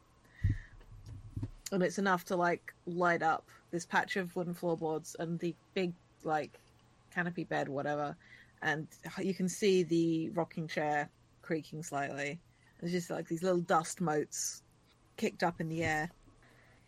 and 1.72 1.84
it's 1.84 1.98
enough 1.98 2.26
to 2.26 2.36
like 2.36 2.74
light 2.86 3.24
up 3.24 3.46
this 3.72 3.86
patch 3.86 4.18
of 4.18 4.36
wooden 4.36 4.54
floorboards 4.54 5.16
and 5.20 5.40
the 5.40 5.54
big 5.74 5.94
like 6.24 6.60
canopy 7.14 7.44
bed, 7.44 7.70
whatever, 7.70 8.16
and 8.62 8.88
you 9.20 9.34
can 9.34 9.48
see 9.48 9.84
the 9.84 10.30
rocking 10.30 10.68
chair 10.68 11.10
creaking 11.42 11.84
slightly. 11.84 12.40
There's 12.80 12.92
just 12.92 13.10
like 13.10 13.28
these 13.28 13.44
little 13.44 13.62
dust 13.62 14.02
motes 14.02 14.64
kicked 15.18 15.44
up 15.44 15.60
in 15.60 15.70
the 15.70 15.84
air. 15.84 16.10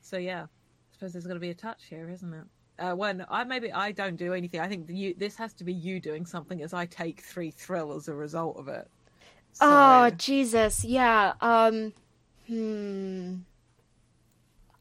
So 0.02 0.18
yeah, 0.18 0.44
I 0.44 0.94
suppose 0.94 1.14
there's 1.14 1.26
going 1.26 1.36
to 1.36 1.42
be 1.42 1.50
a 1.50 1.56
touch 1.56 1.86
here, 1.90 2.10
isn't 2.10 2.34
it? 2.34 2.46
Uh, 2.82 2.96
when 2.96 3.24
I 3.30 3.44
maybe 3.44 3.72
I 3.72 3.92
don't 3.92 4.16
do 4.16 4.34
anything. 4.34 4.60
I 4.60 4.68
think 4.68 4.90
you 4.90 5.14
this 5.14 5.36
has 5.36 5.54
to 5.54 5.64
be 5.64 5.74
you 5.74 6.00
doing 6.00 6.26
something 6.26 6.64
as 6.64 6.74
I 6.74 6.88
take 6.88 7.22
three 7.22 7.52
thrill 7.52 7.94
as 7.94 8.08
a 8.08 8.14
result 8.14 8.58
of 8.58 8.68
it. 8.68 8.88
So, 9.54 9.66
Oh 9.68 10.10
Jesus, 10.18 10.84
yeah. 10.84 11.34
Um, 11.42 11.94
hmm. 12.48 13.36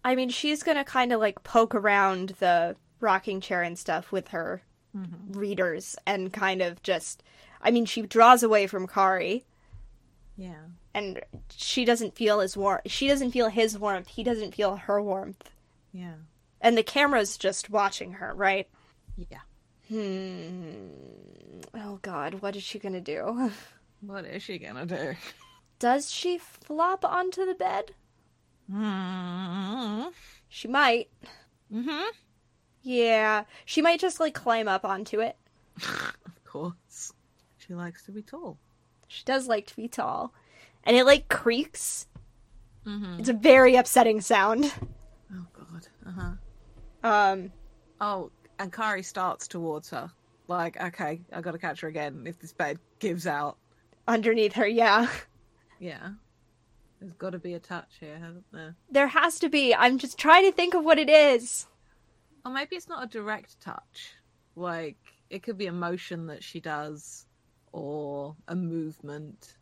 I 0.03 0.15
mean, 0.15 0.31
she's 0.31 0.63
gonna 0.63 0.85
kind 0.85 1.13
of 1.13 1.21
like 1.21 1.43
poke 1.45 1.75
around 1.75 2.31
the 2.39 2.75
rocking 3.01 3.41
chair 3.43 3.63
and 3.63 3.79
stuff 3.79 4.11
with 4.11 4.29
her 4.29 4.63
mhm. 4.97 5.37
readers 5.37 5.97
and 6.07 6.33
kind 6.33 6.63
of 6.63 6.83
just. 6.83 7.23
I 7.61 7.71
mean, 7.71 7.85
she 7.85 8.01
draws 8.01 8.43
away 8.43 8.67
from 8.67 8.87
Kari, 8.87 9.45
yeah, 10.39 10.63
and 10.95 11.21
she 11.51 11.85
doesn't 11.85 12.15
feel 12.15 12.41
his 12.41 12.57
warmth. 12.57 12.91
She 12.91 13.09
doesn't 13.09 13.33
feel 13.33 13.51
his 13.51 13.79
warmth. 13.79 14.09
He 14.09 14.25
doesn't 14.25 14.55
feel 14.55 14.77
her 14.77 15.03
warmth. 15.03 15.51
yeah, 15.93 16.15
And 16.61 16.77
the 16.77 16.83
camera's 16.83 17.37
just 17.37 17.71
watching 17.71 18.13
her, 18.15 18.35
right? 18.35 18.69
yeah. 19.17 19.39
Hmm. 19.89 20.61
Oh 21.75 21.99
God, 22.03 22.35
what 22.43 22.55
is 22.57 22.63
she 22.63 22.79
gonna 22.79 23.01
do? 23.01 23.51
What 24.03 24.25
is 24.25 24.43
she 24.43 24.59
gonna 24.59 24.87
do? 24.87 25.15
Does 25.79 26.11
she 26.11 26.39
flop 26.39 27.05
onto 27.05 27.45
the 27.45 27.55
bed? 27.55 27.93
Mm-hmm. 28.73 30.09
She 30.49 30.69
might. 30.69 31.11
mm-hmm. 31.71 32.09
Yeah, 32.83 33.45
she 33.67 33.83
might 33.83 34.01
just 34.01 34.19
like 34.19 34.33
climb 34.33 34.69
up 34.69 34.87
onto 34.87 35.21
it. 35.21 35.37
of 35.77 36.45
course, 36.47 37.13
she 37.59 37.75
likes 37.75 38.05
to 38.07 38.13
be 38.13 38.23
tall. 38.23 38.57
She 39.09 39.23
does 39.25 39.49
like 39.49 39.67
to 39.67 39.77
be 39.77 39.87
tall. 39.89 40.33
And 40.85 40.97
it 40.97 41.05
like 41.05 41.29
creaks. 41.29 42.07
Mm-hmm. 42.87 43.21
It's 43.21 43.29
a 43.29 43.35
very 43.35 43.77
upsetting 43.77 44.23
sound. 44.23 44.73
Oh 45.35 45.47
god. 45.53 45.89
Uh 46.07 46.11
huh. 46.13 46.31
Um 47.03 47.53
Oh, 48.01 48.31
and 48.59 48.73
Kari 48.73 49.03
starts 49.03 49.47
towards 49.49 49.91
her. 49.91 50.11
Like, 50.49 50.81
okay, 50.81 51.21
I 51.33 51.41
gotta 51.41 51.59
catch 51.59 51.81
her 51.81 51.89
again 51.89 52.25
if 52.27 52.39
this 52.41 52.53
bed 52.53 52.79
gives 52.99 53.27
out. 53.27 53.57
underneath 54.09 54.55
her, 54.55 54.67
yeah. 54.67 55.09
Yeah. 55.79 56.11
There's 57.01 57.13
gotta 57.15 57.39
be 57.39 57.55
a 57.55 57.59
touch 57.61 57.97
here, 58.01 58.19
hasn't 58.19 58.45
there? 58.53 58.75
There 58.91 59.07
has 59.07 59.39
to 59.39 59.49
be. 59.49 59.75
I'm 59.75 59.97
just 59.99 60.19
trying 60.19 60.45
to 60.45 60.53
think 60.53 60.75
of 60.75 60.85
what 60.85 60.99
it 60.99 61.09
is. 61.09 61.67
Or 62.45 62.53
maybe 62.53 62.77
it's 62.77 62.89
not 62.89 63.05
a 63.05 63.07
direct 63.07 63.61
touch. 63.61 64.15
Like, 64.57 64.99
it 65.31 65.43
could 65.43 65.57
be 65.57 65.67
a 65.67 65.73
motion 65.73 66.27
that 66.27 66.43
she 66.43 66.61
does, 66.61 67.27
or 67.73 68.35
a 68.49 68.55
movement. 68.57 69.57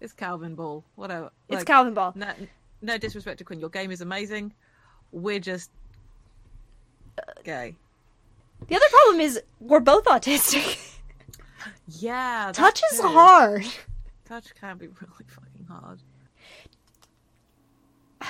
It's 0.00 0.14
Calvinball, 0.14 0.84
whatever. 0.94 1.30
It's 1.48 1.64
Calvinball. 1.64 2.14
No, 2.16 2.32
no 2.80 2.96
disrespect 2.98 3.38
to 3.38 3.44
Quinn. 3.44 3.60
Your 3.60 3.68
game 3.70 3.90
is 3.90 4.00
amazing. 4.00 4.54
We're 5.10 5.40
just 5.40 5.70
gay. 7.44 7.74
The 8.68 8.76
other 8.76 8.84
problem 8.90 9.20
is 9.20 9.40
we're 9.60 9.80
both 9.80 10.04
autistic. 10.04 10.78
Yeah. 11.88 12.50
Touch 12.54 12.82
is 12.92 13.00
true. 13.00 13.08
hard. 13.08 13.66
Touch 14.24 14.54
can 14.60 14.76
be 14.78 14.86
really 15.00 15.24
fucking 15.28 15.66
hard. 15.68 16.00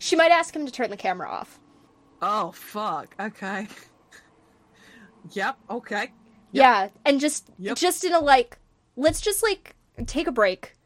She 0.00 0.14
might 0.16 0.30
ask 0.30 0.54
him 0.54 0.64
to 0.64 0.72
turn 0.72 0.90
the 0.90 0.96
camera 0.96 1.28
off. 1.28 1.58
Oh 2.22 2.52
fuck. 2.52 3.14
Okay. 3.18 3.66
yep. 5.32 5.56
Okay. 5.68 6.12
Yeah, 6.52 6.88
and 7.04 7.18
just 7.20 7.50
Yep. 7.58 7.76
just 7.76 8.04
in 8.04 8.12
a 8.14 8.20
like 8.20 8.58
let's 8.96 9.20
just 9.20 9.42
like 9.42 9.74
take 10.06 10.26
a 10.28 10.32
break. 10.32 10.76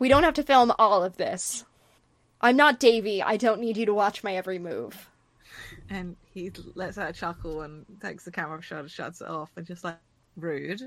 We 0.00 0.08
don't 0.08 0.24
have 0.24 0.34
to 0.34 0.42
film 0.42 0.72
all 0.78 1.04
of 1.04 1.16
this. 1.16 1.64
I'm 2.40 2.56
not 2.56 2.80
Davy. 2.80 3.22
I 3.22 3.36
don't 3.36 3.60
need 3.60 3.76
you 3.76 3.86
to 3.86 3.94
watch 3.94 4.24
my 4.24 4.34
every 4.34 4.58
move. 4.58 5.08
And 5.90 6.16
he 6.32 6.50
lets 6.74 6.98
out 6.98 7.10
a 7.10 7.12
chuckle 7.12 7.62
and 7.62 7.84
takes 8.00 8.24
the 8.24 8.30
camera 8.30 8.60
shot 8.62 8.80
and 8.80 8.90
shuts 8.90 9.20
it 9.20 9.28
off 9.28 9.50
and 9.56 9.66
just 9.66 9.84
like 9.84 9.98
rude. 10.36 10.82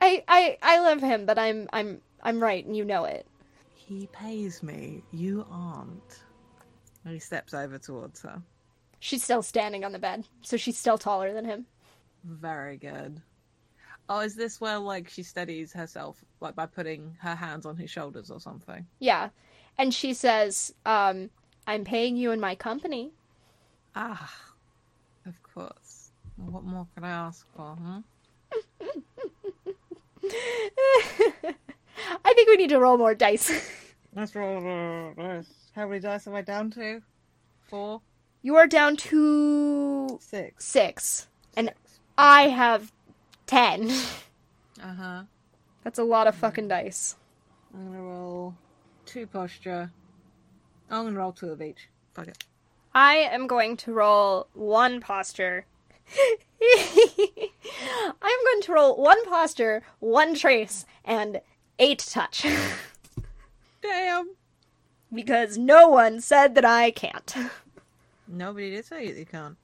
I 0.00 0.24
I 0.26 0.58
I 0.62 0.80
love 0.80 1.00
him, 1.00 1.24
but 1.24 1.38
I'm 1.38 1.68
I'm 1.72 2.00
I'm 2.22 2.42
right 2.42 2.64
and 2.64 2.76
you 2.76 2.84
know 2.84 3.04
it. 3.04 3.26
He 3.74 4.08
pays 4.12 4.62
me. 4.62 5.02
You 5.12 5.46
aren't. 5.50 6.22
And 7.04 7.14
he 7.14 7.20
steps 7.20 7.54
over 7.54 7.78
towards 7.78 8.22
her. 8.22 8.42
She's 8.98 9.22
still 9.22 9.42
standing 9.42 9.84
on 9.84 9.92
the 9.92 9.98
bed, 9.98 10.26
so 10.42 10.56
she's 10.56 10.78
still 10.78 10.98
taller 10.98 11.32
than 11.32 11.44
him. 11.44 11.66
Very 12.24 12.78
good. 12.78 13.20
Oh, 14.08 14.20
is 14.20 14.34
this 14.34 14.60
where 14.60 14.78
like 14.78 15.08
she 15.08 15.22
steadies 15.22 15.72
herself, 15.72 16.22
like 16.40 16.54
by 16.54 16.66
putting 16.66 17.16
her 17.20 17.34
hands 17.34 17.66
on 17.66 17.76
his 17.76 17.90
shoulders 17.90 18.30
or 18.30 18.40
something? 18.40 18.86
Yeah. 18.98 19.28
And 19.78 19.92
she 19.92 20.14
says, 20.14 20.74
um, 20.86 21.30
I'm 21.66 21.84
paying 21.84 22.16
you 22.16 22.30
in 22.30 22.40
my 22.40 22.54
company. 22.54 23.12
Ah, 23.96 24.34
of 25.26 25.34
course. 25.42 26.10
What 26.36 26.64
more 26.64 26.86
could 26.94 27.04
I 27.04 27.10
ask 27.10 27.46
for? 27.56 27.74
Hmm? 27.76 28.00
I 32.24 32.32
think 32.34 32.48
we 32.48 32.56
need 32.56 32.70
to 32.70 32.80
roll 32.80 32.96
more 32.98 33.14
dice. 33.14 33.50
Let's 34.14 34.34
roll 34.34 34.60
the 34.60 35.12
dice. 35.16 35.48
How 35.74 35.86
many 35.88 36.00
dice 36.00 36.26
am 36.26 36.34
I 36.34 36.42
down 36.42 36.70
to? 36.72 37.02
Four, 37.68 38.00
you 38.42 38.56
are 38.56 38.66
down 38.66 38.96
to 38.96 40.18
six. 40.20 40.64
six, 40.64 41.26
and 41.56 41.68
Six. 41.68 42.00
I 42.18 42.48
have 42.48 42.92
ten. 43.46 43.90
Uh 44.82 44.92
huh. 44.92 45.22
That's 45.84 46.00
a 46.00 46.02
lot 46.04 46.26
of 46.26 46.34
fucking 46.34 46.66
dice. 46.66 47.14
I'm 47.72 47.92
gonna 47.92 48.02
roll 48.02 48.54
two 49.06 49.24
posture. 49.28 49.88
I'm 50.90 51.04
gonna 51.06 51.16
roll 51.16 51.30
two 51.30 51.50
of 51.50 51.62
each. 51.62 51.88
Fuck 52.12 52.26
it. 52.26 52.44
I 52.94 53.16
am 53.16 53.46
going 53.46 53.76
to 53.78 53.92
roll 53.92 54.46
one 54.54 55.00
posture. 55.00 55.66
I'm 56.62 58.44
going 58.44 58.62
to 58.62 58.72
roll 58.72 58.96
one 58.96 59.24
posture, 59.26 59.82
one 60.00 60.34
trace, 60.34 60.86
and 61.04 61.40
eight 61.78 61.98
touch. 61.98 62.46
Damn. 63.82 64.30
because 65.12 65.58
no 65.58 65.88
one 65.88 66.20
said 66.20 66.54
that 66.54 66.64
I 66.64 66.90
can't. 66.90 67.34
Nobody 68.28 68.70
did 68.70 68.84
say 68.84 69.06
you 69.06 69.26
can't. 69.26 69.56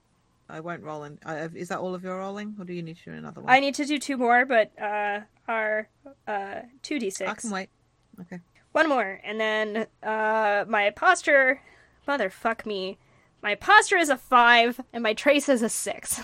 I 0.49 0.61
won't 0.61 0.83
roll 0.83 1.05
in. 1.05 1.19
Uh, 1.25 1.49
is 1.55 1.69
that 1.69 1.79
all 1.79 1.95
of 1.95 2.03
your 2.03 2.19
rolling, 2.19 2.57
or 2.59 2.65
do 2.65 2.73
you 2.73 2.83
need 2.83 2.97
to 2.99 3.05
do 3.13 3.17
another 3.17 3.41
one? 3.41 3.51
I 3.53 3.61
need 3.61 3.75
to 3.77 3.85
do 3.85 3.99
two 3.99 4.17
more, 4.17 4.45
but 4.45 4.73
uh, 4.81 5.21
are 5.47 5.89
uh, 6.27 6.63
two 6.83 6.99
d 6.99 7.09
six. 7.11 7.43
can 7.43 7.51
wait. 7.51 7.69
Okay. 8.21 8.41
One 8.73 8.89
more, 8.89 9.21
and 9.23 9.41
then 9.41 9.87
uh, 10.03 10.65
my 10.69 10.91
posture. 10.91 11.61
Motherfuck 12.09 12.67
me. 12.67 12.99
My 13.43 13.55
posture 13.55 13.97
is 13.97 14.09
a 14.11 14.17
five, 14.17 14.81
and 14.93 15.03
my 15.03 15.15
trace 15.15 15.49
is 15.49 15.63
a 15.63 15.69
six. 15.69 16.21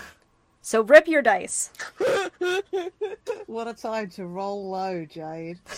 So 0.61 0.81
rip 0.81 1.07
your 1.07 1.21
dice. 1.21 1.71
what 3.47 3.67
a 3.67 3.73
time 3.73 4.09
to 4.11 4.25
roll 4.25 4.69
low, 4.69 5.05
Jade. 5.05 5.59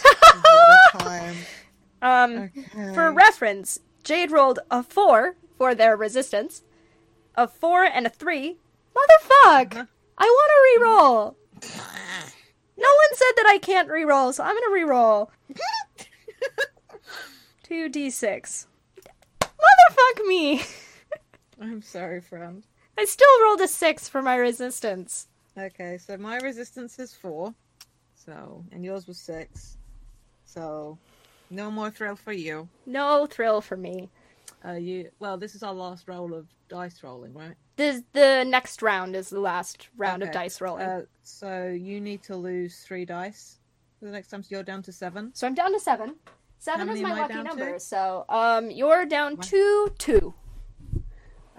what 0.42 0.80
a 0.96 0.98
time. 0.98 1.36
Um, 2.02 2.50
Okay. 2.58 2.94
for 2.94 3.12
reference, 3.12 3.80
Jade 4.04 4.32
rolled 4.32 4.60
a 4.72 4.82
four 4.84 5.36
for 5.58 5.76
their 5.76 5.96
resistance, 5.96 6.64
a 7.36 7.48
four 7.48 7.84
and 7.84 8.08
a 8.08 8.10
three. 8.10 8.58
Motherfuck! 8.96 9.76
Uh-huh. 9.76 9.86
I 10.18 10.24
want 10.26 10.52
to 10.52 10.84
re-roll. 10.84 11.38
No 12.78 12.88
one 12.88 13.14
said 13.14 13.32
that 13.38 13.48
I 13.50 13.58
can't 13.62 13.90
re-roll, 13.90 14.34
so 14.34 14.44
I'm 14.44 14.56
gonna 14.56 14.74
re-roll. 14.74 15.32
Two 17.64 17.88
d 17.90 18.10
six. 18.10 18.68
Motherfuck 19.42 20.26
me! 20.28 20.62
I'm 21.62 21.82
sorry, 21.82 22.22
friend. 22.22 22.64
I 22.98 23.06
still 23.06 23.44
rolled 23.44 23.62
a 23.62 23.68
six 23.68 24.10
for 24.10 24.22
my 24.22 24.36
resistance. 24.36 25.28
Okay, 25.58 25.98
so 25.98 26.18
my 26.18 26.38
resistance 26.38 27.00
is 27.00 27.14
four. 27.14 27.54
So, 28.16 28.64
and 28.72 28.84
yours 28.84 29.08
was 29.08 29.18
six. 29.18 29.78
So, 30.46 30.98
no 31.50 31.72
more 31.72 31.90
thrill 31.92 32.16
for 32.16 32.34
you. 32.34 32.68
No 32.86 33.26
thrill 33.26 33.62
for 33.62 33.78
me. 33.78 34.10
Uh, 34.66 34.74
you 34.74 35.10
well, 35.20 35.38
this 35.38 35.56
is 35.56 35.64
our 35.64 35.74
last 35.74 36.08
roll 36.08 36.34
of 36.34 36.48
dice 36.68 37.02
rolling, 37.04 37.34
right? 37.34 37.56
The 37.78 38.04
the 38.12 38.44
next 38.46 38.82
round 38.82 39.16
is 39.16 39.30
the 39.30 39.40
last 39.40 39.88
round 39.98 40.22
of 40.22 40.32
dice 40.32 40.60
rolling. 40.60 40.86
Uh, 40.86 41.02
so 41.24 41.68
you 41.68 42.02
need 42.02 42.24
to 42.24 42.36
lose 42.36 42.80
three 42.80 43.06
dice 43.06 43.60
for 44.00 44.06
the 44.06 44.12
next 44.12 44.28
time. 44.30 44.44
So 44.44 44.50
you're 44.52 44.64
down 44.64 44.84
to 44.84 44.92
seven. 44.92 45.32
so 45.34 45.48
I'm 45.48 45.56
down 45.56 45.72
to 45.72 45.80
seven. 45.80 46.16
Seven 46.58 46.90
is 46.90 47.00
my 47.00 47.18
lucky 47.22 47.34
down 47.34 47.46
to? 47.46 47.50
number. 47.50 47.80
So 47.80 48.26
um, 48.28 48.70
you're 48.70 49.06
down 49.06 49.38
One. 49.38 49.48
to 49.48 49.94
two. 49.98 50.34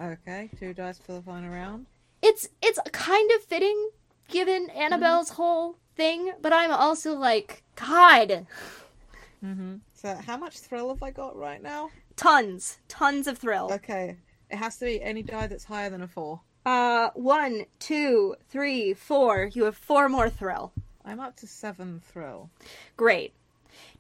Okay, 0.00 0.48
two 0.58 0.72
dice 0.74 0.98
for 0.98 1.12
the 1.12 1.22
final 1.22 1.50
round. 1.50 1.86
It's 2.22 2.48
it's 2.62 2.78
kind 2.92 3.30
of 3.36 3.42
fitting 3.44 3.90
given 4.28 4.68
Mm-hmm. 4.68 4.78
Annabelle's 4.78 5.30
whole 5.30 5.76
thing, 5.96 6.32
but 6.40 6.52
I'm 6.52 6.72
also 6.72 7.14
like, 7.14 7.62
God, 7.76 8.46
Mm-hmm. 9.44 9.76
So 9.94 10.14
how 10.26 10.36
much 10.36 10.58
thrill 10.58 10.88
have 10.90 11.02
I 11.02 11.10
got 11.10 11.36
right 11.36 11.62
now? 11.62 11.90
tons, 12.16 12.78
tons 12.88 13.26
of 13.26 13.38
thrill. 13.38 13.70
Okay, 13.72 14.16
it 14.50 14.56
has 14.56 14.76
to 14.78 14.84
be 14.84 15.02
any 15.02 15.22
die 15.22 15.46
that's 15.46 15.64
higher 15.64 15.88
than 15.90 16.02
a 16.02 16.08
four. 16.08 16.40
Uh, 16.66 17.08
one, 17.14 17.64
two, 17.78 18.36
three, 18.50 18.92
four. 18.92 19.48
You 19.52 19.64
have 19.64 19.76
four 19.76 20.08
more 20.10 20.28
thrill. 20.28 20.72
I'm 21.04 21.20
up 21.20 21.36
to 21.36 21.46
seven 21.46 22.00
thrill. 22.04 22.50
Great. 22.98 23.32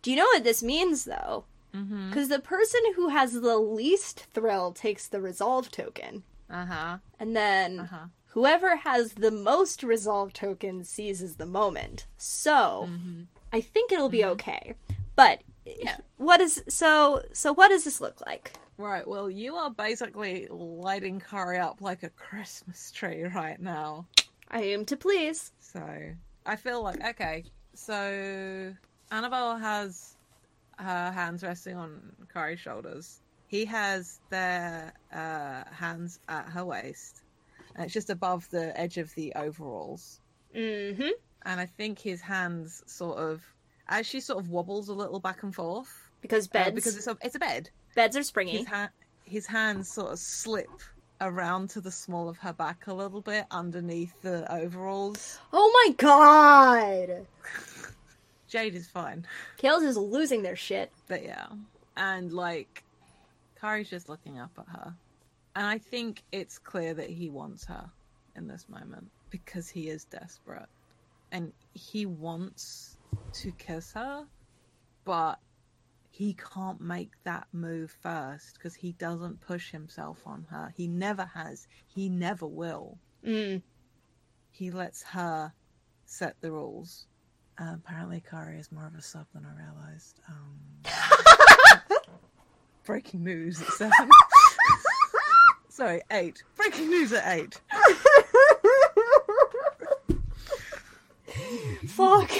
Do 0.02 0.10
you 0.10 0.16
know 0.18 0.24
what 0.26 0.44
this 0.44 0.62
means, 0.62 1.04
though? 1.04 1.44
Mm-hmm. 1.74 2.08
Because 2.10 2.28
the 2.28 2.40
person 2.40 2.80
who 2.96 3.08
has 3.08 3.32
the 3.32 3.58
least 3.58 4.26
thrill 4.34 4.72
takes 4.72 5.06
the 5.08 5.20
resolve 5.20 5.70
token, 5.70 6.22
Uh 6.50 6.66
huh. 6.66 6.98
and 7.18 7.36
then 7.36 7.80
Uh 7.80 7.86
huh. 7.86 8.06
whoever 8.28 8.76
has 8.76 9.12
the 9.14 9.30
most 9.30 9.82
resolve 9.82 10.32
tokens 10.32 10.88
seizes 10.88 11.36
the 11.36 11.46
moment. 11.46 12.06
So 12.16 12.88
Mm-hmm. 12.88 13.22
I 13.52 13.60
think 13.60 13.92
it'll 13.92 14.08
be 14.08 14.24
okay. 14.24 14.74
But 15.16 15.42
Yeah. 15.66 15.96
what 16.16 16.40
is 16.40 16.62
so? 16.68 17.22
So 17.32 17.52
what 17.52 17.68
does 17.68 17.84
this 17.84 18.00
look 18.00 18.20
like? 18.26 18.52
Right. 18.78 19.06
Well, 19.06 19.28
you 19.30 19.56
are 19.56 19.70
basically 19.70 20.46
lighting 20.50 21.20
Kari 21.20 21.58
up 21.58 21.80
like 21.82 22.02
a 22.02 22.08
Christmas 22.10 22.90
tree 22.90 23.24
right 23.24 23.60
now. 23.60 24.06
I 24.50 24.62
am 24.62 24.84
to 24.86 24.96
please. 24.96 25.52
So 25.60 25.84
I 26.46 26.56
feel 26.56 26.82
like 26.82 27.04
okay. 27.04 27.44
So 27.74 28.74
Annabelle 29.12 29.56
has 29.58 30.16
her 30.80 31.10
hands 31.12 31.42
resting 31.42 31.76
on 31.76 32.00
Kari's 32.32 32.60
shoulders. 32.60 33.20
He 33.46 33.64
has 33.66 34.20
their 34.30 34.92
uh, 35.12 35.64
hands 35.72 36.20
at 36.28 36.48
her 36.48 36.64
waist, 36.64 37.22
and 37.74 37.84
it's 37.84 37.94
just 37.94 38.10
above 38.10 38.48
the 38.50 38.78
edge 38.80 38.96
of 38.98 39.14
the 39.14 39.32
overalls. 39.36 40.20
Mm-hmm. 40.54 41.08
And 41.46 41.60
I 41.60 41.66
think 41.66 41.98
his 41.98 42.20
hands 42.20 42.82
sort 42.86 43.18
of, 43.18 43.42
as 43.88 44.06
she 44.06 44.20
sort 44.20 44.38
of 44.38 44.50
wobbles 44.50 44.88
a 44.88 44.94
little 44.94 45.20
back 45.20 45.42
and 45.42 45.54
forth, 45.54 46.10
Because 46.20 46.48
uh, 46.54 46.70
because 46.70 46.96
it's 46.96 47.06
a 47.06 47.16
it's 47.22 47.34
a 47.34 47.38
bed. 47.38 47.70
beds 47.94 48.16
are 48.16 48.22
springy. 48.22 48.58
His 48.58 48.66
ha- 48.66 48.90
his 49.24 49.46
hands 49.46 49.90
sort 49.90 50.12
of 50.12 50.18
slip 50.18 50.68
around 51.20 51.68
to 51.70 51.80
the 51.80 51.90
small 51.90 52.28
of 52.28 52.38
her 52.38 52.52
back 52.52 52.86
a 52.86 52.94
little 52.94 53.20
bit 53.20 53.46
underneath 53.50 54.20
the 54.22 54.50
overalls. 54.52 55.38
Oh 55.52 55.70
my 55.86 55.94
god! 55.96 57.26
Jade 58.50 58.74
is 58.74 58.88
fine. 58.88 59.26
Kales 59.58 59.82
is 59.82 59.96
losing 59.96 60.42
their 60.42 60.56
shit. 60.56 60.92
But 61.08 61.24
yeah. 61.24 61.46
And 61.96 62.32
like 62.32 62.84
Kari's 63.60 63.88
just 63.88 64.08
looking 64.08 64.38
up 64.38 64.50
at 64.58 64.66
her. 64.68 64.94
And 65.54 65.66
I 65.66 65.78
think 65.78 66.22
it's 66.32 66.58
clear 66.58 66.94
that 66.94 67.10
he 67.10 67.30
wants 67.30 67.64
her 67.66 67.90
in 68.36 68.48
this 68.48 68.66
moment 68.68 69.10
because 69.30 69.68
he 69.68 69.88
is 69.88 70.04
desperate. 70.04 70.68
And 71.32 71.52
he 71.74 72.06
wants 72.06 72.96
to 73.34 73.52
kiss 73.52 73.92
her, 73.92 74.24
but 75.04 75.38
he 76.10 76.34
can't 76.34 76.80
make 76.80 77.12
that 77.24 77.46
move 77.52 77.90
first 78.02 78.54
because 78.54 78.74
he 78.74 78.92
doesn't 78.92 79.40
push 79.40 79.70
himself 79.70 80.18
on 80.26 80.46
her. 80.50 80.72
He 80.76 80.88
never 80.88 81.24
has. 81.24 81.68
He 81.86 82.08
never 82.08 82.46
will. 82.46 82.98
Mm. 83.24 83.62
He 84.50 84.70
lets 84.70 85.02
her 85.04 85.52
set 86.04 86.36
the 86.40 86.50
rules. 86.50 87.06
Uh, 87.60 87.74
apparently, 87.74 88.22
Kari 88.28 88.56
is 88.58 88.72
more 88.72 88.86
of 88.86 88.94
a 88.94 89.02
sub 89.02 89.26
than 89.34 89.44
I 89.44 89.52
realized. 89.62 90.20
Um, 90.28 91.92
breaking 92.86 93.22
news 93.22 93.60
at 93.60 93.68
seven. 93.68 94.08
Sorry, 95.68 96.00
eight. 96.10 96.42
Breaking 96.56 96.88
news 96.88 97.12
at 97.12 97.26
eight. 97.28 97.60
Fuck. 101.86 102.30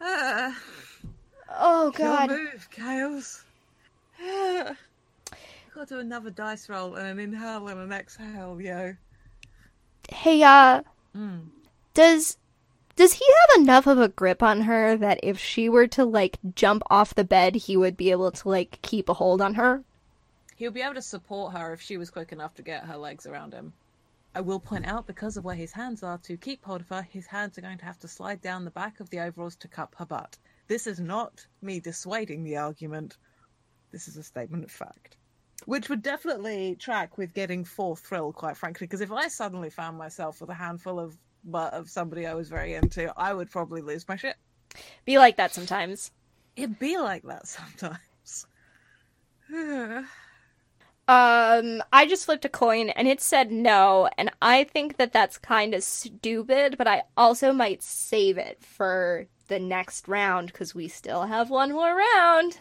Ah, 0.00 0.56
Oh 1.50 1.90
god. 1.96 2.28
move, 2.30 2.68
Chaos. 2.70 3.42
Got 4.18 5.88
to 5.88 5.94
do 5.94 5.98
another 6.00 6.30
dice 6.30 6.68
roll 6.68 6.96
and 6.96 7.06
an 7.06 7.18
inhale 7.18 7.68
and 7.68 7.80
an 7.80 7.92
exhale, 7.92 8.60
yo. 8.60 8.94
Hey, 10.10 10.42
uh, 10.42 10.82
Mm. 11.16 11.48
does 11.94 12.36
does 12.96 13.14
he 13.14 13.24
have 13.24 13.60
enough 13.62 13.86
of 13.86 13.98
a 13.98 14.08
grip 14.08 14.42
on 14.42 14.62
her 14.62 14.96
that 14.96 15.20
if 15.22 15.38
she 15.38 15.68
were 15.68 15.86
to 15.86 16.04
like 16.04 16.38
jump 16.54 16.82
off 16.90 17.14
the 17.14 17.24
bed, 17.24 17.54
he 17.54 17.76
would 17.76 17.96
be 17.96 18.10
able 18.10 18.32
to 18.32 18.48
like 18.48 18.80
keep 18.82 19.08
a 19.08 19.14
hold 19.14 19.40
on 19.40 19.54
her? 19.54 19.84
He'll 20.56 20.72
be 20.72 20.82
able 20.82 20.94
to 20.94 21.02
support 21.02 21.52
her 21.52 21.72
if 21.72 21.80
she 21.80 21.96
was 21.96 22.10
quick 22.10 22.32
enough 22.32 22.54
to 22.56 22.62
get 22.62 22.86
her 22.86 22.96
legs 22.96 23.24
around 23.24 23.52
him. 23.52 23.72
I 24.34 24.40
will 24.40 24.58
point 24.58 24.86
out, 24.86 25.06
because 25.06 25.36
of 25.36 25.44
where 25.44 25.54
his 25.54 25.72
hands 25.72 26.02
are, 26.02 26.18
to 26.18 26.36
keep 26.36 26.64
hold 26.64 26.80
of 26.80 26.88
her, 26.88 27.02
his 27.02 27.26
hands 27.26 27.56
are 27.56 27.60
going 27.60 27.78
to 27.78 27.84
have 27.84 28.00
to 28.00 28.08
slide 28.08 28.40
down 28.40 28.64
the 28.64 28.70
back 28.72 28.98
of 28.98 29.08
the 29.10 29.20
overalls 29.20 29.54
to 29.56 29.68
cup 29.68 29.94
her 29.98 30.06
butt. 30.06 30.36
This 30.66 30.88
is 30.88 30.98
not 30.98 31.46
me 31.62 31.78
dissuading 31.78 32.42
the 32.42 32.56
argument. 32.56 33.16
This 33.92 34.08
is 34.08 34.16
a 34.16 34.22
statement 34.24 34.64
of 34.64 34.72
fact. 34.72 35.16
Which 35.68 35.90
would 35.90 36.00
definitely 36.00 36.76
track 36.76 37.18
with 37.18 37.34
getting 37.34 37.62
four 37.62 37.94
thrill, 37.94 38.32
quite 38.32 38.56
frankly, 38.56 38.86
because 38.86 39.02
if 39.02 39.12
I 39.12 39.28
suddenly 39.28 39.68
found 39.68 39.98
myself 39.98 40.40
with 40.40 40.48
a 40.48 40.54
handful 40.54 40.98
of 40.98 41.18
butt 41.44 41.74
of 41.74 41.90
somebody 41.90 42.26
I 42.26 42.32
was 42.32 42.48
very 42.48 42.72
into, 42.72 43.12
I 43.18 43.34
would 43.34 43.50
probably 43.50 43.82
lose 43.82 44.08
my 44.08 44.16
shit. 44.16 44.36
Be 45.04 45.18
like 45.18 45.36
that 45.36 45.52
sometimes. 45.52 46.10
It'd 46.56 46.78
be 46.78 46.96
like 46.96 47.22
that 47.24 47.46
sometimes. 47.46 48.46
Um, 51.10 51.82
I 51.90 52.06
just 52.06 52.26
flipped 52.26 52.44
a 52.44 52.50
coin 52.50 52.90
and 52.90 53.08
it 53.08 53.22
said 53.22 53.50
no, 53.50 54.10
and 54.18 54.30
I 54.42 54.64
think 54.64 54.98
that 54.98 55.10
that's 55.10 55.38
kind 55.38 55.72
of 55.72 55.82
stupid, 55.82 56.76
but 56.76 56.86
I 56.86 57.04
also 57.16 57.50
might 57.50 57.82
save 57.82 58.36
it 58.36 58.62
for 58.62 59.26
the 59.48 59.58
next 59.58 60.06
round 60.06 60.48
because 60.48 60.74
we 60.74 60.86
still 60.86 61.24
have 61.24 61.48
one 61.48 61.72
more 61.72 61.96
round. 61.96 62.58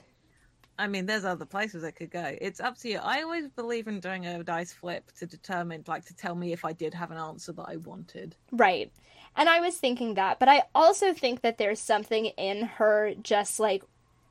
I 0.79 0.87
mean, 0.87 1.05
there's 1.07 1.25
other 1.25 1.45
places 1.45 1.83
it 1.83 1.93
could 1.93 2.11
go. 2.11 2.35
It's 2.39 2.59
up 2.59 2.77
to 2.79 2.89
you. 2.89 2.99
I 3.03 3.21
always 3.23 3.47
believe 3.49 3.87
in 3.87 3.99
doing 3.99 4.25
a 4.27 4.43
dice 4.43 4.73
flip 4.73 5.11
to 5.19 5.25
determine, 5.25 5.83
like, 5.87 6.05
to 6.05 6.15
tell 6.15 6.35
me 6.35 6.53
if 6.53 6.63
I 6.65 6.73
did 6.73 6.93
have 6.93 7.09
an 7.11 7.17
answer 7.17 7.51
that 7.53 7.65
I 7.67 7.77
wanted. 7.77 8.35
Right. 8.51 8.91
And 9.35 9.49
I 9.49 9.59
was 9.59 9.77
thinking 9.77 10.13
that, 10.15 10.39
but 10.39 10.49
I 10.49 10.63
also 10.75 11.13
think 11.13 11.41
that 11.41 11.57
there's 11.57 11.79
something 11.79 12.25
in 12.25 12.63
her 12.63 13.13
just 13.21 13.59
like 13.59 13.83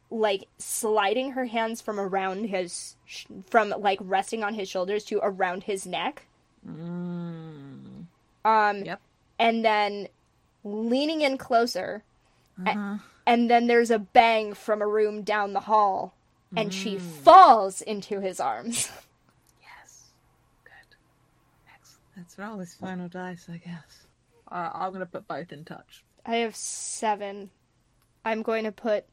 like 0.09 0.47
sliding 0.59 1.33
her 1.33 1.47
hands 1.47 1.81
from 1.81 1.99
around 1.99 2.45
his 2.45 2.95
sh- 3.07 3.27
from 3.51 3.71
like 3.71 3.99
resting 4.01 4.45
on 4.45 4.55
his 4.55 4.69
shoulders 4.69 5.05
to 5.05 5.19
around 5.23 5.65
his 5.65 5.85
neck. 5.85 6.27
Mm. 6.69 8.05
Um 8.45 8.85
Yep. 8.85 9.01
and 9.39 9.65
then 9.65 10.09
leaning 10.65 11.23
in 11.23 11.39
closer 11.39 12.03
Uh-huh. 12.65 12.99
and 13.27 13.51
then 13.51 13.67
there's 13.67 13.91
a 13.91 13.99
bang 13.99 14.55
from 14.55 14.81
a 14.81 14.87
room 14.87 15.23
down 15.23 15.53
the 15.53 15.61
hall 15.61 16.15
and 16.55 16.73
she 16.73 16.99
falls 16.99 17.81
into 17.83 18.21
his 18.21 18.41
arms. 18.41 18.91
Yes. 19.63 20.05
Good. 20.65 20.97
Excellent. 21.75 22.03
Let's 22.17 22.39
roll 22.39 22.57
this 22.59 22.75
final 22.75 23.09
dice, 23.09 23.47
I 23.51 23.57
guess. 23.57 24.07
Uh, 24.51 24.71
I'm 24.75 24.91
going 24.91 25.01
to 25.01 25.07
put 25.07 25.27
both 25.27 25.53
in 25.53 25.65
touch. 25.65 26.05
I 26.25 26.37
have 26.37 26.55
7. 26.55 27.51
I'm 28.25 28.43
going 28.43 28.65
to 28.65 28.73
put 28.73 29.05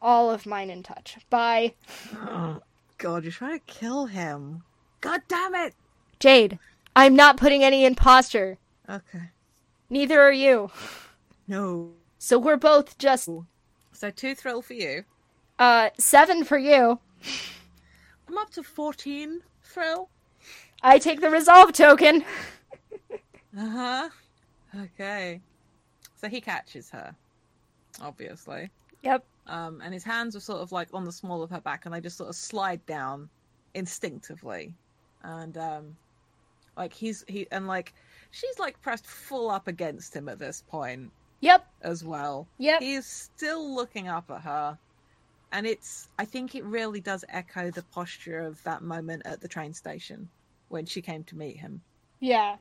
all 0.00 0.30
of 0.30 0.46
mine 0.46 0.70
in 0.70 0.82
touch. 0.82 1.18
Bye. 1.30 1.74
God, 2.98 3.24
you're 3.24 3.32
trying 3.32 3.58
to 3.58 3.64
kill 3.66 4.06
him. 4.06 4.62
God 5.00 5.22
damn 5.26 5.54
it! 5.54 5.74
Jade, 6.20 6.58
I'm 6.94 7.16
not 7.16 7.36
putting 7.36 7.64
any 7.64 7.84
imposter. 7.84 8.58
Okay. 8.88 9.30
Neither 9.90 10.20
are 10.20 10.32
you. 10.32 10.70
No. 11.48 11.92
So 12.18 12.38
we're 12.38 12.56
both 12.56 12.96
just 12.98 13.28
So, 13.92 14.10
two 14.10 14.34
thrill 14.36 14.62
for 14.62 14.74
you. 14.74 15.04
Uh 15.62 15.90
7 15.98 16.42
for 16.44 16.58
you. 16.58 16.98
I'm 18.28 18.36
up 18.38 18.50
to 18.50 18.62
14 18.64 19.40
thrill. 19.62 20.08
I 20.82 20.98
take 20.98 21.20
the 21.20 21.30
resolve 21.30 21.72
token. 21.72 22.24
Uh 23.56 23.68
huh. 23.68 24.08
Okay. 24.80 25.40
So 26.16 26.28
he 26.28 26.40
catches 26.40 26.90
her, 26.90 27.14
obviously. 28.00 28.70
Yep. 29.02 29.24
Um, 29.46 29.80
and 29.84 29.92
his 29.94 30.02
hands 30.04 30.34
are 30.34 30.40
sort 30.40 30.60
of 30.62 30.72
like 30.72 30.88
on 30.92 31.04
the 31.04 31.12
small 31.12 31.42
of 31.42 31.50
her 31.50 31.60
back, 31.60 31.84
and 31.84 31.94
they 31.94 32.00
just 32.00 32.16
sort 32.16 32.30
of 32.30 32.34
slide 32.36 32.84
down 32.86 33.28
instinctively. 33.74 34.72
And 35.22 35.56
um, 35.58 35.96
like 36.76 36.92
he's 36.92 37.24
he 37.28 37.46
and 37.52 37.68
like 37.68 37.92
she's 38.32 38.58
like 38.58 38.80
pressed 38.82 39.06
full 39.06 39.50
up 39.50 39.68
against 39.68 40.16
him 40.16 40.28
at 40.28 40.38
this 40.40 40.64
point 40.68 41.10
Yep. 41.40 41.66
as 41.82 42.04
well. 42.04 42.46
Yep. 42.58 42.80
He's 42.80 43.06
still 43.06 43.74
looking 43.74 44.08
up 44.08 44.30
at 44.30 44.40
her, 44.42 44.78
and 45.52 45.66
it's 45.66 46.08
I 46.18 46.24
think 46.24 46.54
it 46.54 46.64
really 46.64 47.00
does 47.00 47.24
echo 47.28 47.70
the 47.70 47.82
posture 47.82 48.40
of 48.40 48.62
that 48.64 48.82
moment 48.82 49.22
at 49.24 49.40
the 49.40 49.48
train 49.48 49.72
station 49.72 50.28
when 50.68 50.86
she 50.86 51.02
came 51.02 51.22
to 51.24 51.36
meet 51.36 51.56
him. 51.56 51.80
Yeah. 52.20 52.56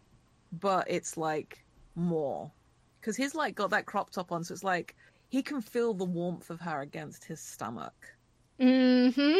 But 0.60 0.90
it's 0.90 1.18
like 1.18 1.64
more 1.96 2.52
because 3.00 3.16
he's 3.16 3.34
like 3.34 3.56
got 3.56 3.72
that 3.72 3.86
crop 3.86 4.12
top 4.12 4.32
on, 4.32 4.44
so 4.44 4.54
it's 4.54 4.64
like 4.64 4.96
he 5.30 5.42
can 5.42 5.62
feel 5.62 5.94
the 5.94 6.06
warmth 6.06 6.50
of 6.50 6.60
her 6.60 6.82
against 6.82 7.24
his 7.24 7.40
stomach. 7.40 7.94
Mm-hmm. 8.60 9.40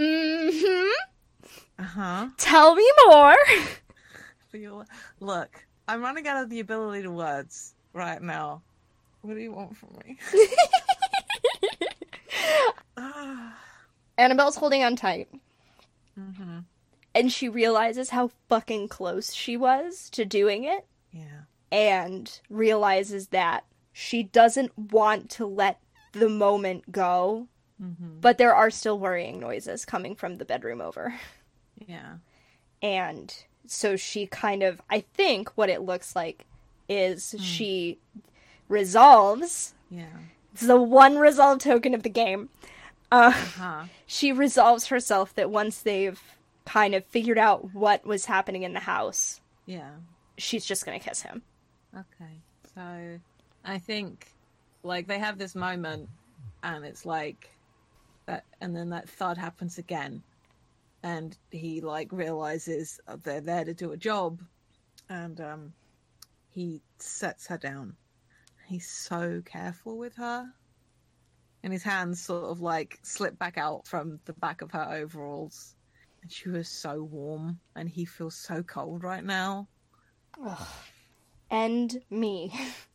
Mm-hmm. 0.00 0.90
Uh 1.78 1.82
huh. 1.82 2.28
Tell 2.36 2.74
me 2.74 2.88
more. 3.06 3.36
Look, 5.20 5.66
I'm 5.88 6.00
running 6.00 6.26
out 6.28 6.42
of 6.42 6.50
the 6.50 6.60
ability 6.60 7.02
to 7.02 7.10
words 7.10 7.74
right 7.92 8.22
now. 8.22 8.62
What 9.22 9.34
do 9.34 9.40
you 9.40 9.52
want 9.52 9.76
from 9.76 9.90
me? 10.04 10.18
Annabelle's 14.18 14.56
holding 14.56 14.82
on 14.84 14.96
tight, 14.96 15.28
Mhm. 16.18 16.64
and 17.14 17.32
she 17.32 17.48
realizes 17.48 18.10
how 18.10 18.30
fucking 18.48 18.88
close 18.88 19.32
she 19.32 19.56
was 19.56 20.10
to 20.10 20.24
doing 20.24 20.64
it, 20.64 20.86
Yeah. 21.12 21.42
and 21.72 22.40
realizes 22.50 23.28
that 23.28 23.64
she 23.92 24.22
doesn't 24.22 24.76
want 24.76 25.30
to 25.30 25.46
let 25.46 25.80
the 26.12 26.28
moment 26.28 26.92
go, 26.92 27.48
Mhm. 27.80 28.20
but 28.20 28.36
there 28.38 28.54
are 28.54 28.70
still 28.70 28.98
worrying 28.98 29.40
noises 29.40 29.84
coming 29.84 30.14
from 30.14 30.36
the 30.38 30.44
bedroom 30.44 30.80
over. 30.80 31.18
Yeah. 31.76 32.16
And 32.82 33.34
so 33.66 33.96
she 33.96 34.26
kind 34.26 34.62
of, 34.62 34.82
I 34.90 35.00
think 35.00 35.50
what 35.56 35.70
it 35.70 35.82
looks 35.82 36.14
like 36.16 36.44
is 36.88 37.34
she 37.40 37.98
resolves. 38.68 39.74
Yeah. 39.90 40.06
It's 40.52 40.66
the 40.66 40.80
one 40.80 41.16
resolve 41.18 41.60
token 41.60 41.94
of 41.94 42.02
the 42.02 42.08
game. 42.10 42.50
Uh, 43.10 43.30
Huh. 43.30 43.84
she 44.06 44.32
resolves 44.32 44.86
herself 44.86 45.34
that 45.34 45.50
once 45.50 45.80
they've 45.82 46.20
kind 46.64 46.94
of 46.94 47.04
figured 47.06 47.38
out 47.38 47.74
what 47.74 48.04
was 48.06 48.26
happening 48.26 48.62
in 48.62 48.72
the 48.74 48.80
house, 48.80 49.40
Yeah. 49.66 49.90
she's 50.38 50.64
just 50.64 50.84
gonna 50.84 51.00
kiss 51.00 51.22
him. 51.22 51.42
Okay. 51.94 52.40
So 52.74 53.18
I 53.64 53.78
think 53.78 54.28
like 54.82 55.06
they 55.08 55.18
have 55.18 55.38
this 55.38 55.54
moment 55.54 56.08
and 56.62 56.84
it's 56.84 57.04
like 57.04 57.50
that 58.26 58.44
and 58.60 58.74
then 58.76 58.90
that 58.90 59.08
thud 59.08 59.36
happens 59.36 59.76
again 59.78 60.22
and 61.02 61.36
he 61.50 61.80
like 61.80 62.12
realizes 62.12 63.00
they're 63.24 63.40
there 63.40 63.64
to 63.64 63.74
do 63.74 63.92
a 63.92 63.96
job 63.96 64.40
and 65.08 65.40
um 65.40 65.72
he 66.48 66.80
sets 66.98 67.46
her 67.48 67.58
down. 67.58 67.96
He's 68.66 68.88
so 68.88 69.42
careful 69.44 69.98
with 69.98 70.14
her. 70.16 70.46
And 71.62 71.72
his 71.72 71.82
hands 71.82 72.22
sort 72.22 72.44
of 72.44 72.60
like 72.60 72.98
slip 73.02 73.38
back 73.38 73.58
out 73.58 73.86
from 73.86 74.18
the 74.24 74.32
back 74.34 74.62
of 74.62 74.70
her 74.72 74.88
overalls. 74.90 75.74
And 76.22 76.30
she 76.32 76.48
was 76.48 76.68
so 76.68 77.02
warm 77.02 77.60
and 77.76 77.88
he 77.88 78.04
feels 78.04 78.34
so 78.34 78.62
cold 78.62 79.02
right 79.02 79.24
now. 79.24 79.68
End 81.50 82.00
me. 82.10 82.52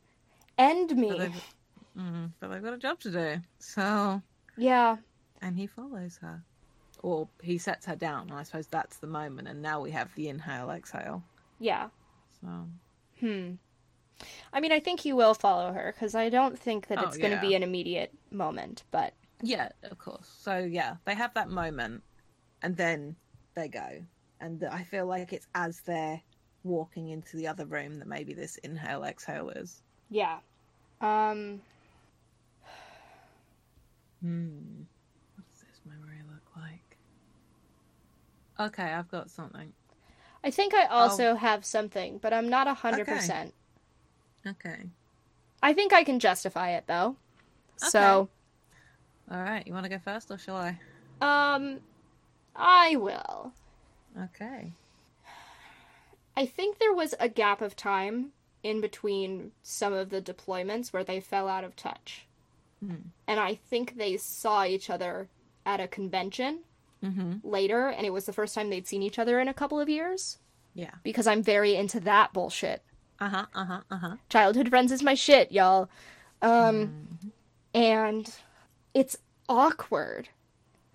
End 0.58 0.90
But 0.90 0.98
me. 0.98 1.18
they've, 1.20 1.44
mm, 1.98 2.32
but 2.40 2.50
they've 2.50 2.64
got 2.64 2.74
a 2.74 2.78
job 2.78 3.00
to 3.02 3.12
do. 3.12 3.42
So, 3.60 4.22
Yeah. 4.58 4.98
and 5.42 5.58
he 5.58 5.68
follows 5.68 6.18
her. 6.22 6.42
Or 7.04 7.28
he 7.44 7.58
sets 7.58 7.86
her 7.86 7.96
down, 7.96 8.32
I 8.32 8.44
suppose 8.44 8.68
that's 8.68 8.98
the 8.98 9.08
moment. 9.08 9.48
And 9.48 9.62
now 9.62 9.82
we 9.82 9.92
have 9.92 10.14
the 10.16 10.30
inhale, 10.30 10.72
exhale. 10.72 11.24
Yeah. 11.60 11.90
So, 12.42 12.48
Hmm. 13.20 13.54
I 14.54 14.62
mean, 14.62 14.72
I 14.72 14.80
think 14.80 15.02
he 15.02 15.12
will 15.12 15.34
follow 15.34 15.74
her 15.74 15.94
because 15.94 16.16
I 16.16 16.30
don't 16.30 16.58
think 16.58 16.88
that 16.88 17.00
Oh, 17.00 17.04
it's 17.08 17.18
going 17.18 17.32
to 17.32 17.36
yeah. 17.36 17.42
be 17.42 17.54
an 17.56 17.64
immediate 17.64 18.14
moment, 18.36 18.84
but 18.92 19.14
yeah, 19.42 19.70
of 19.84 19.98
course. 19.98 20.28
So, 20.42 20.58
yeah, 20.60 20.96
they 21.06 21.16
have 21.16 21.34
that 21.34 21.50
moment, 21.50 22.04
and 22.62 22.76
then 22.78 23.16
they 23.56 23.68
go. 23.68 24.04
And 24.40 24.64
I 24.64 24.84
feel 24.84 25.06
like 25.08 25.34
it's 25.34 25.48
as 25.56 25.82
they're 25.82 26.22
walking 26.64 27.10
into 27.10 27.38
the 27.38 27.48
other 27.48 27.66
room 27.66 28.00
that 28.00 28.08
maybe 28.08 28.34
this 28.34 28.58
inhale, 28.58 29.04
exhale 29.04 29.50
is. 29.50 29.82
yeah. 30.10 30.38
Um. 31.02 31.62
Hmm. 34.22 34.84
What 35.36 35.46
does 35.52 35.62
this 35.62 35.82
memory 35.86 36.22
look 36.32 36.44
like? 36.56 36.98
Okay, 38.68 38.84
I've 38.84 39.12
got 39.12 39.30
something. 39.30 39.74
I 40.44 40.52
think 40.52 40.74
I 40.74 40.86
also 40.86 41.36
have 41.36 41.66
something, 41.66 42.18
but 42.20 42.34
I'm 42.34 42.50
not 42.50 42.68
a 42.68 42.74
hundred 42.74 43.08
percent. 43.08 43.54
Okay. 44.48 44.84
I 45.62 45.74
think 45.74 45.92
I 45.92 46.04
can 46.04 46.20
justify 46.20 46.72
it 46.72 46.86
though. 46.88 47.18
So, 47.78 48.30
All 49.32 49.42
right. 49.42 49.66
You 49.66 49.74
want 49.74 49.84
to 49.86 49.90
go 49.90 50.00
first, 50.00 50.32
or 50.32 50.38
shall 50.38 50.56
I? 50.58 50.80
um, 51.22 51.80
I 52.56 52.96
will. 52.96 53.52
Okay. 54.24 54.72
I 56.38 56.46
think 56.46 56.80
there 56.80 56.94
was 56.94 57.14
a 57.20 57.30
gap 57.30 57.62
of 57.62 57.76
time 57.76 58.32
in 58.64 58.82
between 58.82 59.52
some 59.62 59.94
of 59.94 60.10
the 60.10 60.22
deployments 60.22 60.92
where 60.92 61.04
they 61.04 61.20
fell 61.20 61.48
out 61.48 61.64
of 61.64 61.76
touch. 61.76 62.26
Hmm. 62.86 62.96
And 63.28 63.40
I 63.40 63.56
think 63.56 63.98
they 63.98 64.18
saw 64.18 64.66
each 64.66 64.90
other 64.90 65.28
at 65.66 65.80
a 65.80 65.88
convention 65.88 66.60
Mm-hmm. 67.04 67.48
later, 67.48 67.88
and 67.90 68.04
it 68.08 68.14
was 68.14 68.26
the 68.26 68.34
first 68.34 68.56
time 68.56 68.70
they'd 68.72 68.88
seen 68.88 69.04
each 69.04 69.20
other 69.20 69.40
in 69.40 69.48
a 69.48 69.54
couple 69.54 69.80
of 69.80 69.88
years. 69.88 70.40
Yeah. 70.74 70.92
Because 71.04 71.28
I'm 71.28 71.44
very 71.44 71.76
into 71.76 72.00
that 72.00 72.34
bullshit. 72.34 72.82
Uh 73.20 73.30
huh. 73.30 73.46
Uh 73.54 73.66
huh. 73.66 73.82
Uh 73.92 73.98
huh. 73.98 74.16
Childhood 74.30 74.70
friends 74.70 74.92
is 74.92 75.04
my 75.04 75.14
shit, 75.14 75.52
y'all. 75.52 75.88
Um, 76.42 77.08
and 77.76 78.34
it's 78.94 79.18
awkward. 79.50 80.30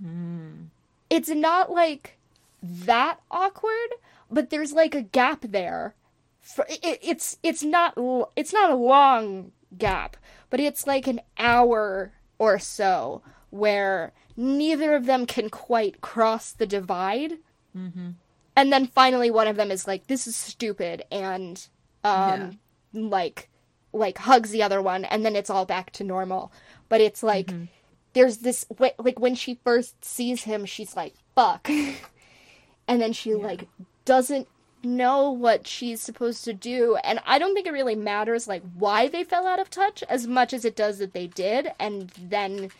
Mm. 0.03 0.69
It's 1.11 1.29
not 1.29 1.71
like 1.71 2.17
that 2.63 3.21
awkward, 3.31 3.91
but 4.31 4.51
there's 4.51 4.73
like 4.73 4.95
a 4.95 5.03
gap 5.03 5.43
there. 5.43 5.95
For, 6.41 6.67
it, 6.69 6.99
it's 7.03 7.39
it's 7.43 7.63
not 7.63 7.95
it's 8.35 8.53
not 8.53 8.71
a 8.71 8.77
long 8.77 9.53
gap, 9.77 10.17
but 10.49 10.59
it's 10.59 10.87
like 10.87 11.07
an 11.07 11.21
hour 11.39 12.13
or 12.39 12.59
so 12.59 13.23
where 13.51 14.13
neither 14.37 14.95
of 14.95 15.05
them 15.05 15.27
can 15.27 15.51
quite 15.51 16.01
cross 16.01 16.51
the 16.51 16.67
divide. 16.67 17.35
Mm-hmm. 17.77 18.11
And 18.57 18.73
then 18.73 18.87
finally 18.87 19.31
one 19.31 19.49
of 19.49 19.57
them 19.57 19.71
is 19.71 19.87
like 19.87 20.07
this 20.07 20.27
is 20.27 20.35
stupid 20.35 21.05
and 21.13 21.67
um 22.03 22.59
like 22.95 23.50
like 23.93 24.19
hugs 24.19 24.51
the 24.51 24.63
other 24.63 24.81
one 24.81 25.05
and 25.05 25.25
then 25.25 25.37
it's 25.37 25.51
all 25.51 25.65
back 25.65 25.91
to 25.93 26.05
normal. 26.05 26.53
But 26.89 27.01
it's 27.01 27.23
like 27.23 27.49
mm-hmm. 27.49 27.65
there's 28.13 28.39
this 28.39 28.67
like 28.79 29.19
when 29.19 29.35
she 29.35 29.59
first 29.65 30.05
sees 30.05 30.45
him 30.45 30.65
she's 30.65 30.97
like 30.97 31.15
fuck. 31.35 31.69
and 32.89 33.01
then 33.01 33.13
she 33.13 33.35
like 33.35 33.69
doesn't 34.05 34.49
know 34.83 35.31
what 35.31 35.67
she's 35.67 36.01
supposed 36.01 36.43
to 36.45 36.55
do 36.55 36.97
and 37.05 37.21
I 37.27 37.39
don't 37.39 37.55
think 37.55 37.67
it 37.67 37.73
really 37.73 37.95
matters 37.95 38.49
like 38.49 38.63
why 38.75 39.09
they 39.09 39.25
fell 39.25 39.47
out 39.47 39.61
of 39.61 39.69
touch 39.69 40.03
as 40.09 40.27
much 40.27 40.55
as 40.55 40.65
it 40.65 40.75
does 40.75 40.99
that 40.99 41.13
they 41.13 41.27
did 41.27 41.71
and 41.79 42.09
then 42.19 42.71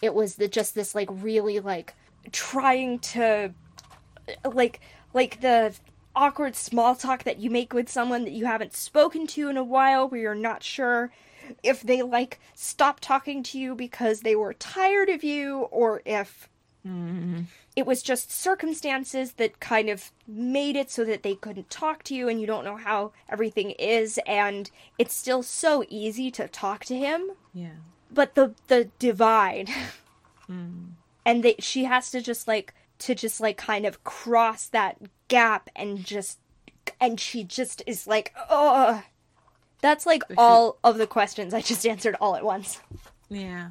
it 0.00 0.14
was 0.14 0.36
the 0.36 0.48
just 0.48 0.74
this 0.74 0.94
like 0.94 1.08
really 1.10 1.60
like 1.60 1.94
trying 2.32 2.98
to 2.98 3.52
like 4.44 4.80
like 5.12 5.40
the 5.40 5.74
awkward 6.14 6.56
small 6.56 6.94
talk 6.94 7.22
that 7.24 7.38
you 7.38 7.50
make 7.50 7.72
with 7.72 7.88
someone 7.88 8.24
that 8.24 8.32
you 8.32 8.46
haven't 8.46 8.74
spoken 8.74 9.26
to 9.28 9.48
in 9.48 9.56
a 9.56 9.64
while 9.64 10.08
where 10.08 10.20
you're 10.20 10.34
not 10.34 10.62
sure 10.62 11.12
if 11.62 11.82
they 11.82 12.02
like 12.02 12.40
stop 12.54 13.00
talking 13.00 13.42
to 13.42 13.58
you 13.58 13.74
because 13.74 14.20
they 14.20 14.34
were 14.36 14.54
tired 14.54 15.08
of 15.08 15.22
you 15.24 15.60
or 15.70 16.02
if 16.04 16.48
Mm-hmm. 16.86 17.42
it 17.76 17.84
was 17.84 18.02
just 18.02 18.32
circumstances 18.32 19.32
that 19.32 19.60
kind 19.60 19.90
of 19.90 20.12
made 20.26 20.76
it 20.76 20.90
so 20.90 21.04
that 21.04 21.22
they 21.22 21.34
couldn't 21.34 21.68
talk 21.68 22.02
to 22.04 22.14
you 22.14 22.26
and 22.26 22.40
you 22.40 22.46
don't 22.46 22.64
know 22.64 22.76
how 22.78 23.12
everything 23.28 23.72
is 23.72 24.18
and 24.26 24.70
it's 24.96 25.12
still 25.12 25.42
so 25.42 25.84
easy 25.90 26.30
to 26.30 26.48
talk 26.48 26.86
to 26.86 26.96
him 26.96 27.32
Yeah. 27.52 27.72
but 28.10 28.34
the 28.34 28.54
the 28.68 28.88
divide 28.98 29.68
Mm. 30.50 30.92
and 31.26 31.42
they, 31.42 31.56
she 31.58 31.84
has 31.84 32.10
to 32.12 32.22
just 32.22 32.48
like 32.48 32.72
to 33.00 33.14
just 33.14 33.40
like 33.40 33.56
kind 33.56 33.84
of 33.84 34.02
cross 34.04 34.66
that 34.68 34.96
gap 35.28 35.68
and 35.76 36.04
just 36.04 36.38
and 37.00 37.18
she 37.20 37.44
just 37.44 37.82
is 37.86 38.06
like 38.06 38.32
oh 38.48 39.02
that's 39.82 40.06
like 40.06 40.22
all 40.36 40.78
of 40.84 40.96
the 40.98 41.06
questions 41.06 41.52
i 41.54 41.60
just 41.60 41.86
answered 41.86 42.16
all 42.20 42.36
at 42.36 42.44
once 42.44 42.80
Yeah. 43.28 43.70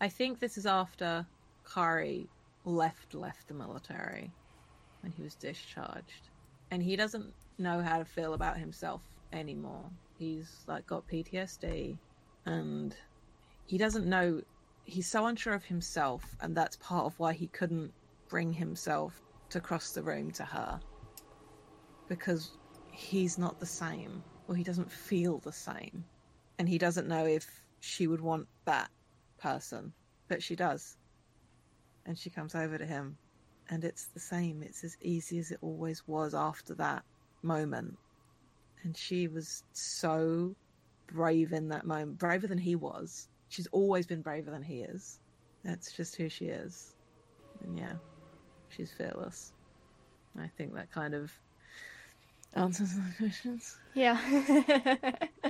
I 0.00 0.08
think 0.08 0.38
this 0.38 0.56
is 0.56 0.66
after 0.66 1.26
Kari 1.72 2.28
left 2.64 3.14
left 3.14 3.48
the 3.48 3.54
military 3.54 4.30
when 5.00 5.12
he 5.12 5.22
was 5.22 5.34
discharged, 5.34 6.28
and 6.70 6.82
he 6.82 6.94
doesn't 6.96 7.32
know 7.58 7.82
how 7.82 7.98
to 7.98 8.04
feel 8.04 8.34
about 8.34 8.56
himself 8.58 9.02
anymore. 9.32 9.84
He's 10.18 10.64
like 10.68 10.86
got 10.86 11.08
PTSD, 11.08 11.98
and 12.46 12.94
he 13.66 13.76
doesn't 13.78 14.06
know. 14.06 14.42
He's 14.88 15.06
so 15.06 15.26
unsure 15.26 15.52
of 15.52 15.66
himself, 15.66 16.34
and 16.40 16.56
that's 16.56 16.76
part 16.76 17.04
of 17.04 17.18
why 17.18 17.34
he 17.34 17.48
couldn't 17.48 17.92
bring 18.26 18.54
himself 18.54 19.20
to 19.50 19.60
cross 19.60 19.92
the 19.92 20.02
room 20.02 20.30
to 20.30 20.44
her 20.44 20.80
because 22.08 22.52
he's 22.90 23.36
not 23.36 23.60
the 23.60 23.66
same, 23.66 24.24
or 24.48 24.56
he 24.56 24.64
doesn't 24.64 24.90
feel 24.90 25.40
the 25.40 25.52
same, 25.52 26.06
and 26.58 26.66
he 26.66 26.78
doesn't 26.78 27.06
know 27.06 27.26
if 27.26 27.62
she 27.80 28.06
would 28.06 28.22
want 28.22 28.48
that 28.64 28.88
person, 29.36 29.92
but 30.26 30.42
she 30.42 30.56
does. 30.56 30.96
And 32.06 32.18
she 32.18 32.30
comes 32.30 32.54
over 32.54 32.78
to 32.78 32.86
him, 32.86 33.18
and 33.68 33.84
it's 33.84 34.06
the 34.06 34.20
same. 34.20 34.62
It's 34.62 34.84
as 34.84 34.96
easy 35.02 35.38
as 35.38 35.50
it 35.50 35.58
always 35.60 36.08
was 36.08 36.32
after 36.32 36.74
that 36.76 37.02
moment. 37.42 37.94
And 38.84 38.96
she 38.96 39.28
was 39.28 39.64
so 39.74 40.56
brave 41.08 41.52
in 41.52 41.68
that 41.68 41.84
moment, 41.84 42.16
braver 42.16 42.46
than 42.46 42.56
he 42.56 42.74
was. 42.74 43.28
She's 43.48 43.66
always 43.68 44.06
been 44.06 44.22
braver 44.22 44.50
than 44.50 44.62
he 44.62 44.80
is. 44.80 45.18
That's 45.64 45.92
just 45.92 46.16
who 46.16 46.28
she 46.28 46.46
is. 46.46 46.94
And 47.62 47.78
yeah, 47.78 47.94
she's 48.68 48.90
fearless. 48.92 49.52
I 50.38 50.48
think 50.56 50.74
that 50.74 50.90
kind 50.92 51.14
of 51.14 51.32
answers 52.54 52.94
the 52.94 53.02
questions. 53.16 53.76
Yeah. 53.94 54.18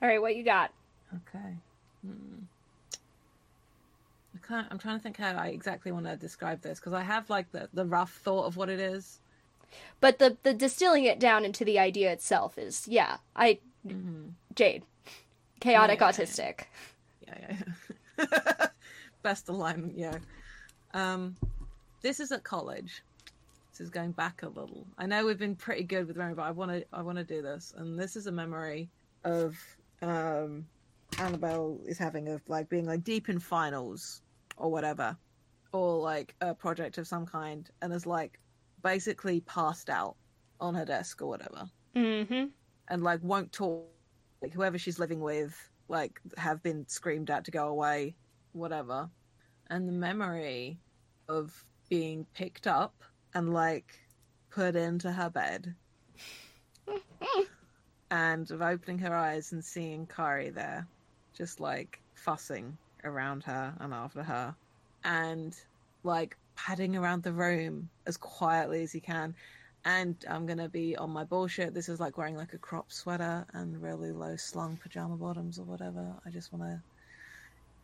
All 0.00 0.08
right, 0.08 0.20
what 0.20 0.36
you 0.36 0.44
got? 0.44 0.72
Okay. 1.14 1.56
Hmm. 2.06 2.42
I 4.34 4.46
can't. 4.46 4.66
I'm 4.70 4.78
trying 4.78 4.98
to 4.98 5.02
think 5.02 5.16
how 5.16 5.32
I 5.32 5.48
exactly 5.48 5.90
want 5.92 6.06
to 6.06 6.16
describe 6.16 6.62
this 6.62 6.78
because 6.78 6.92
I 6.92 7.02
have 7.02 7.30
like 7.30 7.50
the 7.52 7.68
the 7.72 7.86
rough 7.86 8.12
thought 8.12 8.44
of 8.44 8.56
what 8.56 8.68
it 8.68 8.80
is. 8.80 9.20
But 10.00 10.18
the 10.18 10.36
the 10.42 10.54
distilling 10.54 11.04
it 11.04 11.18
down 11.18 11.44
into 11.44 11.64
the 11.64 11.78
idea 11.78 12.12
itself 12.12 12.58
is 12.58 12.86
yeah, 12.86 13.16
I 13.34 13.58
Jade, 14.54 14.84
chaotic 15.60 16.00
Yeah, 16.00 16.06
yeah, 16.06 16.12
yeah. 16.18 16.24
autistic. 16.24 16.60
Yeah, 17.26 17.56
yeah. 18.18 18.66
Best 19.22 19.48
alignment, 19.48 19.96
yeah. 19.98 20.18
Um, 20.94 21.36
this 22.02 22.20
is 22.20 22.32
at 22.32 22.44
college. 22.44 23.02
This 23.70 23.80
is 23.80 23.90
going 23.90 24.12
back 24.12 24.42
a 24.42 24.48
little. 24.48 24.86
I 24.98 25.06
know 25.06 25.24
we've 25.26 25.38
been 25.38 25.54
pretty 25.56 25.84
good 25.84 26.06
with 26.06 26.16
memory, 26.16 26.34
but 26.34 26.42
I 26.42 26.50
want 26.50 26.70
to. 26.70 26.84
I 26.92 27.02
want 27.02 27.18
to 27.18 27.24
do 27.24 27.42
this, 27.42 27.74
and 27.76 27.98
this 27.98 28.16
is 28.16 28.26
a 28.26 28.32
memory 28.32 28.88
of 29.24 29.56
um, 30.02 30.66
Annabelle 31.18 31.78
is 31.86 31.98
having 31.98 32.28
of 32.28 32.40
like 32.48 32.68
being 32.68 32.86
like 32.86 33.04
deep 33.04 33.28
in 33.28 33.38
finals 33.38 34.22
or 34.56 34.70
whatever, 34.70 35.16
or 35.72 35.98
like 36.00 36.34
a 36.40 36.54
project 36.54 36.98
of 36.98 37.06
some 37.06 37.26
kind, 37.26 37.68
and 37.82 37.92
is 37.92 38.06
like 38.06 38.38
basically 38.82 39.40
passed 39.42 39.90
out 39.90 40.16
on 40.60 40.74
her 40.74 40.84
desk 40.84 41.22
or 41.22 41.26
whatever 41.28 41.68
Mm-hmm. 41.96 42.46
and 42.88 43.02
like 43.02 43.20
won't 43.22 43.50
talk 43.52 43.86
like 44.42 44.52
whoever 44.52 44.78
she's 44.78 44.98
living 44.98 45.20
with 45.20 45.70
like 45.88 46.20
have 46.36 46.62
been 46.62 46.86
screamed 46.88 47.30
at 47.30 47.44
to 47.44 47.50
go 47.50 47.68
away 47.68 48.14
whatever. 48.52 49.08
And 49.70 49.88
the 49.88 49.92
memory 49.92 50.78
of 51.28 51.64
being 51.88 52.26
picked 52.34 52.66
up 52.66 52.94
and 53.34 53.52
like 53.52 53.98
put 54.50 54.76
into 54.76 55.12
her 55.12 55.30
bed. 55.30 55.74
And 58.10 58.50
of 58.50 58.62
opening 58.62 58.98
her 59.00 59.14
eyes 59.14 59.52
and 59.52 59.62
seeing 59.62 60.06
Kari 60.06 60.48
there 60.48 60.86
just 61.36 61.60
like 61.60 62.00
fussing 62.14 62.78
around 63.04 63.44
her 63.44 63.74
and 63.80 63.92
after 63.92 64.22
her. 64.22 64.54
And 65.04 65.54
like 66.04 66.38
padding 66.56 66.96
around 66.96 67.22
the 67.22 67.34
room 67.34 67.90
as 68.06 68.16
quietly 68.16 68.82
as 68.82 68.92
he 68.92 69.00
can 69.00 69.34
and 69.84 70.16
I'm 70.28 70.46
gonna 70.46 70.68
be 70.68 70.96
on 70.96 71.10
my 71.10 71.24
bullshit. 71.24 71.74
This 71.74 71.88
is 71.88 72.00
like 72.00 72.18
wearing 72.18 72.36
like 72.36 72.52
a 72.54 72.58
crop 72.58 72.90
sweater 72.92 73.46
and 73.52 73.80
really 73.82 74.12
low 74.12 74.36
slung 74.36 74.76
pajama 74.76 75.16
bottoms 75.16 75.58
or 75.58 75.64
whatever. 75.64 76.12
I 76.26 76.30
just 76.30 76.52
want 76.52 76.64
to 76.64 76.80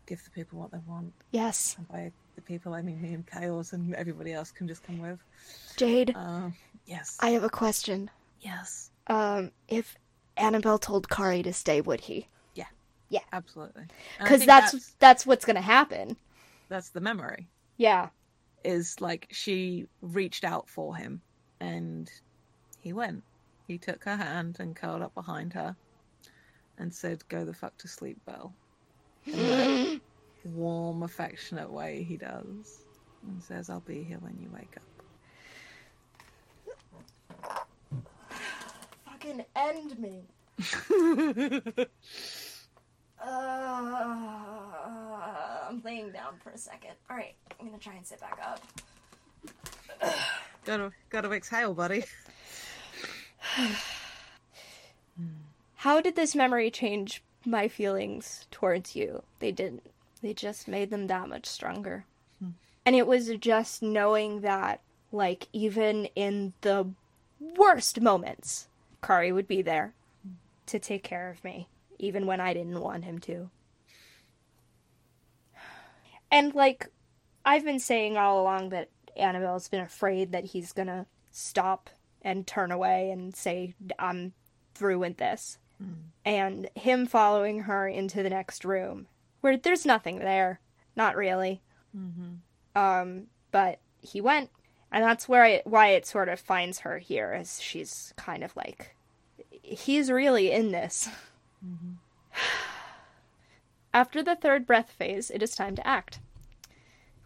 give 0.07 0.23
the 0.25 0.31
people 0.31 0.59
what 0.59 0.71
they 0.71 0.79
want, 0.87 1.13
Yes, 1.31 1.77
and 1.79 1.89
by 1.89 2.13
the 2.35 2.43
people 2.43 2.75
I 2.75 2.83
mean 2.83 3.01
me 3.01 3.15
and 3.15 3.27
Chaos 3.27 3.73
and 3.73 3.95
everybody 3.95 4.33
else 4.33 4.51
can 4.51 4.69
just 4.69 4.83
come 4.85 5.01
with. 5.01 5.19
Jade. 5.77 6.15
Um, 6.15 6.55
yes, 6.87 7.17
I 7.21 7.31
have 7.31 7.45
a 7.45 7.49
question. 7.51 8.11
yes, 8.41 8.91
Um, 9.07 9.51
if 9.69 9.97
Annabelle 10.37 10.79
told 10.79 11.09
Kari 11.09 11.43
to 11.45 11.53
stay, 11.53 11.81
would 11.81 12.01
he? 12.01 12.27
Yeah. 12.55 12.67
Yeah. 13.09 13.21
Absolutely. 13.33 13.85
Because 14.19 14.41
think 14.41 14.49
that's, 14.49 14.95
that's 14.99 15.25
what's 15.27 15.45
gonna 15.45 15.61
happen. 15.63 16.17
that's 16.69 16.91
the 16.91 17.01
memory. 17.01 17.47
Yeah. 17.77 18.09
Is 18.65 19.01
like 19.01 19.29
she 19.31 19.87
reached 20.03 20.43
out 20.45 20.69
for 20.69 20.97
him, 20.97 21.21
and 21.65 22.11
he 22.81 22.93
went. 22.93 23.23
He 23.67 23.79
took 23.79 24.05
her 24.05 24.17
hand 24.17 24.59
and 24.61 24.77
curled 24.77 25.01
up 25.03 25.15
behind 25.15 25.55
her, 25.55 25.75
and 26.79 26.93
said, 26.95 27.27
"Go 27.29 27.45
the 27.45 27.55
fuck 27.55 27.77
to 27.79 27.89
sleep, 27.89 28.19
Belle." 28.27 28.53
In 29.27 29.37
that 29.37 30.01
warm, 30.45 31.03
affectionate 31.03 31.71
way 31.71 32.03
he 32.03 32.17
does, 32.17 32.85
and 33.27 33.43
says, 33.43 33.71
"I'll 33.71 33.81
be 33.81 34.03
here 34.03 34.19
when 34.19 34.39
you 34.39 34.51
wake 34.53 34.77
up." 34.77 34.83
Fucking 39.07 39.45
end 39.57 39.99
me. 39.99 40.25
Uh, 43.27 43.97
I'm 45.67 45.81
laying 45.83 46.11
down 46.13 46.35
for 46.43 46.51
a 46.51 46.59
second. 46.59 46.91
All 47.09 47.17
right, 47.17 47.35
I'm 47.59 47.65
gonna 47.69 47.79
try 47.79 47.95
and 47.95 48.07
sit 48.07 48.21
back 48.21 48.39
up. 48.43 48.61
Gotta, 50.65 50.93
gotta 51.11 51.31
exhale, 51.33 51.75
buddy. 51.75 52.05
How 55.77 56.01
did 56.01 56.17
this 56.17 56.35
memory 56.35 56.71
change 56.71 57.23
my 57.45 57.69
feelings 57.69 58.47
towards 58.51 58.97
you? 58.97 59.23
They 59.39 59.53
didn't. 59.53 59.91
They 60.23 60.33
just 60.33 60.67
made 60.67 60.91
them 60.91 61.07
that 61.09 61.29
much 61.29 61.45
stronger. 61.47 62.07
And 62.87 62.95
it 62.97 63.07
was 63.07 63.31
just 63.39 63.83
knowing 63.83 64.41
that, 64.41 64.81
like, 65.13 65.49
even 65.53 66.07
in 66.15 66.53
the 66.61 66.91
worst 67.39 68.01
moments, 68.01 68.69
Kari 69.03 69.33
would 69.33 69.49
be 69.49 69.63
there 69.63 69.95
to 70.67 70.79
take 70.79 71.03
care 71.03 71.31
of 71.31 71.43
me, 71.45 71.69
even 71.99 72.27
when 72.27 72.41
I 72.41 72.53
didn't 72.55 72.81
want 72.81 73.05
him 73.05 73.19
to. 73.21 73.51
And, 76.31 76.55
like, 76.55 76.89
I've 77.45 77.65
been 77.65 77.79
saying 77.79 78.17
all 78.17 78.41
along 78.41 78.71
that 78.71 78.89
Annabelle's 79.17 79.69
been 79.69 79.81
afraid 79.81 80.33
that 80.33 80.45
he's 80.45 80.73
gonna 80.73 81.07
stop 81.31 81.91
and 82.23 82.47
turn 82.47 82.73
away 82.73 83.11
and 83.11 83.35
say, 83.37 83.75
I'm 83.99 84.33
through 84.75 84.99
with 84.99 85.19
this. 85.19 85.59
Hmm. 85.79 85.93
And 86.25 86.69
him 86.75 87.07
following 87.07 87.61
her 87.61 87.87
into 87.87 88.23
the 88.23 88.31
next 88.31 88.65
room, 88.65 89.07
where 89.41 89.57
there's 89.57 89.85
nothing 89.85 90.21
there. 90.21 90.61
Not 90.97 91.17
really. 91.17 91.61
Mm-hmm. 91.97 92.81
Um, 92.81 93.27
but 93.51 93.79
he 94.01 94.21
went, 94.21 94.51
and 94.91 95.05
that's 95.05 95.29
where 95.29 95.45
I, 95.45 95.63
why 95.65 95.89
it 95.89 96.07
sort 96.07 96.29
of 96.29 96.41
finds 96.41 96.81
her 96.81 96.99
here, 96.99 97.33
as 97.33 97.61
she's 97.61 98.15
kind 98.17 98.43
of 98.43 98.57
like, 98.57 98.95
he's 99.63 100.11
really 100.11 100.51
in 100.51 100.73
this. 100.73 101.09
Mm-hmm. 101.65 101.95
After 103.95 104.23
the 104.23 104.37
third 104.37 104.67
breath 104.67 104.91
phase, 104.91 105.31
it 105.31 105.43
is 105.43 105.55
time 105.55 105.77
to 105.77 105.87
act. 105.87 106.21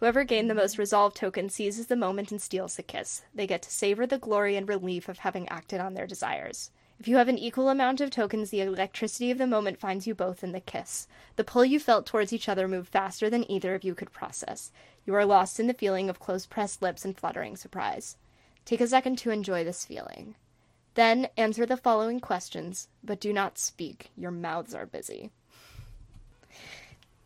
Whoever 0.01 0.23
gained 0.23 0.49
the 0.49 0.55
most 0.55 0.79
resolve 0.79 1.15
token 1.15 1.49
seizes 1.49 1.89
the 1.89 1.97
moment 1.97 2.31
and 2.31 2.41
steals 2.41 2.77
the 2.77 2.85
kiss. 2.85 3.23
They 3.35 3.47
get 3.47 3.63
to 3.63 3.71
savor 3.71 4.07
the 4.07 4.19
glory 4.19 4.57
and 4.57 4.69
relief 4.69 5.09
of 5.09 5.19
having 5.19 5.49
acted 5.49 5.81
on 5.81 5.95
their 5.95 6.07
desires. 6.07 6.71
If 7.01 7.07
you 7.09 7.17
have 7.17 7.29
an 7.29 7.39
equal 7.39 7.69
amount 7.69 8.01
of 8.01 8.11
tokens, 8.11 8.51
the 8.51 8.61
electricity 8.61 9.31
of 9.31 9.39
the 9.39 9.47
moment 9.47 9.79
finds 9.79 10.07
you 10.07 10.15
both 10.15 10.45
in 10.45 10.53
the 10.53 10.61
kiss. 10.61 11.07
The 11.37 11.45
pull 11.45 11.65
you 11.65 11.81
felt 11.81 12.07
towards 12.07 12.33
each 12.33 12.49
other 12.49 12.69
moved 12.69 12.93
faster 12.93 13.29
than 13.29 13.49
either 13.51 13.75
of 13.75 13.85
you 13.85 13.95
could 13.95 14.13
process. 14.13 14.73
You 15.05 15.15
are 15.15 15.25
lost 15.25 15.59
in 15.59 15.67
the 15.67 15.75
feeling 15.75 16.09
of 16.09 16.21
close 16.21 16.47
pressed 16.47 16.81
lips 16.81 17.05
and 17.05 17.17
fluttering 17.17 17.57
surprise. 17.57 18.17
Take 18.65 18.81
a 18.81 18.87
second 18.87 19.19
to 19.19 19.31
enjoy 19.31 19.65
this 19.65 19.85
feeling. 19.85 20.35
Then 20.95 21.29
answer 21.37 21.67
the 21.67 21.77
following 21.77 22.19
questions, 22.19 22.89
but 23.03 23.21
do 23.21 23.33
not 23.33 23.59
speak. 23.59 24.11
Your 24.17 24.33
mouths 24.33 24.75
are 24.75 24.87
busy. 24.87 25.31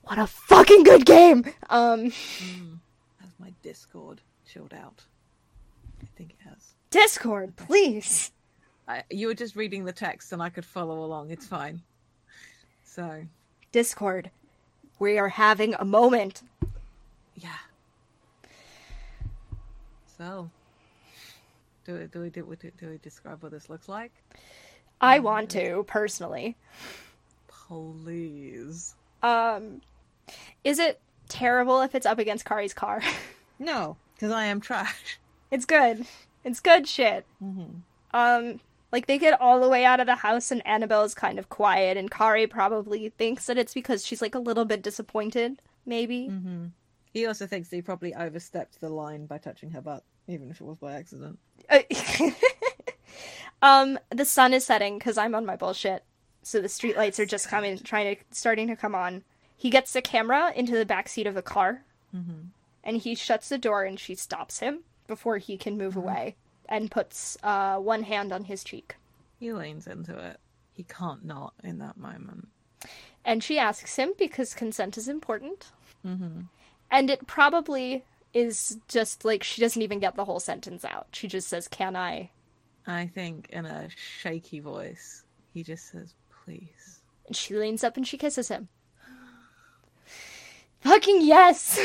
What 0.05 0.19
a 0.19 0.27
fucking 0.27 0.83
good 0.83 1.07
game! 1.07 1.45
Um, 1.71 2.11
Has 2.11 3.31
my 3.39 3.53
Discord 3.63 4.21
chilled 4.47 4.75
out? 4.75 5.05
I 6.03 6.07
think 6.17 6.31
it 6.39 6.49
has. 6.49 6.75
Discord, 6.91 7.57
please! 7.57 8.33
I, 8.89 9.05
you 9.11 9.29
were 9.29 9.35
just 9.35 9.55
reading 9.57 9.85
the 9.85 9.93
text, 9.93 10.33
and 10.33 10.43
I 10.43 10.51
could 10.51 10.65
follow 10.65 11.05
along. 11.05 11.31
It's 11.31 11.47
fine. 11.47 11.83
So, 12.85 13.23
Discord. 13.71 14.31
We 14.99 15.19
are 15.19 15.29
having 15.29 15.75
a 15.75 15.85
moment. 15.85 16.43
yeah. 17.37 17.51
So, 20.19 20.51
do 21.85 21.95
we 21.95 22.07
do 22.07 22.21
we 22.21 22.31
do 22.31 22.45
we, 22.45 22.57
do 22.57 22.89
we 22.91 22.99
describe 22.99 23.43
what 23.43 23.53
this 23.53 23.71
looks 23.71 23.89
like? 23.89 24.13
I 25.01 25.19
want 25.21 25.51
to, 25.51 25.85
personally. 25.89 26.57
Please. 27.49 28.95
Um, 29.23 29.81
is 30.65 30.79
it 30.79 31.01
terrible 31.29 31.81
if 31.83 31.95
it's 31.95 32.07
up 32.07 32.19
against 32.19 32.45
Kari's 32.45 32.75
car? 32.75 33.03
No, 33.59 33.97
because 34.15 34.33
I 34.33 34.47
am 34.47 34.61
trash. 34.61 35.19
it's 35.53 35.67
good. 35.67 36.05
It's 36.43 36.59
good 36.59 36.89
shit. 36.89 37.25
Um, 38.13 38.59
like 38.91 39.07
they 39.07 39.19
get 39.19 39.41
all 39.41 39.61
the 39.61 39.69
way 39.69 39.85
out 39.85 40.01
of 40.01 40.07
the 40.07 40.17
house 40.17 40.51
and 40.51 40.67
Annabelle's 40.67 41.15
kind 41.15 41.39
of 41.39 41.49
quiet, 41.49 41.97
and 41.97 42.11
Kari 42.11 42.49
probably 42.49 43.11
thinks 43.11 43.47
that 43.47 43.57
it's 43.59 43.73
because 43.73 44.05
she's 44.05 44.21
like 44.21 44.35
a 44.35 44.41
little 44.41 44.65
bit 44.65 44.83
disappointed, 44.83 45.63
maybe. 45.87 46.29
He 47.13 47.25
also 47.25 47.47
thinks 47.47 47.69
that 47.69 47.77
he 47.77 47.83
probably 47.83 48.13
overstepped 48.15 48.81
the 48.81 48.89
line 48.89 49.27
by 49.27 49.39
touching 49.39 49.71
her 49.71 49.81
butt, 49.81 50.03
even 50.27 50.51
if 50.51 50.61
it 50.61 50.65
was 50.65 50.79
by 50.79 50.95
accident. 50.95 51.39
Uh, 51.71 51.83
um, 53.63 53.99
the 54.11 54.25
sun 54.25 54.53
is 54.53 54.65
setting 54.67 54.99
because 54.99 55.19
I'm 55.19 55.35
on 55.37 55.47
my 55.47 55.55
bullshit, 55.57 56.03
so 56.43 56.61
the 56.61 56.69
streetlights 56.69 57.19
are 57.21 57.27
just 57.27 57.49
coming, 57.49 57.79
trying 57.79 58.17
to, 58.17 58.23
starting 58.33 58.67
to 58.69 58.77
come 58.77 58.95
on. 58.97 59.23
He 59.63 59.71
gets 59.71 59.93
the 59.93 60.03
camera 60.03 60.53
into 60.57 60.77
the 60.77 60.85
back 60.85 61.09
seat 61.09 61.25
of 61.25 61.37
the 61.37 61.41
car, 61.41 61.85
mm-hmm. 62.13 62.49
and 62.83 62.97
he 62.97 63.15
shuts 63.15 63.49
the 63.49 63.59
door, 63.59 63.85
and 63.85 64.01
she 64.01 64.17
stops 64.17 64.59
him 64.59 64.81
before 65.07 65.39
he 65.39 65.57
can 65.57 65.79
move 65.79 65.95
mm-hmm. 65.95 66.09
away, 66.09 66.37
and 66.69 66.91
puts 66.91 67.39
uh, 67.45 67.77
one 67.77 68.03
hand 68.03 68.33
on 68.33 68.43
his 68.43 68.65
cheek. 68.65 68.97
He 69.39 69.53
leans 69.53 69.87
into 69.87 70.19
it. 70.19 70.41
He 70.73 70.83
can't 70.83 71.25
not 71.25 71.55
in 71.63 71.79
that 71.79 71.97
moment. 71.97 72.49
And 73.25 73.41
she 73.45 73.57
asks 73.57 73.95
him 73.95 74.15
because 74.19 74.53
consent 74.53 74.99
is 74.99 75.07
important. 75.07 75.71
Mm-hmm. 76.05 76.41
And 76.91 77.09
it 77.09 77.29
probably 77.29 78.05
is 78.35 78.81
just 78.89 79.25
like 79.25 79.45
she 79.45 79.61
doesn't 79.61 79.81
even 79.81 80.01
get 80.01 80.17
the 80.17 80.25
whole 80.25 80.41
sentence 80.41 80.85
out. 80.85 81.07
She 81.13 81.29
just 81.29 81.47
says, 81.47 81.69
Can 81.69 81.95
I? 81.95 82.31
I 82.85 83.07
think 83.07 83.49
in 83.51 83.65
a 83.65 83.89
shaky 83.91 84.59
voice, 84.59 85.23
he 85.55 85.63
just 85.63 85.89
says, 85.93 86.15
please. 86.45 87.01
And 87.29 87.37
she 87.37 87.55
leans 87.55 87.85
up 87.85 87.97
and 87.97 88.05
she 88.05 88.19
kisses 88.19 88.49
him. 88.49 88.67
Fucking 90.83 91.23
yes! 91.23 91.79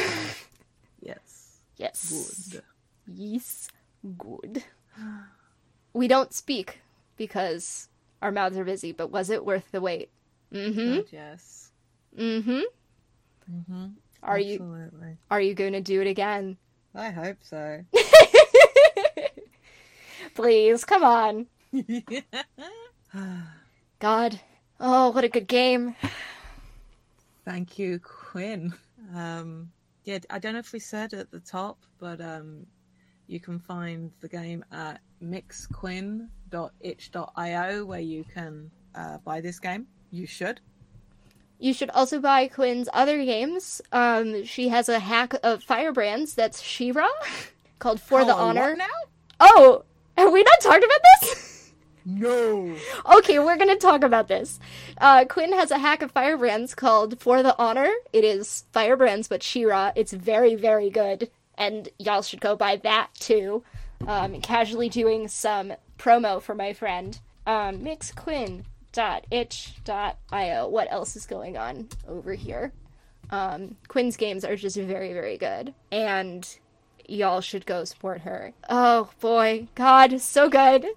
Yes. 1.02 1.60
yes. 1.78 2.49
Good. 2.52 2.64
Yes. 3.07 3.69
Good. 4.18 4.64
We 5.94 6.07
don't 6.07 6.34
speak 6.34 6.82
because 7.15 7.90
our 8.22 8.32
mouths 8.32 8.57
are 8.57 8.64
busy, 8.64 8.91
but 8.91 9.11
was 9.11 9.30
it 9.30 9.45
worth 9.45 9.72
the 9.72 9.82
wait? 9.82 10.10
Mm 10.53 10.74
hmm. 10.74 10.74
Good, 10.74 11.07
yes. 11.11 11.72
Mm 12.18 12.44
hmm. 12.44 12.61
Mm-hmm. 13.52 13.86
Are 14.24 14.40
you 14.40 14.90
are 15.30 15.41
you 15.41 15.53
going 15.53 15.74
to 15.74 15.82
do 15.82 16.02
it 16.02 16.07
again? 16.07 16.57
I 16.94 17.11
hope 17.11 17.38
so. 17.41 17.84
Please, 20.36 20.84
come 20.84 21.03
on. 21.03 21.48
God. 23.99 24.40
Oh, 24.80 25.10
what 25.11 25.24
a 25.24 25.30
good 25.30 25.48
game. 25.48 25.95
Thank 27.45 27.80
you, 27.80 27.99
Quinn. 27.99 28.74
Um, 29.15 29.71
yeah, 30.03 30.19
I 30.29 30.39
don't 30.39 30.53
know 30.53 30.59
if 30.59 30.73
we 30.73 30.79
said 30.79 31.13
at 31.13 31.31
the 31.31 31.39
top, 31.39 31.77
but 31.99 32.19
um, 32.21 32.65
you 33.27 33.39
can 33.39 33.59
find 33.59 34.11
the 34.21 34.27
game 34.29 34.63
at 34.71 34.99
mixquinn.itch.io 35.21 37.85
where 37.85 37.99
you 37.99 38.23
can 38.34 38.71
uh, 38.95 39.17
buy 39.19 39.41
this 39.41 39.59
game. 39.59 39.85
You 40.11 40.25
should. 40.25 40.61
You 41.59 41.73
should 41.73 41.89
also 41.89 42.19
buy 42.19 42.47
Quinn's 42.47 42.88
other 42.93 43.23
games. 43.25 43.81
Um, 43.91 44.45
she 44.45 44.69
has 44.69 44.89
a 44.89 44.99
hack 44.99 45.34
of 45.43 45.63
Firebrands 45.63 46.35
that's 46.35 46.61
She-Ra 46.61 47.07
called 47.79 47.99
For 47.99 48.23
the 48.23 48.34
Oh, 48.34 48.47
what 48.47 48.57
Honor. 48.57 48.75
now? 48.75 48.85
Oh, 49.39 49.84
have 50.17 50.31
we 50.31 50.43
not 50.43 50.59
talked 50.61 50.84
about 50.84 50.99
this? 51.21 51.53
No. 52.09 52.73
okay, 53.17 53.38
we're 53.38 53.57
gonna 53.57 53.75
talk 53.75 54.01
about 54.01 54.29
this. 54.29 54.61
Uh, 54.97 55.25
Quinn 55.25 55.51
has 55.51 55.71
a 55.71 55.77
hack 55.77 56.01
of 56.01 56.13
Firebrands 56.13 56.73
called 56.73 57.19
For 57.19 57.43
the 57.43 57.53
Honor. 57.59 57.91
It 58.13 58.23
is 58.23 58.63
Firebrands 58.71 59.27
but 59.27 59.43
She-Ra. 59.43 59.91
It's 59.93 60.13
very, 60.13 60.55
very 60.55 60.89
good, 60.89 61.29
and 61.57 61.89
y'all 61.99 62.21
should 62.21 62.39
go 62.39 62.55
buy 62.55 62.77
that 62.77 63.09
too. 63.19 63.61
Um, 64.07 64.39
casually 64.39 64.88
doing 64.88 65.27
some 65.27 65.73
promo 65.99 66.41
for 66.41 66.55
my 66.55 66.71
friend. 66.71 67.19
Um, 67.45 67.79
mixquinn.itch.io. 67.79 70.67
What 70.69 70.91
else 70.91 71.15
is 71.17 71.25
going 71.25 71.57
on 71.57 71.89
over 72.07 72.35
here? 72.35 72.71
Um, 73.31 73.75
Quinn's 73.89 74.15
games 74.15 74.45
are 74.45 74.55
just 74.55 74.77
very, 74.77 75.11
very 75.11 75.38
good, 75.38 75.73
and 75.91 76.47
y'all 77.05 77.41
should 77.41 77.65
go 77.65 77.84
support 77.84 78.21
her. 78.21 78.53
Oh 78.69 79.09
boy, 79.19 79.67
God, 79.75 80.21
so 80.21 80.47
good. 80.47 80.85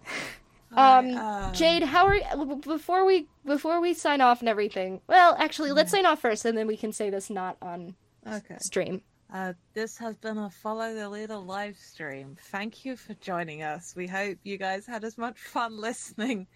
Um, 0.73 1.17
um, 1.17 1.53
Jade, 1.53 1.83
how 1.83 2.07
are 2.07 2.15
you, 2.15 2.61
before 2.65 3.05
we 3.05 3.27
before 3.45 3.81
we 3.81 3.95
sign 3.95 4.21
off 4.21 4.41
and 4.41 4.49
everything? 4.49 5.01
Well, 5.09 5.35
actually, 5.39 5.73
let's 5.73 5.91
sign 5.91 6.07
off 6.07 6.21
first, 6.21 6.45
and 6.45 6.57
then 6.57 6.67
we 6.67 6.77
can 6.77 6.93
say 6.93 7.11
this 7.11 7.29
not 7.31 7.57
on 7.61 7.95
Okay. 8.27 8.57
stream. 8.59 9.03
Uh, 9.33 9.53
this 9.75 9.97
has 9.99 10.17
been 10.17 10.39
a 10.39 10.51
Follow 10.51 10.93
the 10.95 11.09
Leader 11.09 11.37
live 11.37 11.77
stream. 11.77 12.37
Thank 12.51 12.85
you 12.85 12.97
for 12.97 13.15
joining 13.15 13.63
us. 13.63 13.95
We 13.97 14.07
hope 14.09 14.39
you 14.43 14.59
guys 14.59 14.87
had 14.87 15.05
as 15.05 15.17
much 15.17 15.39
fun 15.39 15.77
listening 15.81 16.47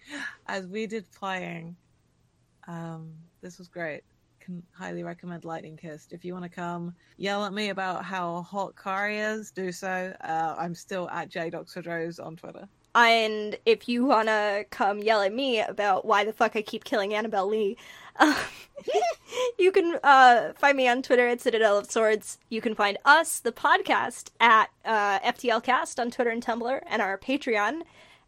as 0.47 0.67
we 0.67 0.85
did 0.85 1.09
playing. 1.11 1.75
Um, 2.67 3.13
this 3.41 3.57
was 3.57 3.67
great. 3.67 4.01
Can 4.39 4.61
highly 4.73 5.03
recommend 5.03 5.45
Lightning 5.45 5.77
Kissed. 5.77 6.11
If 6.13 6.23
you 6.25 6.33
want 6.33 6.43
to 6.43 6.49
come 6.49 6.93
yell 7.17 7.45
at 7.45 7.53
me 7.53 7.69
about 7.69 8.03
how 8.05 8.41
hot 8.43 8.75
Kari 8.75 9.19
is, 9.19 9.51
do 9.51 9.71
so. 9.71 10.13
Uh, 10.21 10.55
I'm 10.57 10.75
still 10.75 11.09
at 11.09 11.29
Jade 11.29 11.55
Oxford 11.55 11.87
Rose 11.87 12.19
on 12.19 12.35
Twitter. 12.35 12.67
And 12.95 13.57
if 13.65 13.87
you 13.87 14.05
wanna 14.05 14.63
come 14.71 14.99
yell 14.99 15.21
at 15.21 15.33
me 15.33 15.59
about 15.59 16.05
why 16.05 16.23
the 16.23 16.33
fuck 16.33 16.55
I 16.55 16.61
keep 16.61 16.83
killing 16.83 17.13
Annabelle 17.13 17.47
Lee, 17.47 17.77
uh, 18.17 18.41
you 19.59 19.71
can 19.71 19.97
uh, 20.03 20.53
find 20.53 20.77
me 20.77 20.87
on 20.87 21.01
Twitter 21.01 21.27
at 21.27 21.41
Citadel 21.41 21.77
of 21.77 21.89
Swords. 21.91 22.37
You 22.49 22.61
can 22.61 22.75
find 22.75 22.97
us, 23.05 23.39
the 23.39 23.51
podcast, 23.51 24.29
at 24.39 24.69
uh, 24.83 25.19
FTLcast 25.19 25.99
on 25.99 26.11
Twitter 26.11 26.29
and 26.29 26.43
Tumblr, 26.45 26.81
and 26.87 27.01
our 27.01 27.17
Patreon 27.17 27.81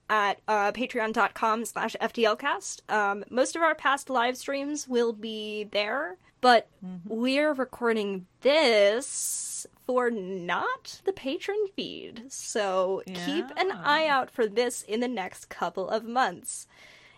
at 0.09 0.39
uh, 0.47 0.71
patreon.com 0.71 1.65
slash 1.65 1.95
FTLcast. 2.01 2.89
Um, 2.89 3.25
most 3.29 3.55
of 3.55 3.61
our 3.61 3.75
past 3.75 4.09
live 4.09 4.37
streams 4.37 4.87
will 4.87 5.13
be 5.13 5.65
there, 5.71 6.17
but 6.39 6.67
we're 7.05 7.53
recording 7.53 8.25
this 8.41 9.67
for 9.87 10.11
not 10.11 11.01
the 11.05 11.13
patron 11.13 11.65
feed. 11.75 12.25
So 12.27 13.01
keep 13.07 13.45
an 13.55 13.71
eye 13.71 14.05
out 14.05 14.29
for 14.29 14.45
this 14.45 14.83
in 14.83 14.99
the 14.99 15.07
next 15.07 15.45
couple 15.45 15.89
of 15.89 16.03
months. 16.03 16.67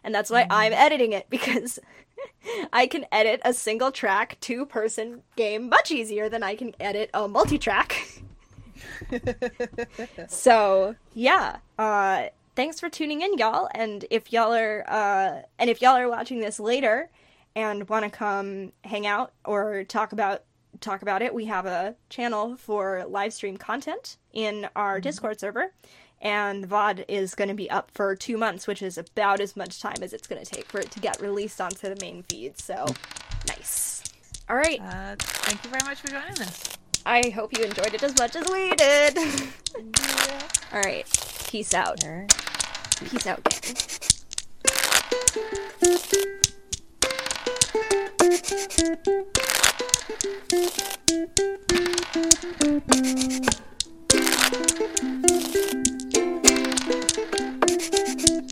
And 0.04 0.14
that's 0.14 0.30
why 0.30 0.46
I'm 0.50 0.72
editing 0.72 1.12
it 1.12 1.26
because 1.30 1.80
I 2.72 2.86
can 2.86 3.06
edit 3.12 3.42
a 3.44 3.54
single 3.54 3.92
track 3.92 4.38
two 4.40 4.68
person 4.68 5.24
game 5.36 5.68
much 5.68 5.92
easier 5.92 6.30
than 6.30 6.44
I 6.44 6.56
can 6.56 6.76
edit 6.80 7.10
a 7.14 7.28
multi 7.28 7.58
track. 7.58 8.08
so 10.28 10.96
yeah, 11.16 11.58
uh, 11.80 12.28
thanks 12.56 12.80
for 12.80 12.88
tuning 12.88 13.22
in, 13.22 13.38
y'all. 13.40 13.68
And 13.74 14.06
if 14.12 14.32
y'all 14.32 14.54
are 14.54 14.86
uh, 14.88 15.42
and 15.58 15.72
if 15.72 15.82
y'all 15.82 15.98
are 15.98 16.08
watching 16.08 16.40
this 16.40 16.60
later 16.60 17.10
and 17.56 17.90
want 17.90 18.06
to 18.06 18.12
come 18.12 18.74
hang 18.84 19.08
out 19.08 19.34
or 19.44 19.84
talk 19.86 20.12
about 20.12 20.44
talk 20.80 21.02
about 21.02 21.22
it, 21.22 21.34
we 21.34 21.46
have 21.46 21.66
a 21.66 21.96
channel 22.10 22.56
for 22.56 23.06
live 23.08 23.34
stream 23.34 23.58
content 23.58 24.18
in 24.34 24.68
our 24.76 25.00
Discord 25.00 25.40
server. 25.40 25.74
And 26.22 26.64
the 26.64 26.68
VOD 26.68 27.06
is 27.08 27.34
going 27.34 27.48
to 27.48 27.54
be 27.54 27.70
up 27.70 27.92
for 27.92 28.16
two 28.16 28.38
months, 28.38 28.68
which 28.68 28.82
is 28.82 28.98
about 28.98 29.40
as 29.40 29.56
much 29.56 29.82
time 29.82 29.98
as 30.02 30.12
it's 30.12 30.28
going 30.28 30.44
to 30.44 30.50
take 30.50 30.66
for 30.66 30.80
it 30.80 30.92
to 30.92 31.00
get 31.00 31.22
released 31.22 31.62
onto 31.62 31.94
the 31.94 31.98
main 32.02 32.24
feed. 32.24 32.60
So, 32.60 32.86
nice. 33.48 34.04
All 34.50 34.58
right. 34.58 34.82
Uh, 34.82 35.16
thank 35.18 35.64
you 35.64 35.70
very 35.70 35.86
much 35.86 36.02
for 36.02 36.08
joining 36.08 36.42
us. 36.42 36.78
I 37.06 37.30
hope 37.30 37.58
you 37.58 37.64
enjoyed 37.64 37.94
it 37.94 38.04
as 38.04 38.18
much 38.18 38.36
as 38.36 38.46
we 38.50 38.76
did. 38.76 39.18
All 40.74 40.82
right. 40.82 41.06
Peace 41.48 41.74
out. 41.74 42.04
Peace 43.00 43.26
out, 43.26 43.44
gang. 43.44 43.76
Thank 50.10 50.58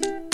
you. 0.05 0.26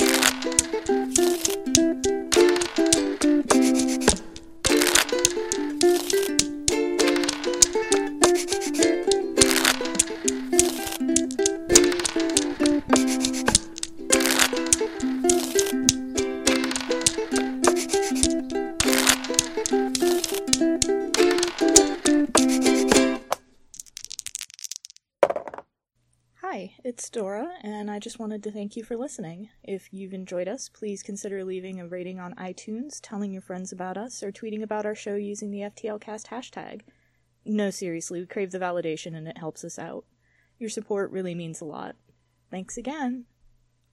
Dora, 27.14 27.53
and 27.61 27.91
I 27.91 27.99
just 27.99 28.18
wanted 28.18 28.41
to 28.41 28.52
thank 28.52 28.76
you 28.76 28.84
for 28.84 28.98
listening. 28.98 29.49
If 29.61 29.94
you've 29.94 30.15
enjoyed 30.15 30.48
us, 30.48 30.68
please 30.68 31.03
consider 31.03 31.44
leaving 31.44 31.80
a 31.80 31.88
rating 31.88 32.19
on 32.19 32.34
iTunes, 32.34 32.99
telling 33.03 33.31
your 33.31 33.44
friends 33.44 33.72
about 33.72 33.98
us, 33.98 34.23
or 34.23 34.31
tweeting 34.31 34.64
about 34.64 34.88
our 34.88 34.95
show 34.95 35.14
using 35.14 35.52
the 35.52 35.60
FTLcast 35.60 36.30
hashtag. 36.30 36.81
No, 37.45 37.69
seriously, 37.69 38.19
we 38.19 38.26
crave 38.26 38.49
the 38.49 38.57
validation 38.57 39.15
and 39.15 39.27
it 39.27 39.38
helps 39.38 39.64
us 39.64 39.77
out. 39.77 40.06
Your 40.57 40.72
support 40.72 41.11
really 41.11 41.35
means 41.35 41.61
a 41.61 41.65
lot. 41.65 41.95
Thanks 42.49 42.77
again. 42.77 43.26